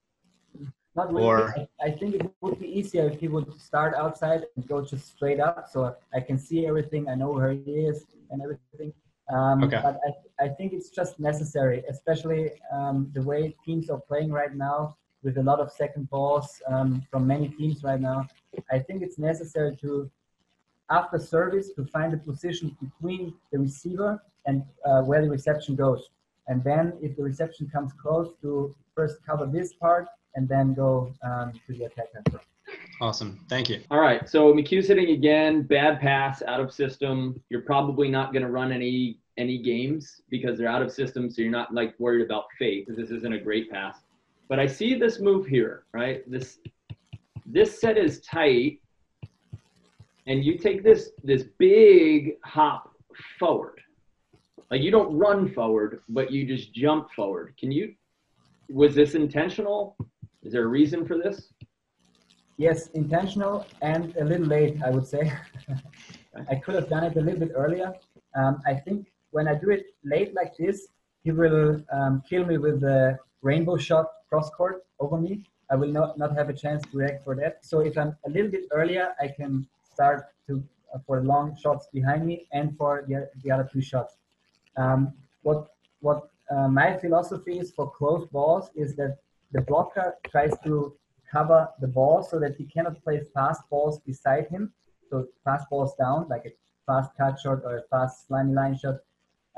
Not 0.97 1.13
really. 1.13 1.25
Or- 1.25 1.55
I, 1.59 1.87
I 1.87 1.91
think 1.91 2.15
it 2.17 2.31
would 2.41 2.59
be 2.61 2.79
easier 2.79 3.09
if 3.09 3.21
he 3.21 3.29
would 3.29 3.59
start 3.61 3.95
outside 3.97 4.45
and 4.55 4.69
go 4.69 4.85
just 4.85 5.09
straight 5.17 5.41
up, 5.41 5.69
so 5.73 5.97
I 6.13 6.21
can 6.21 6.39
see 6.39 6.67
everything. 6.67 7.09
I 7.09 7.15
know 7.15 7.31
where 7.31 7.53
he 7.53 7.73
is 7.91 8.05
and 8.31 8.43
everything. 8.43 8.93
Um, 9.31 9.65
Okay. 9.65 9.81
But 9.83 9.99
I, 10.07 10.45
I 10.45 10.49
think 10.49 10.73
it's 10.73 10.91
just 10.91 11.19
necessary, 11.19 11.83
especially 11.89 12.51
um, 12.71 13.11
the 13.15 13.23
way 13.23 13.57
teams 13.65 13.89
are 13.89 14.01
playing 14.01 14.31
right 14.31 14.55
now 14.55 14.97
with 15.23 15.39
a 15.39 15.43
lot 15.43 15.59
of 15.59 15.73
second 15.73 16.11
balls 16.11 16.61
um, 16.69 17.03
from 17.11 17.27
many 17.27 17.49
teams 17.49 17.83
right 17.83 18.01
now. 18.01 18.27
I 18.71 18.79
think 18.79 19.03
it's 19.03 19.19
necessary 19.19 19.75
to, 19.77 20.11
after 20.91 21.19
service, 21.19 21.71
to 21.75 21.85
find 21.87 22.13
the 22.13 22.19
position 22.19 22.77
between 22.81 23.35
the 23.53 23.59
receiver 23.59 24.23
and 24.47 24.63
uh, 24.85 25.03
where 25.03 25.23
the 25.23 25.31
reception 25.31 25.75
goes. 25.75 26.11
And 26.49 26.63
then 26.63 26.93
if 27.01 27.17
the 27.17 27.23
reception 27.23 27.69
comes 27.73 27.93
close, 27.93 28.29
to 28.43 28.75
first 28.95 29.25
cover 29.27 29.47
this 29.47 29.73
part 29.75 30.07
and 30.35 30.49
then 30.49 30.75
go 30.75 31.13
um, 31.23 31.53
to 31.67 31.73
the 31.73 31.85
attack 31.85 32.07
attacker. 32.15 32.41
Awesome, 33.01 33.45
thank 33.49 33.69
you. 33.69 33.81
All 33.91 34.01
right. 34.01 34.29
So 34.29 34.53
McHugh's 34.53 34.89
hitting 34.89 35.11
again. 35.11 35.63
Bad 35.63 36.01
pass, 36.01 36.43
out 36.43 36.61
of 36.61 36.73
system. 36.73 37.41
You're 37.51 37.63
probably 37.63 38.09
not 38.09 38.33
going 38.33 38.43
to 38.43 38.51
run 38.51 38.73
any 38.73 39.19
any 39.37 39.59
games 39.59 40.23
because 40.31 40.57
they're 40.57 40.69
out 40.69 40.83
of 40.83 40.93
system. 40.93 41.31
So 41.31 41.43
you're 41.43 41.51
not 41.51 41.75
like 41.75 41.95
worried 41.99 42.25
about 42.25 42.45
fate 42.59 42.87
this 42.89 43.11
isn't 43.11 43.33
a 43.33 43.39
great 43.39 43.71
pass. 43.71 43.99
But 44.49 44.61
I 44.61 44.67
see 44.67 44.95
this 44.95 45.21
move 45.21 45.47
here, 45.47 45.85
right? 45.93 46.29
This 46.31 46.59
this 47.47 47.81
set 47.81 47.99
is 47.99 48.21
tight, 48.21 48.81
and 50.27 50.45
you 50.45 50.59
take 50.59 50.83
this 50.83 51.11
this 51.23 51.45
big 51.59 52.35
hop 52.45 52.91
forward. 53.39 53.81
Like 54.71 54.83
you 54.83 54.91
don't 54.91 55.17
run 55.17 55.49
forward, 55.53 56.01
but 56.09 56.33
you 56.33 56.47
just 56.47 56.73
jump 56.73 57.11
forward. 57.13 57.55
Can 57.59 57.71
you? 57.71 57.95
Was 58.71 58.95
this 58.95 59.15
intentional? 59.15 59.97
Is 60.43 60.53
there 60.53 60.65
a 60.65 60.67
reason 60.67 61.07
for 61.07 61.17
this? 61.19 61.53
Yes, 62.57 62.89
intentional 62.89 63.67
and 63.83 64.15
a 64.17 64.25
little 64.25 64.47
late, 64.47 64.77
I 64.85 64.91
would 64.91 65.07
say. 65.07 65.33
I 66.51 66.55
could 66.57 66.75
have 66.75 66.89
done 66.89 67.05
it 67.05 67.17
a 67.17 67.21
little 67.21 67.41
bit 67.41 67.53
earlier. 67.55 67.93
Um, 68.37 68.63
I 68.67 68.75
think 68.75 69.09
when 69.31 69.49
I 69.49 69.55
do 69.55 69.71
it 69.71 69.87
late 70.05 70.35
like 70.35 70.53
this, 70.57 70.89
he 71.23 71.33
will 71.33 71.83
um, 71.93 72.23
kill 72.29 72.45
me 72.45 72.59
with 72.59 72.81
the 72.81 73.19
rainbow 73.43 73.77
shot 73.77 74.07
cross 74.29 74.51
court 74.51 74.85
over 75.01 75.19
me. 75.19 75.45
I 75.71 75.77
will 75.77 75.89
not, 75.89 76.19
not 76.19 76.37
have 76.37 76.49
a 76.49 76.53
chance 76.53 76.83
to 76.83 76.99
react 76.99 77.25
for 77.25 77.35
that. 77.37 77.65
So 77.65 77.81
if 77.81 77.97
I'm 77.97 78.17
a 78.27 78.31
little 78.31 78.51
bit 78.51 78.65
earlier, 78.71 79.15
I 79.21 79.29
can 79.29 79.67
start 79.95 80.27
to 80.47 80.63
uh, 80.95 80.99
for 81.07 81.23
long 81.23 81.57
shots 81.63 81.89
behind 81.93 82.27
me 82.27 82.47
and 82.53 82.77
for 82.77 83.05
the, 83.09 83.29
the 83.43 83.51
other 83.51 83.69
two 83.73 83.81
shots. 83.81 84.15
Um, 84.77 85.13
what 85.43 85.61
what 86.01 86.31
uh, 86.51 86.69
my 86.69 86.97
philosophy 86.99 87.59
is 87.59 87.73
for 87.73 87.91
close 87.91 88.27
balls 88.37 88.71
is 88.75 88.95
that 88.97 89.19
the 89.53 89.63
blocker 89.63 90.17
tries 90.31 90.55
to 90.65 90.95
cover 91.31 91.69
the 91.81 91.87
ball 91.87 92.23
so 92.23 92.39
that 92.39 92.57
he 92.57 92.65
cannot 92.65 93.03
play 93.03 93.21
fast 93.35 93.63
balls 93.71 94.01
beside 94.01 94.47
him. 94.49 94.73
So 95.11 95.27
fast 95.45 95.69
balls 95.71 95.95
down, 95.99 96.27
like 96.29 96.45
a 96.47 96.53
fast 96.87 97.11
cut 97.19 97.39
shot 97.41 97.61
or 97.65 97.79
a 97.79 97.83
fast 97.91 98.27
slimy 98.27 98.55
line 98.55 98.77
shot. 98.77 98.97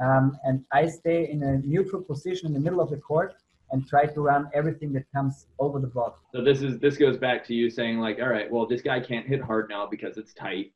Um, 0.01 0.39
and 0.45 0.65
I 0.73 0.87
stay 0.89 1.31
in 1.31 1.43
a 1.43 1.59
neutral 1.59 2.03
position 2.03 2.47
in 2.49 2.53
the 2.53 2.61
middle 2.61 2.81
of 2.81 2.91
the 2.91 2.99
court 2.99 3.35
and 3.73 3.87
try 3.87 4.07
to 4.07 4.21
run 4.21 4.49
everything 4.55 4.93
that 4.93 5.05
comes 5.15 5.47
over 5.59 5.79
the 5.81 5.87
block. 5.87 6.21
So 6.33 6.43
this 6.43 6.63
is 6.63 6.79
this 6.79 6.97
goes 6.97 7.17
back 7.17 7.45
to 7.47 7.55
you 7.55 7.69
saying 7.71 7.99
like, 7.99 8.19
all 8.21 8.29
right, 8.29 8.51
well, 8.51 8.67
this 8.67 8.83
guy 8.83 9.01
can't 9.01 9.27
hit 9.27 9.41
hard 9.43 9.69
now 9.69 9.87
because 9.87 10.17
it's 10.19 10.33
tight. 10.35 10.73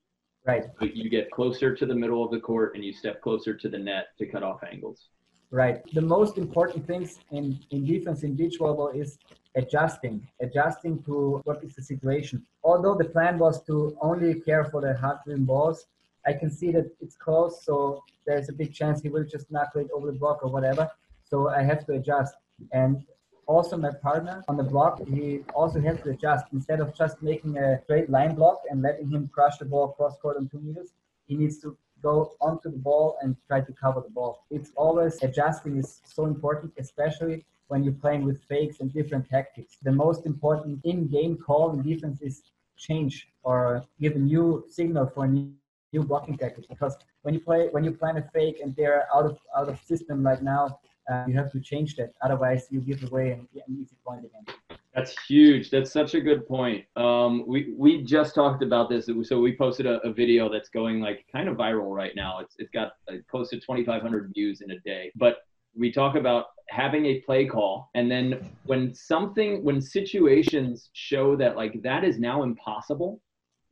Right, 0.46 0.64
But 0.78 0.96
you 0.96 1.10
get 1.10 1.30
closer 1.30 1.74
to 1.76 1.84
the 1.84 1.94
middle 1.94 2.24
of 2.24 2.30
the 2.30 2.40
court 2.40 2.74
and 2.74 2.82
you 2.82 2.94
step 2.94 3.20
closer 3.20 3.52
to 3.54 3.68
the 3.68 3.78
net 3.78 4.06
to 4.18 4.24
cut 4.26 4.42
off 4.42 4.60
angles. 4.72 5.08
right. 5.50 5.82
The 5.92 6.00
most 6.00 6.38
important 6.38 6.86
things 6.86 7.18
in, 7.30 7.58
in 7.70 7.84
defense 7.84 8.22
in 8.22 8.36
beach 8.36 8.56
volleyball 8.58 8.94
is 8.94 9.18
adjusting, 9.54 10.26
adjusting 10.40 11.02
to 11.02 11.42
what 11.44 11.62
is 11.62 11.74
the 11.74 11.82
situation. 11.82 12.46
Although 12.64 12.94
the 12.94 13.04
plan 13.04 13.38
was 13.38 13.62
to 13.64 13.96
only 14.00 14.40
care 14.40 14.64
for 14.64 14.80
the 14.80 14.94
hard 14.96 15.18
rim 15.26 15.44
balls, 15.44 15.86
I 16.26 16.32
can 16.32 16.50
see 16.50 16.70
that 16.72 16.86
it's 17.00 17.16
close, 17.16 17.62
so 17.64 18.02
there's 18.26 18.48
a 18.48 18.52
big 18.52 18.72
chance 18.72 19.02
he 19.02 19.08
will 19.10 19.24
just 19.24 19.50
knuckle 19.50 19.82
it 19.82 19.88
over 19.94 20.06
the 20.10 20.18
block 20.18 20.42
or 20.42 20.50
whatever. 20.50 20.90
So 21.24 21.50
I 21.50 21.62
have 21.62 21.84
to 21.86 21.92
adjust. 21.92 22.34
And 22.72 23.04
also 23.46 23.76
my 23.76 23.90
partner 24.02 24.44
on 24.48 24.56
the 24.56 24.62
block, 24.62 25.00
he 25.08 25.40
also 25.54 25.80
has 25.80 26.00
to 26.02 26.10
adjust. 26.10 26.46
Instead 26.52 26.80
of 26.80 26.94
just 26.94 27.20
making 27.22 27.58
a 27.58 27.80
straight 27.82 28.08
line 28.08 28.34
block 28.34 28.62
and 28.70 28.80
letting 28.82 29.10
him 29.10 29.28
crush 29.32 29.58
the 29.58 29.64
ball 29.64 29.88
cross 29.88 30.16
court 30.22 30.36
on 30.36 30.48
two 30.48 30.60
meters, 30.60 30.92
he 31.26 31.34
needs 31.36 31.58
to 31.58 31.76
go 32.02 32.32
onto 32.40 32.70
the 32.70 32.78
ball 32.78 33.18
and 33.22 33.36
try 33.46 33.60
to 33.60 33.72
cover 33.72 34.00
the 34.00 34.10
ball. 34.10 34.44
It's 34.50 34.70
always 34.76 35.22
adjusting 35.22 35.76
is 35.76 36.00
so 36.04 36.24
important, 36.26 36.72
especially 36.78 37.44
when 37.68 37.84
you're 37.84 38.00
playing 38.04 38.24
with 38.24 38.42
fakes 38.48 38.80
and 38.80 38.92
different 38.92 39.28
tactics. 39.28 39.76
The 39.82 39.92
most 39.92 40.26
important 40.26 40.80
in-game 40.84 41.36
call 41.36 41.72
in 41.72 41.82
defense 41.82 42.20
is 42.22 42.42
change 42.76 43.28
or 43.42 43.84
give 44.00 44.16
a 44.16 44.18
new 44.18 44.64
signal 44.68 45.06
for 45.06 45.24
a 45.24 45.28
new, 45.28 45.52
new 45.92 46.02
blocking 46.02 46.36
tactic. 46.36 46.68
Because 46.68 46.96
when 47.22 47.34
you 47.34 47.40
play 47.40 47.68
when 47.70 47.84
you 47.84 47.92
plan 47.92 48.16
a 48.16 48.22
fake 48.34 48.58
and 48.62 48.74
they're 48.76 49.06
out 49.14 49.26
of 49.26 49.38
out 49.56 49.68
of 49.68 49.78
system 49.82 50.22
like 50.22 50.42
now, 50.42 50.78
uh, 51.10 51.24
you 51.26 51.34
have 51.34 51.50
to 51.52 51.60
change 51.60 51.96
that. 51.96 52.12
Otherwise, 52.22 52.68
you 52.70 52.80
give 52.80 53.02
away 53.10 53.32
an, 53.32 53.48
an 53.54 53.76
easy 53.80 53.96
point 54.06 54.24
again. 54.24 54.78
That's 54.94 55.14
huge. 55.26 55.70
That's 55.70 55.92
such 55.92 56.14
a 56.14 56.20
good 56.20 56.46
point. 56.46 56.84
Um, 56.96 57.44
we 57.46 57.74
we 57.76 58.02
just 58.02 58.34
talked 58.34 58.62
about 58.62 58.88
this. 58.88 59.08
So 59.22 59.40
we 59.40 59.56
posted 59.56 59.86
a, 59.86 59.98
a 60.00 60.12
video 60.12 60.50
that's 60.50 60.68
going 60.68 61.00
like 61.00 61.26
kind 61.30 61.48
of 61.48 61.56
viral 61.56 61.94
right 61.94 62.14
now. 62.16 62.38
It's 62.40 62.56
it's 62.58 62.70
got 62.70 62.92
uh, 63.08 63.16
close 63.30 63.50
to 63.50 63.56
2,500 63.56 64.32
views 64.34 64.62
in 64.62 64.72
a 64.72 64.80
day. 64.80 65.12
But 65.14 65.38
we 65.76 65.92
talk 65.92 66.16
about 66.16 66.46
having 66.68 67.06
a 67.06 67.20
play 67.20 67.46
call, 67.46 67.90
and 67.94 68.10
then 68.10 68.50
when 68.64 68.92
something 68.94 69.62
when 69.62 69.80
situations 69.80 70.90
show 70.92 71.36
that 71.36 71.56
like 71.56 71.80
that 71.82 72.04
is 72.04 72.18
now 72.18 72.42
impossible. 72.42 73.20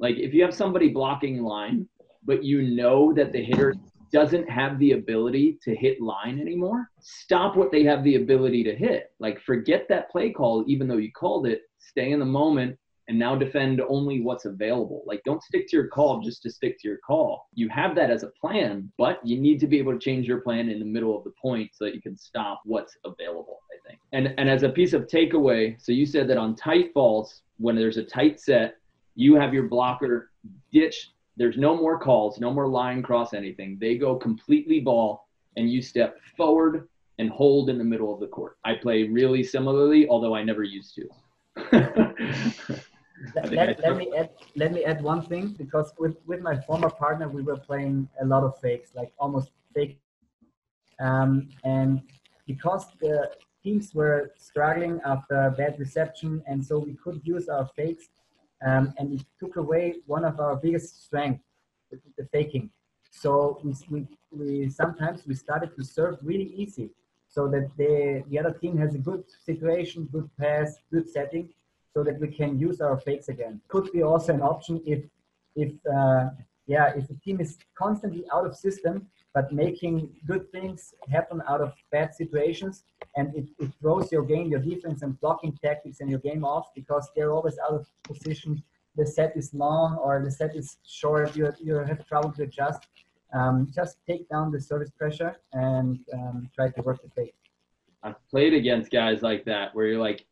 Like 0.00 0.16
if 0.16 0.32
you 0.32 0.42
have 0.44 0.54
somebody 0.54 0.90
blocking 0.90 1.42
line, 1.42 1.88
but 2.24 2.44
you 2.44 2.62
know 2.62 3.12
that 3.14 3.32
the 3.32 3.42
hitter 3.42 3.74
doesn't 4.10 4.48
have 4.48 4.78
the 4.78 4.92
ability 4.92 5.58
to 5.62 5.74
hit 5.74 6.00
line 6.00 6.40
anymore, 6.40 6.90
stop 7.00 7.56
what 7.56 7.70
they 7.70 7.84
have 7.84 8.04
the 8.04 8.16
ability 8.16 8.64
to 8.64 8.74
hit. 8.74 9.12
Like 9.18 9.40
forget 9.40 9.86
that 9.88 10.10
play 10.10 10.30
call, 10.30 10.64
even 10.66 10.88
though 10.88 10.96
you 10.96 11.12
called 11.12 11.46
it, 11.46 11.62
stay 11.78 12.12
in 12.12 12.18
the 12.18 12.24
moment 12.24 12.78
and 13.08 13.18
now 13.18 13.34
defend 13.34 13.80
only 13.88 14.20
what's 14.20 14.44
available. 14.44 15.02
Like 15.06 15.22
don't 15.24 15.42
stick 15.42 15.66
to 15.68 15.76
your 15.76 15.88
call 15.88 16.20
just 16.20 16.42
to 16.42 16.50
stick 16.50 16.78
to 16.80 16.88
your 16.88 16.98
call. 16.98 17.48
You 17.54 17.68
have 17.70 17.94
that 17.96 18.10
as 18.10 18.22
a 18.22 18.28
plan, 18.40 18.92
but 18.98 19.18
you 19.26 19.38
need 19.38 19.58
to 19.60 19.66
be 19.66 19.78
able 19.78 19.94
to 19.94 19.98
change 19.98 20.26
your 20.26 20.42
plan 20.42 20.68
in 20.68 20.78
the 20.78 20.84
middle 20.84 21.16
of 21.16 21.24
the 21.24 21.32
point 21.40 21.70
so 21.74 21.86
that 21.86 21.94
you 21.94 22.02
can 22.02 22.16
stop 22.16 22.60
what's 22.64 22.96
available, 23.04 23.60
I 23.72 23.88
think. 23.88 24.00
And 24.12 24.34
and 24.38 24.48
as 24.48 24.62
a 24.62 24.68
piece 24.68 24.92
of 24.92 25.06
takeaway, 25.06 25.80
so 25.82 25.92
you 25.92 26.04
said 26.04 26.28
that 26.28 26.36
on 26.36 26.54
tight 26.54 26.92
balls, 26.92 27.42
when 27.56 27.74
there's 27.74 27.96
a 27.96 28.04
tight 28.04 28.40
set, 28.40 28.76
you 29.14 29.34
have 29.34 29.54
your 29.54 29.64
blocker 29.64 30.30
ditch 30.70 31.12
there's 31.38 31.56
no 31.56 31.76
more 31.76 31.98
calls, 31.98 32.40
no 32.40 32.52
more 32.52 32.66
line 32.66 33.02
cross 33.02 33.32
anything. 33.32 33.78
They 33.80 33.96
go 33.96 34.16
completely 34.16 34.80
ball, 34.80 35.28
and 35.56 35.70
you 35.70 35.80
step 35.80 36.18
forward 36.36 36.88
and 37.18 37.30
hold 37.30 37.70
in 37.70 37.78
the 37.78 37.84
middle 37.84 38.12
of 38.12 38.20
the 38.20 38.26
court. 38.26 38.58
I 38.64 38.74
play 38.74 39.04
really 39.04 39.42
similarly, 39.42 40.08
although 40.08 40.34
I 40.34 40.42
never 40.42 40.64
used 40.64 40.96
to. 40.96 41.08
let, 43.34 43.80
let, 43.80 43.96
me 43.96 44.12
add 44.16 44.30
let 44.54 44.72
me 44.72 44.84
add 44.84 45.02
one 45.02 45.22
thing 45.22 45.48
because 45.58 45.92
with 45.98 46.16
with 46.26 46.40
my 46.40 46.56
former 46.60 46.90
partner 46.90 47.28
we 47.28 47.42
were 47.42 47.56
playing 47.56 48.08
a 48.20 48.24
lot 48.24 48.44
of 48.44 48.56
fakes 48.60 48.94
like 48.94 49.12
almost 49.18 49.50
fake 49.74 49.98
um, 51.00 51.48
and 51.64 52.00
because 52.46 52.86
the 53.00 53.28
teams 53.64 53.92
were 53.92 54.30
struggling 54.36 55.00
after 55.04 55.52
bad 55.58 55.76
reception 55.80 56.40
and 56.46 56.64
so 56.64 56.78
we 56.78 56.94
could 56.94 57.20
use 57.24 57.48
our 57.48 57.66
fakes 57.74 58.08
um, 58.64 58.92
and 58.98 59.12
it 59.20 59.24
took 59.40 59.56
away 59.56 59.96
one 60.06 60.24
of 60.24 60.40
our 60.40 60.56
biggest 60.56 61.04
strengths, 61.04 61.44
the, 61.90 61.98
the 62.16 62.26
faking. 62.32 62.70
So 63.10 63.60
we, 63.62 63.74
we, 63.90 64.06
we 64.30 64.70
sometimes 64.70 65.26
we 65.26 65.34
started 65.34 65.74
to 65.76 65.84
serve 65.84 66.18
really 66.22 66.52
easy, 66.56 66.90
so 67.28 67.48
that 67.48 67.70
the 67.76 68.24
the 68.28 68.38
other 68.38 68.52
team 68.52 68.76
has 68.78 68.94
a 68.94 68.98
good 68.98 69.24
situation, 69.44 70.08
good 70.12 70.28
pass, 70.38 70.78
good 70.92 71.08
setting, 71.08 71.48
so 71.94 72.02
that 72.04 72.20
we 72.20 72.28
can 72.28 72.58
use 72.58 72.80
our 72.80 72.98
fakes 72.98 73.28
again. 73.28 73.60
Could 73.68 73.90
be 73.92 74.02
also 74.02 74.34
an 74.34 74.42
option 74.42 74.82
if 74.86 75.04
if 75.56 75.72
uh, 75.86 76.30
yeah 76.66 76.92
if 76.96 77.08
the 77.08 77.14
team 77.24 77.40
is 77.40 77.58
constantly 77.74 78.24
out 78.32 78.46
of 78.46 78.56
system 78.56 79.06
but 79.34 79.52
making 79.52 80.10
good 80.26 80.50
things 80.50 80.94
happen 81.10 81.42
out 81.48 81.60
of 81.60 81.72
bad 81.92 82.14
situations 82.14 82.84
and 83.16 83.34
it, 83.34 83.46
it 83.58 83.70
throws 83.80 84.10
your 84.10 84.24
game, 84.24 84.48
your 84.48 84.60
defense 84.60 85.02
and 85.02 85.20
blocking 85.20 85.56
tactics 85.62 86.00
and 86.00 86.10
your 86.10 86.18
game 86.20 86.44
off 86.44 86.68
because 86.74 87.08
they're 87.14 87.32
always 87.32 87.58
out 87.58 87.74
of 87.74 87.86
position. 88.02 88.62
The 88.96 89.06
set 89.06 89.36
is 89.36 89.54
long 89.54 89.96
or 89.96 90.22
the 90.24 90.30
set 90.30 90.56
is 90.56 90.78
short. 90.86 91.36
You, 91.36 91.52
you 91.60 91.74
have 91.74 92.06
trouble 92.06 92.32
to 92.32 92.42
adjust. 92.44 92.86
Um, 93.32 93.70
just 93.74 93.98
take 94.06 94.28
down 94.28 94.50
the 94.50 94.60
service 94.60 94.90
pressure 94.90 95.36
and 95.52 95.98
um, 96.14 96.50
try 96.54 96.70
to 96.70 96.82
work 96.82 97.02
the 97.02 97.10
fake. 97.10 97.34
I've 98.02 98.16
played 98.30 98.54
against 98.54 98.90
guys 98.90 99.22
like 99.22 99.44
that 99.44 99.74
where 99.74 99.86
you're 99.86 100.00
like, 100.00 100.24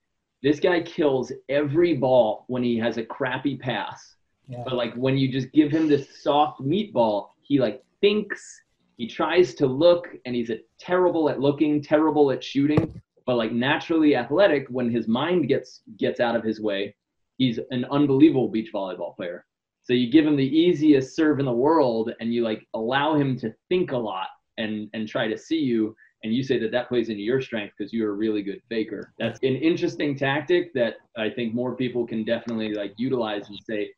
this 0.42 0.60
guy 0.60 0.80
kills 0.82 1.32
every 1.48 1.94
ball 1.94 2.44
when 2.46 2.62
he 2.62 2.78
has 2.78 2.96
a 2.96 3.02
crappy 3.04 3.56
pass. 3.56 4.16
Yeah. 4.48 4.62
But 4.64 4.74
like 4.74 4.94
when 4.94 5.18
you 5.18 5.30
just 5.30 5.52
give 5.52 5.70
him 5.70 5.88
this 5.88 6.22
soft 6.22 6.60
meatball, 6.60 7.30
he 7.42 7.58
like 7.58 7.84
thinks 8.00 8.60
he 8.96 9.06
tries 9.06 9.54
to 9.54 9.66
look 9.66 10.08
and 10.24 10.34
he's 10.34 10.50
terrible 10.80 11.28
at 11.28 11.40
looking, 11.40 11.82
terrible 11.82 12.30
at 12.30 12.42
shooting, 12.42 13.00
but 13.26 13.36
like 13.36 13.52
naturally 13.52 14.16
athletic 14.16 14.66
when 14.68 14.90
his 14.90 15.06
mind 15.06 15.48
gets 15.48 15.82
gets 15.98 16.20
out 16.20 16.36
of 16.36 16.44
his 16.44 16.60
way, 16.60 16.94
he's 17.36 17.58
an 17.70 17.84
unbelievable 17.90 18.48
beach 18.48 18.70
volleyball 18.72 19.14
player. 19.14 19.44
So 19.82 19.92
you 19.92 20.10
give 20.10 20.26
him 20.26 20.36
the 20.36 20.58
easiest 20.58 21.14
serve 21.14 21.38
in 21.38 21.46
the 21.46 21.52
world 21.52 22.12
and 22.20 22.32
you 22.32 22.42
like 22.42 22.66
allow 22.74 23.14
him 23.14 23.38
to 23.38 23.54
think 23.68 23.92
a 23.92 23.96
lot 23.96 24.28
and 24.58 24.88
and 24.94 25.06
try 25.06 25.28
to 25.28 25.36
see 25.36 25.58
you 25.58 25.94
and 26.24 26.34
you 26.34 26.42
say 26.42 26.58
that 26.58 26.72
that 26.72 26.88
plays 26.88 27.08
into 27.08 27.22
your 27.22 27.40
strength 27.40 27.74
because 27.76 27.92
you're 27.92 28.10
a 28.10 28.16
really 28.16 28.42
good 28.42 28.60
faker. 28.68 29.12
That's 29.18 29.38
an 29.42 29.56
interesting 29.56 30.16
tactic 30.16 30.72
that 30.74 30.94
I 31.16 31.30
think 31.30 31.54
more 31.54 31.76
people 31.76 32.06
can 32.06 32.24
definitely 32.24 32.74
like 32.74 32.94
utilize 32.96 33.48
and 33.48 33.58
say, 33.68 33.90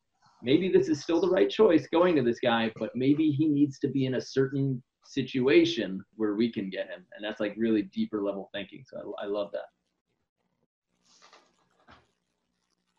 maybe 0.42 0.68
this 0.68 0.88
is 0.88 1.02
still 1.02 1.20
the 1.20 1.30
right 1.30 1.50
choice 1.50 1.86
going 1.88 2.16
to 2.16 2.22
this 2.22 2.40
guy, 2.40 2.72
but 2.78 2.90
maybe 2.94 3.30
he 3.30 3.46
needs 3.46 3.78
to 3.80 3.88
be 3.88 4.06
in 4.06 4.14
a 4.14 4.20
certain 4.20 4.82
situation 5.04 6.04
where 6.16 6.34
we 6.34 6.52
can 6.52 6.70
get 6.70 6.88
him. 6.88 7.04
And 7.16 7.24
that's 7.24 7.40
like 7.40 7.54
really 7.56 7.82
deeper 7.82 8.22
level 8.22 8.50
thinking. 8.52 8.84
So 8.86 9.14
I, 9.18 9.24
I 9.24 9.26
love 9.26 9.50
that. 9.52 9.66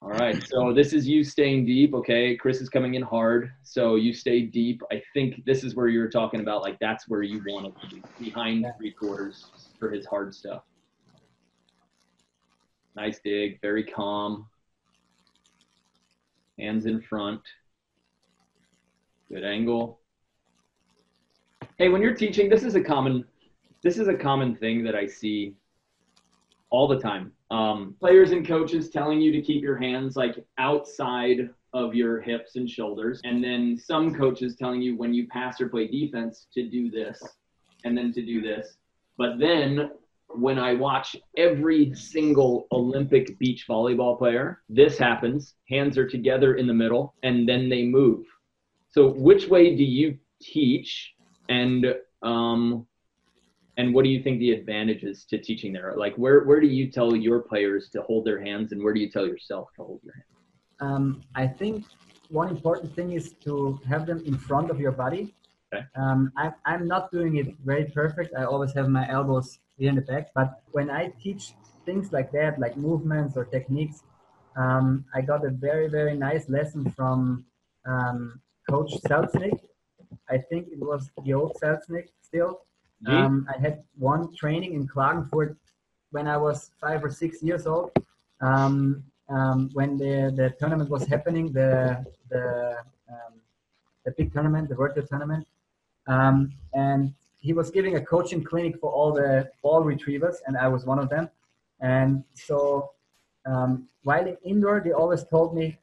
All 0.01 0.11
right, 0.11 0.41
so 0.47 0.73
this 0.73 0.93
is 0.93 1.05
you 1.09 1.25
staying 1.25 1.65
deep. 1.65 1.93
Okay, 1.93 2.33
Chris 2.37 2.61
is 2.61 2.69
coming 2.69 2.93
in 2.93 3.01
hard, 3.01 3.51
so 3.63 3.95
you 3.95 4.13
stay 4.13 4.43
deep. 4.43 4.81
I 4.93 5.01
think 5.13 5.43
this 5.45 5.61
is 5.61 5.75
where 5.75 5.89
you 5.89 5.99
were 5.99 6.07
talking 6.07 6.39
about, 6.39 6.61
like 6.61 6.79
that's 6.79 7.09
where 7.09 7.21
you 7.21 7.43
want 7.45 7.65
to 7.81 7.87
be 7.87 8.01
behind 8.17 8.65
three 8.77 8.91
quarters 8.91 9.47
for 9.77 9.91
his 9.91 10.05
hard 10.05 10.33
stuff. 10.33 10.63
Nice 12.95 13.19
dig, 13.19 13.59
very 13.61 13.83
calm. 13.83 14.47
Hands 16.59 16.85
in 16.85 17.01
front. 17.01 17.41
Good 19.29 19.43
angle 19.43 19.99
hey, 21.79 21.87
when 21.87 22.01
you're 22.01 22.13
teaching, 22.13 22.49
this 22.49 22.63
is 22.63 22.75
a 22.75 22.81
common 22.81 23.25
this 23.81 23.97
is 23.97 24.09
a 24.09 24.13
common 24.13 24.57
thing 24.57 24.83
that 24.83 24.93
I 24.93 25.07
see 25.07 25.55
all 26.69 26.85
the 26.85 26.99
time. 26.99 27.31
Um, 27.49 27.95
players 27.97 28.31
and 28.31 28.45
coaches 28.45 28.89
telling 28.89 29.21
you 29.21 29.31
to 29.31 29.41
keep 29.41 29.63
your 29.63 29.77
hands 29.77 30.17
like 30.17 30.45
outside 30.57 31.49
of 31.73 31.95
your 31.95 32.19
hips 32.19 32.57
and 32.57 32.69
shoulders, 32.69 33.21
and 33.23 33.41
then 33.41 33.77
some 33.81 34.13
coaches 34.13 34.55
telling 34.57 34.81
you 34.81 34.97
when 34.97 35.13
you 35.13 35.27
pass 35.27 35.61
or 35.61 35.69
play 35.69 35.87
defense 35.87 36.47
to 36.53 36.69
do 36.69 36.91
this, 36.91 37.23
and 37.85 37.97
then 37.97 38.11
to 38.11 38.21
do 38.21 38.41
this. 38.41 38.75
But 39.17 39.39
then 39.39 39.91
when 40.29 40.59
I 40.59 40.73
watch 40.73 41.15
every 41.37 41.93
single 41.95 42.67
Olympic 42.71 43.37
beach 43.39 43.65
volleyball 43.67 44.17
player, 44.17 44.61
this 44.69 44.97
happens. 44.97 45.55
Hands 45.69 45.97
are 45.97 46.07
together 46.07 46.55
in 46.55 46.67
the 46.67 46.73
middle, 46.73 47.15
and 47.23 47.47
then 47.47 47.69
they 47.69 47.83
move. 47.83 48.25
So, 48.91 49.09
which 49.09 49.47
way 49.47 49.75
do 49.75 49.83
you 49.83 50.17
teach 50.41 51.13
and 51.49 51.95
um, 52.21 52.85
and 53.77 53.93
what 53.93 54.03
do 54.03 54.09
you 54.09 54.21
think 54.21 54.39
the 54.39 54.51
advantages 54.51 55.25
to 55.29 55.37
teaching 55.37 55.73
there 55.73 55.91
are? 55.91 55.97
Like, 55.97 56.15
where 56.15 56.43
where 56.43 56.59
do 56.59 56.67
you 56.67 56.91
tell 56.91 57.15
your 57.15 57.39
players 57.41 57.89
to 57.91 58.01
hold 58.01 58.25
their 58.25 58.41
hands, 58.41 58.71
and 58.71 58.83
where 58.83 58.93
do 58.93 58.99
you 58.99 59.09
tell 59.09 59.25
yourself 59.25 59.69
to 59.77 59.83
hold 59.83 60.01
your 60.03 60.13
hands? 60.13 60.25
Um, 60.81 61.21
I 61.35 61.47
think 61.47 61.85
one 62.29 62.49
important 62.49 62.95
thing 62.95 63.13
is 63.13 63.33
to 63.45 63.79
have 63.87 64.05
them 64.05 64.21
in 64.25 64.37
front 64.37 64.69
of 64.69 64.79
your 64.79 64.91
body. 64.91 65.33
Okay. 65.73 65.85
Um, 65.95 66.31
I, 66.37 66.51
I'm 66.65 66.87
not 66.87 67.11
doing 67.11 67.37
it 67.37 67.47
very 67.63 67.85
perfect. 67.85 68.33
I 68.37 68.43
always 68.43 68.73
have 68.73 68.89
my 68.89 69.07
elbows 69.09 69.59
here 69.79 69.89
in 69.89 69.95
the 69.95 70.01
back. 70.01 70.29
But 70.35 70.61
when 70.71 70.89
I 70.89 71.13
teach 71.23 71.53
things 71.85 72.11
like 72.11 72.31
that, 72.33 72.59
like 72.59 72.77
movements 72.77 73.35
or 73.37 73.45
techniques, 73.45 74.03
um, 74.55 75.05
I 75.15 75.21
got 75.21 75.45
a 75.45 75.49
very, 75.49 75.87
very 75.87 76.15
nice 76.15 76.49
lesson 76.49 76.91
from 76.91 77.45
um, 77.85 78.39
Coach 78.69 78.91
Selznick. 79.07 79.59
I 80.29 80.37
think 80.37 80.67
it 80.71 80.79
was 80.79 81.09
the 81.23 81.33
old 81.33 81.55
Selznick 81.61 82.09
still. 82.21 82.61
Um, 83.07 83.47
I 83.53 83.57
had 83.57 83.83
one 83.97 84.35
training 84.35 84.73
in 84.73 84.87
Klagenfurt 84.87 85.55
when 86.11 86.27
I 86.27 86.37
was 86.37 86.71
five 86.81 87.03
or 87.03 87.09
six 87.09 87.41
years 87.41 87.65
old. 87.65 87.91
Um, 88.41 89.03
um, 89.29 89.69
when 89.73 89.97
the, 89.97 90.33
the 90.35 90.49
tournament 90.59 90.89
was 90.89 91.05
happening, 91.05 91.51
the 91.51 92.03
the 92.29 92.77
um, 93.09 93.33
the 94.05 94.11
big 94.17 94.33
tournament, 94.33 94.69
the 94.69 94.75
virtual 94.75 95.05
tournament, 95.05 95.47
um, 96.07 96.51
and 96.73 97.13
he 97.39 97.53
was 97.53 97.71
giving 97.71 97.95
a 97.95 98.01
coaching 98.01 98.43
clinic 98.43 98.79
for 98.79 98.91
all 98.91 99.11
the 99.13 99.49
ball 99.63 99.83
retrievers, 99.83 100.41
and 100.45 100.57
I 100.57 100.67
was 100.67 100.85
one 100.85 100.99
of 100.99 101.09
them. 101.09 101.29
And 101.81 102.23
so 102.33 102.91
um, 103.45 103.87
while 104.03 104.25
in 104.25 104.37
indoor, 104.43 104.81
they 104.83 104.91
always 104.91 105.23
told 105.23 105.55
me, 105.55 105.77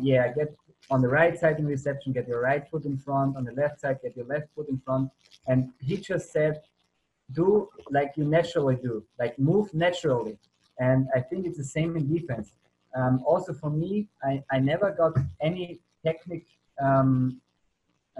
yeah, 0.00 0.32
get 0.32 0.54
on 0.90 1.00
the 1.00 1.08
right 1.08 1.38
side 1.38 1.58
in 1.58 1.66
reception, 1.66 2.12
get 2.12 2.28
your 2.28 2.40
right 2.40 2.68
foot 2.70 2.84
in 2.84 2.98
front. 2.98 3.36
On 3.36 3.44
the 3.44 3.52
left 3.52 3.80
side, 3.80 3.98
get 4.02 4.16
your 4.16 4.26
left 4.26 4.48
foot 4.54 4.68
in 4.68 4.78
front. 4.78 5.10
And 5.46 5.70
he 5.80 5.96
just 5.96 6.32
said, 6.32 6.62
do 7.32 7.68
like 7.90 8.12
you 8.16 8.24
naturally 8.24 8.76
do, 8.76 9.02
like 9.18 9.38
move 9.38 9.72
naturally. 9.72 10.38
And 10.78 11.08
I 11.14 11.20
think 11.20 11.46
it's 11.46 11.56
the 11.56 11.64
same 11.64 11.96
in 11.96 12.12
defense. 12.12 12.52
Um, 12.94 13.22
also 13.26 13.52
for 13.54 13.70
me, 13.70 14.08
I, 14.22 14.42
I 14.50 14.58
never 14.58 14.90
got 14.90 15.14
any 15.40 15.80
technique 16.04 16.46
um, 16.80 17.40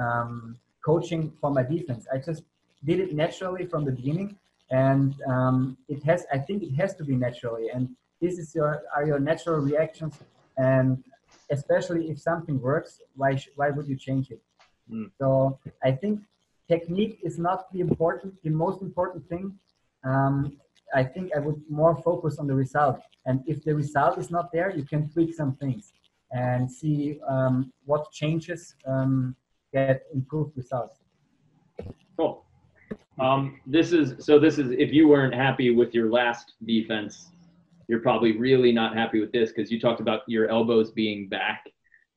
um, 0.01 0.57
coaching 0.85 1.33
for 1.41 1.51
my 1.51 1.63
defense. 1.63 2.07
I 2.13 2.19
just 2.19 2.43
did 2.85 3.01
it 3.01 3.15
naturally 3.15 3.67
from 3.67 3.85
the 3.85 3.93
beginning. 3.93 4.37
And 4.71 5.15
um, 5.27 5.77
it 5.89 6.03
has, 6.05 6.27
I 6.33 6.39
think 6.39 6.63
it 6.63 6.75
has 6.75 6.95
to 6.97 7.05
be 7.05 7.17
naturally. 7.17 7.69
And 7.69 7.91
this 8.21 8.39
is 8.39 8.55
your, 8.55 8.83
are 8.95 9.07
your 9.07 9.19
natural 9.19 9.59
reactions. 9.59 10.15
And 10.57 11.03
especially 11.51 12.11
if 12.11 12.19
something 12.21 12.61
works, 12.61 13.01
why, 13.17 13.39
why 13.57 13.71
would 13.71 13.87
you 13.87 13.97
change 13.97 14.31
it? 14.31 14.43
Mm. 14.91 15.11
So 15.19 15.59
I 15.83 15.93
think 15.93 16.21
technique 16.69 17.19
is 17.23 17.39
not 17.39 17.71
the 17.73 17.81
important, 17.81 18.35
the 18.43 18.51
most 18.51 18.83
important 18.83 19.29
thing. 19.29 19.59
Um, 20.05 20.57
I 20.95 21.03
think 21.03 21.33
I 21.37 21.41
would 21.41 21.61
more 21.69 21.97
focus 21.97 22.39
on 22.39 22.47
the 22.47 22.55
result. 22.55 23.01
And 23.27 23.43
if 23.47 23.65
the 23.65 23.75
result 23.75 24.19
is 24.19 24.31
not 24.31 24.53
there, 24.53 24.71
you 24.71 24.85
can 24.85 25.09
tweak 25.09 25.35
some 25.35 25.55
things 25.57 25.93
and 26.31 26.71
see 26.71 27.21
um, 27.27 27.73
what 27.85 28.11
changes 28.13 28.75
um, 28.87 29.35
get 29.73 30.07
improved 30.13 30.57
results. 30.57 30.99
Cool. 32.17 32.44
Um, 33.19 33.61
this 33.67 33.93
is 33.93 34.25
so. 34.25 34.39
This 34.39 34.59
is 34.59 34.71
if 34.73 34.93
you 34.93 35.09
weren't 35.09 35.35
happy 35.35 35.71
with 35.71 35.95
your 35.95 36.11
last 36.11 36.55
defense, 36.65 37.31
you're 37.89 38.01
probably 38.01 38.37
really 38.37 38.73
not 38.73 38.97
happy 38.97 39.21
with 39.21 39.33
this 39.33 39.53
because 39.53 39.71
you 39.71 39.81
talked 39.81 40.01
about 40.01 40.23
your 40.27 40.49
elbows 40.49 40.91
being 40.91 41.29
back. 41.29 41.65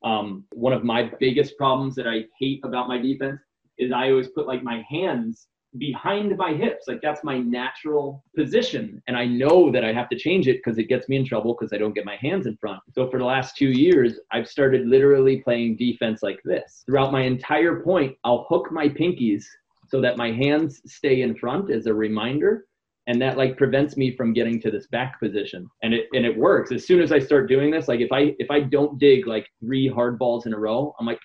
Um, 0.03 0.45
one 0.53 0.73
of 0.73 0.83
my 0.83 1.11
biggest 1.19 1.57
problems 1.57 1.95
that 1.95 2.07
I 2.07 2.25
hate 2.39 2.61
about 2.63 2.87
my 2.87 2.97
defense 2.97 3.41
is 3.77 3.91
I 3.91 4.09
always 4.09 4.27
put 4.29 4.47
like 4.47 4.63
my 4.63 4.83
hands 4.89 5.47
behind 5.77 6.35
my 6.37 6.53
hips. 6.53 6.87
Like 6.87 7.01
that's 7.01 7.23
my 7.23 7.37
natural 7.39 8.23
position. 8.35 9.01
And 9.07 9.17
I 9.17 9.25
know 9.25 9.71
that 9.71 9.83
I 9.83 9.93
have 9.93 10.09
to 10.09 10.17
change 10.17 10.47
it 10.47 10.57
because 10.57 10.77
it 10.77 10.85
gets 10.85 11.09
me 11.09 11.17
in 11.17 11.25
trouble 11.25 11.55
because 11.55 11.73
I 11.73 11.77
don't 11.77 11.93
get 11.93 12.05
my 12.05 12.15
hands 12.15 12.47
in 12.47 12.57
front. 12.57 12.79
So 12.93 13.09
for 13.09 13.19
the 13.19 13.25
last 13.25 13.55
two 13.55 13.69
years, 13.69 14.19
I've 14.31 14.47
started 14.47 14.87
literally 14.87 15.37
playing 15.37 15.77
defense 15.77 16.23
like 16.23 16.39
this. 16.43 16.83
Throughout 16.85 17.11
my 17.11 17.21
entire 17.21 17.81
point, 17.81 18.15
I'll 18.23 18.45
hook 18.49 18.71
my 18.71 18.87
pinkies 18.87 19.45
so 19.87 20.01
that 20.01 20.17
my 20.17 20.31
hands 20.31 20.81
stay 20.85 21.21
in 21.21 21.35
front 21.35 21.71
as 21.71 21.85
a 21.85 21.93
reminder. 21.93 22.65
And 23.09 23.21
that 23.21 23.37
like 23.37 23.55
prevents 23.55 23.95
me 23.95 24.17
from 24.17 24.33
getting 24.33 24.59
to 24.61 24.69
this 24.69 24.87
back 24.87 25.17
position. 25.21 25.69
And 25.81 25.93
it 25.93 26.07
and 26.11 26.25
it 26.25 26.37
works. 26.37 26.73
As 26.73 26.85
soon 26.85 27.01
as 27.01 27.13
I 27.13 27.19
start 27.19 27.47
doing 27.47 27.71
this, 27.71 27.87
like 27.87 28.01
if 28.01 28.11
I 28.11 28.35
if 28.37 28.51
I 28.51 28.59
don't 28.59 28.99
dig 28.99 29.27
like 29.27 29.47
three 29.61 29.87
hard 29.87 30.19
balls 30.19 30.45
in 30.45 30.53
a 30.53 30.59
row, 30.59 30.93
I'm 30.99 31.05
like, 31.05 31.19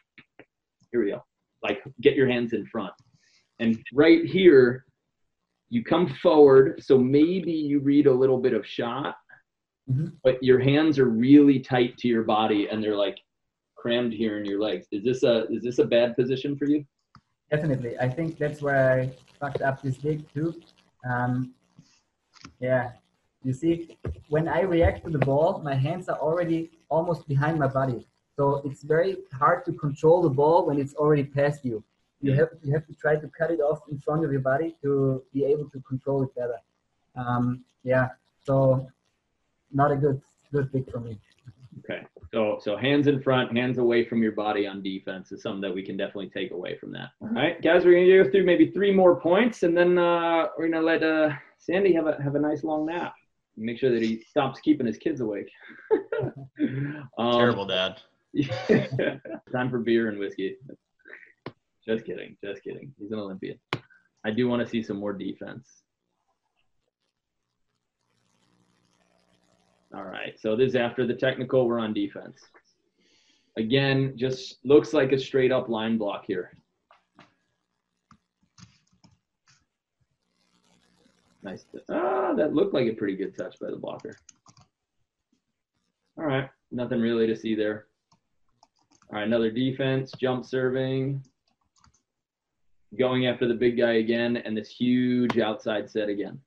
here 0.93 1.05
we 1.05 1.11
go. 1.11 1.25
Like 1.61 1.83
get 2.01 2.15
your 2.15 2.29
hands 2.29 2.53
in 2.53 2.65
front 2.67 2.93
and 3.63 3.81
right 3.93 4.25
here, 4.25 4.85
you 5.71 5.85
come 5.85 6.09
forward. 6.21 6.83
So 6.83 6.99
maybe 6.99 7.53
you 7.53 7.79
read 7.79 8.09
a 8.09 8.13
little 8.13 8.39
bit 8.39 8.55
of 8.55 8.67
shot, 8.67 9.15
mm-hmm. 9.89 10.09
but 10.25 10.43
your 10.43 10.59
hands 10.59 10.99
are 10.99 11.09
really 11.09 11.61
tight 11.61 11.97
to 11.99 12.09
your 12.09 12.25
body 12.25 12.69
and 12.71 12.83
they're 12.83 12.97
like 12.97 13.19
crammed 13.77 14.13
here 14.13 14.39
in 14.39 14.45
your 14.45 14.61
legs. 14.61 14.87
Is 14.91 15.05
this 15.05 15.23
a 15.23 15.47
is 15.47 15.63
this 15.63 15.79
a 15.79 15.85
bad 15.85 16.17
position 16.17 16.57
for 16.57 16.67
you? 16.67 16.85
Definitely. 17.53 17.99
I 17.99 18.09
think 18.09 18.39
that's 18.39 18.61
where 18.63 18.83
I 19.01 19.13
fucked 19.39 19.63
up 19.63 19.83
this 19.83 19.97
dig 19.97 20.21
too. 20.33 20.61
Um, 21.09 21.55
yeah. 22.61 22.93
You 23.45 23.53
see, 23.53 23.99
when 24.29 24.49
I 24.49 24.61
react 24.61 25.05
to 25.05 25.11
the 25.11 25.19
ball, 25.19 25.61
my 25.63 25.75
hands 25.75 26.09
are 26.09 26.19
already 26.19 26.71
almost 26.89 27.29
behind 27.29 27.59
my 27.59 27.69
body. 27.69 28.07
So 28.37 28.63
it's 28.65 28.83
very 28.83 29.19
hard 29.33 29.65
to 29.67 29.73
control 29.73 30.23
the 30.23 30.31
ball 30.31 30.67
when 30.67 30.81
it's 30.81 30.95
already 30.95 31.25
past 31.25 31.65
you 31.65 31.85
you 32.23 32.33
have 32.35 32.49
you 32.63 32.73
have 32.73 32.87
to 32.87 32.95
try 32.95 33.17
to 33.17 33.29
cut 33.29 33.51
it 33.51 33.61
off 33.61 33.81
in 33.91 33.99
front 33.99 34.25
of 34.25 34.31
your 34.31 34.41
body 34.41 34.77
to 34.83 35.23
be 35.35 35.45
able 35.45 35.69
to 35.71 35.81
control 35.81 36.23
it 36.23 36.35
better. 36.35 36.59
Um, 37.17 37.65
yeah, 37.83 38.11
so 38.45 38.89
not 39.73 39.91
a 39.91 39.97
good 39.97 40.23
good 40.53 40.73
pick 40.73 40.91
for 40.91 41.01
me. 41.01 41.19
Okay, 41.81 42.07
so 42.33 42.59
so 42.61 42.77
hands 42.77 43.07
in 43.07 43.23
front, 43.23 43.57
hands 43.57 43.79
away 43.79 44.05
from 44.05 44.23
your 44.23 44.33
body 44.33 44.67
on 44.67 44.83
defense 44.83 45.33
is 45.33 45.43
something 45.43 45.61
that 45.61 45.75
we 45.75 45.83
can 45.83 45.97
definitely 45.97 46.31
take 46.31 46.51
away 46.51 46.77
from 46.79 46.93
that. 46.93 47.11
All 47.21 47.29
right, 47.29 47.61
guys, 47.63 47.85
we're 47.85 47.93
gonna 47.95 48.25
go 48.25 48.31
through 48.31 48.45
maybe 48.45 48.71
three 48.71 48.93
more 48.93 49.21
points, 49.21 49.63
and 49.63 49.77
then 49.77 49.99
uh, 49.99 50.47
we're 50.57 50.69
gonna 50.69 50.85
let 50.85 51.03
uh, 51.03 51.31
Xandi 51.69 51.95
have 51.95 52.07
a 52.07 52.23
have 52.23 52.35
a 52.35 52.41
nice 52.41 52.65
long 52.65 52.87
nap. 52.87 53.15
Make 53.57 53.79
sure 53.79 53.91
that 53.91 54.03
he 54.03 54.25
stops 54.29 54.61
keeping 54.61 54.87
his 54.87 54.97
kids 54.97 55.21
awake. 55.21 55.51
um, 57.19 57.33
Terrible 57.33 57.67
dad. 57.67 58.01
Time 59.53 59.69
for 59.69 59.79
beer 59.79 60.09
and 60.09 60.19
whiskey. 60.19 60.57
Just 61.87 62.07
kidding. 62.07 62.37
Just 62.43 62.63
kidding. 62.63 62.95
He's 62.99 63.13
an 63.13 63.19
Olympian. 63.19 63.59
I 64.25 64.31
do 64.31 64.49
want 64.49 64.63
to 64.63 64.69
see 64.69 64.83
some 64.83 64.97
more 64.97 65.13
defense. 65.13 65.82
All 69.95 70.05
right. 70.05 70.39
So 70.39 70.57
this 70.57 70.71
is 70.71 70.77
after 70.77 71.07
the 71.07 71.15
technical. 71.15 71.67
We're 71.67 71.79
on 71.79 71.93
defense. 71.93 72.41
Again, 73.57 74.15
just 74.17 74.59
looks 74.65 74.93
like 74.93 75.13
a 75.13 75.19
straight 75.19 75.53
up 75.53 75.69
line 75.69 75.99
block 75.99 76.25
here. 76.27 76.57
Nice. 81.43 81.65
Ah, 81.91 82.33
that 82.35 82.55
looked 82.55 82.73
like 82.73 82.87
a 82.87 82.95
pretty 82.95 83.17
good 83.17 83.37
touch 83.37 83.59
by 83.61 83.71
the 83.71 83.77
blocker. 83.77 84.17
All 86.17 86.25
right. 86.25 86.49
Nothing 86.71 87.01
really 87.01 87.27
to 87.27 87.37
see 87.37 87.55
there. 87.55 87.87
All 89.11 89.19
right. 89.19 89.27
Another 89.27 89.51
defense, 89.51 90.13
jump 90.19 90.45
serving 90.45 91.23
going 92.99 93.27
after 93.27 93.49
the 93.49 93.55
big 93.55 93.79
guy 93.79 93.95
again 93.95 94.37
and 94.39 94.57
this 94.57 94.69
huge 94.69 95.39
outside 95.39 95.91
set 95.91 96.09
again. 96.09 96.39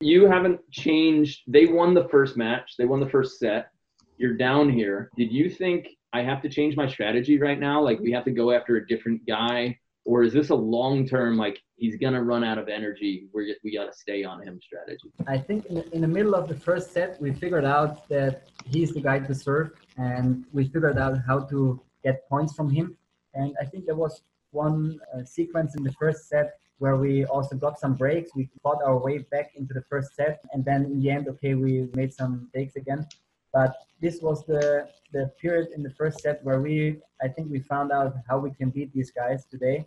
You 0.00 0.26
haven't 0.26 0.60
changed. 0.70 1.42
They 1.46 1.66
won 1.66 1.94
the 1.94 2.08
first 2.08 2.36
match, 2.36 2.74
they 2.78 2.84
won 2.84 3.00
the 3.00 3.08
first 3.08 3.38
set. 3.38 3.70
You're 4.18 4.36
down 4.36 4.70
here. 4.70 5.10
Did 5.16 5.32
you 5.32 5.50
think 5.50 5.88
I 6.12 6.22
have 6.22 6.40
to 6.42 6.48
change 6.48 6.76
my 6.76 6.88
strategy 6.88 7.38
right 7.38 7.58
now? 7.58 7.82
Like 7.82 8.00
we 8.00 8.12
have 8.12 8.24
to 8.24 8.30
go 8.30 8.50
after 8.50 8.76
a 8.76 8.86
different 8.86 9.26
guy? 9.26 9.78
Or 10.04 10.22
is 10.22 10.32
this 10.32 10.50
a 10.50 10.54
long 10.54 11.06
term, 11.06 11.36
like 11.36 11.60
he's 11.76 11.96
going 11.96 12.12
to 12.12 12.22
run 12.22 12.44
out 12.44 12.58
of 12.58 12.68
energy? 12.68 13.28
We're, 13.32 13.54
we 13.64 13.74
got 13.76 13.86
to 13.86 13.98
stay 13.98 14.22
on 14.22 14.40
him 14.42 14.60
strategy? 14.62 15.12
I 15.26 15.36
think 15.36 15.66
in 15.66 15.74
the, 15.76 15.94
in 15.94 16.00
the 16.00 16.08
middle 16.08 16.34
of 16.34 16.48
the 16.48 16.54
first 16.54 16.92
set, 16.92 17.20
we 17.20 17.32
figured 17.32 17.64
out 17.64 18.08
that 18.08 18.44
he's 18.64 18.92
the 18.92 19.00
guy 19.00 19.18
to 19.18 19.34
serve 19.34 19.72
and 19.98 20.44
we 20.52 20.64
figured 20.68 20.96
out 20.96 21.18
how 21.26 21.40
to 21.40 21.80
get 22.04 22.26
points 22.28 22.54
from 22.54 22.70
him. 22.70 22.96
And 23.34 23.54
I 23.60 23.64
think 23.64 23.84
there 23.84 23.96
was 23.96 24.22
one 24.52 24.98
uh, 25.14 25.24
sequence 25.24 25.74
in 25.74 25.82
the 25.82 25.92
first 25.92 26.28
set 26.28 26.60
where 26.78 26.96
we 26.96 27.24
also 27.24 27.56
got 27.56 27.78
some 27.78 27.94
breaks. 27.94 28.30
We 28.34 28.48
fought 28.62 28.82
our 28.84 28.98
way 28.98 29.18
back 29.18 29.52
into 29.56 29.72
the 29.74 29.82
first 29.90 30.14
set, 30.14 30.40
and 30.52 30.64
then 30.64 30.84
in 30.84 31.00
the 31.00 31.10
end, 31.10 31.28
okay, 31.28 31.54
we 31.54 31.88
made 31.94 32.12
some 32.12 32.48
takes 32.54 32.76
again. 32.76 33.06
But 33.52 33.74
this 34.00 34.20
was 34.20 34.44
the 34.44 34.88
the 35.12 35.30
period 35.40 35.68
in 35.74 35.82
the 35.82 35.90
first 35.90 36.20
set 36.20 36.44
where 36.44 36.60
we, 36.60 37.00
I 37.22 37.28
think, 37.28 37.50
we 37.50 37.60
found 37.60 37.92
out 37.92 38.14
how 38.28 38.38
we 38.38 38.50
can 38.50 38.70
beat 38.70 38.92
these 38.92 39.10
guys 39.10 39.46
today. 39.46 39.86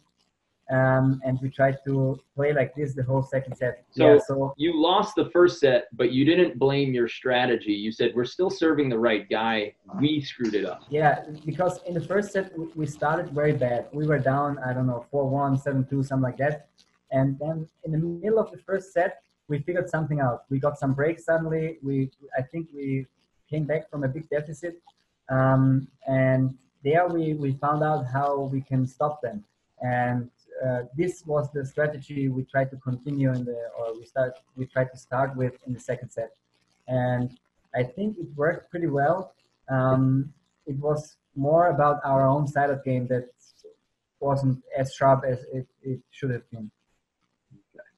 Um, 0.70 1.20
and 1.26 1.40
we 1.42 1.50
tried 1.50 1.78
to 1.88 2.20
play 2.36 2.54
like 2.54 2.76
this 2.76 2.94
the 2.94 3.02
whole 3.04 3.24
second 3.24 3.56
set. 3.56 3.84
So, 3.90 4.14
yeah, 4.14 4.20
so 4.20 4.54
you 4.56 4.80
lost 4.80 5.16
the 5.16 5.30
first 5.32 5.60
set, 5.60 5.88
but 5.94 6.12
you 6.12 6.26
didn't 6.26 6.60
blame 6.60 6.94
your 6.94 7.08
strategy. 7.08 7.72
You 7.72 7.92
said 7.92 8.12
we're 8.16 8.26
still 8.26 8.52
serving 8.52 8.88
the 8.90 9.00
right 9.00 9.28
guy. 9.28 9.74
We 10.00 10.22
screwed 10.22 10.54
it 10.54 10.66
up. 10.66 10.84
Yeah, 10.90 11.24
because 11.44 11.80
in 11.88 11.96
the 11.96 12.02
first 12.02 12.32
set 12.32 12.54
we 12.76 12.86
started 12.86 13.32
very 13.32 13.54
bad. 13.54 13.88
We 13.94 14.06
were 14.06 14.20
down, 14.20 14.60
I 14.60 14.74
don't 14.74 14.86
know, 14.86 15.08
4-1, 15.12 15.64
7-2, 15.64 16.06
something 16.06 16.22
like 16.22 16.38
that. 16.38 16.68
And 17.12 17.40
then 17.40 17.68
in 17.84 17.92
the 17.92 17.98
middle 17.98 18.38
of 18.38 18.52
the 18.52 18.60
first 18.60 18.94
set, 18.94 19.24
we 19.48 19.60
figured 19.60 19.90
something 19.90 20.20
out. 20.20 20.44
We 20.50 20.60
got 20.60 20.78
some 20.78 20.94
breaks 20.94 21.26
suddenly. 21.26 21.80
We, 21.82 22.12
I 22.38 22.44
think 22.44 22.68
we 22.74 23.08
came 23.50 23.66
back 23.66 23.90
from 23.90 24.04
a 24.04 24.08
big 24.08 24.30
deficit, 24.30 24.80
um, 25.30 25.88
and 26.08 26.56
there 26.84 27.08
we 27.08 27.34
we 27.34 27.54
found 27.54 27.84
out 27.84 28.06
how 28.06 28.42
we 28.42 28.62
can 28.62 28.86
stop 28.86 29.22
them. 29.22 29.44
And 29.82 30.30
uh, 30.66 30.82
this 30.96 31.24
was 31.26 31.50
the 31.54 31.66
strategy 31.66 32.28
we 32.28 32.44
tried 32.44 32.70
to 32.72 32.78
continue 32.78 33.32
in 33.32 33.46
the 33.46 33.60
or 33.78 33.98
we 33.98 34.06
start 34.06 34.34
we 34.56 34.66
tried 34.66 34.90
to 34.92 34.98
start 34.98 35.36
with 35.36 35.54
in 35.66 35.74
the 35.74 35.80
second 35.80 36.10
set. 36.10 36.32
And 36.88 37.38
i 37.76 37.84
think 37.84 38.18
it 38.18 38.28
worked 38.36 38.70
pretty 38.72 38.88
well. 38.88 39.34
Um, 39.70 40.34
it 40.66 40.78
was 40.78 41.18
more 41.36 41.68
about 41.70 41.98
our 42.04 42.28
own 42.28 42.48
side 42.48 42.70
of 42.70 42.84
game 42.84 43.08
that 43.08 43.30
wasn't 44.20 44.62
as 44.78 44.94
sharp 44.94 45.24
as 45.26 45.40
it, 45.54 45.68
it 45.82 46.00
should 46.12 46.32
have 46.32 46.50
been. 46.52 46.70
Okay. 47.54 47.90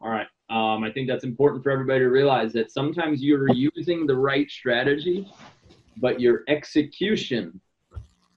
all 0.00 0.10
right. 0.10 0.28
Um, 0.50 0.82
i 0.84 0.90
think 0.90 1.08
that's 1.08 1.24
important 1.24 1.62
for 1.62 1.70
everybody 1.70 2.00
to 2.00 2.10
realize 2.10 2.52
that 2.54 2.72
sometimes 2.72 3.22
you're 3.22 3.52
using 3.52 4.06
the 4.06 4.16
right 4.16 4.50
strategy 4.50 5.30
but 6.00 6.20
your 6.20 6.42
execution 6.48 7.60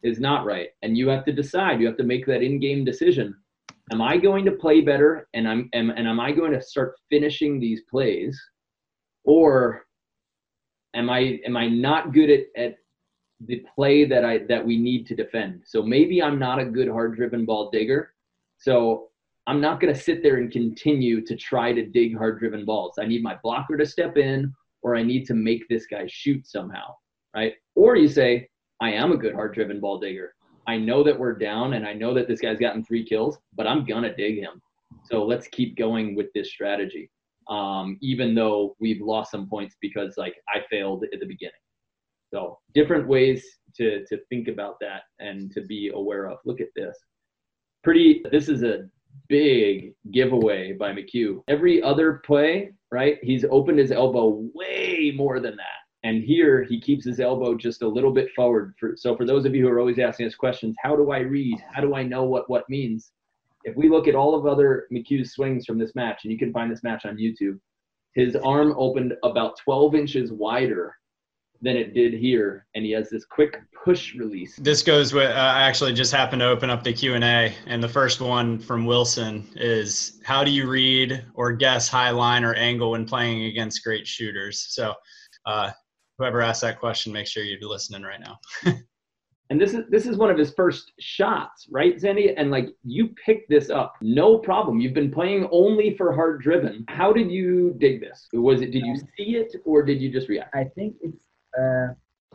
is 0.03 0.19
not 0.19 0.45
right 0.45 0.69
and 0.81 0.97
you 0.97 1.07
have 1.07 1.25
to 1.25 1.31
decide. 1.31 1.79
You 1.79 1.87
have 1.87 1.97
to 1.97 2.03
make 2.03 2.25
that 2.27 2.43
in-game 2.43 2.83
decision 2.83 3.35
am 3.93 4.01
I 4.01 4.17
going 4.17 4.43
to 4.45 4.51
play 4.51 4.81
better 4.81 5.29
and 5.35 5.47
I'm 5.47 5.69
am, 5.73 5.91
and 5.91 6.07
am 6.07 6.19
I 6.19 6.31
going 6.31 6.51
to 6.51 6.61
start 6.61 6.95
finishing 7.11 7.59
these 7.59 7.81
plays 7.89 8.41
or 9.23 9.85
am 10.95 11.09
I 11.09 11.39
am 11.45 11.55
I 11.55 11.67
not 11.67 12.11
good 12.11 12.31
at, 12.31 12.45
at 12.57 12.77
the 13.45 13.63
play 13.75 14.05
that 14.05 14.25
I 14.25 14.39
that 14.49 14.65
we 14.65 14.77
need 14.77 15.05
to 15.07 15.15
defend? 15.15 15.61
So 15.65 15.83
maybe 15.83 16.23
I'm 16.23 16.39
not 16.39 16.59
a 16.59 16.65
good 16.65 16.89
hard 16.89 17.15
driven 17.15 17.45
ball 17.45 17.69
digger. 17.69 18.13
So 18.57 19.09
I'm 19.45 19.61
not 19.61 19.79
going 19.79 19.93
to 19.93 19.99
sit 19.99 20.23
there 20.23 20.37
and 20.37 20.51
continue 20.51 21.23
to 21.25 21.35
try 21.35 21.71
to 21.73 21.85
dig 21.85 22.17
hard 22.17 22.39
driven 22.39 22.65
balls. 22.65 22.95
I 22.99 23.05
need 23.05 23.21
my 23.21 23.37
blocker 23.43 23.77
to 23.77 23.85
step 23.85 24.17
in 24.17 24.53
or 24.81 24.95
I 24.95 25.03
need 25.03 25.25
to 25.27 25.33
make 25.33 25.67
this 25.69 25.85
guy 25.85 26.07
shoot 26.07 26.47
somehow, 26.47 26.95
right? 27.35 27.53
Or 27.75 27.95
you 27.95 28.07
say, 28.07 28.49
I 28.81 28.91
am 28.91 29.11
a 29.11 29.17
good 29.17 29.33
hard 29.33 29.53
driven 29.53 29.79
ball 29.79 29.99
digger. 29.99 30.33
I 30.67 30.77
know 30.77 31.03
that 31.03 31.17
we're 31.17 31.35
down 31.35 31.73
and 31.73 31.85
I 31.85 31.93
know 31.93 32.13
that 32.13 32.27
this 32.27 32.39
guy's 32.39 32.59
gotten 32.59 32.83
three 32.83 33.05
kills, 33.05 33.37
but 33.55 33.67
I'm 33.67 33.85
gonna 33.85 34.15
dig 34.15 34.39
him. 34.39 34.61
So 35.05 35.25
let's 35.25 35.47
keep 35.47 35.77
going 35.77 36.15
with 36.15 36.27
this 36.33 36.51
strategy. 36.51 37.09
Um, 37.49 37.97
even 38.01 38.33
though 38.33 38.75
we've 38.79 39.01
lost 39.01 39.31
some 39.31 39.49
points 39.49 39.75
because 39.81 40.13
like 40.17 40.35
I 40.47 40.59
failed 40.69 41.03
at 41.13 41.19
the 41.19 41.25
beginning. 41.25 41.53
So 42.33 42.59
different 42.73 43.07
ways 43.07 43.45
to 43.77 44.05
to 44.05 44.17
think 44.29 44.47
about 44.47 44.75
that 44.81 45.03
and 45.19 45.51
to 45.51 45.61
be 45.61 45.91
aware 45.93 46.29
of. 46.29 46.37
Look 46.45 46.61
at 46.61 46.69
this. 46.75 46.97
Pretty 47.83 48.23
this 48.31 48.47
is 48.47 48.63
a 48.63 48.87
big 49.27 49.93
giveaway 50.11 50.73
by 50.73 50.93
McHugh. 50.93 51.43
Every 51.47 51.81
other 51.81 52.21
play, 52.25 52.71
right? 52.91 53.19
He's 53.21 53.45
opened 53.45 53.79
his 53.79 53.91
elbow 53.91 54.47
way 54.53 55.13
more 55.15 55.39
than 55.39 55.55
that. 55.57 55.82
And 56.03 56.23
here 56.23 56.63
he 56.63 56.81
keeps 56.81 57.05
his 57.05 57.19
elbow 57.19 57.55
just 57.55 57.81
a 57.81 57.87
little 57.87 58.11
bit 58.11 58.29
forward. 58.35 58.73
For, 58.79 58.95
so 58.97 59.15
for 59.15 59.25
those 59.25 59.45
of 59.45 59.55
you 59.55 59.63
who 59.63 59.69
are 59.69 59.79
always 59.79 59.99
asking 59.99 60.27
us 60.27 60.35
questions, 60.35 60.75
how 60.81 60.95
do 60.95 61.11
I 61.11 61.19
read? 61.19 61.57
How 61.71 61.81
do 61.81 61.95
I 61.95 62.03
know 62.03 62.23
what 62.23 62.49
what 62.49 62.69
means? 62.69 63.11
if 63.63 63.75
we 63.75 63.89
look 63.89 64.07
at 64.07 64.15
all 64.15 64.35
of 64.35 64.45
other 64.45 64.87
McHugh's 64.91 65.33
swings 65.33 65.65
from 65.65 65.77
this 65.77 65.95
match, 65.95 66.21
and 66.23 66.31
you 66.31 66.37
can 66.37 66.51
find 66.51 66.71
this 66.71 66.83
match 66.83 67.05
on 67.05 67.17
YouTube, 67.17 67.59
his 68.13 68.35
arm 68.35 68.73
opened 68.77 69.13
about 69.23 69.57
12 69.57 69.95
inches 69.95 70.31
wider 70.31 70.95
than 71.61 71.77
it 71.77 71.93
did 71.93 72.13
here, 72.13 72.67
and 72.75 72.83
he 72.83 72.91
has 72.91 73.09
this 73.09 73.23
quick 73.25 73.61
push 73.85 74.15
release. 74.15 74.57
This 74.57 74.83
goes 74.83 75.13
with. 75.13 75.29
Uh, 75.29 75.33
I 75.33 75.61
actually 75.61 75.93
just 75.93 76.11
happened 76.11 76.41
to 76.41 76.47
open 76.47 76.69
up 76.69 76.83
the 76.83 76.91
Q 76.91 77.15
and 77.15 77.23
A, 77.23 77.53
and 77.67 77.81
the 77.81 77.87
first 77.87 78.19
one 78.19 78.59
from 78.59 78.85
Wilson 78.85 79.47
is, 79.55 80.19
"How 80.25 80.43
do 80.43 80.51
you 80.51 80.69
read 80.69 81.23
or 81.35 81.53
guess 81.53 81.87
high 81.87 82.09
line 82.09 82.43
or 82.43 82.53
angle 82.55 82.91
when 82.91 83.05
playing 83.05 83.45
against 83.45 83.81
great 83.81 84.05
shooters?" 84.05 84.65
So, 84.69 84.93
uh, 85.45 85.71
whoever 86.23 86.41
asked 86.41 86.61
that 86.61 86.79
question, 86.79 87.11
make 87.11 87.27
sure 87.27 87.43
you're 87.43 87.59
listening 87.67 88.01
right 88.01 88.21
now. 88.21 88.39
and 89.49 89.59
this 89.59 89.73
is 89.73 89.83
this 89.89 90.05
is 90.05 90.15
one 90.15 90.31
of 90.31 90.37
his 90.37 90.53
first 90.53 90.93
shots, 91.01 91.67
right, 91.69 91.97
Xandi? 91.97 92.33
And 92.37 92.49
like 92.49 92.69
you 92.85 93.09
picked 93.25 93.49
this 93.49 93.69
up, 93.69 93.95
no 94.01 94.37
problem. 94.37 94.79
You've 94.79 94.93
been 94.93 95.11
playing 95.11 95.49
only 95.51 95.97
for 95.97 96.15
hard 96.15 96.41
driven. 96.41 96.85
How 96.87 97.11
did 97.11 97.29
you 97.29 97.75
dig 97.77 97.99
this? 97.99 98.29
Was 98.31 98.61
it 98.61 98.71
did 98.71 98.85
you 98.85 98.95
see 99.17 99.35
it 99.35 99.53
or 99.65 99.83
did 99.83 100.01
you 100.01 100.09
just 100.09 100.29
react? 100.29 100.55
I 100.55 100.63
think 100.75 100.95
it's 101.01 101.17
uh, 101.59 101.87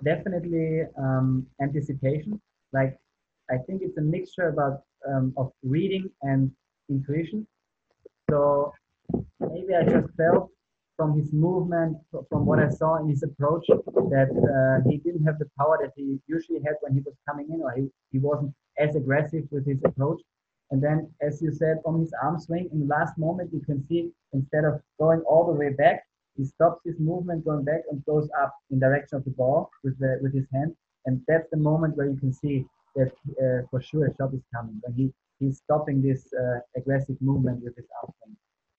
definitely 0.05 0.83
um, 0.99 1.47
anticipation. 1.63 2.39
Like 2.75 2.95
I 3.51 3.57
think 3.67 3.81
it's 3.83 3.97
a 3.97 4.03
mixture 4.03 4.49
about 4.49 4.83
um, 5.09 5.33
of 5.39 5.51
reading 5.63 6.11
and 6.21 6.51
intuition. 6.91 7.47
So 8.29 8.75
maybe 9.41 9.75
I 9.75 9.85
just 9.85 10.15
felt 10.19 10.51
from 10.99 11.17
his 11.17 11.33
movement, 11.33 11.97
from 12.29 12.45
what 12.45 12.59
I 12.59 12.69
saw 12.69 12.97
in 12.97 13.09
his 13.09 13.23
approach, 13.23 13.65
that 13.69 14.31
uh, 14.35 14.91
he 14.91 14.97
didn't 14.99 15.25
have 15.25 15.39
the 15.39 15.49
power 15.57 15.79
that 15.81 15.93
he 15.97 16.19
usually 16.27 16.61
had 16.67 16.75
when 16.81 16.93
he 16.93 17.01
was 17.01 17.15
coming 17.27 17.47
in, 17.55 17.63
or 17.63 17.73
he, 17.73 17.89
he 18.11 18.19
wasn't 18.19 18.53
as 18.79 18.97
aggressive 18.97 19.45
with 19.53 19.65
his 19.65 19.79
approach. 19.85 20.21
And 20.73 20.83
then, 20.83 21.09
as 21.23 21.41
you 21.41 21.53
said, 21.53 21.77
on 21.87 22.01
his 22.01 22.13
arm 22.21 22.39
swing, 22.41 22.69
in 22.73 22.81
the 22.81 22.87
last 22.87 23.17
moment, 23.17 23.51
you 23.53 23.61
can 23.61 23.87
see 23.87 24.11
instead 24.33 24.65
of 24.65 24.83
going 24.99 25.21
all 25.21 25.47
the 25.47 25.53
way 25.53 25.71
back, 25.71 26.03
he 26.37 26.45
stops 26.45 26.81
his 26.85 26.99
movement 26.99 27.45
going 27.45 27.65
back 27.65 27.83
and 27.91 28.05
goes 28.05 28.29
up 28.43 28.53
in 28.71 28.81
direction 28.81 29.19
of 29.19 29.25
the 29.25 29.31
ball 29.31 29.71
with 29.85 29.99
the 30.01 30.19
with 30.23 30.35
his 30.35 30.47
hand, 30.53 30.75
and 31.07 31.21
that's 31.29 31.49
the 31.51 31.57
moment 31.71 31.97
where 31.97 32.09
you 32.09 32.17
can 32.17 32.33
see 32.33 32.65
that 32.97 33.13
uh, 33.45 33.67
for 33.71 33.81
sure 33.81 34.07
a 34.07 34.17
shot 34.17 34.35
is 34.35 34.43
coming 34.55 34.81
when 34.83 34.95
he 34.95 35.13
he's 35.41 35.59
stopping 35.59 36.03
this 36.03 36.33
uh, 36.35 36.59
aggressive 36.77 37.17
movement 37.21 37.63
with 37.63 37.75
his 37.77 37.87
arm. 38.03 38.13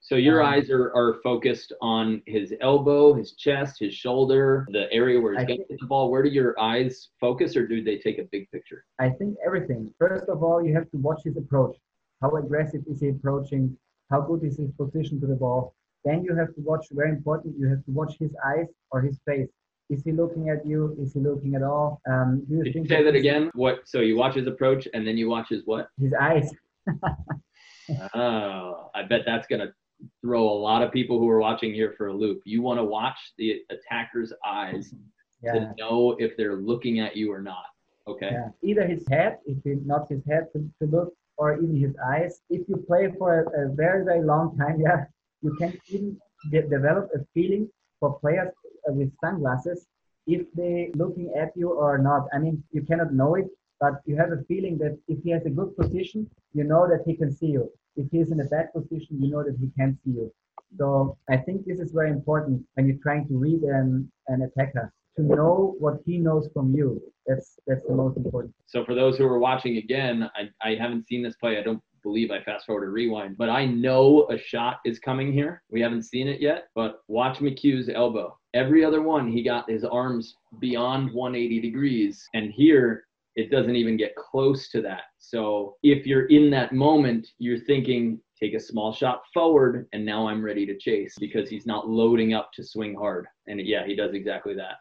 So 0.02 0.16
your 0.16 0.42
um, 0.42 0.54
eyes 0.54 0.70
are, 0.70 0.94
are 0.96 1.20
focused 1.24 1.74
on 1.82 2.22
his 2.26 2.54
elbow, 2.62 3.14
his 3.14 3.34
chest, 3.34 3.78
his 3.80 3.94
shoulder, 3.94 4.66
the 4.72 4.92
area 4.92 5.20
where 5.20 5.38
he's 5.38 5.48
hit 5.48 5.80
the 5.80 5.88
ball. 5.88 6.10
Where 6.10 6.24
do 6.24 6.30
your 6.30 6.60
eyes 6.60 7.10
focus, 7.20 7.56
or 7.56 7.68
do 7.68 7.84
they 7.84 7.98
take 7.98 8.18
a 8.18 8.24
big 8.32 8.50
picture? 8.52 8.86
I 9.00 9.10
think 9.10 9.38
everything. 9.46 9.94
First 10.00 10.30
of 10.30 10.42
all, 10.42 10.66
you 10.66 10.74
have 10.74 10.90
to 10.92 10.98
watch 10.98 11.22
his 11.26 11.38
approach. 11.38 11.76
How 12.22 12.36
aggressive 12.36 12.82
is 12.90 13.02
he 13.02 13.10
approaching? 13.10 13.78
How 14.10 14.22
good 14.22 14.44
is 14.44 14.58
his 14.58 14.72
position 14.72 15.20
to 15.22 15.28
the 15.28 15.36
ball? 15.36 15.76
Then 16.06 16.24
you 16.24 16.36
have 16.36 16.56
to 16.56 16.62
watch, 16.62 16.88
very 16.92 17.10
important, 17.10 17.56
you 17.60 17.68
have 17.68 17.84
to 17.86 17.92
watch 17.92 18.16
his 18.20 18.32
eyes 18.46 18.68
or 18.92 19.02
his 19.02 19.20
face. 19.28 19.50
Is 19.90 20.04
he 20.04 20.12
looking 20.12 20.50
at 20.50 20.66
you? 20.66 20.96
Is 21.02 21.14
he 21.14 21.20
looking 21.20 21.56
at 21.56 21.64
all? 21.64 22.00
Um, 22.10 22.46
do 22.48 22.58
you 22.58 22.64
Did 22.64 22.74
think 22.74 22.90
you 22.90 22.96
say 22.96 23.04
that 23.04 23.16
again? 23.16 23.50
What? 23.54 23.80
So 23.86 24.00
you 24.02 24.16
watch 24.16 24.36
his 24.36 24.48
approach 24.48 24.88
and 24.94 25.06
then 25.06 25.18
you 25.18 25.30
watch 25.30 25.50
his 25.50 25.64
what? 25.66 25.90
His 26.00 26.14
eyes. 26.14 26.52
oh, 28.14 28.92
I 28.94 29.04
bet 29.04 29.22
that's 29.26 29.48
gonna 29.48 29.74
throw 30.22 30.44
a 30.44 30.60
lot 30.60 30.82
of 30.82 30.92
people 30.92 31.20
who 31.20 31.30
are 31.30 31.40
watching 31.40 31.74
here 31.74 31.94
for 31.98 32.08
a 32.08 32.14
loop. 32.14 32.42
You 32.46 32.62
want 32.62 32.80
to 32.80 32.84
watch 32.84 33.18
the 33.38 33.62
attacker's 33.70 34.32
eyes 34.46 34.94
yeah. 35.42 35.54
to 35.54 35.74
know 35.78 36.16
if 36.20 36.36
they're 36.38 36.58
looking 36.58 37.00
at 37.00 37.16
you 37.16 37.32
or 37.32 37.42
not. 37.42 37.66
Okay. 38.08 38.30
Yeah. 38.32 38.50
Either 38.64 38.88
his 38.88 39.08
head, 39.08 39.38
if 39.46 39.58
he 39.64 39.76
not 39.86 40.10
his 40.10 40.26
head 40.26 40.48
to, 40.54 40.70
to 40.80 40.92
look, 40.92 41.14
or 41.38 41.58
even 41.58 41.76
his 41.76 41.96
eyes. 42.06 42.42
If 42.50 42.68
you 42.68 42.78
play 42.88 43.10
for 43.18 43.42
a, 43.42 43.66
a 43.66 43.74
very 43.74 44.04
very 44.04 44.24
long 44.24 44.58
time, 44.58 44.80
yeah, 44.80 45.06
you 45.42 45.56
can 45.56 45.78
even 45.88 46.18
de- 46.52 46.68
develop 46.68 47.10
a 47.16 47.20
feeling 47.34 47.70
for 48.00 48.20
players 48.20 48.50
uh, 48.88 48.94
with 48.94 49.12
sunglasses 49.24 49.88
if 50.28 50.42
they 50.54 50.92
looking 50.96 51.34
at 51.36 51.52
you 51.56 51.70
or 51.72 51.98
not. 51.98 52.28
I 52.34 52.40
mean, 52.40 52.64
you 52.72 52.82
cannot 52.84 53.14
know 53.14 53.36
it, 53.36 53.48
but 53.80 54.02
you 54.06 54.16
have 54.18 54.32
a 54.32 54.44
feeling 54.48 54.78
that 54.80 54.98
if 55.08 55.24
he 55.24 55.32
has 55.32 55.46
a 55.46 55.50
good 55.50 55.76
position, 55.78 56.30
you 56.54 56.64
know 56.66 56.88
that 56.88 57.04
he 57.08 57.16
can 57.16 57.32
see 57.32 57.48
you. 57.48 57.72
If 58.00 58.08
he's 58.12 58.32
in 58.32 58.40
a 58.40 58.46
bad 58.46 58.72
position, 58.74 59.22
you 59.22 59.30
know 59.32 59.44
that 59.44 59.58
he 59.60 59.70
can't 59.78 59.98
see 60.04 60.12
you. 60.12 60.32
So 60.78 61.18
I 61.30 61.38
think 61.38 61.66
this 61.66 61.80
is 61.80 61.92
very 61.92 62.12
important 62.12 62.64
when 62.76 62.88
you're 62.88 63.04
trying 63.04 63.28
to 63.28 63.38
read 63.38 63.62
an, 63.64 64.10
an 64.28 64.42
attacker 64.44 64.94
to 65.18 65.24
know 65.24 65.76
what 65.80 65.96
he 66.06 66.18
knows 66.18 66.48
from 66.54 66.74
you. 66.74 67.02
That's 67.28 67.60
that's 67.68 67.86
the 67.88 67.94
most 67.94 68.18
important. 68.18 68.54
So 68.66 68.86
for 68.86 68.96
those 68.96 69.18
who 69.18 69.26
are 69.26 69.40
watching 69.40 69.78
again, 69.78 70.30
I, 70.36 70.50
I 70.68 70.76
haven't 70.76 71.08
seen 71.08 71.22
this 71.22 71.36
play. 71.36 71.58
I 71.58 71.62
don't 71.62 71.82
believe 72.02 72.32
I 72.32 72.42
fast 72.42 72.66
forward 72.66 72.88
or 72.88 72.92
rewind, 72.92 73.38
but 73.38 73.50
I 73.50 73.66
know 73.66 74.28
a 74.30 74.38
shot 74.38 74.78
is 74.86 75.00
coming 75.00 75.34
here. 75.34 75.62
We 75.70 75.82
haven't 75.82 76.04
seen 76.04 76.28
it 76.28 76.40
yet, 76.40 76.70
but 76.74 77.02
watch 77.08 77.40
McHugh's 77.40 77.90
elbow. 77.90 78.38
Every 78.54 78.84
other 78.84 79.02
one, 79.02 79.30
he 79.30 79.44
got 79.44 79.70
his 79.70 79.84
arms 79.84 80.36
beyond 80.60 81.14
180 81.14 81.60
degrees. 81.60 82.26
And 82.34 82.52
here, 82.52 83.04
it 83.40 83.50
doesn't 83.50 83.78
even 83.78 83.96
get 83.96 84.18
close 84.18 84.68
to 84.68 84.82
that. 84.82 85.04
So 85.18 85.78
if 85.82 86.06
you're 86.06 86.26
in 86.26 86.50
that 86.50 86.74
moment, 86.74 87.26
you're 87.38 87.58
thinking, 87.58 88.20
take 88.38 88.54
a 88.54 88.60
small 88.60 88.92
shot 88.92 89.22
forward, 89.34 89.88
and 89.94 90.06
now 90.06 90.28
I'm 90.28 90.44
ready 90.44 90.66
to 90.66 90.78
chase 90.78 91.16
because 91.18 91.50
he's 91.50 91.66
not 91.66 91.88
loading 91.88 92.34
up 92.34 92.52
to 92.56 92.66
swing 92.66 92.94
hard. 92.96 93.28
And 93.48 93.62
yeah, 93.62 93.86
he 93.88 93.96
does 93.96 94.14
exactly 94.14 94.56
that. 94.56 94.76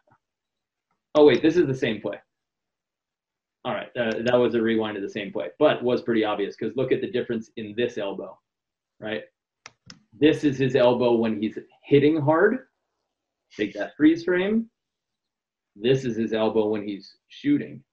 Oh, 1.15 1.25
wait, 1.25 1.41
this 1.41 1.57
is 1.57 1.69
the 1.69 1.75
same 1.75 2.01
play. 2.01 2.17
All 3.65 3.75
right, 3.75 3.97
uh, 3.97 4.23
that 4.25 4.35
was 4.35 4.57
a 4.57 4.63
rewind 4.63 4.97
of 4.97 5.05
the 5.05 5.09
same 5.09 5.33
play, 5.33 5.51
but 5.61 5.85
was 5.85 6.03
pretty 6.03 6.25
obvious 6.25 6.57
because 6.57 6.77
look 6.77 6.91
at 6.91 7.01
the 7.01 7.11
difference 7.11 7.53
in 7.57 7.75
this 7.77 7.97
elbow, 7.97 8.37
right? 8.99 9.23
This 10.19 10.43
is 10.43 10.59
his 10.59 10.75
elbow 10.75 11.15
when 11.15 11.41
he's 11.41 11.57
hitting 11.85 12.21
hard. 12.21 12.67
Take 13.57 13.73
that 13.75 13.97
freeze 13.97 14.25
frame. 14.25 14.69
This 15.77 16.05
is 16.05 16.17
his 16.17 16.33
elbow 16.33 16.67
when 16.67 16.83
he's 16.83 17.17
shooting. 17.29 17.85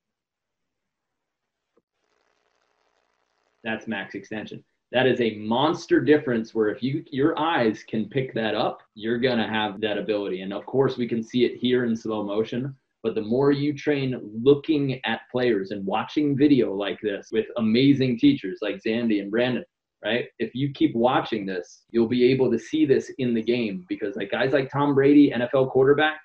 That's 3.66 3.88
max 3.88 4.16
extension. 4.16 4.64
That 4.94 5.08
is 5.08 5.20
a 5.20 5.36
monster 5.36 6.00
difference 6.00 6.56
where 6.56 6.70
if 6.70 6.82
you 6.82 7.04
your 7.12 7.38
eyes 7.38 7.84
can 7.84 8.08
pick 8.08 8.34
that 8.36 8.56
up, 8.56 8.80
you're 8.94 9.20
gonna 9.20 9.50
have 9.50 9.82
that 9.82 9.98
ability. 9.98 10.42
And 10.42 10.54
of 10.54 10.66
course, 10.66 10.96
we 10.96 11.08
can 11.08 11.22
see 11.22 11.44
it 11.44 11.58
here 11.58 11.84
in 11.84 11.98
slow 11.98 12.24
motion 12.24 12.74
but 13.06 13.14
the 13.14 13.22
more 13.22 13.52
you 13.52 13.72
train 13.72 14.20
looking 14.42 15.00
at 15.06 15.30
players 15.32 15.70
and 15.70 15.86
watching 15.86 16.36
video 16.36 16.74
like 16.74 17.00
this 17.02 17.30
with 17.32 17.46
amazing 17.58 18.18
teachers 18.18 18.58
like 18.64 18.82
Xandi 18.84 19.22
and 19.22 19.30
Brandon, 19.30 19.64
right? 20.04 20.26
If 20.40 20.56
you 20.56 20.72
keep 20.74 20.96
watching 20.96 21.46
this, 21.46 21.84
you'll 21.92 22.08
be 22.08 22.26
able 22.32 22.50
to 22.50 22.58
see 22.58 22.84
this 22.84 23.12
in 23.20 23.36
the 23.36 23.44
game 23.44 23.86
because 23.88 24.16
like 24.16 24.32
guys 24.32 24.54
like 24.54 24.72
Tom 24.72 24.96
Brady, 24.96 25.30
NFL 25.30 25.72
quarterbacks, 25.72 26.16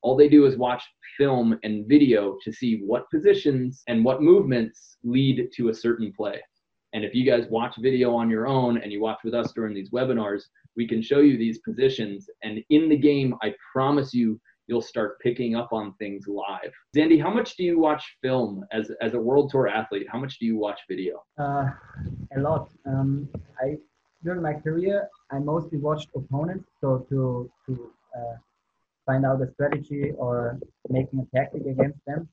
all 0.00 0.16
they 0.16 0.30
do 0.30 0.46
is 0.46 0.56
watch 0.56 0.82
film 1.18 1.58
and 1.64 1.86
video 1.86 2.38
to 2.42 2.50
see 2.50 2.80
what 2.82 3.10
positions 3.10 3.82
and 3.88 4.02
what 4.02 4.22
movements 4.22 4.96
lead 5.04 5.50
to 5.54 5.68
a 5.68 5.74
certain 5.74 6.14
play. 6.16 6.40
And 6.92 7.04
if 7.04 7.14
you 7.14 7.24
guys 7.24 7.46
watch 7.48 7.76
video 7.78 8.14
on 8.14 8.28
your 8.28 8.46
own 8.46 8.78
and 8.78 8.92
you 8.92 9.00
watch 9.00 9.20
with 9.24 9.34
us 9.34 9.52
during 9.52 9.74
these 9.74 9.90
webinars, 9.90 10.42
we 10.76 10.86
can 10.86 11.00
show 11.02 11.20
you 11.20 11.38
these 11.38 11.58
positions. 11.58 12.28
And 12.42 12.62
in 12.70 12.88
the 12.88 12.96
game, 12.96 13.34
I 13.42 13.54
promise 13.72 14.12
you, 14.12 14.40
you'll 14.66 14.82
start 14.82 15.18
picking 15.20 15.54
up 15.54 15.72
on 15.72 15.94
things 15.94 16.26
live. 16.26 16.72
Xandi, 16.96 17.20
how 17.20 17.32
much 17.32 17.56
do 17.56 17.64
you 17.64 17.78
watch 17.78 18.16
film 18.22 18.64
as, 18.72 18.90
as 19.00 19.14
a 19.14 19.20
world 19.20 19.50
tour 19.50 19.68
athlete? 19.68 20.06
How 20.10 20.18
much 20.18 20.38
do 20.38 20.46
you 20.46 20.56
watch 20.56 20.80
video? 20.88 21.22
Uh, 21.38 21.70
a 22.36 22.40
lot. 22.40 22.70
Um, 22.86 23.28
I 23.60 23.76
during 24.24 24.40
my 24.40 24.54
career, 24.54 25.08
I 25.30 25.38
mostly 25.38 25.78
watched 25.78 26.08
opponents, 26.14 26.68
so 26.80 27.04
to 27.08 27.50
to 27.66 27.90
uh, 28.16 28.36
find 29.04 29.26
out 29.26 29.42
a 29.42 29.50
strategy 29.52 30.12
or 30.16 30.58
making 30.88 31.20
a 31.20 31.36
tactic 31.36 31.66
against 31.66 31.98
them. 32.06 32.28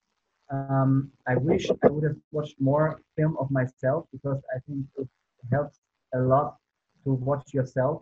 Um, 0.52 1.12
I 1.28 1.36
wish 1.36 1.70
I 1.70 1.88
would 1.88 2.04
have 2.04 2.18
watched 2.32 2.56
more 2.60 3.02
film 3.16 3.38
of 3.40 3.52
myself 3.52 4.08
because 4.12 4.42
I 4.56 4.60
think 4.68 4.86
it 4.98 5.08
helps 5.52 5.80
a 6.16 6.20
lot 6.20 6.58
to 7.04 7.14
watch 7.14 7.54
yourself. 7.54 8.02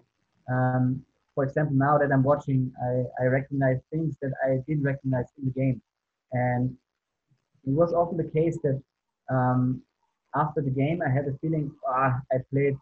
Um, 0.49 1.03
for 1.35 1.43
example, 1.43 1.75
now 1.75 1.97
that 1.97 2.11
I'm 2.11 2.23
watching, 2.23 2.71
I, 2.81 3.23
I 3.23 3.27
recognize 3.27 3.77
things 3.91 4.15
that 4.21 4.31
I 4.45 4.63
didn't 4.67 4.83
recognize 4.83 5.25
in 5.37 5.45
the 5.45 5.51
game. 5.51 5.81
And 6.31 6.75
it 7.65 7.71
was 7.71 7.93
often 7.93 8.17
the 8.17 8.31
case 8.31 8.57
that 8.63 8.81
um, 9.29 9.81
after 10.35 10.61
the 10.61 10.69
game, 10.71 11.01
I 11.05 11.09
had 11.09 11.25
a 11.27 11.37
feeling, 11.39 11.71
ah, 11.87 12.19
I 12.31 12.37
played 12.51 12.77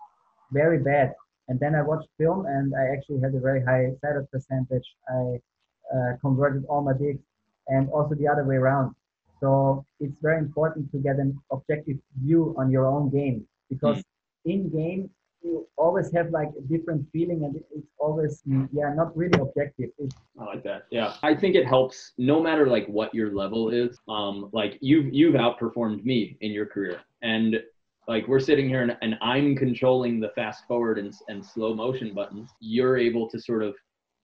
very 0.52 0.80
bad. 0.80 1.14
And 1.48 1.60
then 1.60 1.76
I 1.76 1.82
watched 1.82 2.08
film 2.18 2.46
and 2.46 2.74
I 2.76 2.94
actually 2.94 3.20
had 3.20 3.34
a 3.34 3.40
very 3.40 3.64
high 3.64 3.92
setup 4.02 4.30
percentage. 4.32 4.88
I 5.10 5.40
uh, 5.96 6.18
converted 6.22 6.66
all 6.70 6.82
my 6.82 6.94
digs 6.94 7.22
and 7.68 7.90
also 7.90 8.16
the 8.16 8.28
other 8.28 8.44
way 8.44 8.56
around. 8.56 8.96
So 9.40 9.86
it's 10.00 10.20
very 10.22 10.40
important 10.40 10.92
to 10.92 10.98
get 10.98 11.18
an 11.18 11.40
objective 11.52 11.98
view 12.22 12.56
on 12.58 12.72
your 12.72 12.88
own 12.88 13.10
game 13.10 13.48
because 13.70 13.98
mm-hmm. 13.98 14.50
in 14.50 14.70
game 14.70 15.10
you 15.42 15.68
always 15.78 16.12
have 16.12 16.32
like 16.32 16.50
a 16.58 16.62
different 16.62 17.06
feeling 17.14 17.44
and 17.44 17.56
it's 17.56 17.88
always 18.00 18.42
yeah 18.74 18.92
not 18.96 19.16
really 19.16 19.40
objective 19.40 19.92
it's, 20.00 20.16
i 20.40 20.44
like 20.44 20.64
that 20.64 20.86
yeah 20.90 21.14
i 21.22 21.36
think 21.36 21.54
it 21.54 21.68
helps 21.68 22.14
no 22.18 22.42
matter 22.42 22.66
like 22.66 22.88
what 22.88 23.14
your 23.14 23.32
level 23.32 23.70
is 23.70 23.96
um 24.10 24.50
like 24.54 24.80
you've 24.82 25.14
you've 25.14 25.36
outperformed 25.36 26.04
me 26.04 26.36
in 26.42 26.52
your 26.52 26.66
career 26.66 27.00
and 27.22 27.58
like 28.08 28.28
we're 28.28 28.40
sitting 28.40 28.68
here 28.68 28.84
and, 28.84 28.96
and 29.02 29.18
I'm 29.22 29.56
controlling 29.56 30.20
the 30.20 30.30
fast 30.30 30.66
forward 30.68 31.00
and, 31.00 31.14
and 31.28 31.46
slow 31.46 31.74
motion 31.74 32.14
buttons. 32.14 32.50
You're 32.60 32.98
able 32.98 33.30
to 33.30 33.40
sort 33.40 33.64
of 33.64 33.76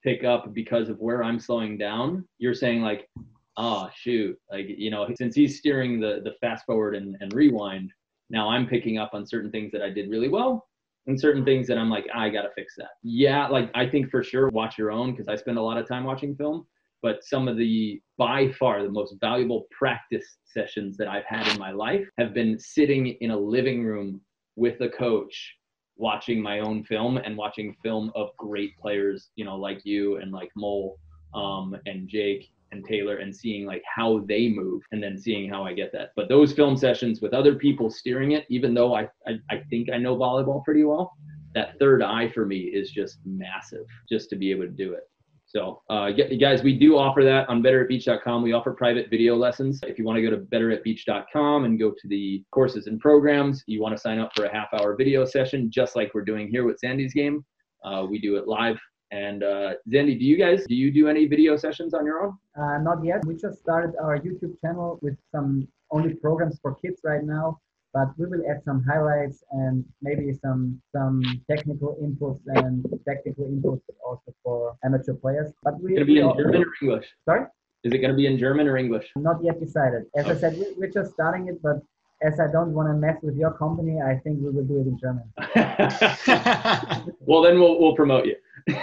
pick 0.03 0.23
up 0.23 0.53
because 0.53 0.89
of 0.89 0.99
where 0.99 1.23
I'm 1.23 1.39
slowing 1.39 1.77
down. 1.77 2.27
You're 2.37 2.53
saying 2.53 2.81
like, 2.81 3.09
oh 3.57 3.89
shoot, 3.95 4.37
like 4.51 4.65
you 4.67 4.91
know, 4.91 5.07
since 5.15 5.35
he's 5.35 5.57
steering 5.57 5.99
the 5.99 6.21
the 6.23 6.33
fast 6.41 6.65
forward 6.65 6.95
and, 6.95 7.15
and 7.19 7.33
rewind, 7.33 7.91
now 8.29 8.49
I'm 8.49 8.67
picking 8.67 8.97
up 8.97 9.11
on 9.13 9.25
certain 9.25 9.51
things 9.51 9.71
that 9.71 9.81
I 9.81 9.89
did 9.89 10.09
really 10.09 10.29
well 10.29 10.67
and 11.07 11.19
certain 11.19 11.43
things 11.43 11.67
that 11.67 11.77
I'm 11.77 11.89
like, 11.89 12.05
I 12.13 12.29
gotta 12.29 12.49
fix 12.55 12.75
that. 12.77 12.91
Yeah, 13.03 13.47
like 13.47 13.69
I 13.73 13.87
think 13.87 14.09
for 14.09 14.23
sure 14.23 14.49
watch 14.49 14.77
your 14.77 14.91
own 14.91 15.11
because 15.11 15.27
I 15.27 15.35
spend 15.35 15.57
a 15.57 15.61
lot 15.61 15.77
of 15.77 15.87
time 15.87 16.03
watching 16.03 16.35
film. 16.35 16.65
But 17.01 17.23
some 17.23 17.47
of 17.47 17.57
the 17.57 17.99
by 18.17 18.51
far 18.51 18.83
the 18.83 18.89
most 18.89 19.15
valuable 19.19 19.65
practice 19.71 20.37
sessions 20.45 20.97
that 20.97 21.07
I've 21.07 21.25
had 21.25 21.47
in 21.47 21.57
my 21.57 21.71
life 21.71 22.07
have 22.19 22.33
been 22.33 22.59
sitting 22.59 23.07
in 23.21 23.31
a 23.31 23.37
living 23.37 23.83
room 23.83 24.21
with 24.55 24.79
a 24.81 24.89
coach 24.89 25.55
watching 25.97 26.41
my 26.41 26.59
own 26.59 26.83
film 26.83 27.17
and 27.17 27.35
watching 27.35 27.75
film 27.83 28.11
of 28.15 28.29
great 28.37 28.77
players, 28.77 29.31
you 29.35 29.45
know, 29.45 29.55
like 29.55 29.81
you 29.83 30.17
and 30.17 30.31
like 30.31 30.51
Mol 30.55 30.99
um, 31.33 31.75
and 31.85 32.07
Jake 32.07 32.51
and 32.71 32.85
Taylor 32.85 33.17
and 33.17 33.35
seeing 33.35 33.65
like 33.65 33.83
how 33.85 34.23
they 34.27 34.49
move 34.49 34.81
and 34.91 35.01
then 35.01 35.17
seeing 35.17 35.49
how 35.49 35.63
I 35.63 35.73
get 35.73 35.91
that. 35.93 36.11
But 36.15 36.29
those 36.29 36.53
film 36.53 36.77
sessions 36.77 37.21
with 37.21 37.33
other 37.33 37.55
people 37.55 37.89
steering 37.89 38.31
it, 38.31 38.45
even 38.49 38.73
though 38.73 38.95
I, 38.95 39.09
I, 39.27 39.39
I 39.49 39.63
think 39.69 39.89
I 39.91 39.97
know 39.97 40.15
volleyball 40.15 40.63
pretty 40.63 40.83
well, 40.83 41.13
that 41.53 41.77
third 41.79 42.01
eye 42.01 42.29
for 42.29 42.45
me 42.45 42.59
is 42.59 42.91
just 42.91 43.19
massive 43.25 43.85
just 44.09 44.29
to 44.29 44.35
be 44.35 44.51
able 44.51 44.63
to 44.63 44.69
do 44.69 44.93
it. 44.93 45.03
So, 45.51 45.81
uh, 45.89 46.11
guys, 46.39 46.63
we 46.63 46.79
do 46.79 46.97
offer 46.97 47.25
that 47.25 47.49
on 47.49 47.61
betteratbeach.com. 47.61 48.41
We 48.41 48.53
offer 48.53 48.71
private 48.71 49.09
video 49.09 49.35
lessons. 49.35 49.81
If 49.85 49.99
you 49.99 50.05
want 50.05 50.15
to 50.15 50.21
go 50.21 50.29
to 50.29 50.37
betteratbeach.com 50.37 51.65
and 51.65 51.77
go 51.77 51.91
to 51.91 52.07
the 52.07 52.41
courses 52.51 52.87
and 52.87 53.01
programs, 53.01 53.61
you 53.67 53.81
want 53.81 53.93
to 53.93 54.01
sign 54.01 54.17
up 54.17 54.31
for 54.33 54.45
a 54.45 54.53
half 54.53 54.69
hour 54.73 54.95
video 54.95 55.25
session, 55.25 55.69
just 55.69 55.97
like 55.97 56.13
we're 56.13 56.23
doing 56.23 56.47
here 56.47 56.63
with 56.63 56.79
Xandi's 56.81 57.13
game. 57.13 57.43
Uh, 57.83 58.05
we 58.09 58.17
do 58.17 58.37
it 58.37 58.47
live. 58.47 58.79
And 59.11 59.43
uh, 59.43 59.73
Xandi, 59.89 60.17
do 60.17 60.25
you 60.25 60.37
guys 60.37 60.65
do 60.67 60.75
you 60.75 60.89
do 60.91 61.07
any 61.09 61.27
video 61.27 61.57
sessions 61.57 61.93
on 61.93 62.05
your 62.05 62.23
own? 62.23 62.37
Uh, 62.57 62.77
not 62.79 63.03
yet. 63.03 63.25
We 63.25 63.35
just 63.35 63.59
started 63.59 63.93
our 64.01 64.17
YouTube 64.17 64.59
channel 64.61 64.99
with 65.01 65.17
some 65.31 65.67
only 65.91 66.13
programs 66.13 66.59
for 66.61 66.75
kids 66.75 67.01
right 67.03 67.23
now 67.23 67.59
but 67.93 68.07
we 68.17 68.25
will 68.25 68.43
add 68.49 68.63
some 68.63 68.83
highlights 68.83 69.43
and 69.51 69.83
maybe 70.01 70.33
some 70.33 70.81
some 70.95 71.21
technical 71.49 71.97
inputs 72.01 72.41
and 72.47 72.85
technical 73.07 73.45
inputs 73.45 73.81
also 74.05 74.33
for 74.43 74.75
amateur 74.83 75.13
players. 75.13 75.51
But 75.63 75.81
we, 75.81 75.95
going 75.95 75.99
to 75.99 76.05
be 76.05 76.19
in 76.19 76.33
German 76.37 76.63
or 76.63 76.73
English? 76.81 77.07
Sorry. 77.25 77.45
Is 77.83 77.93
it 77.93 77.97
going 77.97 78.11
to 78.11 78.17
be 78.17 78.27
in 78.27 78.37
German 78.37 78.67
or 78.67 78.77
English? 78.77 79.07
Not 79.15 79.43
yet 79.43 79.59
decided. 79.59 80.03
As 80.15 80.25
okay. 80.25 80.35
I 80.35 80.39
said, 80.39 80.57
we, 80.57 80.67
we're 80.77 80.91
just 80.91 81.13
starting 81.13 81.47
it, 81.47 81.61
but 81.61 81.77
as 82.21 82.39
I 82.39 82.51
don't 82.51 82.73
want 82.73 82.89
to 82.89 82.93
mess 82.93 83.17
with 83.21 83.35
your 83.35 83.51
company, 83.51 83.99
I 84.01 84.15
think 84.19 84.39
we 84.41 84.49
will 84.49 84.63
do 84.63 84.81
it 84.81 84.87
in 84.87 84.99
German. 84.99 85.23
well, 87.21 87.41
then 87.41 87.59
we'll 87.59 87.79
we'll 87.79 87.95
promote 87.95 88.25
you. 88.25 88.35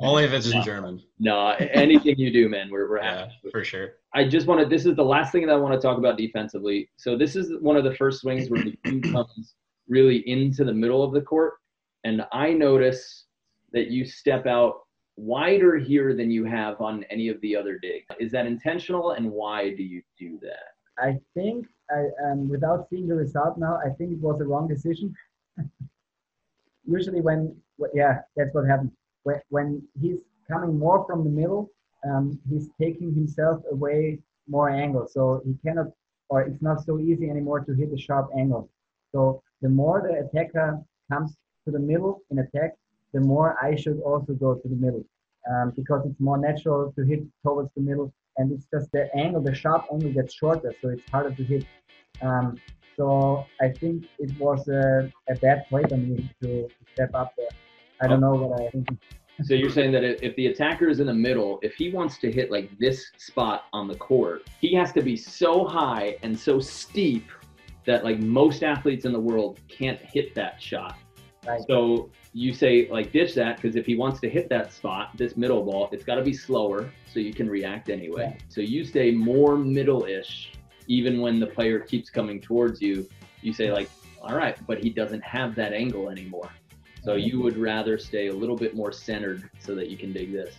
Only 0.00 0.24
if 0.24 0.32
it's 0.32 0.50
in 0.50 0.62
German. 0.62 1.02
No, 1.18 1.50
anything 1.50 2.18
you 2.18 2.32
do, 2.32 2.48
man, 2.48 2.70
we're, 2.70 2.88
we're 2.88 3.02
happy. 3.02 3.32
Yeah, 3.44 3.50
for 3.50 3.64
sure. 3.64 3.94
I 4.14 4.24
just 4.26 4.46
want 4.46 4.60
to, 4.60 4.66
this 4.66 4.86
is 4.86 4.96
the 4.96 5.04
last 5.04 5.32
thing 5.32 5.46
that 5.46 5.52
I 5.52 5.56
want 5.56 5.74
to 5.74 5.80
talk 5.80 5.98
about 5.98 6.16
defensively. 6.16 6.88
So 6.96 7.16
this 7.16 7.36
is 7.36 7.52
one 7.60 7.76
of 7.76 7.84
the 7.84 7.94
first 7.94 8.20
swings 8.20 8.48
where 8.48 8.62
the 8.62 8.76
cue 8.84 9.00
comes 9.12 9.54
really 9.88 10.26
into 10.28 10.64
the 10.64 10.72
middle 10.72 11.02
of 11.02 11.12
the 11.12 11.20
court. 11.20 11.54
And 12.04 12.22
I 12.32 12.52
notice 12.52 13.26
that 13.72 13.88
you 13.88 14.04
step 14.04 14.46
out 14.46 14.80
wider 15.16 15.76
here 15.76 16.16
than 16.16 16.30
you 16.30 16.44
have 16.44 16.80
on 16.80 17.04
any 17.10 17.28
of 17.28 17.40
the 17.42 17.54
other 17.56 17.78
digs. 17.78 18.06
Is 18.18 18.32
that 18.32 18.46
intentional 18.46 19.12
and 19.12 19.30
why 19.30 19.74
do 19.74 19.82
you 19.82 20.02
do 20.18 20.38
that? 20.42 20.72
I 20.98 21.18
think, 21.34 21.66
I, 21.92 22.30
um, 22.30 22.48
without 22.48 22.88
seeing 22.88 23.06
the 23.08 23.14
result 23.14 23.58
now, 23.58 23.78
I 23.84 23.90
think 23.90 24.12
it 24.12 24.20
was 24.20 24.40
a 24.40 24.44
wrong 24.44 24.68
decision. 24.68 25.14
Usually 26.86 27.20
when 27.20 27.54
yeah, 27.94 28.20
that's 28.36 28.54
what 28.54 28.66
happens. 28.66 28.92
When, 29.24 29.40
when 29.50 29.82
he's 30.00 30.20
coming 30.50 30.78
more 30.78 31.04
from 31.06 31.24
the 31.24 31.30
middle, 31.30 31.70
um, 32.04 32.38
he's 32.48 32.68
taking 32.80 33.14
himself 33.14 33.62
away 33.70 34.18
more 34.48 34.70
angle. 34.70 35.06
So 35.08 35.42
he 35.44 35.54
cannot, 35.64 35.86
or 36.28 36.42
it's 36.42 36.62
not 36.62 36.84
so 36.84 36.98
easy 36.98 37.30
anymore 37.30 37.60
to 37.60 37.72
hit 37.74 37.92
a 37.92 37.98
sharp 37.98 38.30
angle. 38.36 38.68
So 39.12 39.42
the 39.60 39.68
more 39.68 40.02
the 40.02 40.26
attacker 40.26 40.80
comes 41.10 41.36
to 41.64 41.70
the 41.70 41.78
middle 41.78 42.22
in 42.30 42.38
attack, 42.40 42.72
the 43.12 43.20
more 43.20 43.56
I 43.62 43.76
should 43.76 44.00
also 44.00 44.32
go 44.32 44.54
to 44.54 44.68
the 44.68 44.76
middle 44.76 45.04
um, 45.50 45.72
because 45.76 46.04
it's 46.06 46.18
more 46.20 46.38
natural 46.38 46.92
to 46.92 47.04
hit 47.04 47.20
towards 47.44 47.70
the 47.76 47.82
middle. 47.82 48.12
And 48.36 48.52
it's 48.52 48.66
just 48.72 48.90
the 48.92 49.14
angle, 49.16 49.42
the 49.42 49.54
sharp 49.54 49.86
angle 49.92 50.12
gets 50.12 50.34
shorter, 50.34 50.74
so 50.80 50.88
it's 50.88 51.02
harder 51.10 51.34
to 51.34 51.44
hit. 51.44 51.66
Um, 52.20 52.58
so 52.96 53.46
I 53.60 53.68
think 53.68 54.06
it 54.18 54.38
was 54.38 54.68
a, 54.68 55.10
a 55.28 55.34
bad 55.36 55.66
play 55.68 55.82
for 55.88 55.96
me 55.96 56.30
to, 56.42 56.62
to 56.62 56.68
step 56.94 57.14
up 57.14 57.34
there. 57.36 57.48
I 58.00 58.06
don't 58.06 58.20
know 58.20 58.34
what 58.34 58.60
I 58.60 58.70
think. 58.70 58.88
So 59.44 59.54
you're 59.54 59.70
saying 59.70 59.92
that 59.92 60.04
if 60.04 60.36
the 60.36 60.48
attacker 60.48 60.88
is 60.88 61.00
in 61.00 61.06
the 61.06 61.14
middle, 61.14 61.58
if 61.62 61.74
he 61.74 61.90
wants 61.90 62.18
to 62.18 62.30
hit 62.30 62.50
like 62.50 62.70
this 62.78 63.10
spot 63.16 63.64
on 63.72 63.88
the 63.88 63.96
court, 63.96 64.48
he 64.60 64.74
has 64.74 64.92
to 64.92 65.02
be 65.02 65.16
so 65.16 65.64
high 65.64 66.16
and 66.22 66.38
so 66.38 66.60
steep 66.60 67.26
that 67.86 68.04
like 68.04 68.18
most 68.18 68.62
athletes 68.62 69.04
in 69.04 69.12
the 69.12 69.20
world 69.20 69.58
can't 69.68 69.98
hit 70.00 70.34
that 70.34 70.60
shot. 70.60 70.96
Right. 71.46 71.60
So 71.66 72.10
you 72.34 72.54
say 72.54 72.88
like 72.90 73.12
ditch 73.12 73.34
that 73.34 73.56
because 73.56 73.76
if 73.76 73.84
he 73.84 73.94
wants 73.96 74.20
to 74.20 74.28
hit 74.28 74.48
that 74.48 74.72
spot, 74.72 75.10
this 75.16 75.36
middle 75.36 75.62
ball, 75.62 75.88
it's 75.92 76.04
got 76.04 76.14
to 76.14 76.22
be 76.22 76.32
slower 76.32 76.90
so 77.12 77.20
you 77.20 77.34
can 77.34 77.48
react 77.48 77.90
anyway. 77.90 78.34
Yeah. 78.34 78.44
So 78.48 78.60
you 78.60 78.84
stay 78.84 79.10
more 79.10 79.56
middle-ish 79.56 80.52
even 80.86 81.20
when 81.20 81.38
the 81.38 81.46
player 81.46 81.78
keeps 81.78 82.10
coming 82.10 82.40
towards 82.40 82.80
you. 82.80 83.08
You 83.42 83.52
say 83.52 83.70
like, 83.70 83.90
all 84.22 84.34
right, 84.34 84.56
but 84.66 84.82
he 84.82 84.90
doesn't 84.90 85.22
have 85.22 85.54
that 85.56 85.72
angle 85.72 86.08
anymore. 86.08 86.50
So 87.04 87.14
you 87.14 87.40
would 87.40 87.56
rather 87.56 87.98
stay 87.98 88.28
a 88.28 88.32
little 88.32 88.56
bit 88.56 88.74
more 88.74 88.92
centered 88.92 89.50
so 89.58 89.74
that 89.74 89.88
you 89.90 89.96
can 89.96 90.12
dig 90.12 90.32
this. 90.32 90.54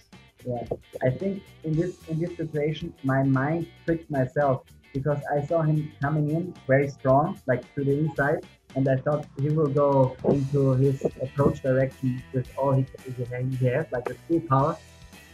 Yeah, 0.45 0.63
I 1.01 1.09
think 1.09 1.41
in 1.63 1.73
this 1.73 1.97
in 2.09 2.19
this 2.19 2.35
situation, 2.35 2.93
my 3.03 3.23
mind 3.23 3.67
tricked 3.85 4.11
myself 4.11 4.63
because 4.93 5.19
I 5.33 5.45
saw 5.45 5.61
him 5.61 5.91
coming 6.01 6.29
in 6.31 6.53
very 6.67 6.89
strong, 6.89 7.39
like 7.47 7.63
to 7.75 7.83
the 7.83 7.97
inside, 7.97 8.45
and 8.75 8.87
I 8.87 8.97
thought 8.97 9.25
he 9.39 9.49
will 9.49 9.67
go 9.67 10.15
into 10.25 10.71
his 10.73 11.03
approach 11.21 11.61
direction 11.61 12.23
with 12.33 12.47
all 12.57 12.73
he, 12.73 12.85
he 13.05 13.65
has, 13.67 13.85
like 13.91 14.07
with 14.07 14.17
full 14.27 14.41
power. 14.41 14.77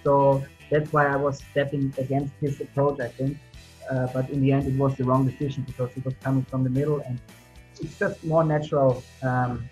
So 0.03 0.43
that's 0.69 0.91
why 0.93 1.07
I 1.07 1.15
was 1.15 1.43
stepping 1.51 1.93
against 1.97 2.33
his 2.41 2.59
approach, 2.61 2.99
I 2.99 3.07
think. 3.07 3.37
Uh, 3.89 4.07
but 4.13 4.29
in 4.29 4.41
the 4.41 4.51
end, 4.51 4.67
it 4.67 4.77
was 4.77 4.95
the 4.95 5.03
wrong 5.03 5.25
decision 5.25 5.63
because 5.63 5.91
he 5.93 6.01
was 6.01 6.13
coming 6.21 6.43
from 6.45 6.63
the 6.63 6.69
middle, 6.69 6.99
and 6.99 7.19
it's 7.81 7.97
just 7.97 8.23
more 8.23 8.43
natural 8.43 9.03
um, 9.23 9.67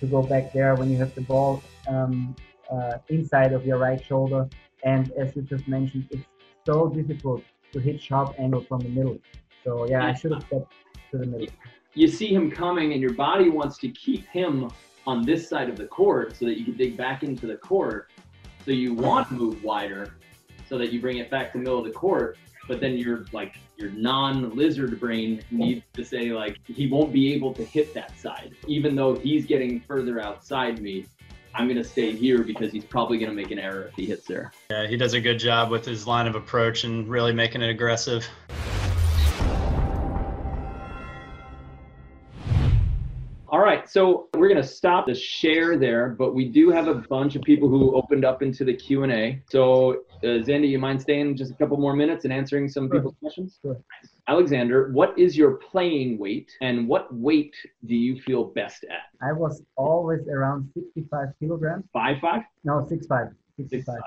to 0.00 0.06
go 0.06 0.22
back 0.22 0.52
there 0.52 0.74
when 0.74 0.90
you 0.90 0.98
have 0.98 1.14
the 1.14 1.20
ball 1.20 1.62
um, 1.86 2.34
uh, 2.70 2.98
inside 3.08 3.52
of 3.52 3.64
your 3.64 3.78
right 3.78 4.02
shoulder. 4.04 4.48
And 4.84 5.12
as 5.12 5.36
you 5.36 5.42
just 5.42 5.68
mentioned, 5.68 6.08
it's 6.10 6.26
so 6.66 6.88
difficult 6.88 7.42
to 7.72 7.78
hit 7.78 8.00
sharp 8.00 8.34
angle 8.38 8.62
from 8.62 8.80
the 8.80 8.88
middle. 8.88 9.18
So 9.64 9.86
yeah, 9.88 10.04
I 10.04 10.14
should 10.14 10.32
have 10.32 10.42
stepped 10.42 10.72
to 11.12 11.18
the 11.18 11.26
middle. 11.26 11.54
You 11.94 12.08
see 12.08 12.34
him 12.34 12.50
coming, 12.50 12.92
and 12.92 13.02
your 13.02 13.14
body 13.14 13.48
wants 13.50 13.78
to 13.78 13.88
keep 13.88 14.26
him 14.26 14.70
on 15.06 15.24
this 15.24 15.48
side 15.48 15.68
of 15.68 15.76
the 15.76 15.86
court 15.86 16.36
so 16.36 16.46
that 16.46 16.58
you 16.58 16.64
can 16.64 16.76
dig 16.76 16.96
back 16.96 17.22
into 17.22 17.46
the 17.46 17.56
court. 17.56 18.10
So 18.64 18.70
you 18.70 18.94
want 18.94 19.28
to 19.28 19.34
move 19.34 19.62
wider 19.62 20.14
so 20.68 20.78
that 20.78 20.92
you 20.92 21.00
bring 21.00 21.18
it 21.18 21.30
back 21.30 21.52
to 21.52 21.58
the 21.58 21.64
middle 21.64 21.78
of 21.78 21.84
the 21.84 21.90
court 21.90 22.38
but 22.68 22.80
then 22.80 22.96
your 22.96 23.24
like 23.32 23.56
your 23.76 23.90
non-lizard 23.90 24.98
brain 25.00 25.42
needs 25.50 25.84
to 25.94 26.04
say 26.04 26.32
like 26.32 26.58
he 26.66 26.86
won't 26.86 27.12
be 27.12 27.32
able 27.34 27.52
to 27.54 27.64
hit 27.64 27.92
that 27.94 28.18
side. 28.18 28.54
Even 28.66 28.94
though 28.94 29.14
he's 29.14 29.46
getting 29.46 29.80
further 29.80 30.20
outside 30.20 30.80
me 30.80 31.06
i'm 31.54 31.66
going 31.66 31.76
to 31.76 31.84
stay 31.84 32.12
here 32.12 32.42
because 32.42 32.72
he's 32.72 32.84
probably 32.84 33.18
going 33.18 33.28
to 33.28 33.36
make 33.36 33.50
an 33.50 33.58
error 33.58 33.82
if 33.82 33.94
he 33.94 34.06
hits 34.06 34.26
there. 34.26 34.52
Yeah 34.70 34.86
he 34.86 34.96
does 34.96 35.14
a 35.14 35.20
good 35.20 35.38
job 35.38 35.70
with 35.70 35.84
his 35.84 36.06
line 36.06 36.26
of 36.26 36.34
approach 36.34 36.84
and 36.84 37.08
really 37.08 37.32
making 37.32 37.62
it 37.62 37.68
aggressive 37.68 38.26
right, 43.82 43.90
so 43.90 44.28
we're 44.34 44.48
gonna 44.48 44.62
stop 44.62 45.06
the 45.06 45.14
share 45.14 45.76
there, 45.76 46.10
but 46.10 46.34
we 46.34 46.48
do 46.48 46.70
have 46.70 46.88
a 46.88 46.94
bunch 46.94 47.36
of 47.36 47.42
people 47.42 47.68
who 47.68 47.94
opened 47.94 48.24
up 48.24 48.42
into 48.42 48.64
the 48.64 48.74
Q 48.74 49.02
and 49.02 49.12
A. 49.12 49.42
So 49.50 50.04
uh, 50.22 50.42
Xandi, 50.42 50.68
you 50.68 50.78
mind 50.78 51.00
staying 51.00 51.36
just 51.36 51.52
a 51.52 51.54
couple 51.54 51.76
more 51.76 51.94
minutes 51.94 52.24
and 52.24 52.32
answering 52.32 52.68
some 52.68 52.88
sure. 52.88 52.96
people's 52.96 53.14
questions? 53.20 53.58
Sure. 53.62 53.76
Alexander, 54.28 54.90
what 54.92 55.18
is 55.18 55.36
your 55.36 55.52
playing 55.56 56.18
weight 56.18 56.50
and 56.60 56.86
what 56.88 57.12
weight 57.14 57.54
do 57.86 57.94
you 57.94 58.20
feel 58.20 58.44
best 58.44 58.84
at? 58.84 59.26
I 59.26 59.32
was 59.32 59.62
always 59.76 60.26
around 60.28 60.70
65 60.74 61.28
kilograms. 61.40 61.84
Five 61.92 62.18
five? 62.20 62.42
No, 62.64 62.86
six 62.88 63.06
five. 63.06 63.28
65. 63.56 63.70
Six, 63.70 63.86
five. 63.86 64.00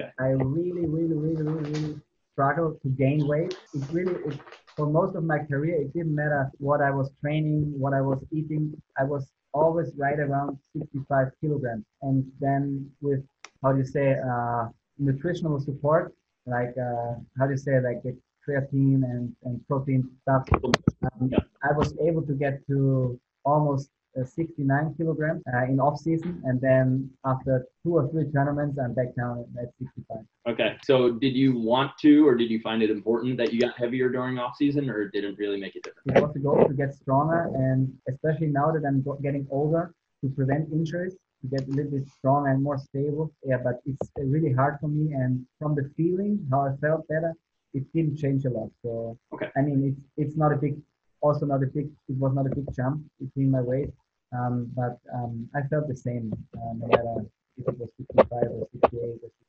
Okay. 0.00 0.10
I 0.20 0.28
really, 0.28 0.86
really, 0.86 1.14
really, 1.14 1.42
really, 1.42 1.70
really 1.70 2.00
struggled 2.38 2.80
to 2.82 2.88
gain 2.90 3.26
weight. 3.26 3.52
It 3.74 3.82
really, 3.90 4.14
it, 4.28 4.38
for 4.76 4.86
most 4.86 5.16
of 5.16 5.24
my 5.24 5.38
career, 5.40 5.82
it 5.82 5.92
didn't 5.92 6.14
matter 6.14 6.50
what 6.58 6.80
I 6.80 6.90
was 6.90 7.10
training, 7.20 7.74
what 7.76 7.92
I 7.94 8.00
was 8.00 8.20
eating. 8.30 8.80
I 8.96 9.04
was 9.04 9.26
always 9.52 9.90
right 9.96 10.18
around 10.20 10.58
65 10.72 11.28
kilograms. 11.40 11.84
And 12.02 12.24
then 12.38 12.88
with, 13.00 13.24
how 13.62 13.72
do 13.72 13.78
you 13.78 13.84
say, 13.84 14.16
uh, 14.32 14.68
nutritional 14.98 15.58
support, 15.60 16.14
like 16.46 16.74
uh, 16.78 17.14
how 17.38 17.46
do 17.46 17.52
you 17.52 17.56
say, 17.58 17.80
like 17.80 18.02
the 18.04 18.16
creatine 18.46 19.02
and, 19.12 19.34
and 19.44 19.66
protein 19.66 20.08
stuff, 20.22 20.44
um, 20.62 21.28
Yeah. 21.30 21.38
I 21.68 21.72
was 21.72 21.92
able 21.98 22.22
to 22.22 22.34
get 22.34 22.64
to 22.68 23.18
almost 23.44 23.90
69 24.24 24.94
kilograms 24.96 25.42
uh, 25.54 25.64
in 25.64 25.80
off 25.80 25.98
season, 25.98 26.42
and 26.44 26.60
then 26.60 27.10
after 27.24 27.66
two 27.82 27.96
or 27.96 28.08
three 28.10 28.30
tournaments, 28.32 28.78
I'm 28.78 28.94
back 28.94 29.14
down 29.16 29.44
at 29.60 29.68
65. 29.78 30.24
Okay. 30.48 30.76
So 30.82 31.12
did 31.12 31.34
you 31.36 31.58
want 31.58 31.92
to, 32.00 32.26
or 32.26 32.34
did 32.34 32.50
you 32.50 32.60
find 32.60 32.82
it 32.82 32.90
important 32.90 33.36
that 33.36 33.52
you 33.52 33.60
got 33.60 33.76
heavier 33.76 34.08
during 34.08 34.38
off 34.38 34.56
season, 34.56 34.88
or 34.88 35.02
it 35.02 35.12
didn't 35.12 35.38
really 35.38 35.60
make 35.60 35.76
a 35.76 35.80
difference? 35.80 36.06
It 36.06 36.22
was 36.22 36.32
the 36.32 36.40
goal 36.40 36.66
to 36.66 36.74
get 36.74 36.94
stronger, 36.94 37.50
and 37.54 37.92
especially 38.08 38.48
now 38.48 38.72
that 38.72 38.84
I'm 38.86 39.04
getting 39.22 39.46
older, 39.50 39.92
to 40.22 40.30
prevent 40.30 40.72
injuries, 40.72 41.14
to 41.42 41.48
get 41.48 41.68
a 41.68 41.70
little 41.70 41.92
bit 41.92 42.08
stronger 42.18 42.50
and 42.50 42.62
more 42.62 42.78
stable. 42.78 43.32
Yeah, 43.44 43.58
but 43.62 43.80
it's 43.84 44.10
uh, 44.18 44.24
really 44.24 44.52
hard 44.52 44.78
for 44.80 44.88
me, 44.88 45.12
and 45.12 45.46
from 45.58 45.74
the 45.74 45.90
feeling, 45.96 46.46
how 46.50 46.62
I 46.62 46.76
felt 46.80 47.06
better, 47.08 47.34
it 47.74 47.84
didn't 47.92 48.16
change 48.16 48.44
a 48.44 48.50
lot. 48.50 48.70
So 48.82 49.18
Okay. 49.34 49.48
I 49.56 49.60
mean, 49.60 49.78
it's 49.88 50.28
it's 50.28 50.36
not 50.36 50.52
a 50.52 50.56
big, 50.56 50.80
also 51.20 51.46
not 51.46 51.62
a 51.62 51.66
big, 51.66 51.86
it 52.08 52.16
was 52.16 52.34
not 52.34 52.46
a 52.46 52.54
big 52.54 52.66
jump 52.74 53.02
between 53.20 53.50
my 53.50 53.60
weight, 53.60 53.90
um, 54.32 54.70
but 54.76 54.98
um, 55.14 55.48
I 55.54 55.62
felt 55.68 55.88
the 55.88 55.96
same, 55.96 56.32
uh, 56.56 56.72
no 56.78 56.86
matter 56.86 57.26
if 57.56 57.68
it 57.68 57.78
was 57.78 57.88
55 57.98 58.42
or 58.50 58.68
68. 58.72 59.00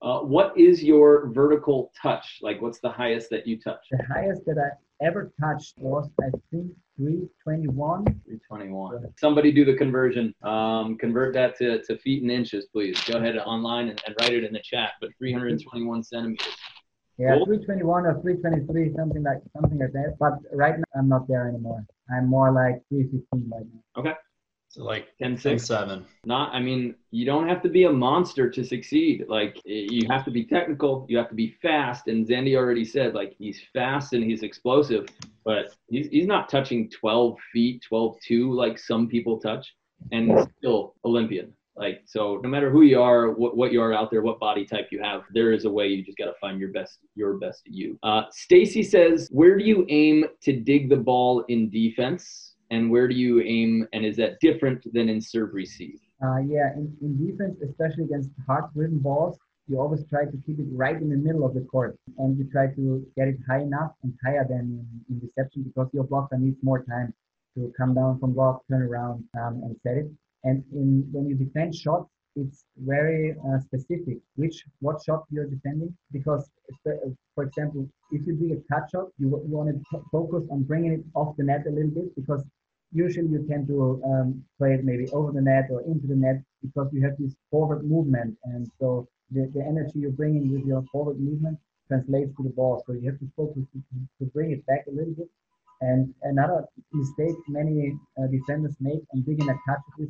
Or 0.02 0.22
Uh, 0.22 0.24
what 0.26 0.58
is 0.58 0.84
your 0.84 1.28
vertical 1.30 1.92
touch? 2.02 2.40
Like, 2.42 2.62
what's 2.62 2.80
the 2.80 2.90
highest 2.90 3.30
that 3.32 3.46
you 3.46 3.60
touch? 3.60 3.86
the 3.92 4.04
highest 4.12 4.46
that 4.46 4.58
I 4.58 5.06
ever 5.06 5.32
touched 5.40 5.78
was, 5.78 6.10
I 6.22 6.30
think, 6.52 6.72
321. 6.98 8.06
321. 8.06 9.14
Somebody 9.18 9.52
do 9.52 9.64
the 9.66 9.76
conversion. 9.76 10.34
Um, 10.44 10.98
convert 10.98 11.34
that 11.36 11.58
to, 11.60 11.82
to 11.84 11.98
feet 12.00 12.22
and 12.24 12.32
inches, 12.32 12.68
please. 12.74 13.00
Go 13.06 13.18
ahead 13.18 13.38
online 13.38 13.90
and, 13.90 14.02
and 14.06 14.16
write 14.20 14.34
it 14.34 14.44
in 14.44 14.54
the 14.54 14.62
chat. 14.64 14.94
But 15.02 15.12
321 15.18 16.04
centimeters. 16.04 16.48
Yeah, 17.18 17.36
Cool. 17.36 17.48
321 17.48 18.06
or 18.06 18.22
323, 18.22 18.94
something 18.96 19.24
like 19.24 19.40
something 19.54 19.78
like 19.78 19.92
that. 19.92 20.16
But 20.20 20.40
right 20.54 20.78
now, 20.78 20.84
I'm 20.96 21.10
not 21.10 21.28
there 21.28 21.50
anymore. 21.50 21.86
I'm 22.10 22.28
more 22.28 22.52
like 22.54 22.82
315 22.88 23.52
right 23.52 23.66
now. 23.74 24.02
So 24.70 24.84
like 24.84 25.08
10 25.20 25.32
10 25.32 25.58
6. 25.58 25.66
7. 25.66 26.06
Not, 26.26 26.54
I 26.54 26.60
mean, 26.60 26.94
you 27.10 27.26
don't 27.26 27.48
have 27.48 27.64
to 27.64 27.70
be 27.70 27.86
a 27.86 27.92
monster 27.92 28.52
to 28.52 28.64
succeed. 28.64 29.26
Like, 29.28 29.60
you 29.66 30.08
have 30.08 30.24
to 30.26 30.32
be 30.32 30.46
technical, 30.46 31.08
you 31.10 31.18
have 31.18 31.30
to 31.30 31.36
be 31.36 31.56
fast. 31.60 32.08
And 32.08 32.28
Xandi 32.28 32.56
already 32.56 32.86
said, 32.86 33.16
like, 33.16 33.36
he's 33.40 33.60
fast 33.74 34.14
and 34.14 34.24
he's 34.24 34.44
explosive, 34.44 35.08
but 35.44 35.76
he's, 35.88 36.08
he's 36.10 36.28
not 36.28 36.50
touching 36.50 36.88
12 36.92 37.38
feet, 37.52 37.84
12 37.88 38.18
2 38.22 38.54
like 38.54 38.78
some 38.78 39.08
people 39.08 39.40
touch, 39.40 39.74
and 40.12 40.48
still 40.60 40.94
Olympian. 41.04 41.52
Like, 41.76 42.02
so 42.06 42.40
no 42.44 42.50
matter 42.50 42.70
who 42.70 42.84
you 42.84 43.02
are, 43.02 43.32
what, 43.32 43.58
what 43.58 43.72
you 43.72 43.82
are 43.82 43.94
out 43.94 44.12
there, 44.12 44.22
what 44.22 44.40
body 44.40 44.66
type 44.66 44.90
you 44.92 45.02
have, 45.02 45.24
there 45.34 45.52
is 45.52 45.66
a 45.66 45.70
way 45.70 45.88
you 45.88 46.04
just 46.04 46.18
got 46.18 46.26
to 46.26 46.34
find 46.40 46.60
your 46.60 46.70
best, 46.70 47.00
your 47.16 47.38
best 47.38 47.62
you. 47.66 47.98
Uh, 48.04 48.24
Stacy 48.32 48.84
says, 48.84 49.30
where 49.32 49.58
do 49.58 49.64
you 49.64 49.86
aim 49.90 50.26
to 50.44 50.60
dig 50.60 50.90
the 50.90 50.98
ball 50.98 51.46
in 51.48 51.72
defense? 51.72 52.49
And 52.72 52.92
where 52.92 53.08
do 53.08 53.16
you 53.16 53.42
aim? 53.42 53.88
And 53.94 54.06
is 54.06 54.16
that 54.18 54.40
different 54.42 54.84
than 54.94 55.10
in 55.10 55.22
serve 55.22 55.54
receive? 55.54 56.00
Uh, 56.24 56.38
yeah, 56.40 56.74
in, 56.76 56.96
in 57.02 57.26
defense, 57.26 57.58
especially 57.62 58.04
against 58.04 58.30
hard-driven 58.46 59.00
balls, 59.00 59.38
you 59.68 59.80
always 59.80 60.04
try 60.10 60.26
to 60.26 60.38
keep 60.46 60.60
it 60.60 60.66
right 60.72 60.96
in 60.96 61.10
the 61.10 61.16
middle 61.16 61.46
of 61.46 61.54
the 61.54 61.62
court, 61.62 61.98
and 62.18 62.38
you 62.38 62.44
try 62.52 62.68
to 62.68 63.06
get 63.16 63.28
it 63.28 63.38
high 63.48 63.62
enough 63.62 63.92
and 64.04 64.14
higher 64.26 64.46
than 64.48 64.60
in, 64.60 65.06
in 65.10 65.22
reception 65.22 65.64
because 65.64 65.88
your 65.94 66.04
blocker 66.04 66.38
needs 66.38 66.58
more 66.64 66.84
time 66.84 67.14
to 67.56 67.72
come 67.78 67.94
down 67.94 68.20
from 68.20 68.34
block, 68.34 68.64
turn 68.70 68.82
around, 68.82 69.24
um, 69.40 69.62
and 69.64 69.76
set 69.84 69.98
it. 69.98 70.08
And 70.44 70.64
in 70.74 71.08
when 71.12 71.28
you 71.28 71.36
defend 71.36 71.76
shots, 71.76 72.10
it's 72.36 72.64
very 72.78 73.36
uh, 73.48 73.60
specific 73.60 74.18
which 74.36 74.64
what 74.80 75.02
shot 75.04 75.24
you're 75.30 75.46
defending 75.46 75.96
because 76.12 76.50
for 76.84 77.44
example 77.44 77.88
if 78.12 78.26
you 78.28 78.34
do 78.34 78.54
a 78.54 78.74
cut 78.74 78.90
shot 78.92 79.08
you, 79.18 79.28
you 79.48 79.58
want 79.58 79.70
to 79.70 80.02
focus 80.12 80.44
on 80.52 80.64
bringing 80.64 80.94
it 80.94 81.04
off 81.16 81.36
the 81.38 81.44
net 81.44 81.66
a 81.68 81.70
little 81.70 81.90
bit 81.90 82.16
because 82.16 82.44
usually 82.92 83.28
you 83.28 83.46
tend 83.48 83.68
to 83.68 84.02
um, 84.06 84.44
play 84.58 84.74
it 84.74 84.84
maybe 84.84 85.10
over 85.12 85.32
the 85.32 85.42
net 85.42 85.68
or 85.70 85.82
into 85.84 86.08
the 86.08 86.16
net 86.16 86.42
because 86.62 86.88
you 86.92 87.02
have 87.04 87.18
this 87.18 87.36
forward 87.52 87.84
movement. 87.84 88.38
And 88.44 88.70
so 88.80 89.08
the, 89.32 89.52
the 89.54 89.62
energy 89.62 90.00
you're 90.00 90.12
bringing 90.12 90.52
with 90.52 90.66
your 90.66 90.84
forward 90.92 91.20
movement 91.20 91.58
translates 91.88 92.36
to 92.38 92.44
the 92.44 92.50
ball. 92.50 92.84
So 92.86 92.94
you 92.94 93.10
have 93.10 93.20
to 93.20 93.30
focus 93.36 93.64
to, 93.74 93.80
to 94.20 94.32
bring 94.32 94.52
it 94.52 94.66
back 94.66 94.86
a 94.88 94.92
little 94.92 95.14
bit. 95.14 95.30
And 95.82 96.14
another 96.24 96.66
mistake 96.92 97.36
many 97.48 97.98
uh, 98.18 98.28
defenders 98.28 98.76
make 98.80 99.02
on 99.14 99.22
digging 99.22 99.50
a 99.50 99.54
catch 99.66 99.82
is 100.00 100.10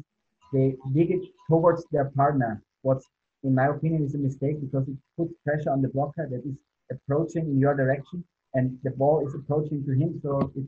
they 0.52 0.76
dig 0.94 1.12
it 1.12 1.22
towards 1.50 1.86
their 1.92 2.06
partner. 2.16 2.64
What's 2.82 3.06
in 3.44 3.56
my 3.56 3.68
opinion 3.68 4.04
is 4.04 4.16
a 4.16 4.18
mistake 4.18 4.60
because 4.60 4.88
it 4.88 4.98
puts 5.16 5.34
pressure 5.46 5.70
on 5.70 5.82
the 5.82 5.90
blocker 5.90 6.28
that 6.30 6.44
is 6.50 6.58
approaching 6.92 7.46
in 7.46 7.60
your 7.60 7.76
direction 7.76 8.24
and 8.56 8.78
the 8.84 8.92
ball 8.92 9.26
is 9.26 9.36
approaching 9.36 9.86
to 9.86 9.92
him. 9.94 10.20
So 10.24 10.52
it 10.56 10.66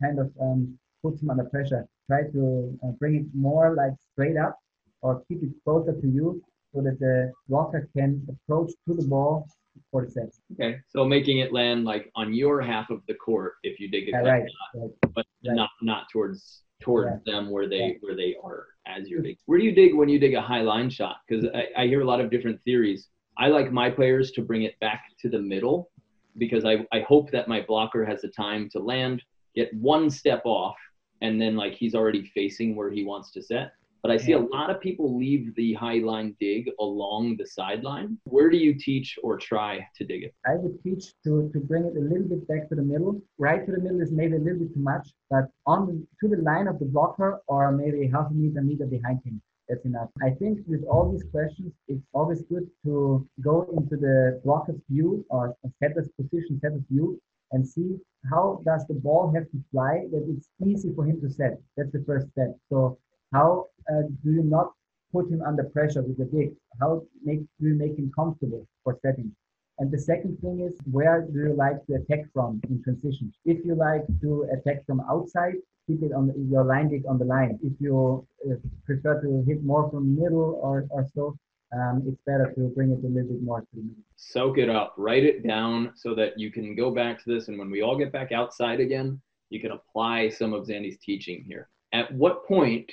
kind 0.00 0.20
of 0.20 0.30
um, 0.40 0.78
puts 1.02 1.22
him 1.22 1.30
under 1.30 1.44
pressure. 1.44 1.86
Try 2.08 2.22
to 2.32 2.78
uh, 2.84 2.90
bring 2.92 3.14
it 3.16 3.26
more 3.34 3.74
like 3.74 3.92
straight 4.12 4.36
up 4.36 4.58
or 5.02 5.22
keep 5.28 5.42
it 5.42 5.50
closer 5.64 5.92
to 5.92 6.06
you 6.08 6.42
so 6.74 6.82
that 6.82 6.98
the 6.98 7.32
blocker 7.48 7.88
can 7.96 8.26
approach 8.28 8.72
to 8.86 8.94
the 8.94 9.04
ball 9.06 9.46
for 9.90 10.04
the 10.04 10.10
set. 10.10 10.30
Okay, 10.54 10.78
so 10.88 11.04
making 11.04 11.38
it 11.38 11.52
land 11.52 11.84
like 11.84 12.10
on 12.14 12.34
your 12.34 12.60
half 12.60 12.90
of 12.90 13.00
the 13.06 13.14
court 13.14 13.54
if 13.62 13.78
you 13.78 13.88
dig 13.88 14.08
a 14.08 14.10
Yeah, 14.12 14.18
right. 14.20 14.42
shot, 14.50 14.80
right. 14.82 14.90
but 15.14 15.26
right. 15.46 15.54
not 15.56 15.70
not 15.82 16.08
towards 16.12 16.62
towards 16.80 17.20
Yeah. 17.24 17.32
them 17.32 17.50
where 17.50 17.68
they 17.68 17.86
Yeah. 17.88 17.92
where 18.00 18.16
they 18.16 18.36
are 18.42 18.66
as 18.86 19.08
you're 19.08 19.20
digging. 19.20 19.38
Where 19.46 19.58
do 19.58 19.64
you 19.64 19.72
dig 19.72 19.94
when 19.94 20.08
you 20.08 20.18
dig 20.18 20.34
a 20.34 20.40
high 20.40 20.62
line 20.62 20.90
shot? 20.90 21.16
Because 21.28 21.44
I, 21.54 21.68
I 21.76 21.86
hear 21.86 22.00
a 22.00 22.04
lot 22.04 22.20
of 22.20 22.30
different 22.30 22.60
theories. 22.62 23.08
I 23.36 23.48
like 23.48 23.70
my 23.72 23.88
players 23.90 24.32
to 24.32 24.42
bring 24.42 24.62
it 24.62 24.78
back 24.80 25.04
to 25.20 25.28
the 25.28 25.38
middle 25.38 25.90
because 26.38 26.64
I, 26.64 26.86
I 26.92 27.00
hope 27.00 27.30
that 27.30 27.46
my 27.48 27.60
blocker 27.62 28.04
has 28.04 28.22
the 28.22 28.28
time 28.28 28.68
to 28.70 28.78
land, 28.80 29.22
get 29.54 29.72
one 29.74 30.10
step 30.10 30.42
off, 30.44 30.76
and 31.22 31.40
then 31.40 31.56
like 31.56 31.74
he's 31.74 31.94
already 31.94 32.24
facing 32.34 32.76
where 32.76 32.90
he 32.90 33.04
wants 33.04 33.30
to 33.32 33.42
set. 33.42 33.72
But 34.02 34.12
I 34.12 34.16
see 34.16 34.32
a 34.32 34.38
lot 34.38 34.70
of 34.70 34.80
people 34.80 35.18
leave 35.18 35.54
the 35.56 35.74
high 35.74 35.98
line 35.98 36.36
dig 36.38 36.70
along 36.78 37.36
the 37.36 37.46
sideline. 37.46 38.16
Where 38.24 38.48
do 38.48 38.56
you 38.56 38.74
teach 38.78 39.18
or 39.24 39.36
try 39.36 39.86
to 39.96 40.04
dig 40.04 40.22
it? 40.22 40.34
I 40.46 40.54
would 40.54 40.80
teach 40.84 41.06
to, 41.24 41.50
to 41.52 41.58
bring 41.58 41.84
it 41.84 41.96
a 41.96 42.00
little 42.00 42.28
bit 42.28 42.46
back 42.46 42.68
to 42.68 42.76
the 42.76 42.82
middle. 42.82 43.20
Right 43.38 43.66
to 43.66 43.72
the 43.72 43.80
middle 43.80 44.00
is 44.00 44.12
maybe 44.12 44.36
a 44.36 44.38
little 44.38 44.60
bit 44.60 44.72
too 44.72 44.80
much, 44.80 45.08
but 45.30 45.46
on 45.66 46.06
to 46.20 46.28
the 46.28 46.36
line 46.36 46.68
of 46.68 46.78
the 46.78 46.84
blocker 46.84 47.40
or 47.48 47.72
maybe 47.72 48.06
half 48.06 48.30
a 48.30 48.34
meter, 48.34 48.62
meter 48.62 48.86
behind 48.86 49.20
him. 49.24 49.42
That's 49.68 49.84
enough. 49.84 50.08
I 50.22 50.30
think 50.30 50.60
with 50.66 50.84
all 50.84 51.10
these 51.12 51.24
questions, 51.30 51.72
it's 51.88 52.06
always 52.14 52.42
good 52.42 52.66
to 52.84 53.28
go 53.42 53.68
into 53.76 53.96
the 53.96 54.40
blocker's 54.44 54.80
view 54.88 55.26
or 55.28 55.54
setter's 55.82 56.08
position, 56.16 56.58
setter's 56.62 56.84
view, 56.88 57.20
and 57.52 57.66
see 57.66 57.98
how 58.30 58.60
does 58.64 58.86
the 58.86 58.94
ball 58.94 59.32
have 59.34 59.44
to 59.50 59.58
fly 59.70 60.06
that 60.12 60.24
it's 60.28 60.48
easy 60.66 60.92
for 60.94 61.04
him 61.04 61.20
to 61.20 61.30
set. 61.30 61.58
That's 61.76 61.92
the 61.92 62.04
first 62.06 62.28
step. 62.32 62.56
So 62.68 62.98
how 63.32 63.66
uh, 63.90 64.02
do 64.24 64.32
you 64.32 64.42
not 64.42 64.72
put 65.12 65.30
him 65.30 65.42
under 65.42 65.64
pressure 65.64 66.02
with 66.02 66.18
the 66.18 66.24
dig? 66.24 66.54
How 66.80 67.02
make 67.24 67.40
do 67.60 67.68
you 67.68 67.74
make 67.74 67.96
him 67.96 68.12
comfortable 68.14 68.66
for 68.84 68.98
setting? 69.02 69.34
And 69.78 69.90
the 69.92 69.98
second 69.98 70.38
thing 70.40 70.60
is, 70.60 70.76
where 70.90 71.22
do 71.22 71.38
you 71.38 71.54
like 71.54 71.86
to 71.86 71.94
attack 71.94 72.24
from 72.34 72.60
in 72.68 72.82
transition? 72.82 73.32
If 73.44 73.64
you 73.64 73.76
like 73.76 74.04
to 74.22 74.48
attack 74.52 74.84
from 74.86 75.00
outside, 75.08 75.54
keep 75.86 76.02
it 76.02 76.12
on 76.12 76.32
your 76.50 76.64
line 76.64 76.88
dig 76.88 77.06
on 77.06 77.18
the 77.18 77.24
line. 77.24 77.58
If 77.62 77.72
you 77.80 78.26
uh, 78.44 78.56
prefer 78.84 79.20
to 79.22 79.44
hit 79.46 79.62
more 79.62 79.88
from 79.90 80.16
middle 80.16 80.58
or, 80.60 80.86
or 80.90 81.06
so, 81.14 81.36
um, 81.72 82.02
it's 82.06 82.20
better 82.26 82.52
to 82.54 82.72
bring 82.74 82.90
it 82.90 83.04
a 83.04 83.06
little 83.06 83.28
bit 83.28 83.42
more 83.42 83.60
to 83.60 83.66
the 83.74 83.82
middle. 83.82 84.02
soak 84.16 84.58
it 84.58 84.70
up, 84.70 84.94
write 84.96 85.24
it 85.24 85.46
down 85.46 85.92
so 85.94 86.14
that 86.14 86.38
you 86.38 86.50
can 86.50 86.74
go 86.74 86.90
back 86.90 87.22
to 87.22 87.34
this. 87.34 87.48
And 87.48 87.58
when 87.58 87.70
we 87.70 87.82
all 87.82 87.96
get 87.96 88.12
back 88.12 88.32
outside 88.32 88.80
again, 88.80 89.20
you 89.50 89.60
can 89.60 89.72
apply 89.72 90.30
some 90.30 90.54
of 90.54 90.66
Xandi's 90.66 90.98
teaching 90.98 91.44
here. 91.46 91.68
At 91.92 92.12
what 92.14 92.46
point? 92.46 92.90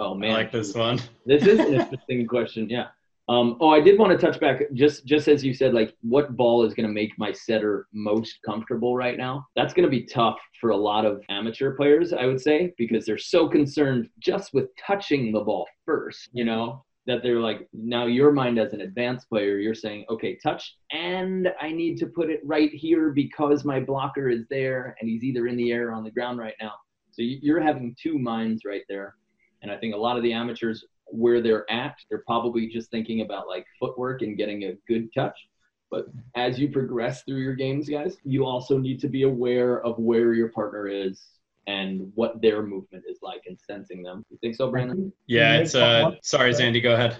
Oh 0.00 0.14
I 0.14 0.18
man, 0.18 0.32
like 0.32 0.52
this 0.52 0.74
one. 0.74 1.00
This 1.26 1.44
is 1.44 1.58
an 1.58 1.74
interesting 1.74 2.24
question. 2.28 2.68
Yeah. 2.70 2.86
Um, 3.28 3.58
oh, 3.60 3.70
I 3.70 3.80
did 3.80 3.98
want 3.98 4.12
to 4.12 4.16
touch 4.16 4.40
back 4.40 4.62
just 4.72 5.04
just 5.04 5.26
as 5.26 5.44
you 5.44 5.52
said, 5.52 5.74
like 5.74 5.92
what 6.02 6.36
ball 6.36 6.64
is 6.64 6.72
going 6.72 6.86
to 6.86 6.92
make 6.92 7.18
my 7.18 7.32
setter 7.32 7.88
most 7.92 8.38
comfortable 8.46 8.94
right 8.94 9.18
now? 9.18 9.48
That's 9.56 9.74
going 9.74 9.86
to 9.86 9.90
be 9.90 10.04
tough 10.04 10.38
for 10.60 10.70
a 10.70 10.76
lot 10.76 11.04
of 11.04 11.20
amateur 11.30 11.74
players, 11.74 12.12
I 12.12 12.26
would 12.26 12.40
say, 12.40 12.72
because 12.78 13.04
they're 13.04 13.18
so 13.18 13.48
concerned 13.48 14.08
just 14.20 14.54
with 14.54 14.68
touching 14.76 15.32
the 15.32 15.40
ball 15.40 15.66
first. 15.84 16.28
You 16.32 16.44
know 16.44 16.84
that 17.08 17.22
they're 17.22 17.40
like 17.40 17.66
now 17.72 18.04
your 18.04 18.30
mind 18.32 18.58
as 18.58 18.74
an 18.74 18.82
advanced 18.82 19.30
player, 19.30 19.56
you're 19.56 19.74
saying, 19.74 20.04
okay, 20.10 20.38
touch, 20.42 20.76
and 20.92 21.48
I 21.58 21.72
need 21.72 21.96
to 21.98 22.06
put 22.06 22.28
it 22.28 22.40
right 22.44 22.70
here 22.70 23.10
because 23.10 23.64
my 23.64 23.80
blocker 23.80 24.28
is 24.28 24.44
there 24.50 24.94
and 25.00 25.08
he's 25.08 25.24
either 25.24 25.46
in 25.46 25.56
the 25.56 25.72
air 25.72 25.88
or 25.88 25.92
on 25.94 26.04
the 26.04 26.10
ground 26.10 26.38
right 26.38 26.54
now. 26.60 26.74
So 27.10 27.22
you- 27.22 27.38
you're 27.42 27.60
having 27.60 27.96
two 28.00 28.18
minds 28.18 28.66
right 28.66 28.82
there. 28.90 29.14
And 29.62 29.72
I 29.72 29.78
think 29.78 29.94
a 29.94 29.98
lot 29.98 30.18
of 30.18 30.22
the 30.22 30.34
amateurs, 30.34 30.84
where 31.06 31.40
they're 31.40 31.68
at, 31.70 31.96
they're 32.10 32.22
probably 32.26 32.68
just 32.68 32.90
thinking 32.90 33.22
about 33.22 33.48
like 33.48 33.64
footwork 33.80 34.20
and 34.20 34.36
getting 34.36 34.64
a 34.64 34.76
good 34.86 35.08
touch. 35.14 35.48
But 35.90 36.08
as 36.36 36.60
you 36.60 36.68
progress 36.68 37.22
through 37.24 37.40
your 37.40 37.54
games, 37.54 37.88
guys, 37.88 38.18
you 38.22 38.44
also 38.44 38.76
need 38.76 39.00
to 39.00 39.08
be 39.08 39.22
aware 39.22 39.82
of 39.82 39.98
where 39.98 40.34
your 40.34 40.50
partner 40.50 40.86
is 40.86 41.37
and 41.68 42.10
what 42.14 42.40
their 42.40 42.62
movement 42.62 43.04
is 43.12 43.18
like 43.22 43.42
and 43.46 43.56
sensing 43.70 44.02
them. 44.02 44.24
You 44.30 44.38
think 44.42 44.56
so, 44.56 44.70
Brandon? 44.70 45.12
Yeah, 45.26 45.58
it's 45.58 45.74
uh 45.74 46.12
sorry, 46.22 46.52
Xandi, 46.52 46.82
go 46.82 46.94
ahead. 46.94 47.12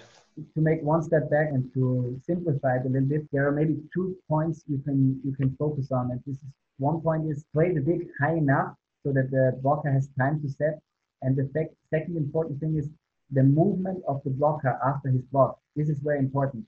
to 0.55 0.61
make 0.69 0.81
one 0.81 1.01
step 1.09 1.29
back 1.29 1.47
and 1.55 1.63
to 1.75 2.19
simplify 2.25 2.77
it 2.77 2.85
a 2.85 2.89
little 2.89 3.07
bit, 3.07 3.23
there 3.31 3.47
are 3.47 3.51
maybe 3.51 3.75
two 3.93 4.07
points 4.27 4.63
you 4.67 4.79
can 4.85 4.99
you 5.23 5.33
can 5.39 5.55
focus 5.63 5.91
on. 5.91 6.11
And 6.11 6.19
this 6.25 6.37
is 6.37 6.51
one 6.77 6.99
point 7.01 7.29
is 7.31 7.45
play 7.53 7.73
the 7.73 7.81
dig 7.81 8.01
high 8.21 8.37
enough 8.45 8.73
so 9.03 9.13
that 9.13 9.29
the 9.31 9.45
blocker 9.61 9.91
has 9.91 10.09
time 10.19 10.41
to 10.41 10.49
set. 10.49 10.75
And 11.21 11.35
the 11.35 11.49
sec- 11.53 11.75
second 11.93 12.15
important 12.17 12.59
thing 12.59 12.77
is 12.77 12.89
the 13.31 13.43
movement 13.43 13.99
of 14.07 14.21
the 14.23 14.31
blocker 14.31 14.73
after 14.85 15.09
his 15.09 15.25
block. 15.33 15.59
This 15.75 15.89
is 15.89 15.99
very 15.99 16.19
important. 16.19 16.63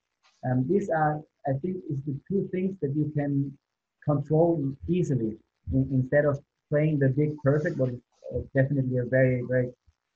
Um, 0.45 0.65
these 0.69 0.89
are, 0.89 1.21
I 1.47 1.53
think, 1.61 1.77
is 1.89 1.99
the 2.05 2.15
two 2.29 2.49
things 2.51 2.75
that 2.81 2.93
you 2.95 3.11
can 3.17 3.57
control 4.03 4.49
easily 4.87 5.37
in, 5.73 5.87
instead 5.91 6.25
of 6.25 6.39
playing 6.71 6.97
the 7.03 7.09
dig 7.09 7.31
perfect, 7.43 7.77
was 7.77 7.93
uh, 8.33 8.39
definitely 8.55 8.97
a 8.97 9.05
very, 9.17 9.43
very 9.53 9.69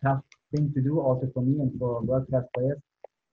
tough 0.04 0.22
thing 0.52 0.72
to 0.76 0.82
do 0.82 1.00
also 1.00 1.26
for 1.34 1.44
me 1.50 1.56
and 1.64 1.72
for 1.80 2.02
world-class 2.02 2.46
players. 2.56 2.80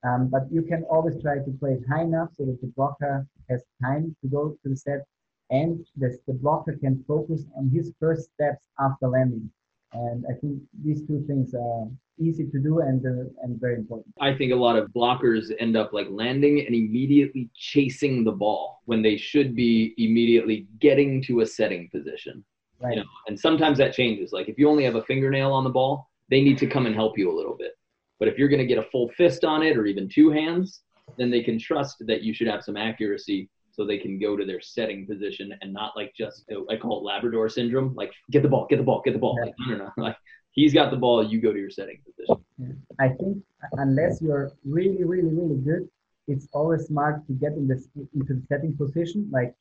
Um, 0.04 0.28
but 0.28 0.42
you 0.50 0.62
can 0.62 0.82
always 0.94 1.16
try 1.22 1.36
to 1.46 1.50
play 1.60 1.72
it 1.78 1.84
high 1.88 2.02
enough 2.02 2.30
so 2.36 2.44
that 2.46 2.60
the 2.60 2.72
blocker 2.76 3.26
has 3.48 3.62
time 3.80 4.04
to 4.20 4.28
go 4.28 4.42
to 4.62 4.68
the 4.68 4.76
set 4.76 5.02
and 5.50 5.86
the, 5.96 6.18
the 6.26 6.32
blocker 6.32 6.76
can 6.84 7.04
focus 7.06 7.44
on 7.56 7.70
his 7.70 7.92
first 8.00 8.30
steps 8.34 8.62
after 8.80 9.06
landing. 9.06 9.48
And 9.92 10.24
I 10.28 10.34
think 10.40 10.60
these 10.82 11.02
two 11.06 11.22
things 11.28 11.54
are 11.54 11.86
easy 12.18 12.46
to 12.46 12.58
do 12.58 12.80
and 12.80 13.04
uh, 13.04 13.28
and 13.42 13.60
very 13.60 13.76
important. 13.76 14.14
I 14.20 14.34
think 14.34 14.52
a 14.52 14.56
lot 14.56 14.76
of 14.76 14.88
blockers 14.90 15.52
end 15.58 15.76
up 15.76 15.92
like 15.92 16.08
landing 16.10 16.64
and 16.66 16.74
immediately 16.74 17.50
chasing 17.54 18.24
the 18.24 18.32
ball 18.32 18.80
when 18.86 19.02
they 19.02 19.16
should 19.16 19.54
be 19.54 19.94
immediately 19.98 20.66
getting 20.80 21.22
to 21.24 21.40
a 21.40 21.46
setting 21.46 21.90
position. 21.90 22.42
Right. 22.82 22.96
You 22.96 23.00
know, 23.00 23.08
and 23.28 23.38
sometimes 23.38 23.78
that 23.78 23.92
changes. 23.92 24.32
Like 24.32 24.48
if 24.48 24.58
you 24.58 24.68
only 24.68 24.84
have 24.84 24.96
a 24.96 25.02
fingernail 25.04 25.52
on 25.52 25.64
the 25.64 25.70
ball, 25.70 26.10
they 26.30 26.40
need 26.40 26.58
to 26.58 26.66
come 26.66 26.86
and 26.86 26.94
help 26.94 27.16
you 27.16 27.30
a 27.30 27.36
little 27.36 27.56
bit. 27.56 27.72
But 28.18 28.28
if 28.28 28.38
you're 28.38 28.48
going 28.48 28.60
to 28.60 28.66
get 28.66 28.78
a 28.78 28.82
full 28.82 29.08
fist 29.10 29.44
on 29.44 29.62
it 29.62 29.76
or 29.76 29.86
even 29.86 30.08
two 30.08 30.30
hands, 30.30 30.82
then 31.16 31.30
they 31.30 31.42
can 31.42 31.58
trust 31.58 31.96
that 32.06 32.22
you 32.22 32.32
should 32.32 32.46
have 32.46 32.62
some 32.62 32.76
accuracy 32.76 33.48
so 33.70 33.84
they 33.84 33.98
can 33.98 34.18
go 34.18 34.36
to 34.36 34.44
their 34.44 34.60
setting 34.60 35.06
position 35.06 35.54
and 35.60 35.72
not 35.72 35.96
like 35.96 36.12
just 36.16 36.44
I 36.70 36.76
call 36.76 37.00
it 37.00 37.04
Labrador 37.04 37.48
syndrome, 37.48 37.94
like 37.94 38.12
get 38.30 38.42
the 38.42 38.48
ball, 38.48 38.66
get 38.68 38.76
the 38.76 38.82
ball, 38.82 39.02
get 39.04 39.12
the 39.12 39.18
ball. 39.18 39.38
Like, 39.42 39.54
no, 39.58 39.76
no, 39.76 39.90
no. 39.96 40.02
Like 40.04 40.16
he's 40.52 40.74
got 40.74 40.90
the 40.90 40.96
ball, 40.96 41.24
you 41.24 41.40
go 41.40 41.52
to 41.52 41.58
your 41.58 41.70
setting 41.70 42.00
position. 42.04 42.82
I 43.00 43.08
think 43.08 43.42
unless 43.72 44.20
you're 44.20 44.52
really, 44.64 45.04
really, 45.04 45.30
really 45.30 45.56
good, 45.56 45.88
it's 46.28 46.48
always 46.52 46.86
smart 46.86 47.26
to 47.26 47.32
get 47.32 47.52
in 47.52 47.66
this 47.66 47.88
into 48.14 48.34
the 48.34 48.42
setting 48.48 48.76
position, 48.76 49.28
like 49.32 49.54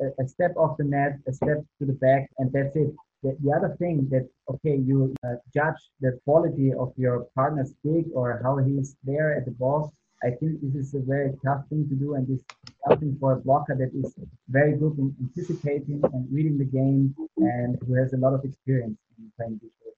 a, 0.00 0.22
a 0.22 0.28
step 0.28 0.52
off 0.56 0.76
the 0.76 0.84
net, 0.84 1.18
a 1.26 1.32
step 1.32 1.58
to 1.78 1.86
the 1.86 1.92
back, 1.94 2.28
and 2.38 2.52
that's 2.52 2.74
it. 2.76 2.94
The, 3.22 3.36
the 3.42 3.52
other 3.52 3.76
thing 3.78 4.08
that 4.10 4.28
okay, 4.48 4.76
you 4.76 5.14
uh, 5.26 5.34
judge 5.54 5.80
the 6.00 6.18
quality 6.24 6.72
of 6.72 6.92
your 6.96 7.26
partner's 7.34 7.74
stick 7.80 8.06
or 8.14 8.40
how 8.42 8.58
he's 8.58 8.96
there 9.04 9.36
at 9.36 9.44
the 9.44 9.52
ball. 9.52 9.92
I 10.22 10.30
think 10.30 10.60
this 10.62 10.74
is 10.74 10.94
a 10.94 11.00
very 11.00 11.32
tough 11.44 11.62
thing 11.68 11.88
to 11.88 11.94
do, 11.94 12.14
and 12.14 12.26
this 12.26 12.40
is 12.40 12.74
something 12.88 13.16
for 13.20 13.32
a 13.34 13.36
blocker 13.36 13.76
that 13.76 13.90
is 13.94 14.14
very 14.48 14.76
good 14.76 14.98
in 14.98 15.14
anticipating 15.20 16.00
and 16.12 16.26
reading 16.32 16.58
the 16.58 16.64
game, 16.64 17.14
and 17.36 17.78
who 17.86 17.94
has 17.94 18.12
a 18.12 18.16
lot 18.16 18.34
of 18.34 18.44
experience 18.44 18.98
in 19.18 19.30
playing 19.36 19.60
this 19.62 19.70
way. 19.84 19.92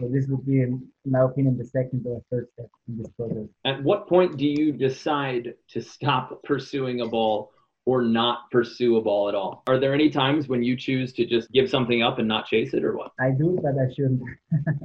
So 0.00 0.08
this 0.08 0.26
would 0.28 0.44
be, 0.44 0.62
in 0.62 0.82
my 1.04 1.22
opinion, 1.22 1.56
the 1.56 1.64
second 1.64 2.04
or 2.06 2.22
third 2.30 2.48
step 2.54 2.68
in 2.88 2.98
this 2.98 3.08
process. 3.16 3.46
At 3.64 3.82
what 3.84 4.08
point 4.08 4.36
do 4.36 4.46
you 4.46 4.72
decide 4.72 5.54
to 5.68 5.80
stop 5.80 6.42
pursuing 6.42 7.00
a 7.00 7.06
ball 7.06 7.52
or 7.84 8.02
not 8.02 8.50
pursue 8.50 8.96
a 8.96 9.02
ball 9.02 9.28
at 9.28 9.34
all? 9.34 9.62
Are 9.66 9.78
there 9.78 9.94
any 9.94 10.10
times 10.10 10.48
when 10.48 10.62
you 10.62 10.76
choose 10.76 11.12
to 11.14 11.26
just 11.26 11.50
give 11.52 11.68
something 11.68 12.02
up 12.02 12.18
and 12.18 12.28
not 12.28 12.46
chase 12.46 12.74
it 12.74 12.84
or 12.84 12.96
what? 12.96 13.12
I 13.20 13.30
do, 13.30 13.58
but 13.62 13.74
I 13.78 13.92
shouldn't. 13.92 14.22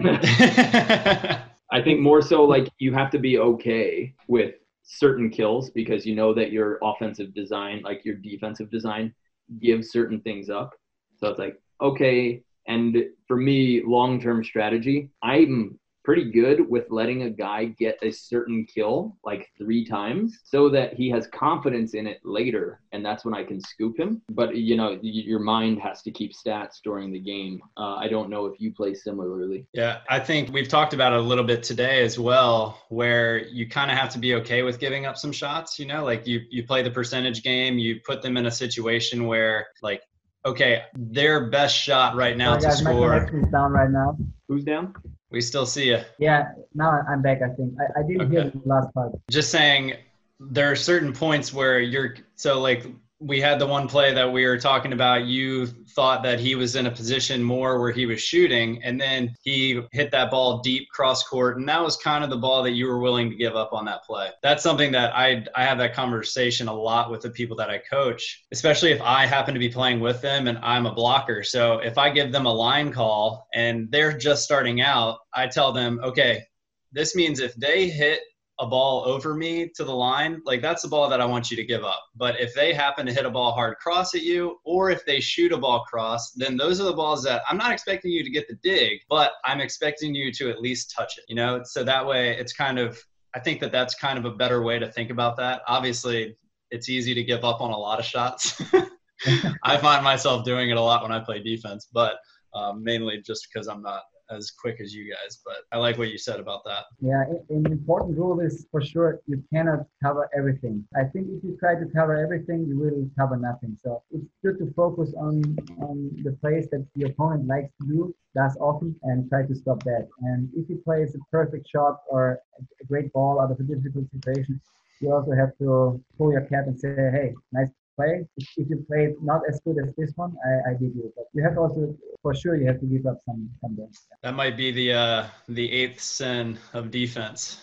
I 1.72 1.82
think 1.82 2.00
more 2.00 2.22
so 2.22 2.44
like 2.44 2.70
you 2.80 2.94
have 2.94 3.12
to 3.12 3.20
be 3.20 3.38
okay 3.38 4.14
with 4.28 4.56
certain 4.84 5.30
kills 5.30 5.70
because 5.70 6.06
you 6.06 6.16
know 6.16 6.34
that 6.34 6.52
your 6.52 6.80
offensive 6.82 7.34
design, 7.34 7.82
like 7.84 8.06
your 8.06 8.16
defensive 8.16 8.72
design, 8.72 9.14
gives 9.60 9.92
certain 9.92 10.22
things 10.22 10.50
up. 10.50 10.74
So 11.20 11.28
it's 11.28 11.40
like, 11.40 11.62
okay. 11.82 12.42
And 12.68 12.98
for 13.28 13.38
me, 13.38 13.82
long 13.86 14.22
term 14.22 14.44
strategy, 14.44 15.10
I'm 15.22 15.78
pretty 16.08 16.32
good 16.32 16.60
with 16.70 16.86
letting 16.90 17.24
a 17.24 17.30
guy 17.30 17.66
get 17.66 17.98
a 18.02 18.10
certain 18.10 18.66
kill 18.74 19.18
like 19.26 19.50
three 19.58 19.84
times 19.86 20.40
so 20.46 20.70
that 20.70 20.94
he 20.94 21.10
has 21.10 21.28
confidence 21.28 21.94
in 21.96 22.08
it 22.08 22.18
later 22.24 22.80
and 22.94 23.06
that's 23.06 23.26
when 23.26 23.34
i 23.34 23.44
can 23.44 23.60
scoop 23.60 24.00
him 24.00 24.22
but 24.30 24.56
you 24.56 24.78
know 24.78 24.92
y- 24.92 25.00
your 25.32 25.40
mind 25.40 25.78
has 25.82 26.02
to 26.02 26.10
keep 26.10 26.32
stats 26.32 26.76
during 26.82 27.12
the 27.12 27.20
game 27.20 27.60
uh, 27.76 27.96
i 27.96 28.08
don't 28.08 28.30
know 28.30 28.46
if 28.46 28.58
you 28.58 28.74
play 28.74 28.94
similarly 28.94 29.66
Yeah, 29.74 29.98
I 30.10 30.20
think 30.20 30.54
we've 30.54 30.70
talked 30.70 30.94
about 30.94 31.12
it 31.12 31.20
a 31.20 31.28
little 31.32 31.44
bit 31.44 31.62
today 31.62 32.02
as 32.06 32.18
well, 32.18 32.82
where 32.88 33.46
you 33.58 33.68
kind 33.68 33.92
of 33.92 33.98
have 33.98 34.10
to 34.12 34.20
be 34.20 34.34
okay 34.36 34.62
with 34.64 34.80
giving 34.80 35.06
up 35.06 35.18
some 35.18 35.34
shots. 35.34 35.78
You 35.78 35.88
know, 35.92 36.06
like 36.06 36.26
you 36.26 36.40
you 36.50 36.62
play 36.72 36.82
the 36.84 36.92
percentage 37.00 37.44
game, 37.44 37.78
you 37.78 38.00
put 38.06 38.22
them 38.22 38.38
in 38.38 38.46
a 38.46 38.52
situation 38.64 39.28
where 39.32 39.68
like, 39.90 40.02
okay, 40.46 40.84
their 40.96 41.50
best 41.50 41.76
shot 41.76 42.16
right 42.16 42.38
now 42.38 42.52
Sorry, 42.58 42.62
to 42.62 42.68
guys, 42.68 42.84
my 42.84 42.92
score. 42.92 43.12
connection 43.14 43.40
is 43.44 43.52
down 43.52 43.72
right 43.80 43.92
now. 44.00 44.10
who's 44.48 44.64
down 44.64 44.94
We 45.30 45.42
still 45.42 45.66
see 45.66 45.90
you. 45.90 46.00
Yeah, 46.20 46.52
now 46.74 47.02
I'm 47.08 47.22
back. 47.22 47.42
I 47.42 47.50
think 47.50 47.74
I, 47.80 48.00
I 48.00 48.04
didn't 48.04 48.32
hear 48.32 48.50
the 48.50 48.62
last 48.66 48.94
part. 48.94 49.12
Just 49.30 49.52
saying, 49.52 49.94
there 50.40 50.72
are 50.72 50.76
certain 50.76 51.12
points 51.12 51.54
where 51.54 51.80
you're 51.80 52.16
so 52.36 52.62
like 52.62 52.86
we 53.20 53.42
had 53.42 53.58
the 53.58 53.66
one 53.66 53.88
play 53.88 54.14
that 54.14 54.32
we 54.32 54.46
were 54.46 54.60
talking 54.60 54.94
about. 54.94 55.26
You 55.26 55.66
thought 55.66 56.22
that 56.24 56.40
he 56.40 56.54
was 56.54 56.76
in 56.76 56.86
a 56.86 56.92
position 56.92 57.42
more 57.42 57.80
where 57.80 57.92
he 57.92 58.06
was 58.06 58.22
shooting, 58.22 58.82
and 58.84 59.02
then 59.02 59.36
he 59.42 59.82
hit 59.92 60.12
that 60.12 60.30
ball 60.30 60.60
deep 60.60 60.88
cross 60.90 61.24
court, 61.24 61.58
and 61.58 61.68
that 61.68 61.82
was 61.82 61.98
kind 61.98 62.24
of 62.24 62.30
the 62.30 62.38
ball 62.38 62.62
that 62.64 62.72
you 62.72 62.86
were 62.86 63.00
willing 63.00 63.30
to 63.32 63.36
give 63.36 63.56
up 63.56 63.74
on 63.74 63.86
that 63.86 64.04
play. 64.04 64.30
That's 64.44 64.62
something 64.62 64.92
that 64.92 65.16
I 65.16 65.44
I 65.56 65.64
have 65.64 65.80
that 65.80 65.96
conversation 65.96 66.68
a 66.68 66.74
lot 66.74 67.10
with 67.10 67.22
the 67.22 67.32
people 67.32 67.58
that 67.58 67.70
I 67.70 67.80
coach, 67.80 68.46
especially 68.52 68.92
if 68.92 69.02
I 69.02 69.26
happen 69.26 69.54
to 69.56 69.60
be 69.60 69.70
playing 69.70 70.00
with 70.00 70.22
them 70.22 70.48
and 70.48 70.60
I'm 70.60 70.86
a 70.86 70.94
blocker. 70.94 71.44
So 71.44 71.80
if 71.80 71.98
I 71.98 72.10
give 72.10 72.32
them 72.32 72.46
a 72.46 72.54
line 72.54 72.92
call 72.92 73.48
and 73.54 73.90
they're 73.92 74.18
just 74.18 74.44
starting 74.44 74.82
out, 74.82 75.18
I 75.34 75.48
tell 75.48 75.74
them, 75.74 76.00
okay, 76.04 76.44
this 76.92 77.16
means 77.16 77.40
if 77.40 77.56
they 77.56 77.90
hit 77.90 78.20
a 78.60 78.66
ball 78.66 79.04
over 79.06 79.36
me 79.36 79.70
to 79.76 79.84
the 79.84 79.94
line, 79.94 80.42
like 80.46 80.62
that's 80.62 80.82
the 80.82 80.88
ball 80.88 81.10
that 81.10 81.22
I 81.22 81.26
want 81.26 81.52
you 81.52 81.58
to 81.58 81.64
give 81.64 81.84
up. 81.84 82.04
But 82.16 82.40
if 82.40 82.54
they 82.56 82.74
happen 82.74 83.06
to 83.06 83.14
hit 83.14 83.26
a 83.26 83.30
ball 83.30 83.52
hard 83.52 83.78
cross 83.78 84.16
at 84.16 84.24
you, 84.24 84.58
or 84.64 84.90
if 84.90 85.06
they 85.06 85.20
shoot 85.20 85.52
a 85.52 85.58
ball 85.58 85.84
cross, 85.84 86.32
then 86.32 86.58
those 86.58 86.82
are 86.82 86.86
the 86.86 86.94
balls 86.94 87.24
that 87.24 87.44
I'm 87.48 87.58
not 87.58 87.72
expecting 87.72 88.12
you 88.12 88.24
to 88.24 88.30
get 88.30 88.48
the 88.48 88.56
dig, 88.64 89.00
but 89.10 89.34
I'm 89.46 89.62
expecting 89.62 90.16
you 90.16 90.32
to 90.34 90.50
at 90.50 90.60
least 90.60 90.94
touch 90.96 91.18
it, 91.18 91.26
you 91.28 91.36
know? 91.36 91.62
So 91.64 91.84
that 91.84 92.06
way 92.06 92.38
it's 92.38 92.54
kind 92.54 92.80
of, 92.80 93.00
I 93.36 93.40
think 93.40 93.60
that 93.60 93.72
that's 93.72 93.94
kind 93.94 94.18
of 94.18 94.26
a 94.26 94.32
better 94.32 94.64
way 94.64 94.80
to 94.80 94.92
think 94.92 95.12
about 95.12 95.38
that. 95.38 95.62
Obviously, 95.68 96.36
it's 96.72 96.90
easy 96.90 97.14
to 97.14 97.24
give 97.24 97.44
up 97.44 97.62
on 97.62 97.72
a 97.72 97.78
lot 97.78 98.00
of 98.00 98.06
shots. 98.06 98.60
I 99.64 99.78
find 99.78 100.04
myself 100.04 100.46
doing 100.46 100.70
it 100.70 100.78
a 100.78 100.82
lot 100.82 101.04
when 101.04 101.12
I 101.12 101.20
play 101.20 101.42
defense, 101.42 101.88
but 101.92 102.18
um, 102.56 102.84
mainly 102.84 103.22
just 103.22 103.48
because 103.52 103.68
I'm 103.68 103.82
not 103.84 104.02
as 104.30 104.52
quick 104.52 104.80
as 104.82 104.94
you 104.94 105.12
guys. 105.12 105.40
But 105.46 105.58
I 105.72 105.78
like 105.78 105.98
what 105.98 106.10
you 106.10 106.18
said 106.18 106.40
about 106.40 106.64
that. 106.66 106.86
Yeah, 107.00 107.24
an 107.50 107.66
important 107.66 108.18
rule 108.18 108.40
is 108.40 108.68
for 108.72 108.82
sure 108.82 109.20
you 109.28 109.44
cannot 109.54 109.86
cover 110.04 110.30
everything. 110.36 110.86
I 110.96 111.04
think 111.06 111.28
if 111.30 111.44
you 111.44 111.58
try 111.60 111.76
to 111.76 111.86
cover 111.96 112.16
everything, 112.18 112.66
you 112.68 112.78
will 112.78 113.10
cover 113.18 113.38
nothing. 113.38 113.78
So 113.84 114.04
it's 114.12 114.26
good 114.44 114.58
to 114.60 114.74
focus 114.74 115.14
on 115.18 115.58
on 115.82 116.12
the 116.24 116.32
plays 116.42 116.70
that 116.72 116.86
the 116.96 117.06
opponent 117.06 117.48
likes 117.48 117.72
to 117.82 117.88
do, 117.88 118.16
does 118.36 118.58
often, 118.60 118.96
and 119.04 119.30
try 119.30 119.46
to 119.46 119.56
stop 119.56 119.84
that. 119.84 120.08
And 120.22 120.50
if 120.56 120.68
he 120.68 120.76
plays 120.76 121.16
a 121.16 121.20
perfect 121.32 121.68
shot 121.70 122.02
or 122.10 122.40
a 122.82 122.86
great 122.86 123.12
ball 123.14 123.40
out 123.40 123.52
of 123.52 123.60
a 123.60 123.64
difficult 123.64 124.06
situation, 124.12 124.60
you 125.00 125.14
also 125.14 125.32
have 125.32 125.58
to 125.60 126.04
pull 126.18 126.32
your 126.32 126.42
cap 126.42 126.66
and 126.68 126.80
say, 126.80 126.90
hey, 126.96 127.34
nice 127.52 127.70
play. 127.98 128.26
If, 128.38 128.48
if 128.58 128.70
you 128.70 128.86
played 128.88 129.16
not 129.22 129.42
as 129.50 129.60
good 129.66 129.78
as 129.84 129.94
this 129.98 130.14
one, 130.16 130.36
I, 130.46 130.70
I 130.70 130.74
give 130.74 130.96
you. 130.96 131.12
But 131.16 131.26
you 131.34 131.44
have 131.44 131.58
also, 131.58 131.96
for 132.22 132.34
sure, 132.34 132.56
you 132.56 132.68
have 132.68 132.80
to 132.80 132.86
give 132.86 133.06
up 133.06 133.18
some 133.26 133.50
some 133.62 133.76
games. 133.76 134.08
That 134.24 134.36
might 134.36 134.56
be 134.56 134.72
the 134.72 134.94
uh, 134.94 135.26
the 135.50 135.70
eighth 135.72 136.00
sin 136.00 136.58
of 136.74 136.92
defense, 136.92 137.62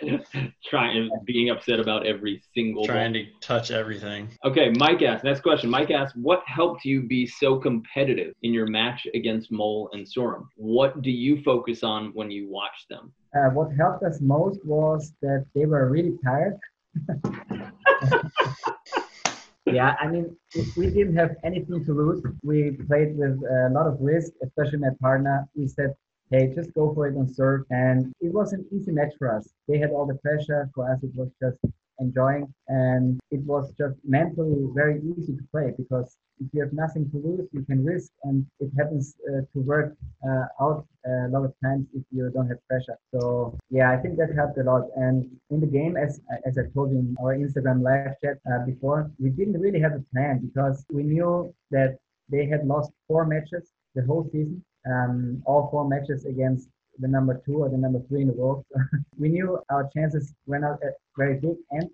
trying 0.64 1.10
being 1.24 1.50
upset 1.50 1.80
about 1.80 2.06
every 2.06 2.42
single 2.54 2.84
trying 2.84 3.12
ball. 3.12 3.22
to 3.22 3.46
touch 3.46 3.70
everything. 3.70 4.28
Okay, 4.44 4.70
Mike 4.70 5.02
asked, 5.02 5.24
next 5.24 5.42
question. 5.42 5.70
Mike 5.70 5.90
asked, 5.90 6.16
what 6.16 6.42
helped 6.46 6.84
you 6.84 7.02
be 7.02 7.26
so 7.26 7.58
competitive 7.58 8.34
in 8.42 8.52
your 8.52 8.66
match 8.66 9.06
against 9.14 9.52
Mol 9.52 9.90
and 9.92 10.06
Sorum? 10.06 10.46
What 10.56 11.02
do 11.02 11.10
you 11.10 11.42
focus 11.42 11.82
on 11.82 12.10
when 12.14 12.30
you 12.30 12.48
watch 12.48 12.86
them? 12.88 13.12
Uh, 13.36 13.50
what 13.50 13.68
helped 13.76 14.02
us 14.04 14.20
most 14.20 14.64
was 14.64 15.12
that 15.20 15.44
they 15.54 15.66
were 15.66 15.90
really 15.90 16.16
tired. 16.24 16.56
yeah, 19.72 19.94
I 20.00 20.08
mean, 20.08 20.36
we 20.76 20.86
didn't 20.86 21.16
have 21.16 21.36
anything 21.44 21.84
to 21.84 21.92
lose, 21.92 22.22
we 22.42 22.72
played 22.88 23.16
with 23.16 23.40
a 23.42 23.70
lot 23.72 23.86
of 23.86 23.96
risk, 24.00 24.32
especially 24.42 24.78
my 24.78 24.90
partner. 25.00 25.46
We 25.54 25.68
said, 25.68 25.94
hey, 26.30 26.52
just 26.54 26.74
go 26.74 26.92
for 26.94 27.06
it 27.06 27.16
on 27.16 27.32
serve. 27.32 27.64
And 27.70 28.12
it 28.20 28.32
was 28.32 28.52
an 28.52 28.66
easy 28.72 28.92
match 28.92 29.12
for 29.18 29.34
us. 29.34 29.48
They 29.66 29.78
had 29.78 29.90
all 29.90 30.06
the 30.06 30.16
pressure. 30.16 30.70
For 30.74 30.90
us, 30.90 31.02
it 31.02 31.10
was 31.14 31.30
just 31.42 31.58
enjoying. 31.98 32.52
And 32.68 33.20
it 33.30 33.40
was 33.40 33.72
just 33.78 33.96
mentally 34.04 34.68
very 34.74 35.00
easy 35.00 35.36
to 35.36 35.44
play 35.52 35.72
because 35.76 36.16
if 36.40 36.46
you 36.52 36.60
have 36.62 36.72
nothing 36.72 37.10
to 37.10 37.16
lose, 37.16 37.48
you 37.52 37.64
can 37.64 37.84
risk, 37.84 38.12
and 38.24 38.46
it 38.60 38.70
happens 38.78 39.16
uh, 39.28 39.40
to 39.52 39.58
work 39.60 39.96
uh, 40.28 40.46
out 40.60 40.86
uh, 41.06 41.26
a 41.26 41.30
lot 41.30 41.44
of 41.44 41.52
times 41.64 41.86
if 41.94 42.02
you 42.12 42.30
don't 42.32 42.48
have 42.48 42.58
pressure. 42.68 42.96
So 43.12 43.56
yeah, 43.70 43.90
I 43.90 43.96
think 43.96 44.16
that 44.18 44.34
helped 44.34 44.58
a 44.58 44.62
lot. 44.62 44.82
And 44.96 45.28
in 45.50 45.60
the 45.60 45.66
game, 45.66 45.96
as 45.96 46.20
as 46.46 46.56
I 46.58 46.62
told 46.74 46.90
you 46.92 46.98
in 46.98 47.16
our 47.20 47.34
Instagram 47.36 47.82
live 47.82 48.14
chat 48.22 48.38
uh, 48.50 48.64
before, 48.64 49.10
we 49.18 49.30
didn't 49.30 49.60
really 49.60 49.80
have 49.80 49.94
a 49.94 50.04
plan 50.12 50.38
because 50.46 50.84
we 50.90 51.02
knew 51.02 51.52
that 51.70 51.98
they 52.28 52.46
had 52.46 52.66
lost 52.66 52.92
four 53.08 53.24
matches 53.24 53.72
the 53.94 54.02
whole 54.04 54.24
season, 54.30 54.62
um, 54.86 55.42
all 55.46 55.68
four 55.70 55.88
matches 55.88 56.24
against 56.24 56.68
the 56.98 57.08
number 57.08 57.40
two 57.44 57.58
or 57.62 57.68
the 57.68 57.76
number 57.76 58.00
three 58.08 58.22
in 58.22 58.28
the 58.28 58.34
world. 58.34 58.64
we 59.18 59.28
knew 59.28 59.58
our 59.70 59.88
chances 59.94 60.32
were 60.46 60.58
not 60.58 60.78
very 61.16 61.38
big, 61.38 61.56
and 61.70 61.88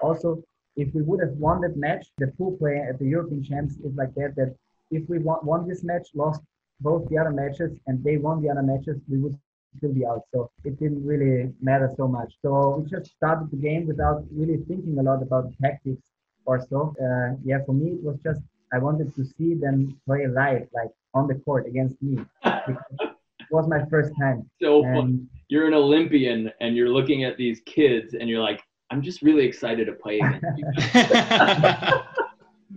also 0.00 0.42
if 0.76 0.94
we 0.94 1.02
would 1.02 1.20
have 1.20 1.32
won 1.32 1.60
that 1.62 1.76
match, 1.76 2.06
the 2.18 2.28
pool 2.38 2.56
play 2.56 2.78
at 2.78 2.98
the 2.98 3.06
European 3.06 3.42
Champs 3.42 3.74
is 3.78 3.94
like 3.94 4.14
that. 4.14 4.34
That 4.36 4.54
if 4.90 5.08
we 5.08 5.18
won, 5.18 5.38
won 5.44 5.68
this 5.68 5.82
match, 5.84 6.08
lost 6.14 6.40
both 6.80 7.08
the 7.08 7.18
other 7.18 7.32
matches, 7.32 7.78
and 7.86 8.02
they 8.02 8.16
won 8.16 8.42
the 8.42 8.50
other 8.50 8.62
matches, 8.62 8.98
we 9.08 9.18
would 9.18 9.36
still 9.76 9.92
be 9.92 10.06
out. 10.06 10.22
So 10.32 10.50
it 10.64 10.78
didn't 10.78 11.04
really 11.06 11.52
matter 11.60 11.90
so 11.96 12.08
much. 12.08 12.34
So 12.42 12.76
we 12.78 12.90
just 12.90 13.10
started 13.10 13.50
the 13.50 13.56
game 13.56 13.86
without 13.86 14.24
really 14.32 14.58
thinking 14.68 14.98
a 14.98 15.02
lot 15.02 15.22
about 15.22 15.52
tactics 15.62 16.02
or 16.46 16.64
so. 16.68 16.94
Uh, 17.00 17.36
yeah, 17.44 17.58
for 17.66 17.72
me 17.72 17.92
it 17.92 18.02
was 18.02 18.18
just 18.22 18.40
I 18.72 18.78
wanted 18.78 19.14
to 19.16 19.24
see 19.24 19.54
them 19.54 20.00
play 20.06 20.26
live, 20.26 20.68
like 20.72 20.90
on 21.14 21.26
the 21.26 21.34
court 21.34 21.66
against 21.66 22.00
me. 22.02 22.24
it 22.44 22.76
was 23.50 23.68
my 23.68 23.84
first 23.86 24.12
time. 24.20 24.48
So 24.62 24.84
and, 24.84 25.28
you're 25.48 25.66
an 25.66 25.74
Olympian 25.74 26.50
and 26.60 26.76
you're 26.76 26.88
looking 26.88 27.24
at 27.24 27.36
these 27.36 27.60
kids 27.66 28.14
and 28.14 28.28
you're 28.28 28.42
like, 28.42 28.62
I'm 28.90 29.02
just 29.02 29.22
really 29.22 29.44
excited 29.44 29.86
to 29.86 29.92
play 29.92 30.18
against 30.18 30.58
you. 30.58 30.66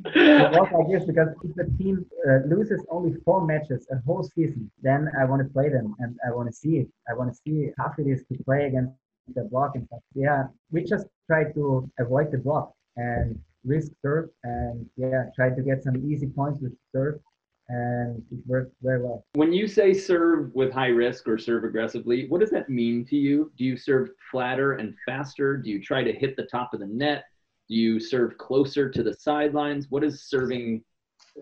it 0.05 0.51
was 0.51 0.69
like 0.71 0.87
this 0.91 1.05
because 1.05 1.29
if 1.43 1.55
the 1.55 1.65
team 1.77 2.05
uh, 2.27 2.47
loses 2.47 2.83
only 2.89 3.13
four 3.25 3.45
matches 3.45 3.87
a 3.91 3.97
whole 4.05 4.23
season, 4.23 4.69
then 4.81 5.09
I 5.19 5.25
want 5.25 5.41
to 5.41 5.49
play 5.51 5.69
them 5.69 5.95
and 5.99 6.17
I 6.27 6.31
want 6.31 6.49
to 6.49 6.53
see 6.53 6.77
it. 6.77 6.87
I 7.09 7.13
want 7.13 7.31
to 7.31 7.39
see 7.45 7.71
how 7.77 7.91
it 7.97 8.07
is 8.07 8.23
to 8.31 8.43
play 8.43 8.67
against 8.67 8.93
the 9.35 9.43
block 9.43 9.75
and 9.75 9.85
stuff. 9.87 10.01
Yeah, 10.13 10.45
we 10.71 10.83
just 10.83 11.07
try 11.27 11.51
to 11.53 11.89
avoid 11.99 12.31
the 12.31 12.37
block 12.37 12.73
and 12.95 13.39
risk 13.65 13.91
serve 14.01 14.29
and 14.43 14.85
yeah, 14.97 15.25
try 15.35 15.49
to 15.49 15.61
get 15.61 15.83
some 15.83 15.95
easy 16.11 16.27
points 16.27 16.61
with 16.61 16.73
serve 16.93 17.19
and 17.69 18.21
it 18.31 18.39
worked 18.45 18.73
very 18.81 19.01
well. 19.01 19.25
When 19.33 19.53
you 19.53 19.67
say 19.67 19.93
serve 19.93 20.53
with 20.53 20.71
high 20.71 20.87
risk 20.87 21.27
or 21.27 21.37
serve 21.37 21.63
aggressively, 21.63 22.27
what 22.27 22.41
does 22.41 22.49
that 22.51 22.69
mean 22.69 23.05
to 23.05 23.15
you? 23.15 23.51
Do 23.57 23.63
you 23.63 23.77
serve 23.77 24.09
flatter 24.31 24.73
and 24.73 24.95
faster? 25.05 25.57
Do 25.57 25.69
you 25.69 25.81
try 25.81 26.03
to 26.03 26.11
hit 26.11 26.35
the 26.35 26.43
top 26.45 26.73
of 26.73 26.79
the 26.79 26.87
net? 26.87 27.25
Do 27.69 27.75
you 27.75 27.99
serve 27.99 28.37
closer 28.37 28.89
to 28.89 29.03
the 29.03 29.13
sidelines? 29.13 29.87
What 29.89 30.03
does 30.03 30.23
serving 30.23 30.83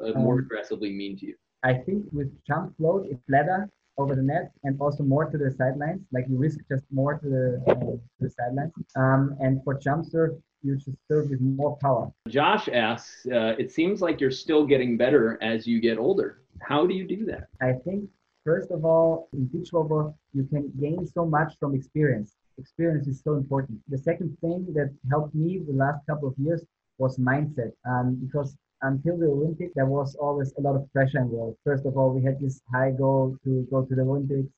uh, 0.02 0.18
more 0.20 0.36
um, 0.36 0.40
aggressively 0.40 0.92
mean 0.92 1.18
to 1.18 1.26
you? 1.26 1.36
I 1.64 1.74
think 1.74 2.06
with 2.12 2.32
jump 2.46 2.78
float, 2.78 3.08
it's 3.10 3.22
flatter 3.28 3.70
over 3.98 4.16
the 4.16 4.22
net 4.22 4.52
and 4.64 4.80
also 4.80 5.04
more 5.04 5.26
to 5.26 5.38
the 5.38 5.52
sidelines. 5.52 6.02
Like 6.12 6.26
you 6.30 6.38
risk 6.38 6.60
just 6.70 6.84
more 6.92 7.18
to 7.20 7.30
the, 7.30 7.64
uh, 7.68 7.74
to 7.74 8.00
the 8.20 8.30
sidelines. 8.30 8.74
Um, 8.96 9.36
and 9.40 9.64
for 9.64 9.76
jump 9.76 10.06
serve, 10.06 10.32
you 10.64 10.80
should 10.80 10.98
serve 11.08 11.30
with 11.30 11.42
more 11.42 11.78
power. 11.78 12.12
Josh 12.28 12.70
asks, 12.70 13.26
uh, 13.28 13.56
it 13.58 13.72
seems 13.72 14.02
like 14.02 14.22
you're 14.22 14.32
still 14.32 14.66
getting 14.66 14.98
better 14.98 15.38
as 15.42 15.68
you 15.68 15.80
get 15.80 15.98
older. 15.98 16.42
How 16.62 16.86
do 16.86 16.94
you 16.94 17.08
do 17.08 17.26
that? 17.26 17.48
I 17.62 17.74
think, 17.74 18.10
first 18.46 18.72
of 18.72 18.86
all, 18.86 19.30
in 19.34 19.46
beach 19.46 19.72
volleyball, 19.72 20.14
you 20.34 20.44
can 20.46 20.72
gain 20.80 21.06
so 21.08 21.26
much 21.26 21.54
from 21.60 21.76
experience. 21.76 22.36
Experience 22.58 23.08
is 23.08 23.22
so 23.24 23.34
important. 23.34 23.80
The 23.88 23.98
second 23.98 24.38
thing 24.42 24.68
that 24.74 24.94
helped 25.10 25.34
me 25.34 25.60
the 25.66 25.74
last 25.74 26.06
couple 26.08 26.28
of 26.28 26.36
years 26.38 26.64
was 26.98 27.18
mindset. 27.18 27.72
Um, 27.90 28.16
because 28.24 28.56
until 28.84 29.18
the 29.18 29.28
Olympics, 29.28 29.74
there 29.76 29.86
was 29.86 30.16
always 30.16 30.54
a 30.58 30.62
lot 30.62 30.76
of 30.76 30.92
pressure 30.94 31.20
involved. 31.20 31.58
First 31.64 31.86
of 31.86 31.98
all, 31.98 32.12
we 32.14 32.24
had 32.24 32.40
this 32.40 32.62
high 32.72 32.92
goal 32.92 33.38
to 33.44 33.68
go 33.72 33.84
to 33.86 33.96
the 33.96 34.02
Olympics. 34.02 34.50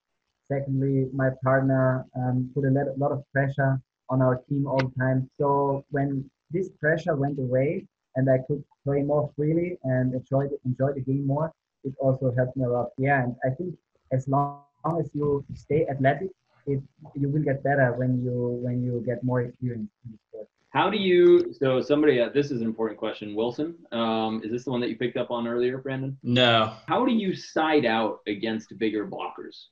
Secondly, 0.48 1.08
my 1.14 1.30
partner 1.44 2.06
um, 2.16 2.50
put 2.54 2.66
a 2.66 2.72
lot 2.98 3.12
of 3.12 3.24
pressure 3.32 3.82
on 4.10 4.22
our 4.22 4.38
team 4.50 4.68
all 4.68 4.78
the 4.78 4.94
time. 5.00 5.30
So 5.40 5.84
when 5.92 6.30
this 6.52 6.70
pressure 6.80 7.16
went 7.16 7.40
away 7.40 7.86
and 8.16 8.30
I 8.30 8.40
could 8.48 8.64
play 8.84 9.02
more 9.02 9.32
freely 9.36 9.78
and 9.84 10.14
enjoy 10.14 10.48
the, 10.48 10.58
enjoy 10.66 10.94
the 10.94 11.02
game 11.02 11.26
more, 11.26 11.54
it 11.84 11.94
also 12.00 12.34
helped 12.36 12.56
me 12.56 12.66
a 12.66 12.70
lot. 12.70 12.90
Yeah, 12.98 13.24
and 13.24 13.36
I 13.44 13.50
think 13.50 13.76
as 14.12 14.28
long 14.28 14.64
as 15.00 15.10
you 15.14 15.44
stay 15.56 15.88
athletic, 15.88 16.30
it 16.66 16.82
you 17.16 17.28
will 17.28 17.44
get 17.44 17.64
better 17.64 17.94
when 17.94 18.24
you 18.24 18.60
when 18.64 18.82
you 18.82 19.04
get 19.06 19.24
more 19.24 19.42
experience 19.42 19.90
in 20.06 20.12
the 20.14 20.18
sport. 20.30 20.48
How 20.70 20.90
do 20.90 20.98
you? 20.98 21.54
So 21.54 21.82
somebody, 21.82 22.20
uh, 22.20 22.30
this 22.30 22.50
is 22.50 22.62
an 22.62 22.68
important 22.68 23.00
question. 23.00 23.36
Wilson, 23.36 23.76
um, 23.92 24.42
is 24.44 24.52
this 24.52 24.64
the 24.64 24.72
one 24.72 24.82
that 24.82 24.90
you 24.90 24.96
picked 24.96 25.18
up 25.18 25.30
on 25.30 25.48
earlier, 25.48 25.78
Brandon? 25.78 26.18
No. 26.24 26.74
How 26.88 27.06
do 27.06 27.14
you 27.14 27.36
side 27.36 27.86
out 27.86 28.22
against 28.28 28.78
bigger 28.80 29.06
blockers? 29.06 29.66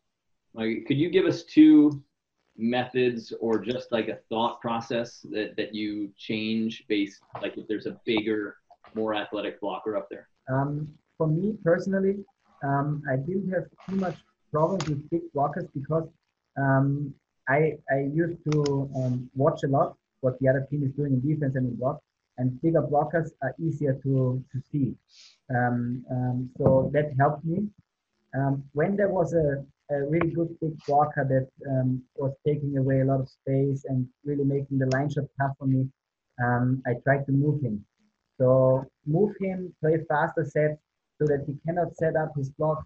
Like, 0.53 0.85
could 0.85 0.97
you 0.97 1.09
give 1.09 1.25
us 1.25 1.43
two 1.43 2.03
methods 2.61 3.33
or 3.39 3.59
just 3.59 3.91
like 3.91 4.07
a 4.07 4.19
thought 4.29 4.61
process 4.61 5.25
that, 5.31 5.55
that 5.57 5.73
you 5.73 6.11
change 6.17 6.85
based 6.87 7.21
like 7.41 7.57
if 7.57 7.67
there's 7.67 7.87
a 7.87 7.99
bigger 8.05 8.57
more 8.93 9.15
athletic 9.15 9.59
blocker 9.59 9.97
up 9.97 10.07
there? 10.09 10.27
Um, 10.49 10.87
for 11.17 11.27
me 11.27 11.55
personally 11.63 12.23
um, 12.63 13.03
i 13.11 13.15
didn't 13.15 13.49
have 13.51 13.65
too 13.87 13.95
much 13.95 14.17
problems 14.51 14.87
with 14.87 15.09
big 15.09 15.21
blockers 15.35 15.67
because 15.73 16.07
um, 16.57 17.13
I, 17.47 17.77
I 17.89 17.99
used 18.13 18.37
to 18.51 18.89
um, 18.95 19.29
watch 19.35 19.63
a 19.63 19.67
lot 19.67 19.95
what 20.21 20.39
the 20.39 20.47
other 20.49 20.67
team 20.69 20.83
is 20.83 20.91
doing 20.93 21.13
in 21.13 21.21
defense 21.21 21.55
and 21.55 21.67
in 21.69 21.75
block 21.75 22.01
and 22.37 22.61
bigger 22.61 22.81
blockers 22.81 23.29
are 23.41 23.53
easier 23.59 23.93
to, 24.03 24.43
to 24.51 24.61
see. 24.71 24.95
Um, 25.53 26.03
um, 26.09 26.49
so 26.57 26.89
that 26.93 27.11
helped 27.19 27.45
me. 27.45 27.67
When 28.73 28.95
there 28.95 29.09
was 29.09 29.33
a 29.33 29.63
a 29.91 30.05
really 30.09 30.31
good 30.31 30.57
big 30.61 30.73
blocker 30.87 31.25
that 31.33 31.47
um, 31.69 32.01
was 32.15 32.33
taking 32.47 32.77
away 32.77 33.01
a 33.01 33.05
lot 33.05 33.19
of 33.19 33.29
space 33.29 33.85
and 33.87 34.07
really 34.23 34.43
making 34.43 34.79
the 34.79 34.87
line 34.87 35.09
shot 35.09 35.25
tough 35.39 35.51
for 35.59 35.67
me. 35.67 35.87
Um, 36.43 36.81
I 36.87 36.93
tried 37.03 37.25
to 37.25 37.31
move 37.31 37.61
him. 37.61 37.85
So 38.37 38.85
move 39.05 39.35
him, 39.39 39.73
play 39.81 39.97
faster 40.09 40.45
sets 40.45 40.79
so 41.19 41.25
that 41.27 41.43
he 41.45 41.55
cannot 41.65 41.95
set 41.95 42.15
up 42.15 42.31
his 42.35 42.49
block 42.49 42.83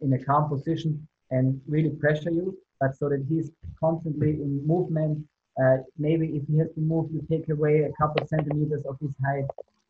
in 0.00 0.12
a 0.14 0.24
calm 0.24 0.48
position 0.48 1.06
and 1.30 1.60
really 1.68 1.90
pressure 1.90 2.30
you, 2.30 2.56
but 2.80 2.96
so 2.96 3.08
that 3.08 3.24
he's 3.28 3.50
constantly 3.78 4.30
in 4.30 4.66
movement. 4.66 5.24
Uh, 5.62 5.78
maybe 5.98 6.26
if 6.36 6.42
he 6.48 6.58
has 6.58 6.68
to 6.74 6.80
move, 6.80 7.10
you 7.12 7.24
take 7.30 7.48
away 7.48 7.82
a 7.82 7.92
couple 8.00 8.26
centimeters 8.26 8.84
of 8.86 8.96
his 9.00 9.12
height 9.24 9.44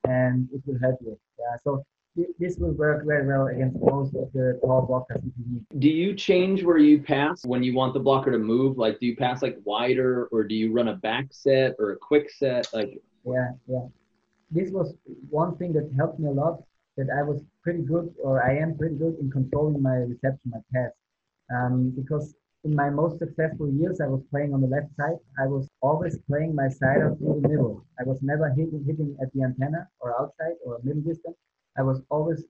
and 0.05 0.49
it 0.53 0.63
will 0.67 0.79
help 0.81 0.99
you. 1.01 1.19
Yeah. 1.39 1.57
So 1.65 1.85
this 2.39 2.57
will 2.59 2.73
work 2.73 3.05
very 3.07 3.27
well 3.27 3.49
against 3.49 3.77
most 3.79 4.15
of 4.15 4.33
the 4.33 4.59
tall 4.63 4.87
blockers 4.87 5.23
Do 5.79 5.89
you 5.89 6.15
change 6.15 6.63
where 6.65 6.79
you 6.79 7.03
pass 7.03 7.45
when 7.45 7.63
you 7.63 7.75
want 7.75 7.95
the 7.95 8.01
blocker 8.01 8.31
to 8.31 8.39
move? 8.39 8.79
Like, 8.79 8.99
do 9.01 9.07
you 9.07 9.17
pass 9.17 9.43
like 9.43 9.59
wider, 9.65 10.27
or 10.33 10.45
do 10.45 10.55
you 10.55 10.73
run 10.73 10.89
a 10.89 10.95
back 10.95 11.27
set 11.31 11.75
or 11.79 11.93
a 11.93 11.97
quick 11.97 12.31
set? 12.31 12.73
Like, 12.73 13.01
yeah, 13.25 13.51
yeah. 13.67 13.87
This 14.51 14.71
was 14.71 14.95
one 15.29 15.57
thing 15.57 15.73
that 15.75 15.91
helped 15.97 16.19
me 16.19 16.29
a 16.29 16.33
lot. 16.33 16.63
That 16.97 17.09
I 17.15 17.23
was 17.23 17.43
pretty 17.63 17.83
good, 17.83 18.15
or 18.23 18.43
I 18.43 18.57
am 18.57 18.79
pretty 18.79 18.95
good 18.95 19.19
in 19.21 19.31
controlling 19.31 19.83
my 19.83 19.97
reception, 19.97 20.51
my 20.51 20.61
pass, 20.73 20.93
um, 21.55 21.91
because 21.91 22.35
in 22.65 22.75
my 22.75 22.89
most 22.89 23.19
successful 23.19 23.71
years, 23.71 24.01
I 24.01 24.07
was 24.07 24.23
playing 24.31 24.55
on 24.55 24.63
the 24.63 24.67
left 24.67 24.89
side. 24.97 25.19
I 25.39 25.47
was 25.47 25.69
always 25.83 26.19
playing 26.27 26.55
my 26.55 26.69
side 26.69 27.03
out 27.03 27.19
through 27.19 27.41
the 27.43 27.49
middle. 27.49 27.85
I 28.01 28.05
was 28.05 28.23
never 28.23 28.49
hitting 28.49 28.83
hitting 28.87 29.15
at 29.21 29.31
the 29.35 29.43
antenna 29.43 29.89
or 30.01 30.19
outside 30.19 30.57
or 30.65 30.81
middle 30.83 31.03
distance. 31.03 31.37
I 31.79 31.83
was 31.83 32.01
always 32.11 32.45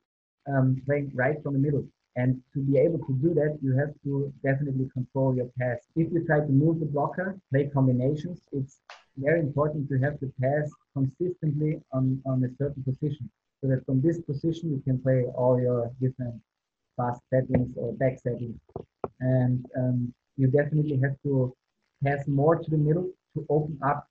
um, 0.48 0.80
playing 0.86 1.10
right 1.14 1.42
from 1.42 1.54
the 1.54 1.58
middle. 1.58 1.86
And 2.16 2.40
to 2.54 2.60
be 2.60 2.78
able 2.78 2.98
to 2.98 3.12
do 3.20 3.34
that, 3.34 3.58
you 3.62 3.76
have 3.76 3.92
to 4.04 4.32
definitely 4.42 4.88
control 4.94 5.36
your 5.36 5.50
pass. 5.58 5.78
If 5.96 6.10
you 6.12 6.24
try 6.24 6.40
to 6.40 6.48
move 6.48 6.80
the 6.80 6.86
blocker, 6.86 7.38
play 7.50 7.68
combinations, 7.68 8.40
it's 8.52 8.80
very 9.18 9.40
important 9.40 9.88
to 9.90 9.98
have 9.98 10.18
the 10.20 10.32
pass 10.40 10.70
consistently 10.94 11.82
on, 11.92 12.22
on 12.24 12.42
a 12.44 12.48
certain 12.56 12.82
position. 12.84 13.30
So 13.60 13.68
that 13.68 13.84
from 13.84 14.00
this 14.00 14.18
position, 14.20 14.70
you 14.70 14.82
can 14.82 14.98
play 14.98 15.24
all 15.34 15.60
your 15.60 15.90
different 16.00 16.40
fast 16.96 17.20
settings 17.28 17.76
or 17.76 17.92
back 17.92 18.18
settings. 18.18 18.58
And 19.20 19.64
um, 19.76 20.14
you 20.36 20.48
definitely 20.48 20.98
have 21.02 21.16
to 21.24 21.54
pass 22.04 22.26
more 22.26 22.56
to 22.56 22.70
the 22.70 22.78
middle 22.78 23.10
to 23.34 23.46
open 23.50 23.78
up 23.84 24.08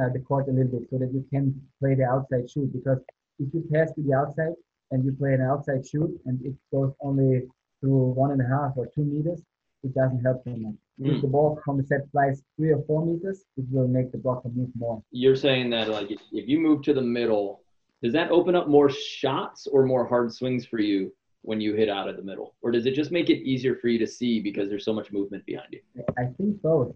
uh, 0.00 0.08
the 0.12 0.20
court 0.20 0.48
a 0.48 0.52
little 0.52 0.78
bit 0.78 0.88
so 0.90 0.98
that 0.98 1.12
you 1.12 1.24
can 1.30 1.60
play 1.80 1.94
the 1.94 2.04
outside 2.04 2.50
shoot 2.50 2.72
because 2.72 2.98
if 3.46 3.54
you 3.54 3.64
pass 3.72 3.92
to 3.94 4.02
the 4.02 4.14
outside 4.14 4.54
and 4.90 5.04
you 5.04 5.12
play 5.12 5.34
an 5.34 5.40
outside 5.40 5.86
shoot 5.86 6.10
and 6.26 6.44
it 6.44 6.54
goes 6.72 6.92
only 7.00 7.42
through 7.80 8.12
one 8.12 8.30
and 8.32 8.40
a 8.40 8.46
half 8.46 8.72
or 8.76 8.86
two 8.94 9.04
meters, 9.04 9.40
it 9.82 9.94
doesn't 9.94 10.22
help 10.22 10.42
so 10.44 10.50
much. 10.50 10.74
Mm. 11.00 11.16
If 11.16 11.22
the 11.22 11.28
ball 11.28 11.60
from 11.64 11.78
the 11.78 11.84
set 11.84 12.10
flies 12.12 12.42
three 12.56 12.72
or 12.72 12.82
four 12.86 13.04
meters, 13.04 13.44
it 13.56 13.64
will 13.70 13.88
make 13.88 14.12
the 14.12 14.18
blocker 14.18 14.50
move 14.54 14.70
more. 14.76 15.02
You're 15.10 15.36
saying 15.36 15.70
that 15.70 15.88
like 15.88 16.10
if, 16.10 16.20
if 16.30 16.48
you 16.48 16.60
move 16.60 16.82
to 16.82 16.94
the 16.94 17.02
middle, 17.02 17.62
does 18.02 18.12
that 18.12 18.30
open 18.30 18.54
up 18.54 18.68
more 18.68 18.90
shots 18.90 19.66
or 19.66 19.84
more 19.84 20.06
hard 20.06 20.32
swings 20.32 20.64
for 20.66 20.78
you 20.78 21.12
when 21.42 21.60
you 21.60 21.74
hit 21.74 21.88
out 21.88 22.08
of 22.08 22.16
the 22.16 22.22
middle? 22.22 22.54
Or 22.62 22.70
does 22.70 22.86
it 22.86 22.94
just 22.94 23.10
make 23.10 23.30
it 23.30 23.38
easier 23.38 23.76
for 23.76 23.88
you 23.88 23.98
to 23.98 24.06
see 24.06 24.40
because 24.40 24.68
there's 24.68 24.84
so 24.84 24.92
much 24.92 25.12
movement 25.12 25.44
behind 25.46 25.68
you? 25.72 25.80
I 26.18 26.26
think 26.36 26.60
both. 26.62 26.94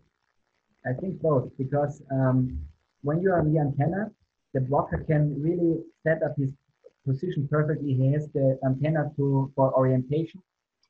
I 0.85 0.93
think 1.01 1.20
both 1.20 1.51
because 1.59 2.02
um, 2.12 2.59
when 3.02 3.20
you're 3.20 3.39
on 3.39 3.52
the 3.52 3.59
antenna, 3.59 4.10
the 4.57 4.62
blocker 4.62 5.05
can 5.07 5.23
really 5.47 5.73
set 6.03 6.23
up 6.23 6.35
his 6.39 6.51
position 7.07 7.47
perfectly. 7.55 7.93
He 7.93 8.07
has 8.15 8.24
the 8.33 8.59
antenna 8.65 9.03
to 9.16 9.53
for 9.55 9.66
orientation. 9.81 10.41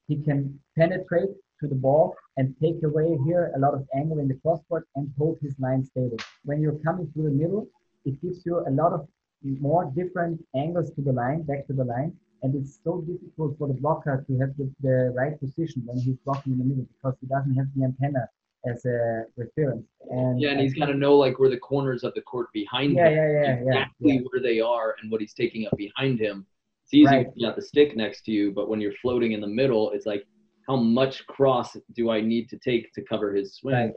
He 0.06 0.16
can 0.26 0.38
penetrate 0.78 1.32
to 1.60 1.66
the 1.72 1.74
ball 1.86 2.14
and 2.36 2.54
take 2.62 2.80
away 2.84 3.18
here 3.26 3.44
a 3.56 3.58
lot 3.58 3.74
of 3.74 3.82
angle 4.00 4.20
in 4.20 4.28
the 4.28 4.38
crosscourt 4.42 4.84
and 4.94 5.12
hold 5.18 5.38
his 5.42 5.54
line 5.58 5.84
stable. 5.84 6.18
When 6.44 6.60
you're 6.62 6.80
coming 6.86 7.10
through 7.10 7.28
the 7.30 7.38
middle, 7.42 7.66
it 8.04 8.22
gives 8.22 8.46
you 8.46 8.54
a 8.70 8.72
lot 8.80 8.92
of 8.92 9.08
more 9.42 9.84
different 10.00 10.36
angles 10.54 10.92
to 10.94 11.02
the 11.02 11.12
line, 11.12 11.42
back 11.42 11.66
to 11.66 11.72
the 11.72 11.84
line, 11.84 12.12
and 12.42 12.54
it's 12.54 12.78
so 12.84 13.00
difficult 13.00 13.58
for 13.58 13.66
the 13.66 13.78
blocker 13.82 14.24
to 14.28 14.38
have 14.38 14.56
the, 14.58 14.70
the 14.80 15.12
right 15.20 15.34
position 15.40 15.82
when 15.86 15.98
he's 15.98 16.18
blocking 16.24 16.52
in 16.52 16.58
the 16.60 16.64
middle 16.70 16.86
because 16.94 17.16
he 17.20 17.26
doesn't 17.26 17.56
have 17.56 17.66
the 17.74 17.82
antenna 17.82 18.28
as 18.70 18.84
a 18.84 19.24
reference. 19.36 19.84
And 20.10 20.40
Yeah, 20.40 20.50
and 20.50 20.60
he's 20.60 20.74
got 20.74 20.86
to 20.86 20.94
know 20.94 21.16
like 21.16 21.38
where 21.38 21.50
the 21.50 21.58
corners 21.58 22.04
of 22.04 22.14
the 22.14 22.20
court 22.22 22.48
behind 22.52 22.94
yeah, 22.96 23.08
him, 23.08 23.16
yeah, 23.16 23.30
yeah, 23.32 23.54
exactly 23.54 24.14
yeah. 24.14 24.20
where 24.30 24.42
they 24.42 24.60
are 24.60 24.94
and 25.00 25.10
what 25.10 25.20
he's 25.20 25.34
taking 25.34 25.66
up 25.66 25.76
behind 25.76 26.18
him. 26.20 26.46
It's 26.84 26.94
easy 26.94 27.06
Right. 27.06 27.26
when 27.26 27.32
you 27.36 27.46
got 27.46 27.56
the 27.56 27.62
stick 27.62 27.96
next 27.96 28.22
to 28.26 28.32
you, 28.32 28.52
but 28.52 28.68
when 28.68 28.80
you're 28.80 28.92
floating 29.02 29.32
in 29.32 29.40
the 29.40 29.46
middle, 29.48 29.90
it's 29.90 30.06
like, 30.06 30.24
how 30.68 30.76
much 30.76 31.26
cross 31.26 31.76
do 31.94 32.10
I 32.10 32.20
need 32.20 32.48
to 32.50 32.58
take 32.58 32.92
to 32.94 33.02
cover 33.02 33.34
his 33.34 33.54
swing? 33.54 33.74
Right, 33.74 33.92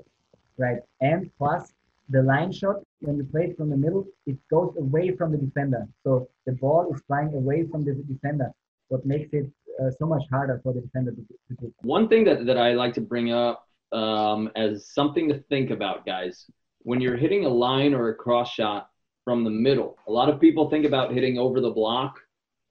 right. 0.58 0.78
And 1.02 1.30
plus 1.38 1.74
the 2.10 2.22
line 2.24 2.52
shot, 2.52 2.78
when 3.02 3.18
you 3.18 3.24
play 3.24 3.46
it 3.46 3.58
from 3.58 3.70
the 3.70 3.78
middle, 3.78 4.06
it 4.26 4.38
goes 4.50 4.74
away 4.78 5.16
from 5.16 5.32
the 5.32 5.38
defender. 5.38 5.88
So 6.04 6.28
the 6.46 6.54
ball 6.54 6.91
is 6.94 7.02
flying 7.08 7.34
away 7.34 7.66
from 7.72 7.86
the 7.86 7.94
defender, 7.94 8.52
what 8.88 9.06
makes 9.06 9.30
it 9.34 9.48
uh, 9.82 9.91
so 10.00 10.06
much 10.08 10.24
harder 10.30 10.60
for 10.64 10.74
the 10.74 10.82
defender 10.82 11.12
to, 11.12 11.22
to 11.22 11.62
do. 11.62 11.74
One 11.82 12.08
thing 12.08 12.24
that, 12.26 12.46
that 12.48 12.58
I 12.58 12.74
like 12.74 12.94
to 12.96 13.02
bring 13.02 13.32
up 13.32 13.68
um, 13.91 14.49
as 14.56 14.88
something 14.88 15.28
to 15.30 15.40
think 15.49 15.72
about, 15.72 16.06
guys, 16.06 16.45
when 16.80 17.02
you're 17.02 17.18
hitting 17.18 17.45
a 17.45 17.49
line 17.49 17.94
or 17.94 18.10
a 18.10 18.16
cross 18.16 18.52
shot 18.52 18.90
from 19.24 19.44
the 19.44 19.49
middle, 19.49 19.98
a 20.07 20.11
lot 20.11 20.30
of 20.30 20.40
people 20.40 20.70
think 20.70 20.86
about 20.86 21.14
hitting 21.14 21.38
over 21.38 21.61
the 21.61 21.70
block 21.70 22.20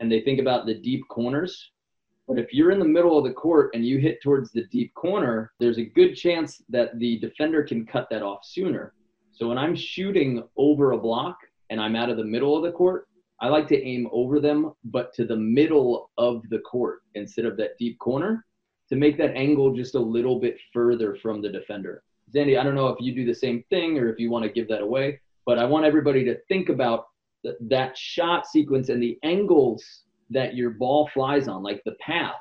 and 0.01 0.11
they 0.11 0.21
think 0.21 0.41
about 0.41 0.67
the 0.67 0.75
deep 0.75 1.07
corners. 1.09 1.71
But 2.27 2.39
if 2.39 2.53
you're 2.53 2.71
in 2.71 2.79
the 2.79 2.85
middle 2.85 3.17
of 3.17 3.25
the 3.25 3.33
court 3.33 3.71
and 3.75 3.87
you 3.87 3.99
hit 3.99 4.23
towards 4.23 4.53
the 4.53 4.65
deep 4.65 4.93
corner, 4.95 5.53
there's 5.59 5.79
a 5.79 5.85
good 5.85 6.15
chance 6.15 6.63
that 6.69 6.99
the 6.99 7.19
defender 7.19 7.63
can 7.63 7.87
cut 7.87 8.09
that 8.11 8.23
off 8.23 8.45
sooner. 8.45 8.93
So 9.33 9.49
when 9.49 9.59
I'm 9.59 9.75
shooting 9.75 10.43
over 10.57 10.93
a 10.93 10.99
block 10.99 11.39
and 11.71 11.81
I'm 11.81 11.97
out 11.97 12.11
of 12.11 12.17
the 12.17 12.25
middle 12.25 12.57
of 12.57 12.63
the 12.63 12.73
court, 12.73 13.09
I 13.41 13.49
like 13.49 13.69
to 13.69 13.83
aim 13.83 14.09
over 14.11 14.41
them, 14.41 14.73
but 14.85 15.15
to 15.15 15.25
the 15.25 15.37
middle 15.37 16.11
of 16.19 16.43
the 16.51 16.59
court 16.59 17.01
instead 17.15 17.45
of 17.45 17.57
that 17.57 17.79
deep 17.79 17.99
corner 17.99 18.45
to 18.89 18.97
make 18.97 19.19
that 19.19 19.37
angle 19.37 19.75
just 19.75 19.95
a 19.95 20.01
little 20.01 20.41
bit 20.41 20.57
further 20.73 21.17
from 21.17 21.43
the 21.43 21.49
defender. 21.49 22.03
Xandi, 22.35 22.59
I 22.59 22.63
don't 22.63 22.75
know 22.75 22.89
if 22.89 23.01
you 23.01 23.15
do 23.15 23.25
the 23.25 23.35
same 23.35 23.65
thing 23.71 23.99
or 23.99 24.09
if 24.09 24.19
you 24.19 24.31
want 24.31 24.45
to 24.45 24.51
give 24.51 24.69
that 24.69 24.83
away, 24.83 25.21
but 25.47 25.59
I 25.59 25.65
want 25.65 25.87
everybody 25.87 26.25
to 26.25 26.39
think 26.49 26.69
about 26.69 27.07
th- 27.43 27.57
that 27.61 27.97
shot 27.97 28.47
sequence 28.47 28.89
and 28.89 29.03
the 29.03 29.19
angles 29.23 30.03
that 30.31 30.55
your 30.55 30.71
ball 30.71 31.09
flies 31.15 31.49
on, 31.49 31.63
like 31.63 31.83
the 31.85 31.97
path 32.01 32.35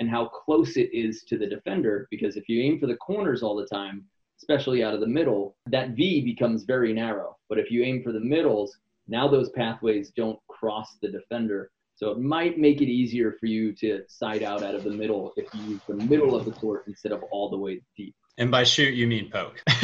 and 0.00 0.10
how 0.10 0.26
close 0.26 0.76
it 0.76 0.90
is 0.92 1.24
to 1.24 1.38
the 1.38 1.46
defender. 1.46 2.08
Because 2.10 2.36
if 2.36 2.48
you 2.48 2.62
aim 2.62 2.80
for 2.80 2.86
the 2.86 2.96
corners 2.96 3.42
all 3.42 3.56
the 3.56 3.66
time, 3.66 4.04
especially 4.38 4.82
out 4.82 4.94
of 4.94 5.00
the 5.00 5.06
middle, 5.06 5.56
that 5.66 5.90
V 5.90 6.20
becomes 6.22 6.64
very 6.64 6.92
narrow. 6.92 7.36
But 7.48 7.58
if 7.58 7.70
you 7.70 7.82
aim 7.82 8.02
for 8.02 8.12
the 8.12 8.20
middles, 8.20 8.76
now 9.08 9.28
those 9.28 9.50
pathways 9.50 10.10
don't 10.10 10.38
cross 10.48 10.96
the 11.00 11.08
defender. 11.08 11.70
So 11.98 12.12
it 12.12 12.20
might 12.20 12.58
make 12.58 12.80
it 12.80 12.88
easier 12.88 13.32
for 13.40 13.46
you 13.46 13.72
to 13.72 14.04
side 14.06 14.44
out 14.44 14.62
out 14.62 14.76
of 14.76 14.84
the 14.84 14.90
middle 14.90 15.32
if 15.36 15.52
you 15.52 15.72
use 15.72 15.80
the 15.88 15.96
middle 15.96 16.36
of 16.36 16.44
the 16.44 16.52
court 16.52 16.84
instead 16.86 17.10
of 17.10 17.24
all 17.32 17.50
the 17.50 17.56
way 17.56 17.80
deep. 17.96 18.14
And 18.38 18.52
by 18.52 18.62
shoot, 18.62 18.94
you 18.94 19.08
mean 19.08 19.28
poke. 19.32 19.60
what? 19.66 19.82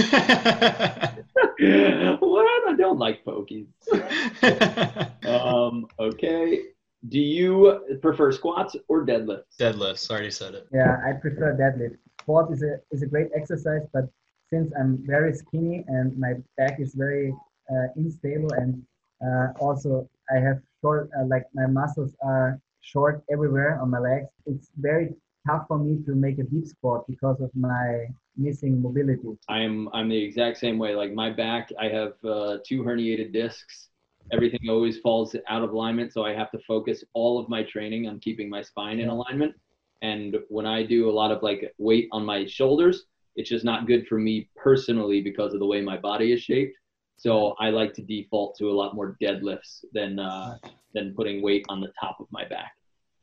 I 2.69 2.75
don't 2.79 2.99
like 2.99 3.25
pokies. 3.25 3.67
Um, 5.25 5.87
okay. 5.99 6.65
Do 7.09 7.19
you 7.19 7.99
prefer 8.03 8.31
squats 8.31 8.77
or 8.89 9.07
deadlifts? 9.07 9.57
Deadlifts, 9.59 10.11
already 10.11 10.31
said 10.31 10.55
it. 10.55 10.69
Yeah, 10.71 10.99
I 11.03 11.13
prefer 11.13 11.57
deadlift. 11.57 11.97
Squat 12.21 12.53
is 12.53 12.63
a 12.63 12.77
is 12.93 13.03
a 13.03 13.07
great 13.07 13.31
exercise, 13.35 13.81
but 13.93 14.05
since 14.51 14.71
I'm 14.79 15.03
very 15.07 15.33
skinny 15.33 15.83
and 15.89 16.17
my 16.19 16.35
back 16.59 16.79
is 16.79 16.95
very 16.95 17.35
uh, 17.71 17.87
unstable 17.97 18.53
and 18.53 18.83
uh, 19.27 19.49
also 19.59 20.09
I 20.31 20.39
have 20.41 20.61
short 20.81 21.11
uh, 21.19 21.27
like 21.27 21.45
my 21.55 21.67
muscles 21.67 22.15
are 22.23 22.61
short 22.81 23.23
everywhere 23.31 23.79
on 23.81 23.91
my 23.91 23.99
legs. 23.99 24.29
It's 24.47 24.71
very 24.77 25.15
tough 25.47 25.67
for 25.69 25.79
me 25.79 26.03
to 26.05 26.15
make 26.15 26.39
a 26.39 26.45
deep 26.45 26.67
squat 26.67 27.05
because 27.09 27.41
of 27.41 27.51
my 27.55 28.07
missing 28.37 28.81
mobility. 28.83 29.37
I'm 29.49 29.89
I'm 29.93 30.09
the 30.09 30.23
exact 30.23 30.59
same 30.59 30.79
way. 30.79 30.95
Like 30.95 31.13
my 31.13 31.31
back, 31.31 31.71
I 31.81 31.89
have 31.89 32.13
uh, 32.25 32.59
two 32.67 32.83
herniated 32.83 33.33
discs. 33.33 33.89
Everything 34.33 34.61
always 34.71 34.99
falls 34.99 35.37
out 35.49 35.63
of 35.63 35.73
alignment, 35.73 36.13
so 36.13 36.25
I 36.25 36.33
have 36.33 36.51
to 36.53 36.59
focus 36.67 37.05
all 37.13 37.39
of 37.39 37.49
my 37.49 37.63
training 37.63 38.09
on 38.09 38.19
keeping 38.21 38.49
my 38.49 38.63
spine 38.63 38.99
in 38.99 39.09
alignment. 39.09 39.55
And 40.01 40.37
when 40.49 40.67
I 40.67 40.83
do 40.83 41.11
a 41.11 41.13
lot 41.13 41.31
of 41.31 41.43
like 41.43 41.75
weight 41.79 42.09
on 42.11 42.25
my 42.25 42.47
shoulders, 42.47 43.05
it's 43.37 43.51
just 43.51 43.65
not 43.65 43.87
good 43.87 44.07
for 44.07 44.19
me 44.19 44.49
personally 44.57 45.21
because 45.21 45.53
of 45.53 45.61
the 45.61 45.67
way 45.67 45.81
my 45.81 45.99
body 45.99 46.33
is 46.33 46.43
shaped. 46.43 46.77
So 47.17 47.55
I 47.59 47.71
like 47.71 47.95
to 47.95 48.03
default 48.03 48.57
to 48.59 48.71
a 48.71 48.75
lot 48.75 48.95
more 48.95 49.17
deadlifts 49.23 49.85
than 49.93 50.19
uh, 50.19 50.59
than 50.95 51.15
putting 51.15 51.43
weight 51.43 51.65
on 51.69 51.81
the 51.81 51.93
top 51.99 52.19
of 52.21 52.27
my 52.31 52.45
back. 52.45 52.73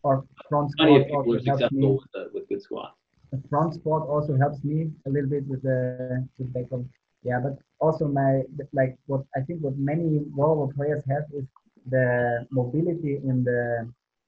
Or 0.04 0.26
front 0.50 0.72
squat 0.72 1.06
people 1.06 1.36
are 1.36 1.40
successful 1.40 1.94
with, 1.98 2.04
uh, 2.16 2.30
with 2.34 2.50
good 2.50 2.62
squats. 2.62 2.96
the 3.32 3.42
front 3.50 3.74
squat 3.76 4.08
also 4.08 4.38
helps 4.38 4.64
me 4.64 4.92
a 5.08 5.10
little 5.10 5.30
bit 5.30 5.48
with 5.48 5.62
the 5.64 6.28
with 6.38 6.54
back 6.54 6.66
of 6.72 6.86
yeah 7.24 7.40
but 7.40 7.58
also 7.80 8.08
my 8.08 8.42
like 8.74 8.98
what 9.08 9.22
i 9.36 9.42
think 9.42 9.62
what 9.62 9.78
many 9.78 10.20
volleyball 10.38 10.74
players 10.76 11.04
have 11.08 11.24
is 11.34 11.46
the 11.90 12.46
mobility 12.52 13.14
in 13.30 13.44
the 13.44 13.62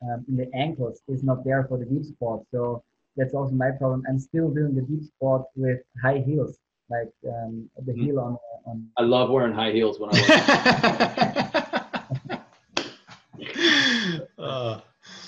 um, 0.05 0.25
in 0.27 0.35
the 0.37 0.49
ankles 0.55 1.01
is 1.07 1.23
not 1.23 1.43
there 1.43 1.63
for 1.67 1.77
the 1.77 1.85
deep 1.85 2.05
squat 2.05 2.39
so 2.51 2.83
that's 3.17 3.33
also 3.33 3.53
my 3.53 3.71
problem 3.71 4.03
i'm 4.07 4.19
still 4.19 4.49
doing 4.49 4.73
the 4.75 4.81
deep 4.81 5.03
squat 5.11 5.43
with 5.55 5.79
high 6.01 6.19
heels 6.19 6.57
like 6.89 7.11
um, 7.27 7.69
the 7.85 7.93
Mhm. 7.93 8.03
heel 8.03 8.19
on 8.19 8.37
on 8.65 8.87
I 8.97 9.03
love 9.03 9.29
wearing 9.29 9.53
high 9.53 9.71
heels 9.71 9.99
when 9.99 10.09
I 10.13 10.13
work. 13.39 14.29
uh, 14.39 14.79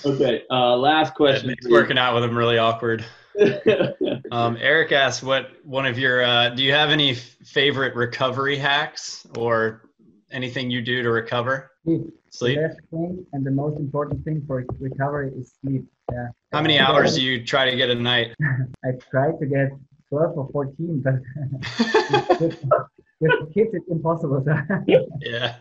okay, 0.04 0.42
uh, 0.50 0.76
last 0.76 1.14
question. 1.14 1.50
it's 1.50 1.68
working 1.68 1.98
out 1.98 2.14
with 2.14 2.24
him 2.24 2.36
really 2.36 2.58
awkward. 2.58 3.04
Um, 4.32 4.56
Eric 4.60 4.90
asked, 4.90 5.22
"What 5.22 5.50
one 5.64 5.86
of 5.86 5.98
your? 6.00 6.24
Uh, 6.24 6.48
do 6.50 6.64
you 6.64 6.72
have 6.72 6.90
any 6.90 7.12
f- 7.12 7.18
favorite 7.44 7.94
recovery 7.94 8.56
hacks 8.56 9.24
or 9.36 9.82
anything 10.32 10.68
you 10.68 10.82
do 10.82 11.00
to 11.02 11.10
recover 11.10 11.70
sleep 11.84 12.02
sleep? 12.30 12.58
the 12.58 12.68
best 12.68 12.80
thing 12.90 13.24
and 13.32 13.46
the 13.46 13.50
most 13.52 13.78
important 13.78 14.24
thing 14.24 14.42
for 14.46 14.64
recovery 14.80 15.30
is 15.38 15.54
sleep 15.62 15.84
yeah 16.10 16.26
How 16.52 16.60
many 16.60 16.78
hours 16.80 17.14
do 17.14 17.22
you 17.22 17.44
try 17.46 17.70
to 17.70 17.76
get 17.76 17.88
a 17.88 17.94
night? 17.94 18.34
i 18.84 18.88
try 19.10 19.30
to 19.30 19.46
get 19.46 19.68
12 20.08 20.38
or 20.38 20.48
14 20.52 21.02
but 21.04 21.14
with, 22.40 22.64
with 23.20 23.54
kids 23.54 23.70
it's 23.72 23.88
impossible 23.88 24.44
yeah. 25.20 25.56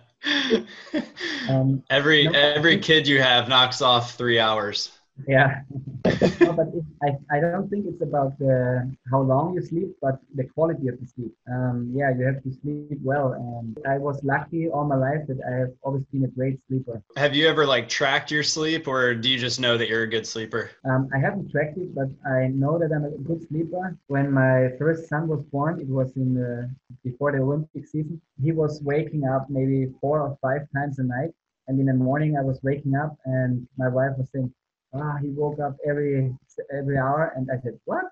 um, 1.49 1.83
every 1.89 2.25
No. 2.25 2.31
every 2.31 2.79
kid 2.79 3.07
you 3.07 3.21
have 3.21 3.47
knocks 3.47 3.81
off 3.81 4.17
three 4.17 4.39
hours. 4.39 4.94
Yeah. 5.27 5.61
No, 6.41 6.53
but 6.53 6.67
it, 6.67 6.83
I, 7.03 7.37
I 7.37 7.39
don't 7.39 7.69
think 7.69 7.85
it's 7.87 8.01
about 8.01 8.37
the, 8.37 8.91
how 9.11 9.21
long 9.21 9.55
you 9.55 9.61
sleep 9.61 9.95
but 10.01 10.19
the 10.35 10.43
quality 10.43 10.87
of 10.87 10.99
the 10.99 11.07
sleep. 11.07 11.33
Um, 11.51 11.91
yeah 11.95 12.13
you 12.15 12.25
have 12.25 12.43
to 12.43 12.51
sleep 12.61 12.99
well 13.03 13.33
and 13.33 13.77
i 13.87 13.97
was 13.97 14.23
lucky 14.23 14.69
all 14.69 14.85
my 14.85 14.95
life 14.95 15.25
that 15.27 15.39
i 15.49 15.59
have 15.61 15.73
always 15.81 16.03
been 16.05 16.23
a 16.25 16.27
great 16.27 16.59
sleeper. 16.67 17.01
Have 17.17 17.35
you 17.35 17.47
ever 17.47 17.65
like 17.65 17.89
tracked 17.89 18.29
your 18.31 18.43
sleep, 18.43 18.87
or 18.87 19.15
do 19.15 19.29
you 19.29 19.39
just 19.39 19.59
know 19.59 19.77
that 19.77 19.87
you're 19.89 20.03
a 20.03 20.09
good 20.09 20.27
sleeper? 20.27 20.71
um, 20.89 21.09
i 21.13 21.17
haven't 21.17 21.49
tracked 21.51 21.77
it 21.77 21.95
but 21.95 22.09
i 22.29 22.47
know 22.47 22.77
that 22.77 22.91
i'm 22.93 23.05
a 23.05 23.11
good 23.29 23.47
sleeper. 23.47 23.97
When 24.07 24.31
my 24.31 24.69
first 24.77 25.09
son 25.09 25.27
was 25.27 25.41
born 25.51 25.79
it 25.79 25.87
was 25.87 26.15
in 26.15 26.33
the 26.35 26.69
before 27.03 27.31
the 27.31 27.39
olympic 27.39 27.87
season 27.87 28.21
he 28.43 28.51
was 28.51 28.81
waking 28.83 29.23
up 29.25 29.49
maybe 29.49 29.91
four 30.01 30.21
or 30.21 30.37
five 30.41 30.61
times 30.75 30.99
a 30.99 31.03
night. 31.03 31.31
And 31.67 31.79
in 31.79 31.87
the 31.87 31.93
morning 31.93 32.37
i 32.37 32.41
was 32.41 32.59
waking 32.61 32.95
up 32.95 33.17
and 33.25 33.67
my 33.77 33.87
wife 33.87 34.11
was 34.17 34.29
saying 34.31 34.53
ah 35.01 35.15
he 35.21 35.29
woke 35.29 35.59
up 35.59 35.75
every 35.87 36.33
every 36.79 36.97
hour 36.97 37.33
and 37.35 37.49
i 37.53 37.57
said 37.63 37.77
what? 37.85 38.05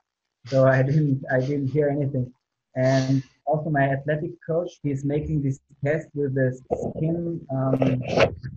So 0.47 0.67
i 0.67 0.81
didn't 0.87 1.23
i 1.31 1.39
didn't 1.39 1.69
hear 1.69 1.89
anything. 1.89 2.31
And 2.75 3.21
also 3.45 3.69
my 3.69 3.85
athletic 3.95 4.31
coach 4.47 4.71
he's 4.83 5.03
making 5.05 5.41
this 5.43 5.59
test 5.85 6.07
with 6.15 6.33
the 6.33 6.49
skin 6.83 7.39
um, 7.55 7.77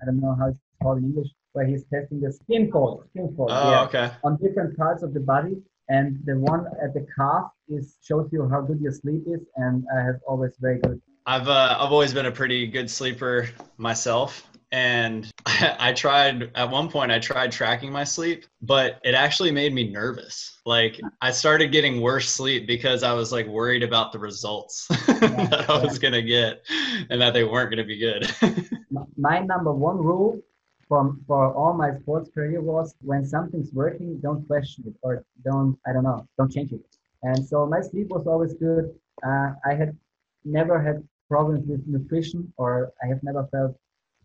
i 0.00 0.02
don't 0.06 0.20
know 0.20 0.34
how 0.38 0.46
it's 0.48 0.58
called 0.82 0.98
in 0.98 1.04
english 1.10 1.28
where 1.52 1.66
he's 1.66 1.84
testing 1.92 2.20
the 2.20 2.32
skin 2.32 2.70
fold 2.72 3.04
skin 3.10 3.34
fold 3.36 3.50
Oh, 3.52 3.70
yeah 3.70 3.82
okay. 3.88 4.10
on 4.24 4.36
different 4.44 4.76
parts 4.76 5.02
of 5.02 5.12
the 5.14 5.20
body. 5.20 5.56
And 5.88 6.18
the 6.24 6.36
one 6.38 6.66
at 6.84 6.94
the 6.94 7.06
calf 7.16 7.44
is 7.68 7.96
shows 8.02 8.26
you 8.32 8.48
how 8.48 8.60
good 8.68 8.80
your 8.80 8.92
sleep 9.02 9.22
is 9.36 9.42
and 9.56 9.84
i 9.96 9.98
have 10.08 10.18
always 10.26 10.52
very 10.66 10.80
good 10.80 11.00
I've 11.26 11.48
uh, 11.48 11.76
I've 11.80 11.92
always 11.92 12.12
been 12.14 12.26
a 12.26 12.32
pretty 12.32 12.66
good 12.68 12.88
sleeper 12.90 13.48
myself, 13.78 14.30
and 14.72 15.30
I, 15.46 15.92
tried 15.92 16.50
at 16.54 16.70
one 16.70 16.88
point. 16.88 17.10
I 17.12 17.18
tried 17.18 17.52
tracking 17.52 17.92
my 17.92 18.04
sleep, 18.04 18.46
but 18.62 19.00
it 19.04 19.14
actually 19.14 19.50
made 19.50 19.72
me 19.72 19.90
nervous. 19.90 20.60
Like 20.66 21.00
I 21.20 21.30
started 21.30 21.72
getting 21.72 22.00
worse 22.00 22.28
sleep 22.28 22.66
because 22.66 23.02
I 23.02 23.12
was 23.12 23.32
like 23.32 23.46
worried 23.46 23.82
about 23.82 24.12
the 24.12 24.18
results 24.18 24.86
that 25.06 25.66
I 25.68 25.82
was 25.82 25.98
gonna 25.98 26.22
get, 26.22 26.62
and 27.10 27.20
that 27.20 27.32
they 27.32 27.44
weren't 27.44 27.70
gonna 27.70 27.84
be 27.84 27.98
good. 27.98 28.30
My 29.16 29.40
number 29.40 29.72
one 29.72 29.98
rule 29.98 30.40
for, 30.88 31.16
for 31.26 31.52
all 31.52 31.72
my 31.72 31.96
sports 31.98 32.30
career 32.32 32.60
was 32.60 32.94
when 33.00 33.26
something's 33.26 33.72
working, 33.72 34.20
don't 34.20 34.46
question 34.46 34.84
it 34.86 34.94
or 35.02 35.24
don't, 35.44 35.76
I 35.86 35.92
don't 35.92 36.04
know, 36.04 36.26
don't 36.38 36.50
change 36.50 36.72
it. 36.72 36.80
And 37.22 37.44
so 37.44 37.66
my 37.66 37.80
sleep 37.80 38.08
was 38.08 38.26
always 38.26 38.54
good. 38.54 38.94
Uh, 39.26 39.52
I 39.64 39.74
had 39.74 39.96
never 40.44 40.80
had 40.80 41.02
problems 41.28 41.66
with 41.66 41.84
nutrition 41.86 42.52
or 42.56 42.92
I 43.02 43.08
have 43.08 43.20
never 43.22 43.48
felt 43.50 43.76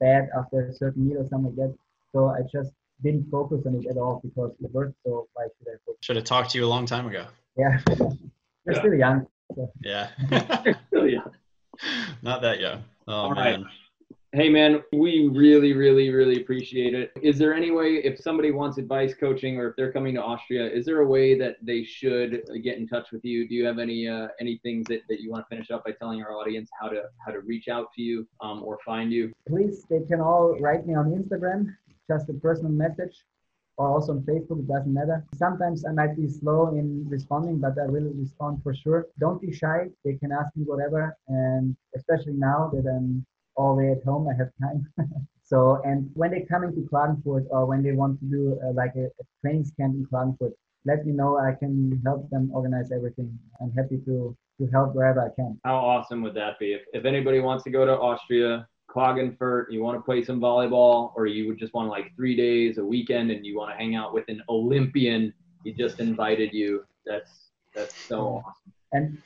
bad 0.02 0.28
after 0.38 0.68
a 0.68 0.73
certain 0.73 1.07
meal 1.07 1.19
or 1.19 1.28
something 1.30 1.56
like 1.56 1.69
that. 1.69 1.78
So 2.14 2.28
I 2.28 2.41
just 2.52 2.72
didn't 3.03 3.30
focus 3.32 3.61
on 3.65 3.76
it 3.76 3.86
at 3.88 3.98
all 3.98 4.19
because 4.23 4.52
it 4.61 4.72
worked. 4.73 4.95
So 5.06 5.28
why 5.34 5.45
should 5.57 5.68
I 5.69 5.78
focus? 5.86 5.99
Should 6.02 6.18
have 6.18 6.26
talked 6.26 6.52
to 6.52 6.57
you 6.57 6.65
a 6.65 6.72
long 6.76 6.86
time 6.86 7.07
ago. 7.07 7.26
Yeah. 7.57 7.80
You're 7.90 8.76
Yeah. 8.76 8.80
still 8.80 8.94
young. 8.94 9.28
So. 9.56 9.72
Yeah. 9.82 10.10
Oh, 10.94 11.06
yeah. 11.06 11.19
Not 12.22 12.41
that 12.41 12.60
young. 12.60 12.84
Oh 13.07 13.14
All 13.14 13.32
right. 13.34 13.60
Hey 14.33 14.47
man, 14.47 14.81
we 14.93 15.27
really, 15.27 15.73
really, 15.73 16.09
really 16.09 16.41
appreciate 16.41 16.93
it. 16.93 17.11
Is 17.21 17.37
there 17.37 17.53
any 17.53 17.69
way, 17.69 17.95
if 17.95 18.17
somebody 18.17 18.51
wants 18.51 18.77
advice 18.77 19.13
coaching, 19.13 19.57
or 19.57 19.67
if 19.67 19.75
they're 19.75 19.91
coming 19.91 20.15
to 20.15 20.23
Austria, 20.23 20.71
is 20.71 20.85
there 20.85 21.01
a 21.01 21.05
way 21.05 21.37
that 21.37 21.57
they 21.61 21.83
should 21.83 22.41
get 22.63 22.77
in 22.77 22.87
touch 22.87 23.11
with 23.11 23.25
you? 23.25 23.45
Do 23.45 23.55
you 23.55 23.65
have 23.65 23.77
any 23.77 24.07
uh, 24.07 24.29
any 24.39 24.57
things 24.63 24.85
that, 24.87 25.01
that 25.09 25.19
you 25.19 25.31
want 25.31 25.43
to 25.43 25.49
finish 25.53 25.69
up 25.69 25.83
by 25.83 25.91
telling 25.91 26.21
our 26.21 26.31
audience 26.31 26.69
how 26.79 26.87
to 26.87 27.03
how 27.25 27.33
to 27.33 27.41
reach 27.41 27.67
out 27.67 27.91
to 27.95 28.01
you 28.01 28.25
um, 28.39 28.63
or 28.63 28.79
find 28.85 29.11
you? 29.11 29.33
please 29.47 29.83
they 29.89 30.01
can 30.07 30.21
all 30.21 30.57
write 30.59 30.87
me 30.87 30.93
on 30.95 31.11
instagram 31.11 31.75
just 32.07 32.29
a 32.29 32.33
personal 32.33 32.71
message 32.71 33.25
or 33.77 33.87
also 33.87 34.13
on 34.13 34.21
facebook 34.21 34.59
it 34.59 34.67
doesn't 34.67 34.93
matter 34.93 35.25
sometimes 35.35 35.85
i 35.85 35.91
might 35.91 36.15
be 36.15 36.27
slow 36.27 36.69
in 36.69 37.05
responding 37.09 37.57
but 37.59 37.73
i 37.83 37.85
will 37.85 38.09
respond 38.15 38.61
for 38.63 38.73
sure 38.73 39.07
don't 39.19 39.41
be 39.41 39.51
shy 39.51 39.87
they 40.05 40.13
can 40.13 40.31
ask 40.31 40.55
me 40.55 40.63
whatever 40.63 41.17
and 41.27 41.75
especially 41.95 42.33
now 42.33 42.69
that 42.73 42.85
i'm 42.87 43.25
all 43.56 43.76
the 43.76 43.84
way 43.84 43.91
at 43.91 44.03
home 44.03 44.28
i 44.28 44.36
have 44.38 44.49
time 44.61 44.88
so 45.44 45.82
and 45.84 46.10
when 46.14 46.32
they 46.32 46.41
come 46.41 46.64
into 46.64 46.82
klagenfurt 46.91 47.45
or 47.49 47.65
when 47.65 47.82
they 47.84 47.91
want 47.91 48.19
to 48.19 48.26
do 48.26 48.60
uh, 48.64 48.73
like 48.73 48.94
a, 48.95 49.06
a 49.06 49.23
training 49.41 49.65
camp 49.78 49.94
in 49.95 50.06
klagenfurt 50.11 50.53
let 50.86 51.06
me 51.06 51.11
know 51.11 51.38
i 51.38 51.53
can 51.53 52.02
help 52.06 52.30
them 52.30 52.49
organize 52.53 52.91
everything 52.91 53.38
i'm 53.61 53.72
happy 53.73 53.98
to 54.06 54.36
to 54.60 54.68
help 54.72 54.94
wherever 54.95 55.22
i 55.22 55.30
can 55.36 55.60
How 55.65 55.76
awesome 55.76 56.22
would 56.22 56.36
that 56.36 56.60
be? 56.60 56.73
If, 56.73 56.82
if 56.94 57.06
anybody 57.06 57.40
wants 57.40 57.64
to 57.64 57.72
go 57.72 57.86
to 57.86 57.94
Austria, 57.94 58.68
Klagenfurt, 58.94 59.65
you 59.69 59.82
want 59.82 59.98
to 59.98 60.02
play 60.02 60.23
some 60.23 60.40
volleyball, 60.40 61.14
or 61.15 61.26
you 61.26 61.48
would 61.48 61.57
just 61.57 61.73
want 61.73 61.90
like 61.90 62.14
three 62.15 62.36
days, 62.36 62.78
a 62.78 62.86
weekend, 62.86 63.32
and 63.32 63.45
you 63.45 63.57
want 63.57 63.72
to 63.72 63.78
hang 63.78 63.95
out 63.95 64.14
with 64.14 64.26
an 64.28 64.41
Olympian, 64.49 65.34
he 65.64 65.72
just 65.72 65.99
invited 65.99 66.52
you. 66.53 66.84
That's 67.06 67.52
that's 67.73 67.95
so 67.95 68.44
awesome. 68.45 68.73
and 68.91 69.18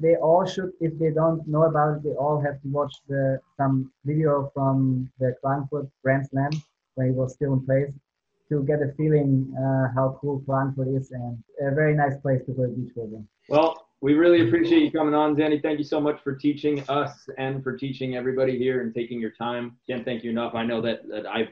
they 0.00 0.16
all 0.16 0.46
should 0.46 0.70
if 0.80 0.96
they 0.98 1.10
don't 1.10 1.46
know 1.48 1.64
about 1.64 1.96
it 1.96 2.02
they 2.04 2.14
all 2.14 2.40
have 2.40 2.60
to 2.62 2.68
watch 2.68 2.94
the 3.08 3.40
some 3.56 3.90
video 4.04 4.50
from 4.54 5.10
the 5.18 5.34
Klagenfurt 5.42 5.90
Grand 6.02 6.26
Slam 6.28 6.50
when 6.94 7.08
he 7.08 7.12
was 7.12 7.34
still 7.34 7.54
in 7.54 7.66
place 7.66 7.90
to 8.48 8.62
get 8.64 8.80
a 8.82 8.92
feeling 8.96 9.52
uh, 9.58 9.88
how 9.94 10.18
cool 10.20 10.40
Klagenfurt 10.46 10.96
is 10.96 11.10
and 11.10 11.42
a 11.60 11.74
very 11.74 11.94
nice 11.94 12.16
place 12.20 12.42
to 12.46 12.52
play 12.52 12.66
beach 12.76 12.92
volleyball. 12.96 13.24
Well, 13.48 13.86
we 14.00 14.14
really 14.14 14.46
appreciate 14.46 14.82
you 14.82 14.90
coming 14.90 15.14
on, 15.14 15.34
Xandi. 15.34 15.62
Thank 15.62 15.78
you 15.78 15.84
so 15.84 16.00
much 16.00 16.22
for 16.22 16.34
teaching 16.34 16.84
us 16.88 17.26
and 17.38 17.62
for 17.62 17.76
teaching 17.76 18.16
everybody 18.16 18.58
here 18.58 18.82
and 18.82 18.94
taking 18.94 19.18
your 19.18 19.30
time. 19.30 19.78
Can't 19.88 20.04
thank 20.04 20.22
you 20.22 20.30
enough. 20.30 20.54
I 20.54 20.62
know 20.62 20.82
that, 20.82 21.08
that 21.08 21.26
I've 21.26 21.48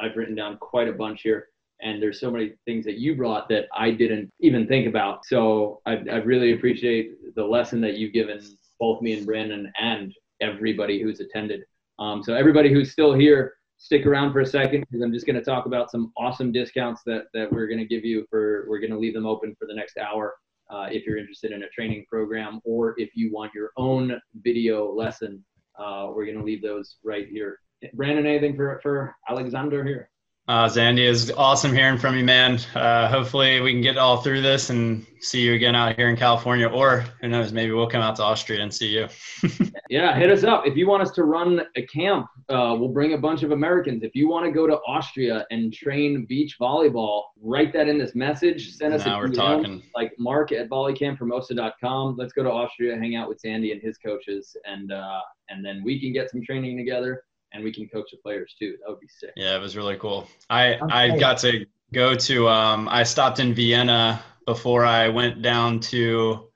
I've 0.00 0.16
written 0.16 0.34
down 0.34 0.58
quite 0.58 0.86
a 0.86 0.92
bunch 0.92 1.22
here, 1.22 1.48
and 1.80 2.02
there's 2.02 2.20
so 2.20 2.30
many 2.30 2.54
things 2.64 2.84
that 2.84 2.98
you 2.98 3.14
brought 3.14 3.48
that 3.48 3.66
I 3.76 3.90
didn't 3.90 4.30
even 4.40 4.66
think 4.66 4.86
about. 4.86 5.24
So 5.24 5.80
I, 5.86 5.92
I 6.10 6.16
really 6.16 6.52
appreciate 6.52 7.34
the 7.34 7.44
lesson 7.44 7.80
that 7.82 7.98
you've 7.98 8.12
given 8.12 8.40
both 8.80 9.00
me 9.02 9.16
and 9.16 9.26
Brandon 9.26 9.72
and 9.80 10.12
everybody 10.40 11.02
who's 11.02 11.20
attended. 11.20 11.62
Um, 11.98 12.22
so 12.22 12.34
everybody 12.34 12.72
who's 12.72 12.92
still 12.92 13.12
here, 13.12 13.54
stick 13.76 14.06
around 14.06 14.32
for 14.32 14.40
a 14.40 14.46
second 14.46 14.80
because 14.80 15.02
I'm 15.02 15.12
just 15.12 15.26
going 15.26 15.36
to 15.36 15.44
talk 15.44 15.66
about 15.66 15.90
some 15.90 16.12
awesome 16.16 16.52
discounts 16.52 17.02
that 17.06 17.24
that 17.34 17.50
we're 17.50 17.68
going 17.68 17.78
to 17.78 17.86
give 17.86 18.04
you 18.04 18.26
for. 18.28 18.66
We're 18.68 18.80
going 18.80 18.92
to 18.92 18.98
leave 18.98 19.14
them 19.14 19.26
open 19.26 19.54
for 19.58 19.66
the 19.66 19.74
next 19.74 19.98
hour 19.98 20.34
uh, 20.70 20.88
if 20.90 21.06
you're 21.06 21.18
interested 21.18 21.52
in 21.52 21.62
a 21.62 21.68
training 21.68 22.04
program 22.08 22.60
or 22.64 22.94
if 22.98 23.10
you 23.14 23.32
want 23.32 23.54
your 23.54 23.70
own 23.76 24.20
video 24.42 24.92
lesson. 24.92 25.44
Uh, 25.78 26.08
we're 26.12 26.24
going 26.24 26.38
to 26.38 26.44
leave 26.44 26.62
those 26.62 26.96
right 27.04 27.28
here. 27.28 27.60
Brandon, 27.94 28.26
anything 28.26 28.56
for 28.56 28.80
for 28.82 29.14
Alexander 29.28 29.84
here? 29.84 30.10
Uh, 30.48 30.66
Xandi 30.66 31.06
is 31.06 31.30
awesome 31.36 31.74
hearing 31.74 31.98
from 31.98 32.16
you, 32.16 32.24
man. 32.24 32.58
Uh, 32.74 33.06
hopefully, 33.06 33.60
we 33.60 33.70
can 33.70 33.82
get 33.82 33.98
all 33.98 34.22
through 34.22 34.40
this 34.40 34.70
and 34.70 35.06
see 35.20 35.42
you 35.42 35.52
again 35.52 35.76
out 35.76 35.94
here 35.94 36.08
in 36.08 36.16
California, 36.16 36.66
or 36.66 37.04
who 37.20 37.28
knows, 37.28 37.52
maybe 37.52 37.72
we'll 37.72 37.86
come 37.86 38.00
out 38.00 38.16
to 38.16 38.22
Austria 38.22 38.62
and 38.62 38.72
see 38.72 38.88
you. 38.88 39.08
Yeah, 39.90 40.14
hit 40.18 40.30
us 40.30 40.44
up. 40.44 40.66
If 40.66 40.76
you 40.76 40.86
want 40.86 41.02
us 41.02 41.12
to 41.12 41.24
run 41.24 41.62
a 41.74 41.82
camp, 41.86 42.26
uh, 42.50 42.76
we'll 42.78 42.90
bring 42.90 43.14
a 43.14 43.18
bunch 43.18 43.42
of 43.42 43.52
Americans. 43.52 44.02
If 44.02 44.14
you 44.14 44.28
want 44.28 44.44
to 44.44 44.52
go 44.52 44.66
to 44.66 44.74
Austria 44.86 45.46
and 45.50 45.72
train 45.72 46.26
beach 46.26 46.56
volleyball, 46.60 47.22
write 47.40 47.72
that 47.72 47.88
in 47.88 47.96
this 47.96 48.14
message. 48.14 48.74
Send 48.74 48.92
us 48.92 49.06
now 49.06 49.16
a 49.16 49.20
we're 49.20 49.28
DM, 49.28 49.34
talking. 49.34 49.82
like 49.94 50.12
mark 50.18 50.52
at 50.52 50.68
volleycampformosa.com. 50.68 52.16
Let's 52.18 52.34
go 52.34 52.42
to 52.42 52.50
Austria, 52.50 52.98
hang 52.98 53.16
out 53.16 53.30
with 53.30 53.40
Xandi 53.42 53.72
and 53.72 53.80
his 53.80 53.96
coaches, 53.96 54.54
and 54.66 54.92
uh, 54.92 55.20
and 55.48 55.64
then 55.64 55.82
we 55.82 55.98
can 55.98 56.12
get 56.12 56.30
some 56.30 56.42
training 56.44 56.76
together 56.76 57.22
and 57.52 57.64
we 57.64 57.72
can 57.72 57.88
coach 57.88 58.10
the 58.10 58.18
players 58.18 58.54
too. 58.58 58.76
That 58.80 58.90
would 58.90 59.00
be 59.00 59.08
sick. 59.08 59.32
Yeah, 59.36 59.56
it 59.56 59.60
was 59.60 59.76
really 59.76 59.96
cool. 59.96 60.28
I 60.50 60.78
I 60.90 61.18
got 61.18 61.38
to 61.38 61.66
go 61.92 62.14
to. 62.14 62.48
Um, 62.48 62.88
I 62.88 63.02
stopped 63.02 63.40
in 63.40 63.54
Vienna 63.54 64.22
before 64.46 64.84
I 64.84 65.08
went 65.08 65.42
down 65.42 65.80
to 65.80 66.48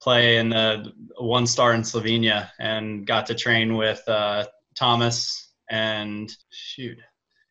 play 0.00 0.38
in 0.38 0.48
the 0.48 0.92
one 1.18 1.46
star 1.46 1.74
in 1.74 1.82
Slovenia 1.82 2.50
and 2.58 3.06
got 3.06 3.26
to 3.26 3.34
train 3.34 3.76
with 3.76 4.02
uh, 4.08 4.46
Thomas 4.74 5.52
and 5.70 6.30
shoot. 6.50 6.98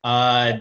Uh, 0.03 0.59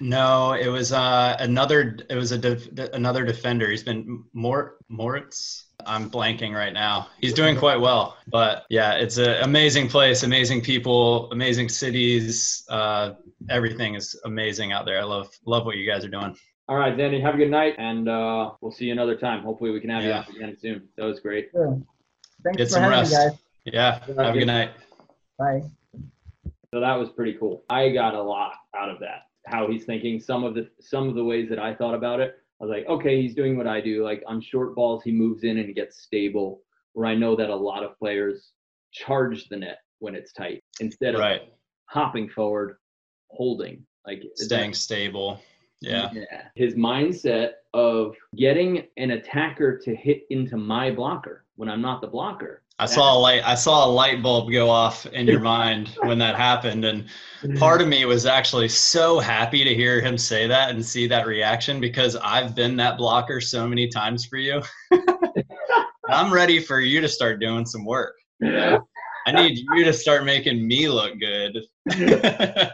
no, 0.00 0.52
it 0.52 0.68
was 0.68 0.92
uh, 0.92 1.36
another. 1.40 1.98
It 2.08 2.14
was 2.14 2.32
a 2.32 2.38
def- 2.38 2.68
another 2.92 3.24
defender. 3.24 3.68
He's 3.70 3.82
been 3.82 4.24
Mort 4.32 4.78
Moritz. 4.88 5.66
I'm 5.86 6.10
blanking 6.10 6.54
right 6.54 6.72
now. 6.72 7.08
He's 7.20 7.32
doing 7.32 7.56
quite 7.56 7.80
well, 7.80 8.16
but 8.26 8.64
yeah, 8.68 8.94
it's 8.94 9.16
an 9.16 9.42
amazing 9.42 9.88
place, 9.88 10.22
amazing 10.22 10.60
people, 10.60 11.30
amazing 11.30 11.68
cities. 11.68 12.64
Uh, 12.68 13.12
everything 13.48 13.94
is 13.94 14.18
amazing 14.24 14.72
out 14.72 14.84
there. 14.86 14.98
I 15.00 15.04
love 15.04 15.28
love 15.46 15.64
what 15.66 15.76
you 15.76 15.88
guys 15.90 16.04
are 16.04 16.08
doing. 16.10 16.36
All 16.68 16.76
right, 16.76 16.94
Xandi, 16.96 17.22
have 17.22 17.34
a 17.34 17.38
good 17.38 17.50
night, 17.50 17.74
and 17.78 18.08
uh, 18.08 18.50
we'll 18.60 18.72
see 18.72 18.86
you 18.86 18.92
another 18.92 19.16
time. 19.16 19.42
Hopefully, 19.42 19.70
we 19.70 19.80
can 19.80 19.88
have 19.90 20.02
Yeah. 20.04 20.24
you 20.28 20.42
on 20.42 20.50
again 20.50 20.56
soon. 20.60 20.88
That 20.96 21.04
was 21.04 21.20
great. 21.20 21.48
Sure. 21.52 21.80
Thanks 22.44 22.58
Get 22.58 22.66
for 22.68 22.72
some 22.74 22.82
having 22.82 22.98
rest. 22.98 23.12
guys. 23.12 23.38
Yeah, 23.64 23.98
have 24.06 24.34
a 24.34 24.38
good 24.38 24.46
night. 24.46 24.70
Bye. 25.38 25.62
So 26.74 26.80
that 26.80 26.94
was 26.96 27.08
pretty 27.10 27.34
cool. 27.34 27.64
I 27.70 27.90
got 27.90 28.14
a 28.14 28.22
lot 28.22 28.52
out 28.76 28.90
of 28.90 28.98
that. 29.00 29.22
How 29.46 29.66
he's 29.68 29.84
thinking, 29.86 30.20
some 30.20 30.44
of 30.44 30.54
the 30.54 30.68
some 30.80 31.08
of 31.08 31.14
the 31.14 31.24
ways 31.24 31.48
that 31.48 31.58
I 31.58 31.74
thought 31.74 31.94
about 31.94 32.20
it. 32.20 32.36
I 32.60 32.64
was 32.64 32.70
like, 32.70 32.86
okay, 32.88 33.20
he's 33.22 33.34
doing 33.34 33.56
what 33.56 33.66
I 33.66 33.80
do. 33.80 34.04
Like 34.04 34.22
on 34.26 34.40
short 34.40 34.74
balls, 34.74 35.02
he 35.04 35.12
moves 35.12 35.44
in 35.44 35.58
and 35.58 35.66
he 35.66 35.72
gets 35.72 36.02
stable. 36.02 36.62
Where 36.94 37.06
I 37.06 37.14
know 37.14 37.36
that 37.36 37.50
a 37.50 37.54
lot 37.54 37.84
of 37.84 37.96
players 37.98 38.50
charge 38.92 39.48
the 39.48 39.56
net 39.56 39.78
when 40.00 40.14
it's 40.14 40.32
tight 40.32 40.64
instead 40.80 41.14
of 41.14 41.20
Right, 41.20 41.42
hopping 41.86 42.28
forward, 42.28 42.76
holding. 43.28 43.84
Like 44.06 44.22
staying 44.34 44.74
stable. 44.74 45.40
Yeah, 45.80 46.10
yeah. 46.12 46.42
His 46.56 46.74
mindset 46.74 47.52
of 47.74 48.16
getting 48.36 48.84
an 48.96 49.12
attacker 49.12 49.78
to 49.78 49.94
hit 49.94 50.22
into 50.30 50.56
my 50.56 50.90
blocker 50.90 51.44
when 51.56 51.68
I'm 51.68 51.82
not 51.82 52.00
the 52.00 52.08
blocker. 52.08 52.62
I 52.80 52.86
saw 52.86 53.16
a 53.16 53.18
light. 53.18 53.42
I 53.44 53.56
saw 53.56 53.86
a 53.86 53.90
light 53.90 54.22
bulb 54.22 54.52
go 54.52 54.70
off 54.70 55.04
in 55.06 55.26
your 55.26 55.40
mind 55.40 55.96
when 56.02 56.18
that 56.18 56.36
happened, 56.36 56.84
and 56.84 57.06
part 57.58 57.80
of 57.80 57.88
me 57.88 58.04
was 58.04 58.24
actually 58.24 58.68
so 58.68 59.18
happy 59.18 59.64
to 59.64 59.74
hear 59.74 60.00
him 60.00 60.16
say 60.16 60.46
that 60.46 60.70
and 60.70 60.84
see 60.84 61.08
that 61.08 61.26
reaction 61.26 61.80
because 61.80 62.14
I've 62.16 62.54
been 62.54 62.76
that 62.76 62.96
blocker 62.96 63.40
so 63.40 63.66
many 63.66 63.88
times 63.88 64.26
for 64.26 64.36
you. 64.36 64.62
I'm 66.08 66.32
ready 66.32 66.60
for 66.60 66.80
you 66.80 67.00
to 67.00 67.08
start 67.08 67.40
doing 67.40 67.66
some 67.66 67.84
work. 67.84 68.14
I 68.42 69.32
need 69.32 69.58
you 69.74 69.84
to 69.84 69.92
start 69.92 70.24
making 70.24 70.66
me 70.66 70.88
look 70.88 71.14
good. 71.18 71.58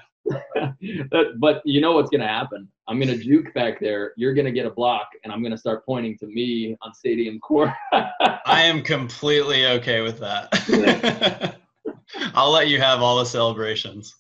But- 1.11 1.39
but 1.39 1.63
you 1.65 1.81
know 1.81 1.93
what's 1.93 2.11
gonna 2.11 2.27
happen? 2.29 2.69
I'm 2.89 2.99
gonna 3.01 3.17
juke 3.17 3.53
back 3.55 3.81
there. 3.81 4.13
You're 4.17 4.35
gonna 4.35 4.53
get 4.53 4.67
a 4.67 4.71
block, 4.71 5.09
and 5.23 5.33
I'm 5.33 5.43
gonna 5.43 5.57
start 5.57 5.85
pointing 5.87 6.19
to 6.19 6.27
me 6.27 6.77
on 6.83 6.93
stadium 6.95 7.39
court. 7.41 7.71
I 7.93 8.63
am 8.63 8.83
completely 8.83 9.67
okay 9.67 10.01
with 10.03 10.19
that. 10.21 11.57
I'll 12.35 12.51
let 12.53 12.69
you 12.69 12.81
have 12.81 13.01
all 13.01 13.19
the 13.19 13.25
celebrations. 13.25 14.15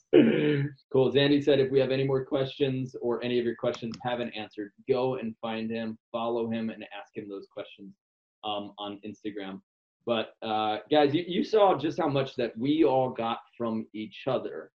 cool. 0.92 1.08
As 1.08 1.16
Andy 1.16 1.40
said, 1.40 1.60
if 1.60 1.70
we 1.70 1.78
have 1.80 1.90
any 1.90 2.04
more 2.04 2.24
questions 2.24 2.96
or 3.00 3.22
any 3.22 3.38
of 3.38 3.44
your 3.44 3.56
questions 3.56 3.94
haven't 4.02 4.30
answered, 4.30 4.72
go 4.88 5.16
and 5.16 5.34
find 5.40 5.70
him, 5.70 5.98
follow 6.10 6.50
him, 6.50 6.70
and 6.70 6.84
ask 6.98 7.16
him 7.16 7.28
those 7.28 7.46
questions 7.52 7.94
um, 8.42 8.72
on 8.78 9.00
Instagram. 9.06 9.60
But 10.06 10.34
uh, 10.42 10.78
guys, 10.90 11.14
you, 11.14 11.24
you 11.26 11.44
saw 11.44 11.76
just 11.78 11.98
how 11.98 12.08
much 12.08 12.36
that 12.36 12.56
we 12.58 12.84
all 12.84 13.10
got 13.10 13.38
from 13.56 13.86
each 13.94 14.24
other 14.26 14.70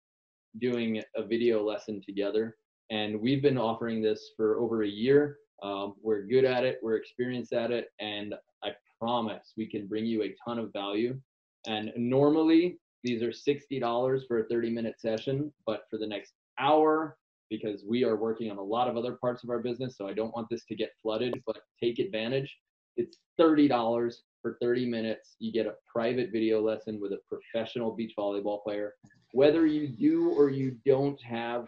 doing 0.59 1.01
a 1.15 1.23
video 1.23 1.63
lesson 1.63 2.01
together. 2.05 2.57
And 2.89 3.19
we've 3.19 3.41
been 3.41 3.57
offering 3.57 4.01
this 4.01 4.31
for 4.35 4.59
over 4.59 4.84
a 4.84 4.88
year. 4.88 5.38
Um, 5.63 5.95
we're 6.01 6.23
good 6.23 6.45
at 6.45 6.63
it, 6.63 6.79
we're 6.84 6.97
experienced 6.97 7.51
at 7.51 7.71
it, 7.71 7.88
and 7.99 8.35
I 8.63 8.69
promise 8.99 9.53
we 9.57 9.65
can 9.67 9.88
bring 9.88 10.05
you 10.05 10.23
a 10.23 10.35
ton 10.45 10.59
of 10.59 10.71
value. 10.71 11.19
And 11.65 11.91
normally, 11.95 12.77
these 13.03 13.23
are 13.23 13.31
$60 13.31 14.27
for 14.27 14.39
a 14.39 14.43
30 14.45 14.69
minute 14.69 14.99
session, 14.99 15.51
but 15.65 15.84
for 15.89 15.97
the 15.97 16.07
next 16.07 16.34
hour, 16.59 17.17
because 17.49 17.84
we 17.88 18.03
are 18.03 18.15
working 18.15 18.51
on 18.51 18.57
a 18.57 18.63
lot 18.63 18.88
of 18.88 18.97
other 18.97 19.13
parts 19.13 19.43
of 19.43 19.49
our 19.49 19.59
business. 19.59 19.97
So 19.97 20.07
I 20.07 20.13
don't 20.13 20.35
want 20.35 20.47
this 20.49 20.65
to 20.65 20.75
get 20.75 20.91
flooded, 21.01 21.41
but 21.45 21.57
take 21.81 21.99
advantage. 21.99 22.55
It's 22.97 23.17
$30 23.39 24.13
for 24.41 24.57
30 24.61 24.85
minutes. 24.88 25.35
You 25.39 25.51
get 25.51 25.67
a 25.67 25.75
private 25.91 26.31
video 26.31 26.61
lesson 26.61 26.99
with 26.99 27.13
a 27.13 27.19
professional 27.27 27.91
beach 27.91 28.13
volleyball 28.17 28.63
player. 28.63 28.93
Whether 29.38 29.68
you 29.68 29.88
do 29.88 30.31
or 30.31 30.49
you 30.49 30.77
don't 30.84 31.22
have 31.22 31.68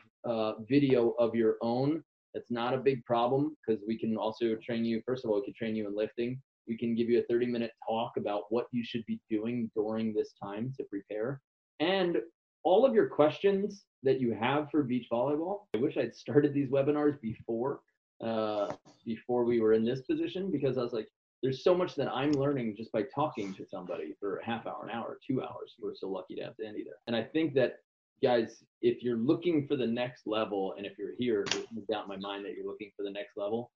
video 0.67 1.11
of 1.19 1.35
your 1.35 1.57
own, 1.61 2.03
that's 2.33 2.49
not 2.49 2.73
a 2.73 2.79
big 2.79 3.05
problem 3.05 3.55
because 3.61 3.83
we 3.87 3.95
can 3.95 4.17
also 4.17 4.55
train 4.55 4.83
you. 4.83 5.03
First 5.05 5.23
of 5.23 5.29
all, 5.29 5.35
we 5.35 5.45
can 5.45 5.53
train 5.53 5.75
you 5.75 5.87
in 5.87 5.95
lifting. 5.95 6.41
We 6.67 6.79
can 6.79 6.95
give 6.95 7.11
you 7.11 7.19
a 7.19 7.23
30 7.29 7.45
minute 7.45 7.69
talk 7.87 8.13
about 8.17 8.45
what 8.49 8.65
you 8.71 8.83
should 8.83 9.05
be 9.05 9.19
doing 9.29 9.69
during 9.75 10.15
this 10.15 10.33
time 10.43 10.73
to 10.77 10.83
prepare. 10.85 11.41
And 11.79 12.17
all 12.63 12.87
of 12.87 12.95
your 12.95 13.07
questions 13.07 13.85
that 14.01 14.19
you 14.19 14.33
have 14.33 14.71
for 14.71 14.81
beach 14.81 15.05
volleyball, 15.13 15.67
I 15.75 15.77
wish 15.77 15.95
I'd 15.95 16.15
started 16.15 16.55
these 16.55 16.71
webinars 16.71 17.21
before 17.21 17.81
uh, 18.19 18.73
before 19.05 19.45
we 19.45 19.61
were 19.61 19.73
in 19.73 19.85
this 19.85 20.01
position 20.01 20.49
because 20.49 20.79
I 20.79 20.81
was 20.81 20.93
like, 20.93 21.07
there's 21.41 21.63
so 21.63 21.73
much 21.73 21.95
that 21.95 22.09
I'm 22.09 22.31
learning 22.33 22.75
just 22.75 22.91
by 22.91 23.03
talking 23.15 23.53
to 23.55 23.65
somebody 23.65 24.13
for 24.19 24.37
a 24.37 24.45
half 24.45 24.67
hour, 24.67 24.83
an 24.83 24.89
hour, 24.89 25.17
two 25.25 25.41
hours. 25.41 25.75
We're 25.79 25.95
so 25.95 26.09
lucky 26.09 26.35
to 26.35 26.43
have 26.43 26.53
Xandi 26.53 26.83
there. 26.83 26.99
And 27.07 27.15
I 27.15 27.23
think 27.23 27.53
that 27.55 27.75
guys, 28.21 28.63
if 28.81 29.01
you're 29.01 29.17
looking 29.17 29.65
for 29.65 29.77
the 29.77 29.87
next 29.87 30.27
level, 30.27 30.73
and 30.77 30.85
if 30.85 30.97
you're 30.97 31.15
here, 31.17 31.45
no 31.73 31.81
doubt 31.89 32.03
in 32.03 32.09
my 32.09 32.17
mind 32.17 32.45
that 32.45 32.53
you're 32.55 32.67
looking 32.67 32.91
for 32.95 33.03
the 33.03 33.11
next 33.11 33.37
level. 33.37 33.71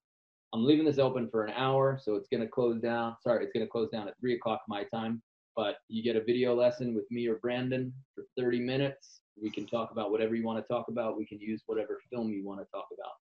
I'm 0.54 0.66
leaving 0.66 0.86
this 0.86 1.00
open 1.00 1.30
for 1.30 1.46
an 1.46 1.54
hour, 1.56 1.98
so 2.02 2.16
it's 2.16 2.28
gonna 2.32 2.48
close 2.48 2.80
down. 2.82 3.16
Sorry, 3.22 3.44
it's 3.44 3.54
gonna 3.54 3.68
close 3.68 3.90
down 3.90 4.08
at 4.08 4.20
three 4.20 4.36
o'clock 4.36 4.62
my 4.68 4.84
time. 4.84 5.22
But 5.56 5.78
you 5.88 6.04
get 6.04 6.16
a 6.16 6.24
video 6.24 6.54
lesson 6.56 6.94
with 6.94 7.10
me 7.12 7.28
or 7.28 7.36
Brandon 7.36 7.94
for 8.14 8.26
30 8.38 8.60
minutes. 8.60 9.22
We 9.42 9.50
can 9.50 9.66
talk 9.66 9.92
about 9.92 10.12
whatever 10.12 10.36
you 10.36 10.44
want 10.44 10.64
to 10.64 10.74
talk 10.74 10.88
about. 10.90 11.18
We 11.18 11.26
can 11.26 11.40
use 11.40 11.64
whatever 11.66 12.00
film 12.12 12.32
you 12.32 12.46
want 12.46 12.60
to 12.60 12.66
talk 12.72 12.88
about. 12.94 13.14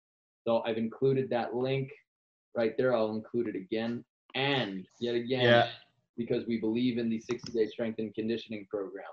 So 0.46 0.62
I've 0.66 0.78
included 0.78 1.30
that 1.30 1.54
link 1.54 1.92
right 2.56 2.76
there. 2.78 2.96
I'll 2.96 3.12
include 3.12 3.48
it 3.48 3.56
again 3.56 4.04
and 4.36 4.86
yet 5.00 5.16
again 5.16 5.42
Yeah. 5.44 5.70
because 6.18 6.46
we 6.48 6.60
believe 6.60 6.98
in 6.98 7.10
the 7.10 7.20
60 7.20 7.52
day 7.52 7.68
strength 7.68 8.00
and 8.00 8.14
conditioning 8.14 8.66
program. 8.70 9.06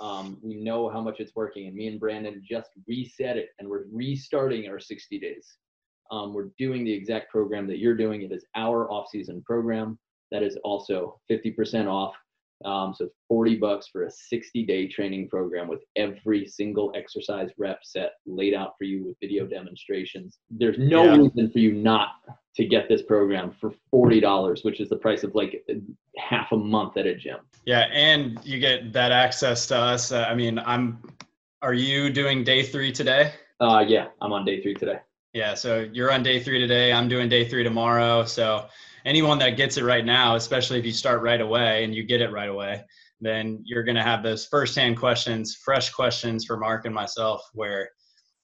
Um, 0.00 0.38
we 0.42 0.54
know 0.54 0.88
how 0.88 1.00
much 1.00 1.18
it's 1.18 1.34
working, 1.34 1.66
and 1.66 1.74
me 1.74 1.88
and 1.88 1.98
Brandon 1.98 2.40
just 2.48 2.70
reset 2.86 3.36
it, 3.36 3.48
and 3.58 3.68
we're 3.68 3.86
restarting 3.92 4.68
our 4.68 4.78
60 4.78 5.18
days. 5.18 5.58
Um, 6.12 6.32
we're 6.32 6.50
doing 6.56 6.84
the 6.84 6.92
exact 6.92 7.30
program 7.30 7.66
that 7.66 7.78
you're 7.78 7.96
doing. 7.96 8.22
It 8.22 8.30
is 8.32 8.44
our 8.54 8.90
off-season 8.90 9.42
program 9.42 9.98
that 10.30 10.42
is 10.42 10.56
also 10.62 11.20
50% 11.30 11.88
off. 11.88 12.14
Um, 12.64 12.92
so 12.96 13.08
40 13.28 13.56
bucks 13.56 13.86
for 13.86 14.04
a 14.04 14.08
60-day 14.10 14.88
training 14.88 15.28
program 15.28 15.68
with 15.68 15.80
every 15.96 16.46
single 16.46 16.92
exercise 16.96 17.50
rep 17.56 17.80
set 17.84 18.12
laid 18.26 18.52
out 18.54 18.74
for 18.76 18.84
you 18.84 19.04
with 19.04 19.16
video 19.20 19.46
demonstrations. 19.46 20.38
There's 20.50 20.78
no 20.78 21.04
Yeah. 21.04 21.16
reason 21.18 21.50
for 21.50 21.58
you 21.60 21.72
not 21.72 22.08
to 22.56 22.66
get 22.66 22.88
this 22.88 23.02
program 23.02 23.52
for 23.60 23.72
$40, 23.94 24.64
which 24.64 24.80
is 24.80 24.88
the 24.88 24.96
price 24.96 25.22
of 25.22 25.34
like 25.36 25.64
half 26.16 26.50
a 26.50 26.56
month 26.56 26.96
at 26.96 27.06
a 27.06 27.14
gym. 27.14 27.38
Yeah, 27.64 27.88
and 27.92 28.40
you 28.44 28.58
get 28.58 28.92
that 28.92 29.12
access 29.12 29.66
to 29.68 29.76
us. 29.76 30.10
Uh, 30.10 30.26
I 30.28 30.34
mean, 30.34 30.58
I'm. 30.58 31.00
Are 31.62 31.74
you 31.74 32.10
doing 32.10 32.44
day 32.44 32.62
three 32.62 32.90
today? 32.92 33.32
Uh, 33.60 33.84
yeah, 33.86 34.08
I'm 34.20 34.32
on 34.32 34.44
day 34.44 34.62
three 34.62 34.74
today. 34.74 34.98
Yeah, 35.38 35.54
so 35.54 35.88
you're 35.92 36.10
on 36.10 36.24
day 36.24 36.42
three 36.42 36.58
today. 36.58 36.92
I'm 36.92 37.06
doing 37.06 37.28
day 37.28 37.48
three 37.48 37.62
tomorrow. 37.62 38.24
So 38.24 38.66
anyone 39.04 39.38
that 39.38 39.50
gets 39.50 39.76
it 39.76 39.84
right 39.84 40.04
now, 40.04 40.34
especially 40.34 40.80
if 40.80 40.84
you 40.84 40.90
start 40.90 41.22
right 41.22 41.40
away 41.40 41.84
and 41.84 41.94
you 41.94 42.02
get 42.02 42.20
it 42.20 42.32
right 42.32 42.48
away, 42.48 42.82
then 43.20 43.62
you're 43.64 43.84
going 43.84 43.94
to 43.94 44.02
have 44.02 44.24
those 44.24 44.46
firsthand 44.46 44.98
questions, 44.98 45.54
fresh 45.54 45.90
questions 45.90 46.44
for 46.44 46.56
Mark 46.56 46.86
and 46.86 46.94
myself, 46.94 47.48
where 47.52 47.88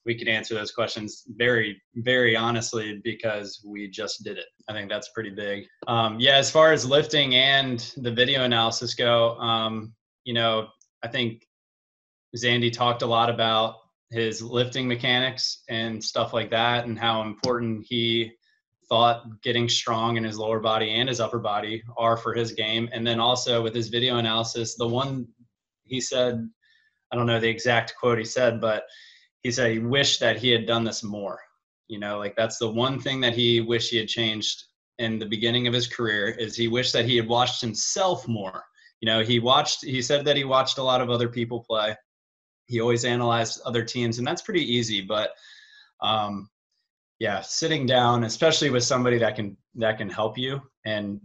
we 0.06 0.14
can 0.14 0.28
answer 0.28 0.54
those 0.54 0.70
questions 0.70 1.24
very, 1.30 1.82
very 1.96 2.36
honestly 2.36 3.00
because 3.02 3.60
we 3.66 3.90
just 3.90 4.22
did 4.22 4.38
it. 4.38 4.46
I 4.68 4.72
think 4.72 4.88
that's 4.88 5.08
pretty 5.08 5.30
big. 5.30 5.64
Um, 5.88 6.20
yeah, 6.20 6.36
as 6.36 6.48
far 6.48 6.72
as 6.72 6.88
lifting 6.88 7.34
and 7.34 7.92
the 7.96 8.12
video 8.12 8.44
analysis 8.44 8.94
go, 8.94 9.36
um, 9.38 9.92
you 10.22 10.32
know, 10.32 10.68
I 11.02 11.08
think 11.08 11.44
Xandi 12.36 12.72
talked 12.72 13.02
a 13.02 13.06
lot 13.06 13.30
about 13.30 13.78
his 14.14 14.40
lifting 14.40 14.86
mechanics 14.86 15.64
and 15.68 16.02
stuff 16.02 16.32
like 16.32 16.48
that 16.50 16.86
and 16.86 16.96
how 16.96 17.22
important 17.22 17.84
he 17.86 18.30
thought 18.88 19.24
getting 19.42 19.68
strong 19.68 20.16
in 20.16 20.22
his 20.22 20.38
lower 20.38 20.60
body 20.60 20.90
and 20.94 21.08
his 21.08 21.20
upper 21.20 21.40
body 21.40 21.82
are 21.98 22.16
for 22.16 22.32
his 22.32 22.52
game. 22.52 22.88
And 22.92 23.04
then 23.04 23.18
also 23.18 23.60
with 23.60 23.74
his 23.74 23.88
video 23.88 24.18
analysis 24.18 24.76
the 24.76 24.86
one 24.86 25.26
he 25.84 26.00
said 26.00 26.48
i 27.12 27.16
don't 27.16 27.26
know 27.26 27.40
the 27.40 27.48
exact 27.48 27.94
quote 27.98 28.18
he 28.18 28.24
said 28.24 28.60
but 28.60 28.84
he 29.42 29.50
said 29.50 29.72
he 29.72 29.78
wished 29.78 30.20
that 30.20 30.38
he 30.38 30.50
had 30.50 30.64
done 30.64 30.84
this 30.84 31.02
more. 31.02 31.40
You 31.88 31.98
know 31.98 32.18
like 32.18 32.36
that's 32.36 32.58
the 32.58 32.70
one 32.70 33.00
thing 33.00 33.20
that 33.20 33.34
he 33.34 33.60
wished 33.60 33.90
he 33.90 33.98
had 33.98 34.08
changed 34.08 34.62
in 34.98 35.18
the 35.18 35.26
beginning 35.26 35.66
of 35.66 35.74
his 35.74 35.88
career 35.88 36.28
is 36.28 36.56
he 36.56 36.68
wished 36.68 36.92
that 36.92 37.04
he 37.04 37.16
had 37.16 37.26
watched 37.28 37.60
himself 37.60 38.28
more. 38.28 38.62
You 39.00 39.06
know 39.06 39.24
he 39.24 39.40
watched 39.40 39.84
he 39.84 40.00
said 40.00 40.24
that 40.24 40.36
he 40.36 40.44
watched 40.44 40.78
a 40.78 40.82
lot 40.82 41.00
of 41.00 41.10
other 41.10 41.28
people 41.28 41.64
play 41.68 41.96
he 42.66 42.80
always 42.80 43.04
analyzed 43.04 43.60
other 43.64 43.84
teams 43.84 44.18
and 44.18 44.26
that's 44.26 44.42
pretty 44.42 44.62
easy 44.62 45.00
but 45.00 45.30
um, 46.00 46.48
yeah 47.18 47.40
sitting 47.40 47.86
down 47.86 48.24
especially 48.24 48.70
with 48.70 48.82
somebody 48.82 49.18
that 49.18 49.36
can 49.36 49.56
that 49.74 49.98
can 49.98 50.08
help 50.08 50.36
you 50.38 50.60
and 50.84 51.20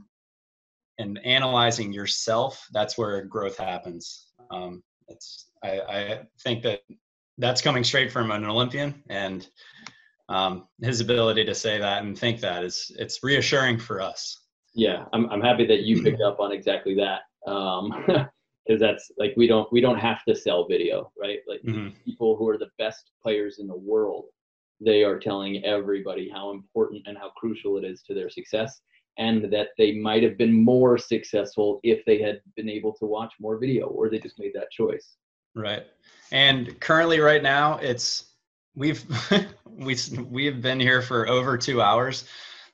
and 0.97 1.19
analyzing 1.23 1.93
yourself 1.93 2.67
that's 2.71 2.97
where 2.97 3.23
growth 3.23 3.57
happens 3.57 4.27
um, 4.51 4.83
it's 5.07 5.47
I, 5.63 5.79
I 5.79 6.19
think 6.43 6.63
that 6.63 6.81
that's 7.37 7.61
coming 7.61 7.83
straight 7.83 8.11
from 8.11 8.31
an 8.31 8.45
olympian 8.45 9.03
and 9.09 9.47
um, 10.29 10.67
his 10.81 11.01
ability 11.01 11.43
to 11.45 11.55
say 11.55 11.79
that 11.79 12.03
and 12.03 12.17
think 12.17 12.39
that 12.41 12.63
is 12.63 12.91
it's 12.97 13.23
reassuring 13.23 13.79
for 13.79 14.01
us 14.01 14.39
Yeah, 14.73 15.05
I'm 15.13 15.29
I'm 15.29 15.41
happy 15.41 15.65
that 15.67 15.81
you 15.81 16.03
picked 16.03 16.21
up 16.25 16.39
on 16.39 16.51
exactly 16.51 16.95
that. 16.95 17.21
Um, 17.51 18.05
because 18.69 18.79
that's 18.79 19.11
like 19.17 19.33
we 19.35 19.47
don't 19.47 19.71
we 19.73 19.81
don't 19.81 19.97
have 19.97 20.23
to 20.25 20.35
sell 20.35 20.67
video, 20.67 21.11
right? 21.19 21.39
Like 21.47 21.61
Mhm. 21.63 21.93
people 22.05 22.35
who 22.35 22.47
are 22.47 22.57
the 22.57 22.69
best 22.77 23.11
players 23.21 23.57
in 23.57 23.65
the 23.65 23.75
world, 23.75 24.25
they 24.79 25.03
are 25.03 25.17
telling 25.17 25.65
everybody 25.65 26.29
how 26.29 26.51
important 26.51 27.07
and 27.07 27.17
how 27.17 27.29
crucial 27.31 27.77
it 27.77 27.83
is 27.83 28.03
to 28.03 28.13
their 28.13 28.29
success, 28.29 28.81
and 29.17 29.51
that 29.51 29.69
they 29.79 29.93
might 29.93 30.21
have 30.21 30.37
been 30.37 30.53
more 30.53 30.99
successful 30.99 31.79
if 31.81 32.05
they 32.05 32.21
had 32.21 32.41
been 32.55 32.69
able 32.69 32.93
to 32.93 33.05
watch 33.05 33.33
more 33.39 33.57
video, 33.57 33.87
or 33.87 34.07
they 34.07 34.19
just 34.19 34.37
made 34.39 34.53
that 34.53 34.69
choice. 34.69 35.15
Right. 35.55 35.87
And 36.31 36.79
currently 36.79 37.19
right 37.19 37.41
now 37.41 37.79
it's 37.79 38.35
we've 38.75 39.03
we 39.65 39.95
we've 40.29 40.61
been 40.61 40.79
here 40.79 41.01
for 41.01 41.27
over 41.27 41.57
2 41.57 41.81
hours. 41.81 42.25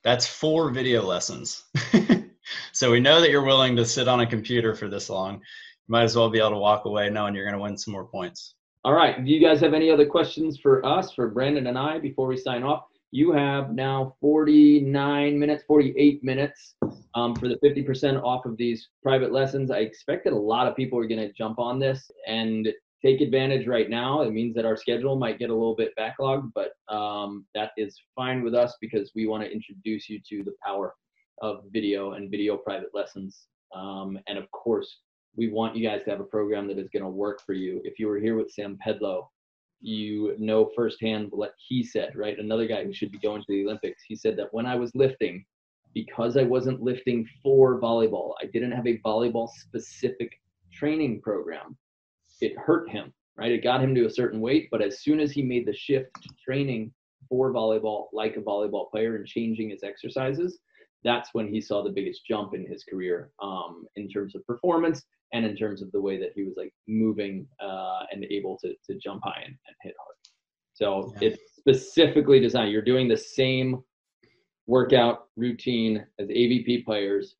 That's 0.03 0.27
four 0.27 0.72
video 0.72 1.01
lessons. 1.03 1.63
so 2.73 2.91
we 2.91 2.99
know 2.99 3.22
that 3.22 3.31
you're 3.31 3.45
willing 3.45 3.77
to 3.77 3.85
sit 3.85 4.09
on 4.09 4.19
a 4.19 4.27
computer 4.27 4.76
for 4.76 4.89
this 4.89 5.09
long. 5.09 5.41
Might 5.88 6.03
as 6.03 6.16
well 6.16 6.30
be 6.30 6.40
able 6.40 6.52
to 6.52 6.57
walk 6.57 6.86
away 6.86 7.10
knowing 7.10 7.36
you're 7.36 7.45
going 7.45 7.57
to 7.57 7.62
win 7.62 7.78
some 7.78 7.91
more 7.94 8.06
points. 8.06 8.56
All 8.84 8.94
right. 8.94 9.24
Do 9.24 9.32
you 9.32 9.40
guys 9.40 9.60
have 9.62 9.74
any 9.74 9.90
other 9.90 10.06
questions 10.06 10.60
for 10.60 10.86
us, 10.86 11.12
for 11.14 11.30
Brandon 11.30 11.68
and 11.68 11.78
I, 11.78 11.99
before 11.99 12.28
we 12.28 12.38
sign 12.38 12.64
off? 12.64 12.86
You 13.12 13.32
have 13.32 13.72
now 13.74 14.16
49 14.20 15.40
minutes, 15.40 15.64
48 15.68 16.24
minutes 16.24 16.76
um, 17.14 17.36
for 17.36 17.48
the 17.48 17.57
50% 17.64 18.22
off 18.24 18.45
of 18.45 18.57
these 18.57 18.90
private 19.02 19.32
lessons. 19.32 19.72
I 19.72 19.80
expect 19.80 20.26
that 20.26 20.34
a 20.34 20.38
lot 20.38 20.68
of 20.68 20.76
people 20.76 20.99
are 20.99 21.07
going 21.07 21.22
to 21.22 21.34
jump 21.34 21.60
on 21.60 21.80
this 21.80 22.12
and 22.28 22.68
take 23.02 23.22
advantage 23.22 23.68
right 23.68 23.90
now. 23.90 24.22
It 24.22 24.32
means 24.32 24.56
that 24.56 24.66
our 24.66 24.76
schedule 24.76 25.16
might 25.16 25.40
get 25.40 25.49
a 25.49 25.53
little 25.53 25.76
bit 25.76 25.94
backlogged, 25.98 26.52
but 26.53 26.72
um, 26.94 27.45
that 27.53 27.72
is 27.78 27.99
fine 28.16 28.44
with 28.44 28.53
us 28.53 28.76
because 28.82 29.12
we 29.16 29.28
want 29.28 29.44
to 29.44 29.52
introduce 29.52 30.10
you 30.10 30.20
to 30.30 30.44
the 30.44 30.53
power 30.64 30.94
of 31.41 31.64
video 31.72 32.14
and 32.14 32.32
video 32.32 32.57
private 32.57 32.90
lessons. 32.94 33.48
Um, 33.76 34.20
and 34.28 34.38
of 34.38 34.49
course, 34.52 34.99
we 35.38 35.49
want 35.49 35.76
you 35.76 35.88
guys 35.88 36.03
to 36.03 36.12
have 36.12 36.20
a 36.20 36.26
program 36.26 36.68
that 36.68 36.78
is 36.78 36.90
going 36.90 37.03
to 37.03 37.10
work 37.10 37.41
for 37.45 37.53
you. 37.53 37.82
If 37.84 37.99
you 37.99 38.07
were 38.07 38.20
here 38.20 38.36
with 38.36 38.52
Sam 38.52 38.78
Pedlow, 38.86 39.28
you 39.82 40.36
know 40.40 40.72
firsthand 40.76 41.28
what 41.32 41.53
he 41.57 41.84
said, 41.84 42.16
right? 42.16 42.40
Another 42.40 42.68
guy 42.68 42.84
who 42.84 42.94
should 42.94 43.12
be 43.12 43.20
going 43.20 43.41
to 43.41 43.48
the 43.48 43.64
Olympics. 43.64 44.03
He 44.07 44.16
said 44.16 44.38
that 44.38 44.53
when 44.53 44.66
I 44.66 44.76
was 44.76 44.91
lifting, 44.95 45.45
because 45.94 46.38
I 46.38 46.44
wasn't 46.44 46.82
lifting 46.82 47.28
for 47.44 47.80
volleyball, 47.80 48.34
I 48.41 48.45
didn't 48.48 48.72
have 48.72 48.88
a 48.88 48.99
volleyball 48.99 49.49
specific 49.49 50.32
training 50.74 51.22
program. 51.22 51.78
It 52.41 52.57
hurt 52.57 52.90
him, 52.90 53.14
right? 53.38 53.52
It 53.52 53.64
got 53.64 53.82
him 53.82 53.95
to 53.95 54.06
a 54.06 54.10
certain 54.10 54.41
weight, 54.41 54.70
but 54.72 54.82
as 54.82 55.02
soon 55.02 55.20
as 55.20 55.32
he 55.32 55.41
made 55.41 55.66
the 55.66 55.74
shift 55.74 56.10
to 56.22 56.30
training 56.44 56.91
for 57.30 57.53
volleyball 57.53 58.07
like 58.12 58.38
a 58.38 58.41
volleyball 58.41 58.90
player 58.91 59.16
and 59.16 59.26
changing 59.26 59.70
his 59.70 59.84
exercises, 59.84 60.60
that's 61.03 61.30
when 61.34 61.48
he 61.48 61.62
saw 61.62 61.84
the 61.84 61.91
biggest 61.91 62.26
jump 62.26 62.53
in 62.53 62.66
his 62.66 62.84
career 62.84 63.30
um, 63.41 63.86
in 63.95 64.10
terms 64.10 64.36
of 64.36 64.45
performance 64.45 65.03
and 65.34 65.45
in 65.45 65.56
terms 65.56 65.81
of 65.81 65.91
the 65.91 66.02
way 66.02 66.18
that 66.18 66.31
he 66.35 66.43
was 66.43 66.53
like 66.57 66.73
moving 66.88 67.47
uh, 67.61 68.03
and 68.11 68.26
able 68.26 68.57
to, 68.60 68.73
to 68.88 68.97
jump 68.97 69.22
high 69.23 69.41
and, 69.45 69.56
and 69.68 69.76
hit 69.81 69.95
hard. 69.99 70.15
So 70.73 71.14
Yeah. 71.22 71.30
it's 71.30 71.56
specifically 71.56 72.39
designed. 72.39 72.72
You're 72.72 72.81
doing 72.81 73.07
the 73.07 73.18
same 73.18 73.84
workout 74.68 75.27
routine 75.35 76.06
as 76.19 76.27
AVP 76.27 76.85
players. 76.85 77.35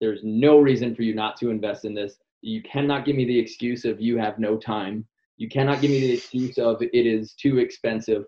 There's 0.00 0.20
no 0.24 0.58
reason 0.58 0.94
for 0.94 1.02
you 1.02 1.14
not 1.14 1.36
to 1.38 1.50
invest 1.50 1.84
in 1.84 1.94
this. 1.94 2.18
You 2.42 2.62
cannot 2.62 3.04
give 3.04 3.16
me 3.16 3.24
the 3.24 3.38
excuse 3.38 3.84
of 3.84 4.00
you 4.00 4.16
have 4.18 4.38
no 4.38 4.56
time. 4.56 5.06
You 5.36 5.48
cannot 5.48 5.80
give 5.80 5.90
me 5.90 6.00
the 6.00 6.12
excuse 6.12 6.58
of 6.58 6.82
it 6.82 7.06
is 7.06 7.34
too 7.34 7.58
expensive. 7.58 8.24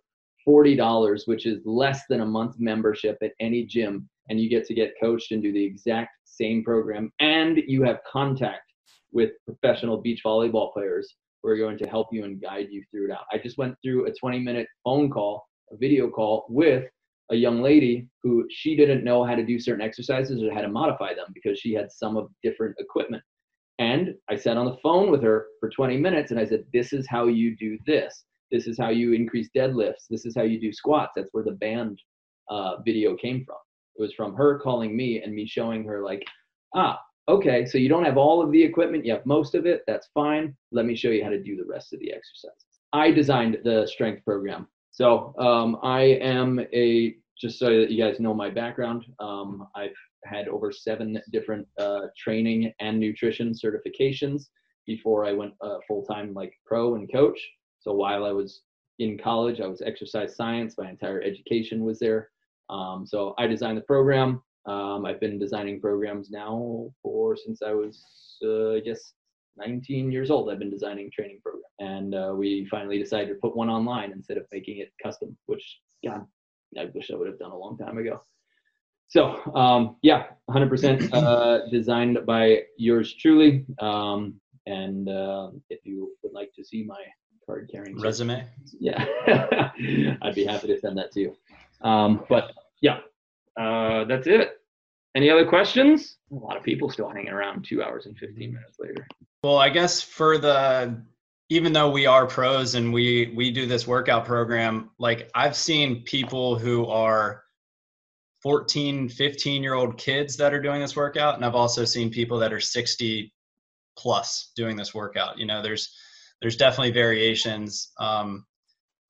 $40, 0.47 1.27
which 1.27 1.47
is 1.47 1.61
less 1.65 2.03
than 2.09 2.21
a 2.21 2.27
month 2.27 2.57
membership 2.59 3.17
at 3.23 3.33
any 3.41 3.65
gym, 3.65 4.09
and 4.29 4.41
you 4.41 4.49
get 4.49 4.67
to 4.67 4.75
get 4.75 4.95
coached 5.01 5.31
and 5.33 5.43
do 5.43 5.53
the 5.53 5.65
exact 5.65 6.11
program, 6.65 7.13
and 7.21 7.59
you 7.67 7.83
have 7.85 7.99
contact 8.11 8.73
with 9.13 9.31
professional 9.47 9.99
beach 9.99 10.23
volleyball 10.25 10.73
players 10.73 11.15
who 11.43 11.51
are 11.51 11.57
going 11.57 11.79
to 11.79 11.89
help 11.89 12.09
you 12.13 12.25
and 12.25 12.41
guide 12.41 12.69
you 12.71 12.83
through 12.91 13.07
it 13.07 13.13
out. 13.13 13.25
I 13.33 13.39
just 13.39 13.59
went 13.59 13.75
through 13.83 14.07
a 14.07 14.13
20 14.13 14.41
minute 14.41 14.67
phone 14.85 15.11
call, 15.11 15.47
a 15.71 15.77
video 15.77 16.09
call 16.11 16.47
with 16.49 16.85
a 17.31 17.37
young 17.37 17.63
lady 17.63 18.09
who 18.23 18.47
she 18.51 18.77
didn't 18.77 19.05
know 19.05 19.25
how 19.25 19.35
to 19.35 19.45
do 19.45 19.59
certain 19.59 19.83
exercises 19.83 20.43
or 20.43 20.53
how 20.53 20.61
to 20.61 20.69
modify 20.69 21.15
them 21.15 21.27
because 21.33 21.59
she 21.59 21.73
had 21.73 21.91
some 21.91 22.17
of 22.17 22.29
different 22.43 22.75
equipment. 22.79 23.23
And 23.79 24.15
I 24.29 24.37
sat 24.37 24.57
on 24.57 24.67
the 24.67 24.77
phone 24.83 25.11
with 25.11 25.23
her 25.23 25.47
for 25.61 25.71
20 25.71 25.97
minutes 25.97 26.31
and 26.31 26.39
I 26.39 26.45
said, 26.45 26.65
This 26.73 26.93
is 26.93 27.07
how 27.09 27.27
you 27.27 27.57
do 27.57 27.79
this. 27.87 28.25
This 28.51 28.67
is 28.67 28.79
how 28.79 28.91
you 28.91 29.13
increase 29.13 29.49
deadlifts. 29.57 30.07
This 30.11 30.27
is 30.27 30.37
how 30.37 30.43
you 30.43 30.61
do 30.61 30.73
squats. 30.73 31.13
That's 31.17 31.31
where 31.33 31.45
the 31.45 31.53
band 31.53 31.99
uh, 32.51 32.83
video 32.83 33.17
came 33.17 33.45
from. 33.45 33.57
It 33.97 34.03
was 34.03 34.15
from 34.15 34.35
her 34.35 34.59
calling 34.59 34.97
me 34.97 35.23
and 35.23 35.35
me 35.35 35.47
showing 35.47 35.85
her, 35.85 36.03
like, 36.03 36.25
ah, 36.75 37.01
okay, 37.29 37.65
so 37.67 37.79
you 37.79 37.89
don't 37.89 38.05
have 38.05 38.17
all 38.17 38.43
of 38.43 38.51
the 38.51 38.63
equipment, 38.63 39.05
you 39.05 39.13
have 39.13 39.27
most 39.27 39.55
of 39.55 39.67
it. 39.67 39.83
That's 39.87 40.09
fine. 40.15 40.57
Let 40.71 40.87
me 40.87 40.97
show 40.97 41.11
you 41.11 41.23
how 41.23 41.31
to 41.31 41.43
do 41.43 41.57
the 41.57 41.65
rest 41.65 41.93
of 41.93 42.01
the 42.01 42.13
exercises. 42.13 42.67
I 42.93 43.11
designed 43.11 43.59
the 43.65 43.87
strength 43.87 44.25
program. 44.25 44.69
So 44.91 45.35
um, 45.39 45.79
I 45.83 46.03
am 46.03 46.61
a 46.73 47.17
just 47.41 47.59
so 47.59 47.67
that 47.81 47.91
you 47.91 48.03
guys 48.03 48.21
know 48.21 48.35
my 48.35 48.51
background, 48.51 49.05
um, 49.19 49.67
I've 49.75 49.97
had 50.25 50.47
over 50.49 50.71
seven 50.71 51.21
different 51.33 51.67
uh, 51.79 52.03
training 52.17 52.73
and 52.79 53.01
nutrition 53.01 53.53
certifications 53.53 54.45
before 54.87 55.25
I 55.25 55.33
went 55.33 55.55
uh, 55.61 55.79
full 55.89 56.05
time 56.05 56.35
like 56.35 56.53
pro 56.65 56.95
and 56.95 57.11
coach. 57.13 57.41
So 57.81 57.93
while 57.93 58.25
I 58.25 58.31
was 58.31 58.63
in 58.99 59.19
college, 59.19 59.61
I 59.61 59.67
was 59.67 59.83
exercise 59.83 60.37
science. 60.37 60.75
My 60.79 60.89
entire 60.89 61.23
education 61.23 61.85
was 61.85 61.99
there. 61.99 62.29
Um, 62.71 63.07
so 63.07 63.35
I 63.39 63.47
designed 63.47 63.79
the 63.79 63.83
program. 63.83 64.43
Um, 64.67 65.05
I've 65.05 65.21
been 65.21 65.39
designing 65.39 65.81
programs 65.81 66.31
now 66.31 66.91
for 67.03 67.37
since 67.37 67.63
I 67.63 67.73
was, 67.73 68.05
uh, 68.45 68.75
I 68.75 68.81
guess, 68.81 69.13
19 69.57 70.11
years 70.11 70.31
old. 70.31 70.51
I've 70.51 70.59
been 70.59 70.71
designing 70.71 71.11
training 71.11 71.41
programs, 71.43 71.65
and 71.81 72.15
uh, 72.15 72.33
we 72.35 72.67
finally 72.71 72.99
decided 72.99 73.29
to 73.29 73.35
put 73.35 73.57
one 73.57 73.69
online 73.69 74.13
instead 74.13 74.37
of 74.37 74.47
making 74.53 74.79
it 74.79 74.93
custom. 75.03 75.37
Which, 75.47 75.81
God, 76.05 76.25
I 76.79 76.87
wish 76.95 77.11
I 77.11 77.17
would 77.17 77.29
have 77.29 77.39
done 77.39 77.51
a 77.51 77.57
long 77.57 77.77
time 77.77 77.99
ago. 77.99 78.21
So 79.13 79.39
um, 79.55 79.97
yeah, 80.03 80.25
100% 80.49 81.13
uh, 81.13 81.69
designed 81.71 82.25
by 82.25 82.63
yours 82.79 83.15
truly. 83.15 83.67
Um, 83.79 84.41
and 84.65 85.07
uh, 85.07 85.51
if 85.69 85.81
you 85.85 86.13
would 86.23 86.33
like 86.33 86.51
to 86.55 86.65
see 86.65 86.83
my 86.83 87.01
card 87.45 87.69
carrying 87.71 88.01
resume, 88.01 88.43
yeah, 88.81 89.05
I'd 90.23 90.35
be 90.35 90.47
happy 90.47 90.69
to 90.69 90.81
send 90.81 90.97
that 90.97 91.13
to 91.13 91.21
you. 91.21 91.37
Um, 91.83 92.25
but 92.29 92.53
yeah, 92.81 92.99
uh, 93.59 94.05
that's 94.05 94.27
it. 94.27 94.59
Any 95.15 95.31
other 95.31 95.47
questions? 95.47 96.17
A 96.31 96.35
lot 96.35 96.57
of 96.57 96.63
people 96.63 96.91
still 96.91 97.09
hanging 97.09 97.29
around 97.29 97.65
two 97.65 97.83
hours 97.83 98.07
and 98.07 98.17
15 98.17 98.53
minutes 98.53 98.79
later. 98.79 99.07
Well, 99.45 99.59
I 99.59 99.69
guess 99.69 100.01
for 100.01 100.39
the 100.39 101.03
even 101.53 101.75
though 101.75 101.91
we 101.91 102.07
are 102.07 102.27
pros 102.27 102.75
and 102.77 102.95
we 102.95 103.31
we 103.37 103.51
do 103.51 103.67
this 103.67 103.87
workout 103.87 104.25
program 104.25 104.89
like 104.99 105.31
i've 105.35 105.55
seen 105.55 106.03
people 106.05 106.59
who 106.59 106.87
are 106.87 107.43
14 108.43 109.11
15 109.11 109.63
year 109.63 109.75
old 109.75 109.99
kids 109.99 110.39
that 110.39 110.55
are 110.55 110.63
doing 110.63 110.81
this 110.81 110.97
workout 110.97 111.35
and 111.35 111.45
i've 111.45 111.55
also 111.55 111.85
seen 111.85 112.11
people 112.11 112.39
that 112.39 112.55
are 112.55 112.61
60 112.61 113.35
plus 113.99 114.51
doing 114.57 114.77
this 114.77 114.95
workout 114.95 115.39
you 115.39 115.45
know 115.45 115.61
there's 115.61 115.95
there's 116.41 116.57
definitely 116.57 116.91
variations 116.91 117.93
um, 118.01 118.47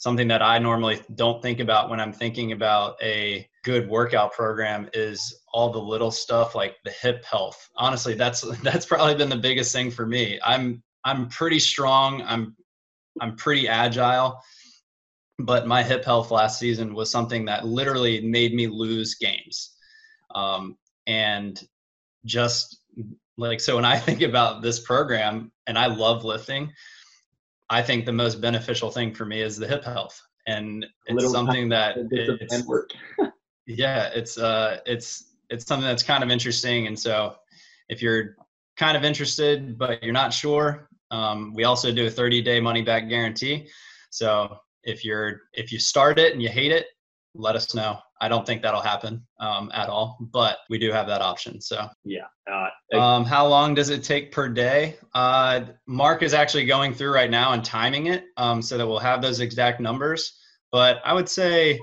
something 0.02 0.26
that 0.26 0.42
i 0.42 0.58
normally 0.58 1.00
don't 1.14 1.40
think 1.42 1.60
about 1.60 1.88
when 1.88 2.00
i'm 2.00 2.12
thinking 2.12 2.52
about 2.52 2.96
a 3.02 3.46
good 3.64 3.88
workout 3.88 4.32
program 4.32 4.88
is 4.92 5.42
all 5.52 5.70
the 5.70 5.78
little 5.78 6.10
stuff 6.10 6.54
like 6.54 6.76
the 6.84 6.90
hip 6.90 7.24
health 7.24 7.68
honestly 7.76 8.14
that's 8.14 8.40
that's 8.62 8.86
probably 8.86 9.14
been 9.14 9.28
the 9.28 9.36
biggest 9.36 9.72
thing 9.72 9.90
for 9.90 10.06
me 10.06 10.40
i'm 10.44 10.82
I'm 11.04 11.28
pretty 11.28 11.58
strong. 11.58 12.22
I'm 12.22 12.56
I'm 13.20 13.36
pretty 13.36 13.68
agile, 13.68 14.40
but 15.38 15.66
my 15.66 15.82
hip 15.82 16.04
health 16.04 16.30
last 16.30 16.58
season 16.58 16.94
was 16.94 17.10
something 17.10 17.44
that 17.46 17.66
literally 17.66 18.20
made 18.20 18.54
me 18.54 18.66
lose 18.66 19.16
games. 19.16 19.72
Um, 20.34 20.78
and 21.06 21.60
just 22.24 22.78
like 23.36 23.60
so, 23.60 23.76
when 23.76 23.84
I 23.84 23.98
think 23.98 24.22
about 24.22 24.62
this 24.62 24.80
program, 24.80 25.52
and 25.66 25.78
I 25.78 25.86
love 25.86 26.24
lifting, 26.24 26.72
I 27.72 27.82
think 27.82 28.06
the 28.06 28.12
most 28.12 28.40
beneficial 28.40 28.90
thing 28.90 29.14
for 29.14 29.24
me 29.24 29.40
is 29.40 29.56
the 29.56 29.66
hip 29.66 29.84
health, 29.84 30.20
and 30.46 30.86
it's 31.06 31.30
something 31.32 31.68
that 31.70 31.96
it's, 32.10 32.64
yeah, 33.66 34.10
it's 34.14 34.38
uh, 34.38 34.80
it's 34.86 35.34
it's 35.50 35.66
something 35.66 35.86
that's 35.86 36.02
kind 36.02 36.22
of 36.22 36.30
interesting, 36.30 36.86
and 36.86 36.98
so 36.98 37.34
if 37.88 38.02
you're 38.02 38.36
kind 38.76 38.96
of 38.96 39.04
interested 39.04 39.76
but 39.76 40.02
you're 40.02 40.14
not 40.14 40.32
sure 40.32 40.88
um, 41.12 41.52
we 41.54 41.64
also 41.64 41.92
do 41.92 42.06
a 42.06 42.10
30 42.10 42.42
day 42.42 42.58
money 42.58 42.82
back 42.82 43.08
guarantee. 43.08 43.68
So 44.10 44.56
if 44.82 45.04
you're 45.04 45.42
if 45.52 45.70
you 45.70 45.78
start 45.78 46.18
it 46.18 46.32
and 46.32 46.42
you 46.42 46.48
hate 46.48 46.72
it, 46.72 46.86
let 47.34 47.56
us 47.56 47.74
know. 47.74 47.98
I 48.20 48.28
don't 48.28 48.46
think 48.46 48.62
that'll 48.62 48.80
happen 48.80 49.26
um, 49.40 49.70
at 49.74 49.88
all, 49.88 50.18
but 50.32 50.58
we 50.70 50.78
do 50.78 50.92
have 50.92 51.06
that 51.08 51.22
option. 51.22 51.60
So 51.60 51.88
yeah. 52.04 52.26
Uh, 52.50 52.98
um, 52.98 53.24
how 53.24 53.46
long 53.46 53.74
does 53.74 53.88
it 53.88 54.04
take 54.04 54.32
per 54.32 54.48
day? 54.48 54.96
Uh, 55.14 55.62
Mark 55.86 56.22
is 56.22 56.34
actually 56.34 56.66
going 56.66 56.94
through 56.94 57.12
right 57.12 57.30
now 57.30 57.52
and 57.52 57.64
timing 57.64 58.06
it 58.06 58.24
um, 58.36 58.62
so 58.62 58.76
that 58.78 58.86
we'll 58.86 58.98
have 58.98 59.22
those 59.22 59.40
exact 59.40 59.80
numbers. 59.80 60.38
But 60.70 61.00
I 61.04 61.14
would 61.14 61.28
say 61.28 61.80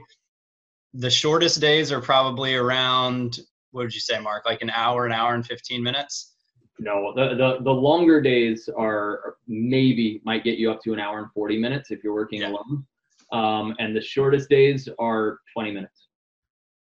the 0.93 1.09
shortest 1.09 1.59
days 1.59 1.91
are 1.91 2.01
probably 2.01 2.55
around 2.55 3.39
what 3.71 3.84
would 3.84 3.93
you 3.93 3.99
say, 3.99 4.19
Mark? 4.19 4.45
Like 4.45 4.61
an 4.61 4.71
hour, 4.71 5.05
an 5.05 5.11
hour 5.11 5.35
and 5.35 5.45
15 5.45 5.84
minutes. 5.84 6.34
No, 6.80 7.13
the, 7.15 7.35
the, 7.35 7.57
the 7.63 7.71
longer 7.71 8.21
days 8.21 8.69
are 8.77 9.35
maybe 9.47 10.21
might 10.23 10.43
get 10.43 10.57
you 10.57 10.71
up 10.71 10.81
to 10.84 10.93
an 10.93 10.99
hour 10.99 11.19
and 11.19 11.31
40 11.34 11.59
minutes 11.59 11.91
if 11.91 12.03
you're 12.03 12.13
working 12.13 12.41
yeah. 12.41 12.49
alone. 12.49 12.85
Um, 13.31 13.76
and 13.80 13.95
the 13.95 14.01
shortest 14.01 14.49
days 14.49 14.89
are 14.99 15.39
20 15.53 15.72
minutes. 15.72 16.07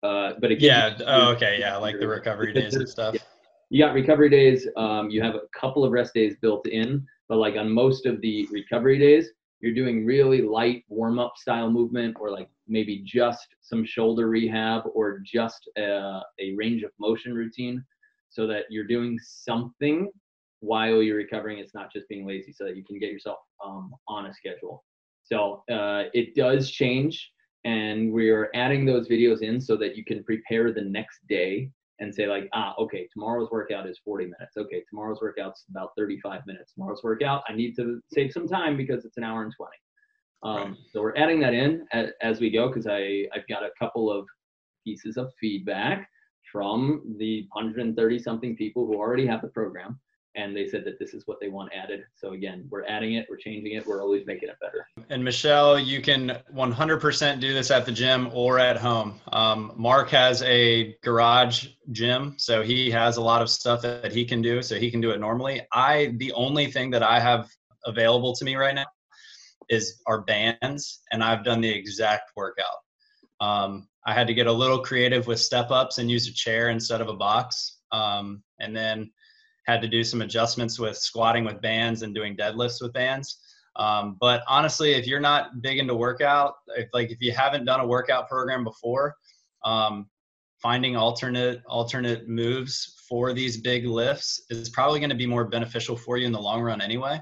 Uh, 0.01 0.33
but 0.39 0.51
again, 0.51 0.95
yeah. 0.99 1.05
Oh, 1.05 1.31
okay. 1.31 1.57
Yeah. 1.59 1.77
Like 1.77 1.99
the 1.99 2.07
recovery 2.07 2.53
days 2.53 2.75
and 2.75 2.87
stuff. 2.87 3.15
Yeah. 3.15 3.21
You 3.69 3.83
got 3.83 3.93
recovery 3.93 4.29
days. 4.29 4.67
Um, 4.77 5.09
you 5.09 5.21
have 5.21 5.35
a 5.35 5.41
couple 5.59 5.83
of 5.83 5.91
rest 5.91 6.13
days 6.13 6.35
built 6.41 6.67
in, 6.67 7.05
but 7.27 7.37
like 7.37 7.55
on 7.55 7.69
most 7.69 8.05
of 8.05 8.19
the 8.21 8.47
recovery 8.51 8.97
days, 8.97 9.29
you're 9.59 9.73
doing 9.73 10.05
really 10.05 10.41
light 10.41 10.85
warm 10.87 11.19
up 11.19 11.33
style 11.37 11.69
movement 11.69 12.15
or 12.19 12.31
like 12.31 12.49
maybe 12.67 13.03
just 13.05 13.47
some 13.61 13.85
shoulder 13.85 14.29
rehab 14.29 14.83
or 14.93 15.19
just 15.19 15.69
a, 15.77 16.21
a 16.39 16.55
range 16.55 16.83
of 16.83 16.91
motion 16.99 17.33
routine 17.33 17.83
so 18.29 18.47
that 18.47 18.63
you're 18.69 18.87
doing 18.87 19.19
something 19.21 20.09
while 20.61 21.01
you're 21.01 21.17
recovering. 21.17 21.59
It's 21.59 21.73
not 21.73 21.91
just 21.91 22.07
being 22.07 22.25
lazy, 22.25 22.53
so 22.53 22.63
that 22.65 22.77
you 22.77 22.83
can 22.83 22.99
get 22.99 23.11
yourself 23.11 23.37
um, 23.63 23.91
on 24.07 24.27
a 24.27 24.33
schedule. 24.33 24.83
So 25.31 25.63
uh, 25.71 26.05
it 26.13 26.35
does 26.35 26.71
change, 26.71 27.31
and 27.63 28.11
we're 28.11 28.49
adding 28.55 28.85
those 28.85 29.07
videos 29.07 29.41
in 29.41 29.61
so 29.61 29.77
that 29.77 29.95
you 29.95 30.03
can 30.03 30.23
prepare 30.23 30.73
the 30.73 30.81
next 30.81 31.19
day 31.27 31.69
and 31.99 32.13
say 32.13 32.27
like, 32.27 32.49
ah, 32.53 32.73
okay, 32.79 33.07
tomorrow's 33.11 33.51
workout 33.51 33.87
is 33.87 33.99
40 34.03 34.25
minutes. 34.25 34.57
Okay, 34.57 34.83
tomorrow's 34.89 35.19
workout's 35.21 35.65
about 35.69 35.91
35 35.97 36.41
minutes. 36.47 36.73
Tomorrow's 36.73 37.03
workout, 37.03 37.43
I 37.47 37.53
need 37.53 37.75
to 37.75 38.01
save 38.11 38.31
some 38.31 38.47
time 38.47 38.77
because 38.77 39.05
it's 39.05 39.17
an 39.17 39.23
hour 39.23 39.43
and 39.43 39.53
20. 39.55 39.71
Um, 40.41 40.71
right. 40.71 40.77
So 40.93 41.01
we're 41.01 41.15
adding 41.17 41.41
that 41.41 41.53
in 41.53 41.85
as, 41.91 42.09
as 42.21 42.39
we 42.39 42.49
go 42.49 42.69
because 42.69 42.87
I 42.87 43.25
I've 43.35 43.47
got 43.49 43.63
a 43.63 43.71
couple 43.77 44.09
of 44.11 44.25
pieces 44.85 45.17
of 45.17 45.31
feedback 45.39 46.09
from 46.51 47.15
the 47.19 47.45
130 47.51 48.19
something 48.19 48.55
people 48.55 48.87
who 48.87 48.95
already 48.95 49.27
have 49.27 49.41
the 49.41 49.49
program 49.49 49.99
and 50.39 50.55
they 50.55 50.67
said 50.67 50.85
that 50.85 50.97
this 50.99 51.13
is 51.13 51.27
what 51.27 51.39
they 51.39 51.49
want 51.49 51.71
added. 51.73 52.03
So 52.15 52.31
again, 52.31 52.65
we're 52.69 52.85
adding 52.85 53.13
it, 53.15 53.27
we're 53.29 53.37
changing 53.37 53.73
it, 53.73 53.85
we're 53.85 54.01
always 54.01 54.25
making 54.25 54.49
it 54.49 54.55
better. 54.61 54.87
And 55.09 55.23
Michelle, 55.23 55.77
you 55.77 56.01
can 56.01 56.37
100% 56.55 57.39
do 57.39 57.53
this 57.53 57.71
at 57.71 57.85
the 57.85 57.91
gym 57.91 58.29
or 58.33 58.57
at 58.57 58.77
home. 58.77 59.19
Um, 59.33 59.73
Mark 59.75 60.09
has 60.09 60.41
a 60.43 60.95
garage 61.03 61.67
gym, 61.91 62.35
so 62.37 62.63
he 62.63 62.89
has 62.91 63.17
a 63.17 63.21
lot 63.21 63.41
of 63.41 63.49
stuff 63.49 63.81
that 63.81 64.11
he 64.11 64.23
can 64.23 64.41
do, 64.41 64.61
so 64.61 64.79
he 64.79 64.89
can 64.89 65.01
do 65.01 65.11
it 65.11 65.19
normally. 65.19 65.61
I 65.73 66.13
the 66.17 66.31
only 66.33 66.71
thing 66.71 66.89
that 66.91 67.03
I 67.03 67.19
have 67.19 67.49
available 67.85 68.33
to 68.35 68.45
me 68.45 68.55
right 68.55 68.75
now 68.75 68.87
is 69.69 70.01
our 70.07 70.21
bands, 70.21 71.01
and 71.11 71.23
I've 71.23 71.43
done 71.43 71.61
the 71.61 71.69
exact 71.69 72.31
workout. 72.35 72.79
Um, 73.41 73.87
I 74.05 74.13
had 74.13 74.27
to 74.27 74.33
get 74.33 74.47
a 74.47 74.51
little 74.51 74.79
creative 74.79 75.27
with 75.27 75.39
step 75.39 75.69
ups 75.69 75.97
and 75.97 76.09
use 76.09 76.27
a 76.27 76.33
chair 76.33 76.69
instead 76.69 77.01
of 77.01 77.09
a 77.09 77.13
box. 77.13 77.77
Um, 77.91 78.43
and 78.59 78.75
then 78.75 79.11
had 79.69 79.81
to 79.81 79.87
do 79.87 80.03
some 80.03 80.21
adjustments 80.21 80.79
with 80.79 80.97
squatting 80.97 81.45
with 81.45 81.61
bands 81.61 82.01
and 82.01 82.15
doing 82.15 82.35
deadlifts 82.35 82.81
with 82.81 82.93
bands. 82.93 83.39
Um, 83.75 84.17
but 84.19 84.43
honestly, 84.47 84.93
if 84.93 85.05
you're 85.07 85.19
not 85.19 85.61
big 85.61 85.77
into 85.77 85.95
workout, 85.95 86.55
if 86.75 86.89
like 86.93 87.11
if 87.11 87.21
you 87.21 87.31
haven't 87.31 87.65
done 87.65 87.79
a 87.79 87.87
workout 87.87 88.27
program 88.27 88.63
before, 88.63 89.15
um, 89.63 90.09
finding 90.61 90.97
alternate 90.97 91.61
alternate 91.67 92.27
moves 92.27 93.01
for 93.07 93.31
these 93.31 93.61
big 93.61 93.85
lifts 93.85 94.41
is 94.49 94.69
probably 94.69 94.99
going 94.99 95.09
to 95.09 95.15
be 95.15 95.25
more 95.25 95.47
beneficial 95.47 95.95
for 95.95 96.17
you 96.17 96.25
in 96.25 96.33
the 96.33 96.41
long 96.41 96.61
run 96.61 96.81
anyway. 96.81 97.19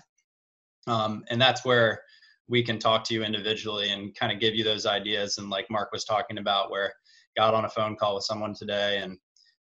Um, 0.87 1.23
and 1.29 1.39
that's 1.39 1.65
where 1.65 2.01
we 2.47 2.63
can 2.63 2.79
talk 2.79 3.03
to 3.03 3.13
you 3.13 3.23
individually 3.23 3.91
and 3.91 4.15
kind 4.15 4.31
of 4.31 4.39
give 4.39 4.55
you 4.55 4.63
those 4.63 4.85
ideas. 4.85 5.37
And 5.37 5.49
like 5.49 5.69
Mark 5.69 5.91
was 5.91 6.05
talking 6.05 6.37
about, 6.37 6.71
where 6.71 6.93
got 7.35 7.53
on 7.53 7.65
a 7.65 7.69
phone 7.69 7.95
call 7.95 8.15
with 8.15 8.23
someone 8.23 8.53
today 8.53 8.99
and 8.99 9.17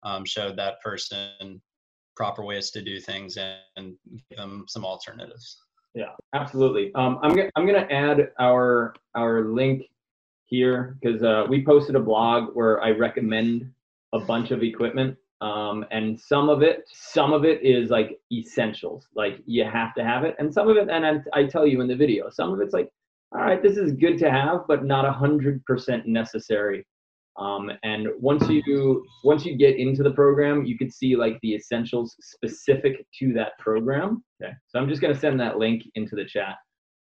um, 0.04 0.26
showed 0.26 0.58
that 0.58 0.82
person 0.82 1.62
proper 2.20 2.44
ways 2.44 2.70
to 2.72 2.82
do 2.82 3.00
things 3.00 3.38
and, 3.38 3.96
give 4.30 4.38
them 4.38 4.66
some 4.68 4.84
alternatives. 4.84 5.62
Yeah, 5.96 6.12
absolutely. 6.36 6.92
Um, 6.94 7.18
I'm 7.24 7.34
gonna 7.34 7.50
I'm 7.56 7.66
gonna 7.66 7.88
add 7.90 8.32
our 8.40 8.94
our 9.16 9.46
link 9.46 9.84
here 10.46 10.98
because 11.02 11.24
uh, 11.24 11.46
we 11.50 11.66
posted 11.66 11.96
a 11.96 12.00
blog 12.00 12.56
where 12.56 12.84
I 12.84 12.92
recommend 12.92 13.72
a 14.14 14.20
bunch 14.20 14.52
of 14.52 14.64
equipment 14.64 15.18
um, 15.42 15.86
and 15.92 16.20
some 16.20 16.50
of 16.50 16.62
it 16.62 16.84
some 16.92 17.32
of 17.32 17.46
it 17.46 17.64
is 17.64 17.90
like 17.90 18.20
essentials 18.32 19.08
like 19.16 19.42
you 19.46 19.64
have 19.64 19.94
to 19.96 20.04
have 20.04 20.24
it 20.26 20.36
and 20.40 20.54
some 20.54 20.68
of 20.68 20.78
it 20.78 20.90
and 20.90 21.06
I, 21.06 21.40
I 21.40 21.46
tell 21.46 21.66
you 21.66 21.82
in 21.82 21.88
the 21.88 21.96
video 21.96 22.30
some 22.30 22.52
of 22.52 22.60
it's 22.60 22.74
like 22.74 22.90
all 23.34 23.42
right 23.42 23.62
this 23.62 23.78
is 23.78 23.94
good 23.94 24.18
to 24.20 24.30
have 24.30 24.62
but 24.68 24.84
not 24.84 25.06
a 25.06 25.12
hundred 25.12 25.64
percent 25.66 26.08
necessary 26.08 26.86
um, 27.40 27.72
and 27.84 28.08
once 28.20 28.48
you 28.50 29.06
once 29.24 29.46
you 29.46 29.56
get 29.56 29.78
into 29.78 30.04
the 30.04 30.12
program 30.12 30.66
you 30.66 30.78
could 30.78 30.94
see 30.94 31.16
like 31.16 31.40
the 31.42 31.56
essentials 31.56 32.16
specific 32.22 33.06
to 33.18 33.34
that 33.34 33.58
program. 33.60 34.24
Okay. 34.42 34.54
So 34.68 34.80
i'm 34.80 34.90
just 34.90 35.02
going 35.02 35.14
to 35.14 35.20
send 35.20 35.40
that 35.40 35.58
link 35.58 35.84
into 35.96 36.16
the 36.16 36.26
chat. 36.26 36.56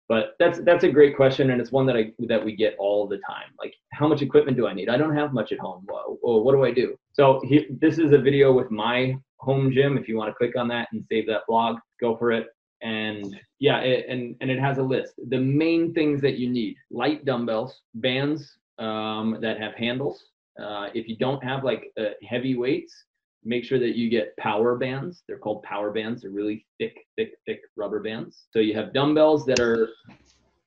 But 0.08 0.34
that's 0.38 0.60
that's 0.60 0.84
a 0.84 0.90
great 0.90 1.16
question 1.16 1.50
and 1.50 1.60
it's 1.60 1.72
one 1.72 1.86
that 1.86 1.96
i 1.96 2.12
that 2.28 2.42
we 2.42 2.56
get 2.56 2.76
all 2.78 3.06
the 3.08 3.18
time. 3.28 3.50
Like 3.58 3.74
how 3.92 4.08
much 4.08 4.22
equipment 4.22 4.56
do 4.56 4.66
i 4.66 4.72
need? 4.72 4.88
I 4.88 4.96
don't 4.96 5.14
have 5.14 5.32
much 5.32 5.52
at 5.52 5.58
home. 5.58 5.84
Well, 5.88 6.18
well 6.22 6.42
what 6.42 6.52
do 6.52 6.64
i 6.64 6.72
do? 6.72 6.96
So 7.12 7.40
he, 7.44 7.66
this 7.80 7.98
is 7.98 8.12
a 8.12 8.18
video 8.18 8.52
with 8.52 8.70
my 8.70 9.16
home 9.40 9.72
gym. 9.72 9.98
If 9.98 10.08
you 10.08 10.16
want 10.16 10.30
to 10.30 10.34
click 10.34 10.56
on 10.56 10.68
that 10.68 10.88
and 10.92 11.04
save 11.10 11.26
that 11.26 11.42
blog 11.48 11.78
go 12.00 12.16
for 12.16 12.30
it. 12.30 12.46
And 12.80 13.36
yeah 13.58 13.78
it, 13.80 14.06
and 14.08 14.36
and 14.40 14.52
it 14.52 14.60
has 14.60 14.78
a 14.78 14.82
list. 14.82 15.14
The 15.28 15.40
main 15.40 15.92
things 15.94 16.20
that 16.20 16.38
you 16.38 16.48
need 16.48 16.76
light 16.92 17.24
dumbbells 17.24 17.80
bands 17.94 18.56
um, 18.78 19.38
that 19.40 19.60
have 19.60 19.74
handles 19.74 20.24
uh, 20.62 20.88
if 20.94 21.08
you 21.08 21.16
don't 21.16 21.42
have 21.42 21.64
like 21.64 21.92
uh, 21.98 22.10
heavy 22.28 22.56
weights 22.56 23.04
make 23.44 23.64
sure 23.64 23.78
that 23.78 23.96
you 23.96 24.10
get 24.10 24.36
power 24.36 24.76
bands. 24.76 25.22
They're 25.26 25.38
called 25.38 25.62
power 25.62 25.90
bands. 25.90 26.22
They're 26.22 26.30
really 26.30 26.66
thick, 26.78 27.06
thick, 27.16 27.32
thick 27.46 27.62
rubber 27.76 28.00
bands. 28.00 28.46
So 28.52 28.58
you 28.58 28.74
have 28.74 28.92
dumbbells 28.92 29.44
that 29.46 29.60
are 29.60 29.88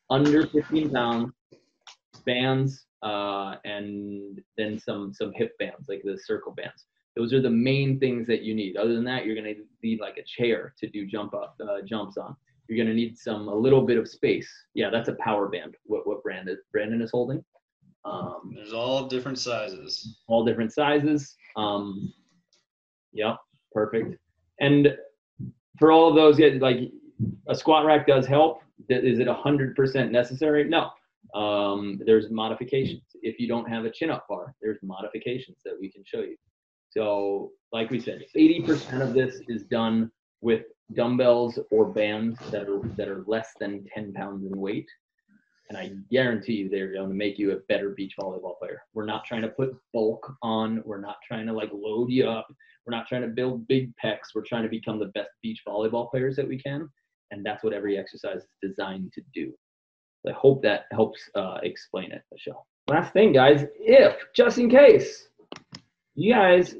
under 0.09 0.47
15 0.47 0.89
pounds, 0.89 1.31
bands, 2.25 2.85
uh, 3.03 3.55
and 3.65 4.41
then 4.57 4.79
some 4.79 5.13
some 5.13 5.31
hip 5.35 5.57
bands 5.57 5.87
like 5.87 6.01
the 6.03 6.17
circle 6.17 6.53
bands. 6.53 6.85
Those 7.15 7.33
are 7.33 7.41
the 7.41 7.49
main 7.49 7.99
things 7.99 8.27
that 8.27 8.41
you 8.41 8.53
need. 8.55 8.77
Other 8.77 8.93
than 8.93 9.03
that, 9.05 9.25
you're 9.25 9.35
gonna 9.35 9.53
need 9.83 9.99
like 9.99 10.17
a 10.17 10.23
chair 10.23 10.73
to 10.79 10.89
do 10.89 11.05
jump 11.05 11.33
up 11.33 11.55
uh, 11.61 11.81
jumps 11.85 12.17
on. 12.17 12.35
You're 12.67 12.83
gonna 12.83 12.95
need 12.95 13.17
some 13.17 13.47
a 13.47 13.55
little 13.55 13.81
bit 13.81 13.97
of 13.97 14.07
space. 14.07 14.49
Yeah, 14.75 14.89
that's 14.89 15.09
a 15.09 15.15
power 15.15 15.49
band. 15.49 15.75
What 15.85 16.07
what 16.07 16.23
brand 16.23 16.47
is 16.47 16.59
Brandon 16.71 17.01
is 17.01 17.11
holding? 17.11 17.43
Um, 18.03 18.53
There's 18.55 18.73
all 18.73 19.07
different 19.07 19.37
sizes. 19.37 20.17
All 20.27 20.43
different 20.43 20.73
sizes. 20.73 21.35
Um, 21.55 22.13
Yep, 23.13 23.37
perfect. 23.73 24.17
And 24.59 24.95
for 25.79 25.91
all 25.91 26.09
of 26.09 26.15
those, 26.15 26.39
yeah, 26.39 26.49
like 26.59 26.91
a 27.47 27.55
squat 27.55 27.85
rack 27.85 28.07
does 28.07 28.25
help. 28.25 28.61
Is 28.89 29.19
it 29.19 29.27
100% 29.27 30.11
necessary? 30.11 30.67
No. 30.67 30.89
Um, 31.33 31.99
there's 32.05 32.29
modifications. 32.29 33.03
If 33.21 33.39
you 33.39 33.47
don't 33.47 33.69
have 33.69 33.85
a 33.85 33.91
chin 33.91 34.09
up 34.09 34.25
bar, 34.27 34.55
there's 34.61 34.79
modifications 34.81 35.57
that 35.63 35.75
we 35.79 35.91
can 35.91 36.03
show 36.05 36.21
you. 36.21 36.35
So, 36.89 37.51
like 37.71 37.89
we 37.89 37.99
said, 38.01 38.25
80% 38.35 39.01
of 39.01 39.13
this 39.13 39.41
is 39.47 39.63
done 39.63 40.11
with 40.41 40.63
dumbbells 40.93 41.57
or 41.69 41.85
bands 41.85 42.37
that 42.49 42.67
are 42.67 42.81
that 42.97 43.07
are 43.07 43.23
less 43.27 43.49
than 43.59 43.85
10 43.93 44.13
pounds 44.13 44.45
in 44.45 44.59
weight. 44.59 44.89
And 45.71 45.77
I 45.77 45.91
guarantee 46.11 46.55
you 46.55 46.69
they're 46.69 46.91
going 46.91 47.07
to 47.07 47.15
make 47.15 47.39
you 47.39 47.53
a 47.53 47.59
better 47.69 47.91
beach 47.91 48.15
volleyball 48.19 48.59
player. 48.59 48.81
We're 48.93 49.05
not 49.05 49.23
trying 49.23 49.43
to 49.43 49.47
put 49.47 49.73
bulk 49.93 50.35
on. 50.41 50.83
We're 50.83 50.99
not 50.99 51.15
trying 51.25 51.45
to 51.45 51.53
like 51.53 51.69
load 51.71 52.09
you 52.09 52.27
up. 52.27 52.53
We're 52.85 52.93
not 52.93 53.07
trying 53.07 53.21
to 53.21 53.29
build 53.29 53.69
big 53.69 53.89
pecs. 54.03 54.35
We're 54.35 54.43
trying 54.45 54.63
to 54.63 54.69
become 54.69 54.99
the 54.99 55.13
best 55.15 55.29
beach 55.41 55.61
volleyball 55.65 56.11
players 56.11 56.35
that 56.35 56.45
we 56.45 56.59
can. 56.61 56.89
And 57.31 57.45
that's 57.45 57.63
what 57.63 57.71
every 57.71 57.97
exercise 57.97 58.39
is 58.41 58.49
designed 58.61 59.13
to 59.13 59.21
do. 59.33 59.53
So 60.25 60.33
I 60.33 60.35
hope 60.35 60.61
that 60.63 60.87
helps 60.91 61.21
uh, 61.35 61.59
explain 61.63 62.11
it, 62.11 62.23
Michelle. 62.33 62.67
Last 62.89 63.13
thing, 63.13 63.31
guys, 63.31 63.63
if 63.79 64.17
just 64.35 64.57
in 64.57 64.69
case 64.69 65.29
you 66.15 66.33
guys 66.33 66.75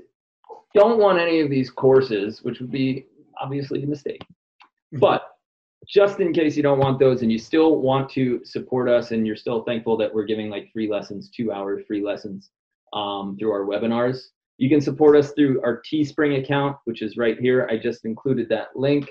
don't 0.76 0.99
want 0.99 1.18
any 1.18 1.39
of 1.39 1.49
these 1.49 1.69
courses, 1.69 2.43
which 2.43 2.59
would 2.59 2.72
be 2.72 3.05
obviously 3.41 3.84
a 3.84 3.88
mistake, 3.88 4.22
but 4.99 5.30
just 5.87 6.19
in 6.19 6.33
case 6.33 6.55
you 6.55 6.63
don't 6.63 6.79
want 6.79 6.99
those 6.99 7.21
and 7.21 7.31
you 7.31 7.39
still 7.39 7.77
want 7.77 8.09
to 8.11 8.41
support 8.45 8.87
us 8.87 9.11
and 9.11 9.25
you're 9.25 9.35
still 9.35 9.63
thankful 9.63 9.97
that 9.97 10.13
we're 10.13 10.25
giving 10.25 10.49
like 10.49 10.71
free 10.71 10.89
lessons, 10.89 11.29
two 11.29 11.51
hour 11.51 11.81
free 11.87 12.03
lessons 12.03 12.51
um, 12.93 13.35
through 13.39 13.51
our 13.51 13.65
webinars, 13.65 14.19
you 14.57 14.69
can 14.69 14.79
support 14.79 15.15
us 15.15 15.31
through 15.31 15.61
our 15.63 15.81
Teespring 15.81 16.39
account, 16.39 16.77
which 16.85 17.01
is 17.01 17.17
right 17.17 17.39
here. 17.39 17.67
I 17.69 17.77
just 17.77 18.05
included 18.05 18.47
that 18.49 18.67
link. 18.75 19.09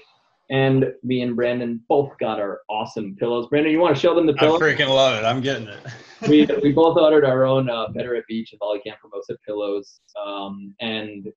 And 0.48 0.92
me 1.04 1.22
and 1.22 1.36
Brandon 1.36 1.80
both 1.88 2.10
got 2.18 2.40
our 2.40 2.60
awesome 2.68 3.16
pillows. 3.16 3.46
Brandon, 3.48 3.72
you 3.72 3.78
want 3.78 3.94
to 3.94 4.00
show 4.00 4.14
them 4.14 4.26
the 4.26 4.34
pillows? 4.34 4.60
I 4.60 4.64
freaking 4.64 4.88
love 4.88 5.16
it. 5.16 5.24
I'm 5.24 5.40
getting 5.40 5.68
it. 5.68 5.78
we, 6.28 6.48
we 6.62 6.72
both 6.72 6.96
ordered 6.96 7.24
our 7.24 7.46
own 7.46 7.70
uh, 7.70 7.88
Better 7.88 8.16
at 8.16 8.24
Beach 8.28 8.52
and 8.52 8.58
Volley 8.58 8.80
Camp 8.80 8.98
Formosa 9.00 9.36
pillows. 9.46 10.00
Um, 10.24 10.74
and 10.80 11.28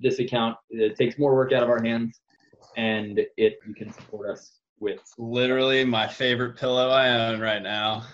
this 0.00 0.18
account 0.18 0.56
it 0.70 0.96
takes 0.96 1.18
more 1.18 1.34
work 1.34 1.52
out 1.52 1.62
of 1.62 1.68
our 1.68 1.82
hands, 1.82 2.20
and 2.76 3.20
it 3.36 3.58
you 3.66 3.74
can 3.74 3.92
support 3.92 4.30
us 4.30 4.57
with. 4.80 5.00
Literally 5.18 5.84
my 5.84 6.06
favorite 6.06 6.56
pillow 6.56 6.88
I 6.88 7.10
own 7.10 7.40
right 7.40 7.62
now. 7.62 8.04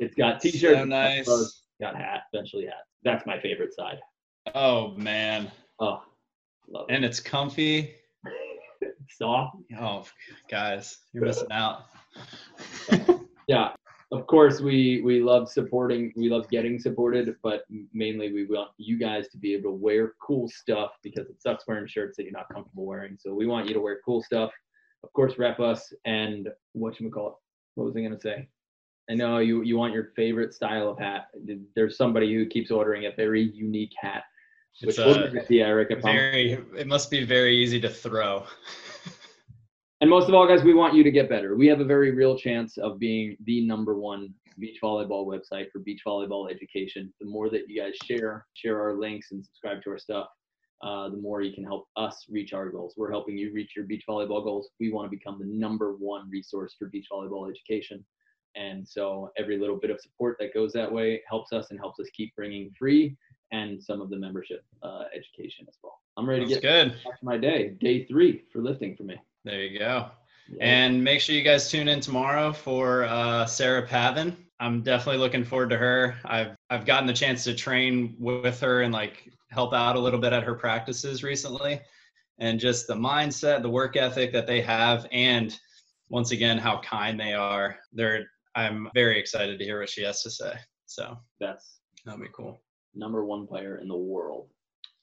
It's 0.00 0.14
got 0.14 0.40
t-shirts, 0.40 0.78
so 0.78 0.84
nice. 0.84 1.62
got 1.80 1.96
hat, 1.96 2.22
eventually 2.32 2.66
hat. 2.66 2.84
That's 3.04 3.24
my 3.26 3.40
favorite 3.40 3.74
side. 3.74 3.98
Oh 4.54 4.92
man. 4.96 5.50
Oh, 5.80 6.02
love 6.68 6.86
it. 6.88 6.94
And 6.94 7.04
it's 7.04 7.20
comfy. 7.20 7.94
Soft. 9.08 9.56
Oh, 9.78 10.04
guys, 10.50 10.98
you're 11.12 11.24
missing 11.24 11.52
out. 11.52 11.84
yeah, 13.48 13.70
of 14.12 14.26
course 14.26 14.60
we 14.60 15.02
we 15.02 15.20
love 15.20 15.50
supporting. 15.50 16.12
We 16.16 16.28
love 16.28 16.48
getting 16.48 16.78
supported, 16.78 17.34
but 17.42 17.64
mainly 17.92 18.32
we 18.32 18.46
want 18.46 18.70
you 18.78 18.98
guys 18.98 19.28
to 19.28 19.38
be 19.38 19.54
able 19.54 19.70
to 19.70 19.76
wear 19.76 20.14
cool 20.22 20.48
stuff 20.48 20.92
because 21.02 21.28
it 21.28 21.40
sucks 21.40 21.66
wearing 21.66 21.86
shirts 21.86 22.16
that 22.16 22.24
you're 22.24 22.32
not 22.32 22.48
comfortable 22.52 22.86
wearing. 22.86 23.16
So 23.20 23.34
we 23.34 23.46
want 23.46 23.66
you 23.66 23.74
to 23.74 23.80
wear 23.80 24.00
cool 24.04 24.22
stuff. 24.22 24.50
Of 25.04 25.12
course, 25.12 25.38
rep 25.38 25.60
us 25.60 25.92
and 26.04 26.48
what 26.72 26.98
you 26.98 27.10
call 27.10 27.28
it. 27.28 27.34
What 27.74 27.84
was 27.84 27.96
I 27.96 28.02
gonna 28.02 28.20
say? 28.20 28.48
I 29.10 29.14
know 29.14 29.38
you 29.38 29.62
you 29.62 29.76
want 29.76 29.92
your 29.92 30.12
favorite 30.16 30.54
style 30.54 30.88
of 30.88 30.98
hat. 30.98 31.26
There's 31.74 31.96
somebody 31.96 32.32
who 32.34 32.46
keeps 32.46 32.70
ordering 32.70 33.06
a 33.06 33.12
very 33.14 33.42
unique 33.42 33.92
hat 34.00 34.24
it's 34.80 34.98
uh, 34.98 35.30
Eric. 35.50 36.02
Very, 36.02 36.52
it 36.76 36.86
must 36.86 37.10
be 37.10 37.24
very 37.24 37.56
easy 37.56 37.80
to 37.80 37.88
throw. 37.88 38.44
and 40.00 40.10
most 40.10 40.28
of 40.28 40.34
all, 40.34 40.46
guys, 40.46 40.62
we 40.64 40.74
want 40.74 40.94
you 40.94 41.04
to 41.04 41.10
get 41.10 41.28
better. 41.28 41.56
We 41.56 41.66
have 41.68 41.80
a 41.80 41.84
very 41.84 42.10
real 42.10 42.36
chance 42.36 42.76
of 42.78 42.98
being 42.98 43.36
the 43.44 43.64
number 43.66 43.96
one 43.96 44.34
beach 44.58 44.78
volleyball 44.82 45.26
website 45.26 45.70
for 45.72 45.78
beach 45.80 46.02
volleyball 46.06 46.50
education. 46.50 47.12
The 47.20 47.26
more 47.26 47.50
that 47.50 47.68
you 47.68 47.80
guys 47.80 47.94
share, 48.04 48.46
share 48.54 48.80
our 48.80 48.94
links 48.94 49.30
and 49.30 49.44
subscribe 49.44 49.82
to 49.84 49.90
our 49.90 49.98
stuff, 49.98 50.26
uh, 50.84 51.08
the 51.08 51.16
more 51.16 51.40
you 51.40 51.52
can 51.52 51.64
help 51.64 51.88
us 51.96 52.26
reach 52.28 52.52
our 52.52 52.68
goals. 52.68 52.92
We're 52.96 53.10
helping 53.10 53.38
you 53.38 53.52
reach 53.54 53.74
your 53.74 53.86
beach 53.86 54.04
volleyball 54.06 54.44
goals. 54.44 54.68
We 54.78 54.92
want 54.92 55.06
to 55.06 55.10
become 55.10 55.38
the 55.38 55.46
number 55.46 55.94
one 55.94 56.28
resource 56.30 56.76
for 56.78 56.88
beach 56.88 57.06
volleyball 57.10 57.50
education. 57.50 58.04
And 58.54 58.86
so 58.86 59.30
every 59.38 59.58
little 59.58 59.76
bit 59.76 59.90
of 59.90 59.98
support 60.00 60.36
that 60.40 60.52
goes 60.52 60.72
that 60.74 60.92
way 60.92 61.22
helps 61.26 61.52
us 61.52 61.70
and 61.70 61.78
helps 61.80 61.98
us 62.00 62.06
keep 62.14 62.36
bringing 62.36 62.70
free 62.78 63.16
and 63.50 63.82
some 63.82 64.02
of 64.02 64.10
the 64.10 64.16
membership 64.16 64.62
uh, 64.82 65.04
education 65.14 65.64
as 65.68 65.78
well. 65.82 65.98
I'm 66.18 66.28
ready 66.28 66.42
That's 66.42 66.56
to 66.56 66.60
get 66.60 66.84
good. 66.84 66.88
back 67.04 67.18
to 67.18 67.24
my 67.24 67.38
day, 67.38 67.76
day 67.80 68.04
three 68.04 68.44
for 68.52 68.60
lifting 68.60 68.94
for 68.94 69.04
me. 69.04 69.16
There 69.44 69.62
you 69.62 69.78
go. 69.78 70.10
Yeah. 70.50 70.58
And 70.60 71.02
make 71.02 71.20
sure 71.20 71.34
you 71.34 71.42
guys 71.42 71.70
tune 71.70 71.88
in 71.88 72.00
tomorrow 72.00 72.52
for 72.52 73.04
uh, 73.04 73.46
Sarah 73.46 73.86
Pavan. 73.86 74.36
I'm 74.60 74.82
definitely 74.82 75.18
looking 75.18 75.44
forward 75.44 75.70
to 75.70 75.78
her. 75.78 76.16
I've 76.24 76.54
I've 76.70 76.84
gotten 76.84 77.06
the 77.06 77.12
chance 77.12 77.42
to 77.44 77.54
train 77.54 78.14
with 78.18 78.60
her 78.60 78.82
and 78.82 78.92
like 78.92 79.30
help 79.54 79.72
out 79.72 79.96
a 79.96 80.00
little 80.00 80.20
bit 80.20 80.32
at 80.32 80.42
her 80.42 80.54
practices 80.54 81.22
recently, 81.22 81.80
and 82.38 82.60
just 82.60 82.86
the 82.86 82.94
mindset, 82.94 83.62
the 83.62 83.70
work 83.70 83.96
ethic 83.96 84.32
that 84.32 84.46
they 84.46 84.60
have, 84.60 85.06
and 85.12 85.58
once 86.10 86.32
again 86.32 86.58
how 86.58 86.80
kind 86.80 87.18
they 87.18 87.32
are. 87.32 87.78
They're 87.92 88.26
I'm 88.54 88.88
very 88.94 89.18
excited 89.18 89.58
to 89.58 89.64
hear 89.64 89.80
what 89.80 89.88
she 89.88 90.02
has 90.02 90.22
to 90.22 90.30
say. 90.30 90.52
So 90.86 91.18
that's 91.40 91.80
that'll 92.04 92.20
be 92.20 92.28
cool 92.34 92.60
number 92.94 93.24
one 93.24 93.46
player 93.46 93.78
in 93.78 93.88
the 93.88 93.96
world. 93.96 94.48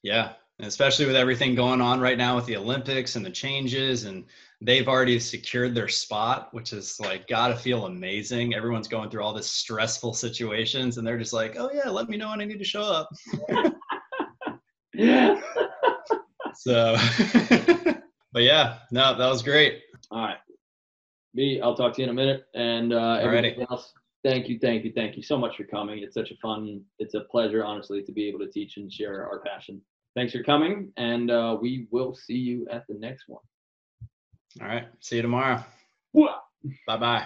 Yeah, 0.03 0.33
especially 0.59 1.05
with 1.05 1.15
everything 1.15 1.55
going 1.55 1.81
on 1.81 1.99
right 1.99 2.17
now 2.17 2.35
with 2.35 2.45
the 2.45 2.57
Olympics 2.57 3.15
and 3.15 3.25
the 3.25 3.29
changes, 3.29 4.05
and 4.05 4.25
they've 4.61 4.87
already 4.87 5.19
secured 5.19 5.75
their 5.75 5.87
spot, 5.87 6.53
which 6.53 6.73
is 6.73 6.99
like 6.99 7.27
gotta 7.27 7.55
feel 7.55 7.85
amazing. 7.85 8.55
Everyone's 8.55 8.87
going 8.87 9.09
through 9.09 9.23
all 9.23 9.33
this 9.33 9.49
stressful 9.49 10.13
situations, 10.25 10.97
and 10.97 11.05
they're 11.05 11.19
just 11.19 11.33
like, 11.33 11.55
"Oh 11.57 11.69
yeah, 11.73 11.89
let 11.89 12.09
me 12.09 12.17
know 12.17 12.29
when 12.29 12.41
I 12.41 12.45
need 12.45 12.59
to 12.59 12.65
show 12.65 12.83
up." 12.83 13.09
so, 16.55 16.95
but 18.33 18.43
yeah, 18.43 18.79
no, 18.91 19.17
that 19.17 19.29
was 19.29 19.41
great. 19.41 19.81
All 20.09 20.19
right. 20.19 20.37
B, 21.33 21.61
I'll 21.63 21.75
talk 21.75 21.93
to 21.93 22.01
you 22.01 22.05
in 22.05 22.09
a 22.09 22.13
minute. 22.13 22.45
And 22.53 22.93
uh, 22.93 23.19
everybody 23.21 23.65
else, 23.69 23.93
thank 24.23 24.49
you, 24.49 24.59
thank 24.59 24.83
you, 24.83 24.91
thank 24.93 25.15
you 25.15 25.23
so 25.23 25.37
much 25.37 25.57
for 25.57 25.63
coming. 25.63 25.99
It's 25.99 26.13
such 26.13 26.31
a 26.31 26.35
fun, 26.37 26.81
it's 26.99 27.13
a 27.13 27.21
pleasure, 27.21 27.63
honestly, 27.63 28.03
to 28.03 28.11
be 28.11 28.27
able 28.27 28.39
to 28.39 28.49
teach 28.49 28.77
and 28.77 28.91
share 28.91 29.25
our 29.25 29.39
passion. 29.39 29.81
Thanks 30.13 30.33
for 30.33 30.43
coming, 30.43 30.91
and 30.97 31.31
uh, 31.31 31.57
we 31.61 31.87
will 31.89 32.13
see 32.13 32.35
you 32.35 32.67
at 32.69 32.85
the 32.87 32.95
next 32.95 33.29
one. 33.29 33.43
All 34.59 34.67
right. 34.67 34.87
See 34.99 35.15
you 35.15 35.21
tomorrow. 35.21 35.63
Bye 36.85 36.97
bye. 36.97 37.25